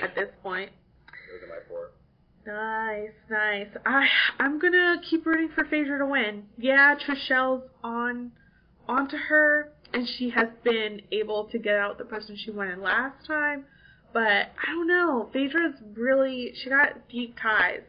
at 0.00 0.14
this 0.14 0.30
point. 0.42 0.70
Those 1.26 1.42
are 1.42 1.50
my 1.50 1.58
four. 1.68 1.90
Nice, 2.46 3.10
nice. 3.30 3.68
I 3.84 4.06
I'm 4.38 4.58
gonna 4.58 4.96
keep 5.08 5.26
rooting 5.26 5.50
for 5.54 5.64
Phaedra 5.64 5.98
to 5.98 6.06
win. 6.06 6.44
Yeah, 6.56 6.94
Trishelle's 6.96 7.68
on 7.84 8.32
onto 8.88 9.16
her, 9.16 9.72
and 9.92 10.08
she 10.08 10.30
has 10.30 10.48
been 10.64 11.02
able 11.12 11.44
to 11.52 11.58
get 11.58 11.76
out 11.76 11.98
the 11.98 12.04
person 12.04 12.36
she 12.36 12.50
wanted 12.50 12.78
last 12.78 13.26
time. 13.26 13.66
But 14.14 14.22
I 14.56 14.72
don't 14.72 14.86
know. 14.86 15.28
Phaedra's 15.32 15.74
really 15.94 16.52
she 16.54 16.70
got 16.70 17.08
deep 17.10 17.36
ties. 17.40 17.82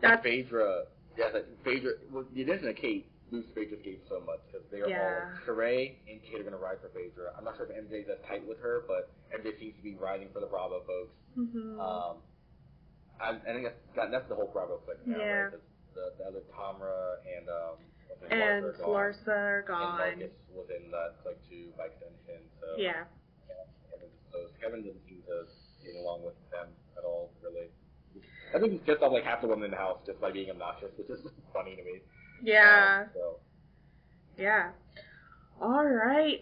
That's 0.00 0.22
Phaedra. 0.22 0.84
Yeah, 1.18 1.30
Phaedra. 1.64 1.92
Well, 2.12 2.24
the 2.32 2.42
addition 2.42 2.68
of 2.68 2.76
Kate 2.76 3.06
boosts 3.30 3.50
Phaedra's 3.54 3.82
game 3.84 3.98
so 4.08 4.20
much 4.20 4.38
because 4.46 4.66
they 4.70 4.80
are 4.80 4.88
Yeah. 4.88 5.30
all 5.48 5.54
Sheree 5.54 5.94
and 6.08 6.22
Kate 6.22 6.36
are 6.40 6.44
going 6.44 6.52
to 6.52 6.58
ride 6.58 6.78
for 6.80 6.88
Phaedra. 6.88 7.34
I'm 7.36 7.44
not 7.44 7.56
sure 7.56 7.66
if 7.66 7.72
MJ's 7.76 8.08
as 8.08 8.18
tight 8.26 8.46
with 8.46 8.58
her, 8.60 8.84
but 8.88 9.10
MJ 9.34 9.58
seems 9.58 9.76
to 9.76 9.82
be 9.82 9.94
riding 9.96 10.28
for 10.32 10.40
the 10.40 10.46
Bravo 10.46 10.80
folks. 10.86 11.12
mhm. 11.36 11.78
Um, 11.78 12.16
I, 13.20 13.36
I 13.36 13.52
think 13.52 13.64
that's, 13.64 13.80
that, 13.96 14.10
that's 14.10 14.28
the 14.28 14.34
whole 14.34 14.50
Bravo 14.52 14.78
clique 14.84 15.04
now, 15.06 15.18
Yeah. 15.18 15.52
right? 15.52 15.52
The, 15.94 16.12
the 16.18 16.24
other 16.24 16.42
Tamra 16.54 17.18
and 17.26 17.48
um, 17.48 17.76
and 18.30 18.64
Larsa 18.80 19.28
are 19.28 19.64
gone. 19.66 20.00
And. 20.00 20.20
Marcus 20.20 20.36
was 20.54 20.66
in 20.70 20.90
that 20.90 21.16
like 21.26 21.38
two 21.48 21.68
by 21.76 21.86
extension. 21.86 22.42
So 22.60 22.66
Yeah. 22.78 23.04
Kevin, 23.90 24.08
so 24.32 24.38
Kevin 24.62 24.80
doesn't 24.84 25.02
seem 25.08 25.22
to 25.26 25.44
get 25.84 25.96
along 26.00 26.24
with 26.24 26.38
them 26.50 26.68
at 26.96 27.04
all, 27.04 27.30
really. 27.42 27.68
I 28.54 28.58
think 28.58 28.72
he's 28.72 28.80
pissed 28.86 29.02
off 29.02 29.12
like 29.12 29.24
half 29.24 29.40
the 29.42 29.48
women 29.48 29.66
in 29.66 29.70
the 29.72 29.76
house 29.76 29.98
just 30.06 30.20
by 30.20 30.30
being 30.30 30.50
obnoxious, 30.50 30.90
which 30.96 31.08
is 31.10 31.20
funny 31.52 31.76
to 31.76 31.82
me. 31.84 32.00
Yeah. 32.42 33.02
Um, 33.02 33.10
so 33.14 33.36
Yeah. 34.38 34.70
All 35.60 35.84
right. 35.84 36.40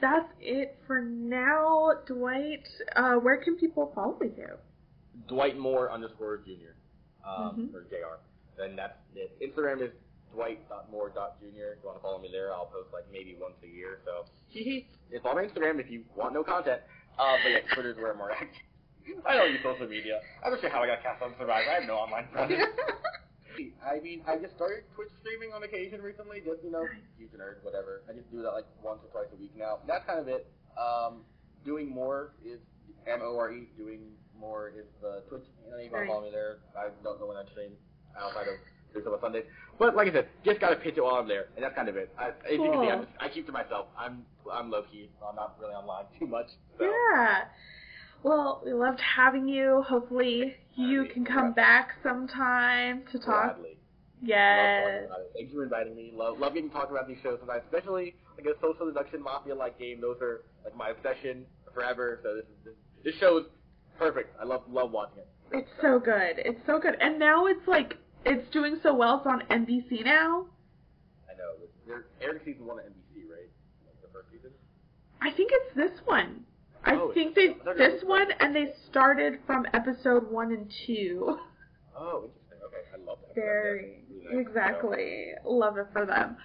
That's 0.00 0.28
it 0.40 0.76
for 0.86 1.00
now, 1.02 1.92
Dwight. 2.06 2.66
Uh, 2.96 3.14
where 3.16 3.36
can 3.42 3.56
people 3.56 3.92
follow 3.94 4.18
you? 4.22 4.48
Dwight 5.28 5.56
Moore 5.58 5.90
underscore 5.90 6.38
Junior, 6.38 6.76
um, 7.24 7.70
Mhm. 7.72 7.74
or 7.74 7.82
Jr. 7.84 8.18
Then 8.56 8.76
that's 8.76 8.98
it. 9.14 9.38
Instagram 9.40 9.80
is 9.82 9.92
dwight.moore.junior. 10.32 11.72
If 11.72 11.78
you 11.82 11.86
want 11.86 11.98
to 11.98 12.02
follow 12.02 12.18
me 12.18 12.28
there, 12.30 12.52
I'll 12.52 12.66
post 12.66 12.92
like 12.92 13.04
maybe 13.12 13.36
once 13.40 13.54
a 13.62 13.66
year. 13.68 14.00
So 14.04 14.24
it's 14.52 15.24
on 15.24 15.36
Instagram 15.36 15.80
if 15.80 15.90
you 15.90 16.04
want 16.16 16.34
no 16.34 16.42
content. 16.44 16.82
Uh, 17.18 17.36
but 17.42 17.48
yeah, 17.50 17.74
Twitter's 17.74 17.96
where 17.96 18.12
I'm 18.12 18.18
more 18.18 18.32
active. 18.32 18.48
I 19.26 19.36
don't 19.36 19.52
use 19.52 19.62
social 19.62 19.86
media. 19.86 20.20
I'm 20.44 20.50
not 20.52 20.60
sure 20.60 20.70
how 20.70 20.82
I 20.82 20.86
got 20.86 21.02
cast 21.02 21.22
on 21.22 21.34
Survivor. 21.38 21.68
I 21.70 21.74
have 21.74 21.84
no 21.86 21.94
online 21.96 22.26
presence. 22.28 22.62
I 23.86 24.00
mean, 24.00 24.22
I 24.26 24.36
just 24.38 24.56
started 24.56 24.82
Twitch 24.96 25.10
streaming 25.20 25.52
on 25.52 25.62
occasion 25.62 26.02
recently, 26.02 26.40
just, 26.40 26.64
you 26.64 26.72
know, 26.72 26.84
huge 27.16 27.30
nerd, 27.32 27.62
whatever. 27.62 28.02
I 28.08 28.12
just 28.12 28.28
do 28.32 28.42
that 28.42 28.50
like 28.50 28.64
once 28.82 28.98
or 29.04 29.10
twice 29.12 29.30
a 29.32 29.36
week 29.36 29.52
now. 29.56 29.78
That's 29.86 30.04
kind 30.06 30.18
of 30.18 30.26
it. 30.26 30.50
Um, 30.76 31.24
doing 31.64 31.88
more 31.88 32.32
is 32.44 32.58
M-O-R-E, 33.06 33.68
doing 33.78 34.16
more 34.38 34.68
is 34.68 34.86
the 35.00 35.08
uh, 35.08 35.20
Twitch. 35.28 35.44
You 35.64 35.70
know, 35.70 35.78
you 35.78 35.90
can 35.90 36.06
follow 36.06 36.22
me 36.24 36.30
there. 36.30 36.58
I 36.76 36.88
don't 37.02 37.20
know 37.20 37.26
when 37.26 37.36
I 37.36 37.44
stream 37.50 37.72
outside 38.18 38.48
of 38.48 38.54
Thursday 38.92 39.10
or 39.10 39.18
Sunday. 39.20 39.42
But 39.78 39.96
like 39.96 40.08
I 40.08 40.12
said, 40.12 40.28
just 40.44 40.60
gotta 40.60 40.76
pitch 40.76 40.94
it 40.96 41.02
while 41.02 41.16
I'm 41.16 41.28
there, 41.28 41.46
and 41.56 41.64
that's 41.64 41.74
kind 41.74 41.88
of 41.88 41.96
it. 41.96 42.12
I, 42.18 42.28
as 42.28 42.34
you 42.50 42.62
can 42.70 42.80
see, 42.82 42.90
I'm 42.90 43.02
just, 43.02 43.12
I 43.20 43.28
keep 43.28 43.46
to 43.46 43.52
myself. 43.52 43.86
I'm 43.98 44.24
I'm 44.52 44.70
low 44.70 44.82
key, 44.90 45.10
so 45.18 45.26
I'm 45.26 45.36
not 45.36 45.56
really 45.60 45.74
online 45.74 46.04
too 46.18 46.26
much. 46.26 46.46
So. 46.78 46.84
Yeah. 46.84 47.44
Well, 48.22 48.62
we 48.64 48.72
loved 48.72 49.00
having 49.00 49.48
you. 49.48 49.82
Hopefully, 49.86 50.54
you 50.76 51.06
can 51.12 51.24
come 51.24 51.48
Yeah. 51.48 51.52
back 51.54 51.94
sometime 52.02 53.02
to 53.12 53.18
talk. 53.18 53.56
Gladly. 53.56 53.78
Yes. 54.22 54.84
Love 54.84 54.92
talking 54.94 55.06
about 55.06 55.20
it. 55.20 55.30
Thank 55.34 55.50
you 55.50 55.56
for 55.56 55.64
inviting 55.64 55.96
me. 55.96 56.12
Love, 56.14 56.38
love 56.38 56.54
getting 56.54 56.70
to 56.70 56.74
talk 56.74 56.90
about 56.90 57.06
these 57.06 57.18
shows 57.22 57.38
sometimes, 57.40 57.62
especially 57.66 58.14
like 58.38 58.46
a 58.46 58.54
social 58.62 58.86
deduction 58.86 59.22
mafia 59.22 59.54
like 59.54 59.78
game. 59.78 60.00
Those 60.00 60.16
are 60.22 60.42
like 60.64 60.74
my 60.76 60.90
obsession 60.90 61.44
forever. 61.74 62.20
So 62.22 62.36
this 62.36 62.44
is 62.44 62.64
this, 62.64 62.74
this 63.04 63.14
show 63.20 63.38
is 63.38 63.44
perfect. 63.98 64.34
I 64.40 64.44
love 64.44 64.62
love 64.68 64.90
watching 64.90 65.18
it. 65.18 65.28
It's 65.52 65.68
so 65.80 65.98
good. 65.98 66.34
It's 66.38 66.60
so 66.66 66.78
good. 66.80 66.96
And 67.00 67.18
now 67.18 67.46
it's 67.46 67.66
like 67.66 67.96
it's 68.24 68.48
doing 68.52 68.78
so 68.82 68.94
well. 68.94 69.18
It's 69.18 69.26
on 69.26 69.42
NBC 69.50 70.04
now. 70.04 70.46
I 71.28 71.36
know. 71.36 71.54
They're 71.86 72.06
airing 72.20 72.40
season 72.44 72.66
one 72.66 72.78
of 72.78 72.84
NBC, 72.86 73.28
right? 73.30 73.50
Like 73.86 74.00
the 74.02 74.08
first 74.12 74.28
season. 74.32 74.50
I 75.20 75.30
think 75.30 75.50
it's 75.52 75.74
this 75.76 76.00
one. 76.06 76.44
I 76.84 76.94
Oh, 76.96 77.12
think 77.14 77.34
they 77.34 77.56
this 77.78 78.02
one 78.04 78.26
and 78.40 78.54
they 78.54 78.74
started 78.90 79.38
from 79.46 79.66
episode 79.72 80.30
one 80.30 80.52
and 80.52 80.70
two. 80.86 81.38
Oh, 81.96 82.28
interesting. 82.50 82.58
Okay, 82.66 82.76
I 82.92 83.06
love 83.08 83.18
that. 83.26 83.34
Very 83.34 84.02
really 84.10 84.36
nice. 84.38 84.46
exactly. 84.48 85.26
Love 85.44 85.78
it 85.78 85.86
for 85.92 86.04
them. 86.04 86.36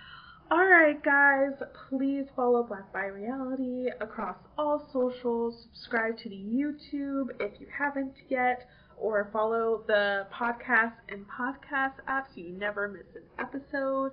All 0.52 0.66
right, 0.66 1.02
guys. 1.04 1.52
Please 1.90 2.26
follow 2.36 2.64
Black 2.64 2.92
Bi 2.92 3.06
Reality 3.06 3.90
across 4.02 4.36
all 4.58 4.90
socials. 4.92 5.68
Subscribe 5.76 6.18
to 6.18 6.30
the 6.30 6.36
YouTube 6.36 7.28
if 7.40 7.60
you 7.62 7.68
haven't 7.78 8.16
yet, 8.30 8.68
or 8.98 9.30
follow 9.32 9.84
the 9.86 10.26
podcast 10.34 10.94
and 11.08 11.24
podcast 11.28 11.94
app 12.08 12.30
so 12.34 12.42
you 12.42 12.50
never 12.54 12.88
miss 12.88 13.06
an 13.16 13.22
episode. 13.38 14.12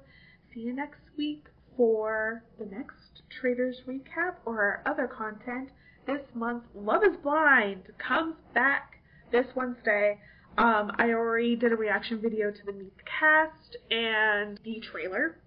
See 0.52 0.60
you 0.60 0.74
next 0.74 1.00
week 1.16 1.46
for 1.74 2.42
the 2.58 2.66
next 2.66 3.22
Traitors 3.40 3.80
recap 3.88 4.34
or 4.44 4.60
our 4.60 4.82
other 4.84 5.06
content. 5.06 5.70
This 6.06 6.20
month, 6.34 6.64
Love 6.74 7.02
is 7.02 7.16
Blind 7.22 7.84
comes 7.98 8.36
back 8.52 9.00
this 9.32 9.46
Wednesday. 9.54 10.20
Um, 10.58 10.92
I 10.98 11.12
already 11.12 11.56
did 11.56 11.72
a 11.72 11.76
reaction 11.76 12.20
video 12.20 12.50
to 12.50 12.62
the 12.66 12.72
Meet 12.72 12.94
the 12.98 13.04
Cast 13.04 13.76
and 13.90 14.60
the 14.64 14.80
trailer, 14.80 15.38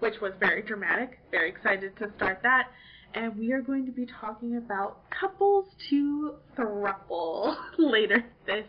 which 0.00 0.20
was 0.20 0.32
very 0.40 0.62
dramatic. 0.62 1.18
Very 1.30 1.48
excited 1.50 1.96
to 1.98 2.10
start 2.16 2.40
that. 2.42 2.68
and 3.14 3.36
we 3.36 3.52
are 3.52 3.60
going 3.60 3.84
to 3.86 3.92
be 3.92 4.06
talking 4.20 4.56
about 4.56 4.98
couples 5.10 5.66
to 5.90 6.34
thruple 6.56 7.56
later 7.78 8.24
this 8.46 8.64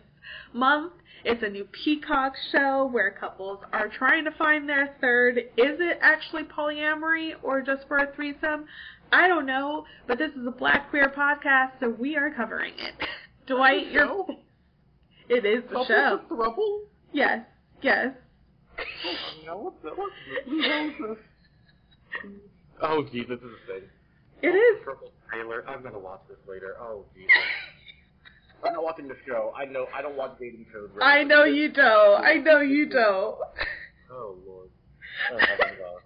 month. 0.53 0.93
It's 1.23 1.43
a 1.43 1.49
new 1.49 1.65
Peacock 1.83 2.33
show 2.51 2.89
where 2.91 3.11
couples 3.11 3.59
are 3.71 3.87
trying 3.87 4.25
to 4.25 4.31
find 4.31 4.67
their 4.67 4.95
third. 4.99 5.37
Is 5.37 5.79
it 5.79 5.99
actually 6.01 6.43
polyamory 6.43 7.33
or 7.43 7.61
just 7.61 7.87
for 7.87 7.97
a 7.97 8.11
threesome? 8.15 8.65
I 9.11 9.27
don't 9.27 9.45
know, 9.45 9.85
but 10.07 10.17
this 10.17 10.31
is 10.31 10.47
a 10.47 10.51
Black 10.51 10.89
Queer 10.89 11.09
podcast, 11.15 11.73
so 11.79 11.89
we 11.89 12.15
are 12.15 12.31
covering 12.31 12.73
it. 12.79 12.95
Dwight, 13.47 13.91
you're. 13.91 14.25
It 15.29 15.45
is 15.45 15.63
the 15.69 15.85
show. 15.85 15.85
Couples 15.85 15.87
show. 15.87 16.17
to 16.17 16.33
thruple? 16.35 16.79
Yes, 17.13 17.45
yes. 17.81 18.07
No, 19.45 19.57
what's 19.57 19.81
the, 19.83 19.89
what's 19.89 20.13
the, 20.27 20.49
who 20.49 20.61
knows 20.61 20.93
this? 20.99 22.31
Oh, 22.81 23.03
geez, 23.03 23.27
this 23.27 23.39
is 23.39 23.45
a 23.45 23.67
thing. 23.67 23.89
It 24.41 24.47
is. 24.47 24.83
Triple 24.83 25.11
trailer. 25.29 25.63
I'm 25.67 25.83
gonna 25.83 25.99
watch 25.99 26.21
this 26.27 26.37
later. 26.47 26.75
Oh, 26.79 27.05
Jesus. 27.15 27.29
I'm 28.65 28.73
not 28.73 28.83
watching 28.83 29.07
the 29.07 29.15
show. 29.25 29.53
I 29.55 29.65
know. 29.65 29.87
I 29.93 30.01
don't 30.01 30.15
watch 30.15 30.37
dating 30.39 30.65
shows. 30.71 30.89
really. 30.93 31.03
I 31.03 31.23
know 31.23 31.43
you 31.43 31.71
don't. 31.71 32.23
I 32.23 32.35
know 32.35 32.59
you 32.61 32.85
don't. 32.89 33.37
Oh 34.11 34.37
Lord. 34.45 34.69
Oh, 35.31 35.37
uh. 35.37 35.99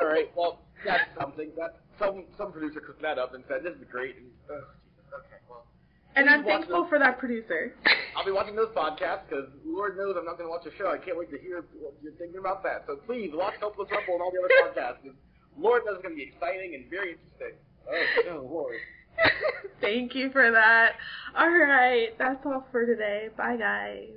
All 0.02 0.08
right. 0.08 0.30
Well, 0.36 0.60
that's 0.84 1.04
something. 1.18 1.50
That 1.56 1.76
some 1.98 2.24
some 2.38 2.52
producer 2.52 2.80
cooked 2.80 3.02
that 3.02 3.18
up 3.18 3.34
and 3.34 3.44
said 3.48 3.62
this 3.62 3.74
is 3.74 3.86
great. 3.90 4.16
And, 4.16 4.26
oh, 4.50 4.54
Jesus. 4.54 4.58
Well, 4.58 4.79
And 6.16 6.28
I'm 6.28 6.44
thankful 6.44 6.86
for 6.88 6.98
that 6.98 7.18
producer. 7.18 7.74
I'll 8.16 8.24
be 8.24 8.32
watching 8.32 8.56
those 8.56 8.74
podcasts 8.74 9.28
because 9.28 9.46
Lord 9.64 9.96
knows 9.96 10.16
I'm 10.18 10.24
not 10.24 10.38
going 10.38 10.48
to 10.48 10.50
watch 10.50 10.64
the 10.64 10.72
show. 10.76 10.90
I 10.90 10.98
can't 10.98 11.16
wait 11.16 11.30
to 11.30 11.38
hear 11.38 11.64
what 11.78 11.94
you're 12.02 12.12
thinking 12.14 12.38
about 12.38 12.62
that. 12.64 12.84
So 12.86 12.96
please 13.06 13.30
watch 13.32 13.54
Hopeless 13.60 13.88
Rumble 13.90 14.14
and 14.14 14.22
all 14.22 14.32
the 14.32 14.40
other 14.42 14.70
podcasts. 14.74 15.12
Lord 15.56 15.82
knows 15.84 15.96
it's 15.96 16.02
going 16.02 16.14
to 16.14 16.18
be 16.18 16.28
exciting 16.28 16.74
and 16.74 16.90
very 16.90 17.12
interesting. 17.12 17.58
Oh, 17.88 18.22
no, 18.26 18.42
Lord. 18.42 18.76
Thank 19.80 20.14
you 20.14 20.30
for 20.30 20.50
that. 20.50 20.92
All 21.36 21.50
right, 21.50 22.16
that's 22.18 22.44
all 22.44 22.66
for 22.70 22.86
today. 22.86 23.28
Bye, 23.36 23.56
guys. 23.56 24.08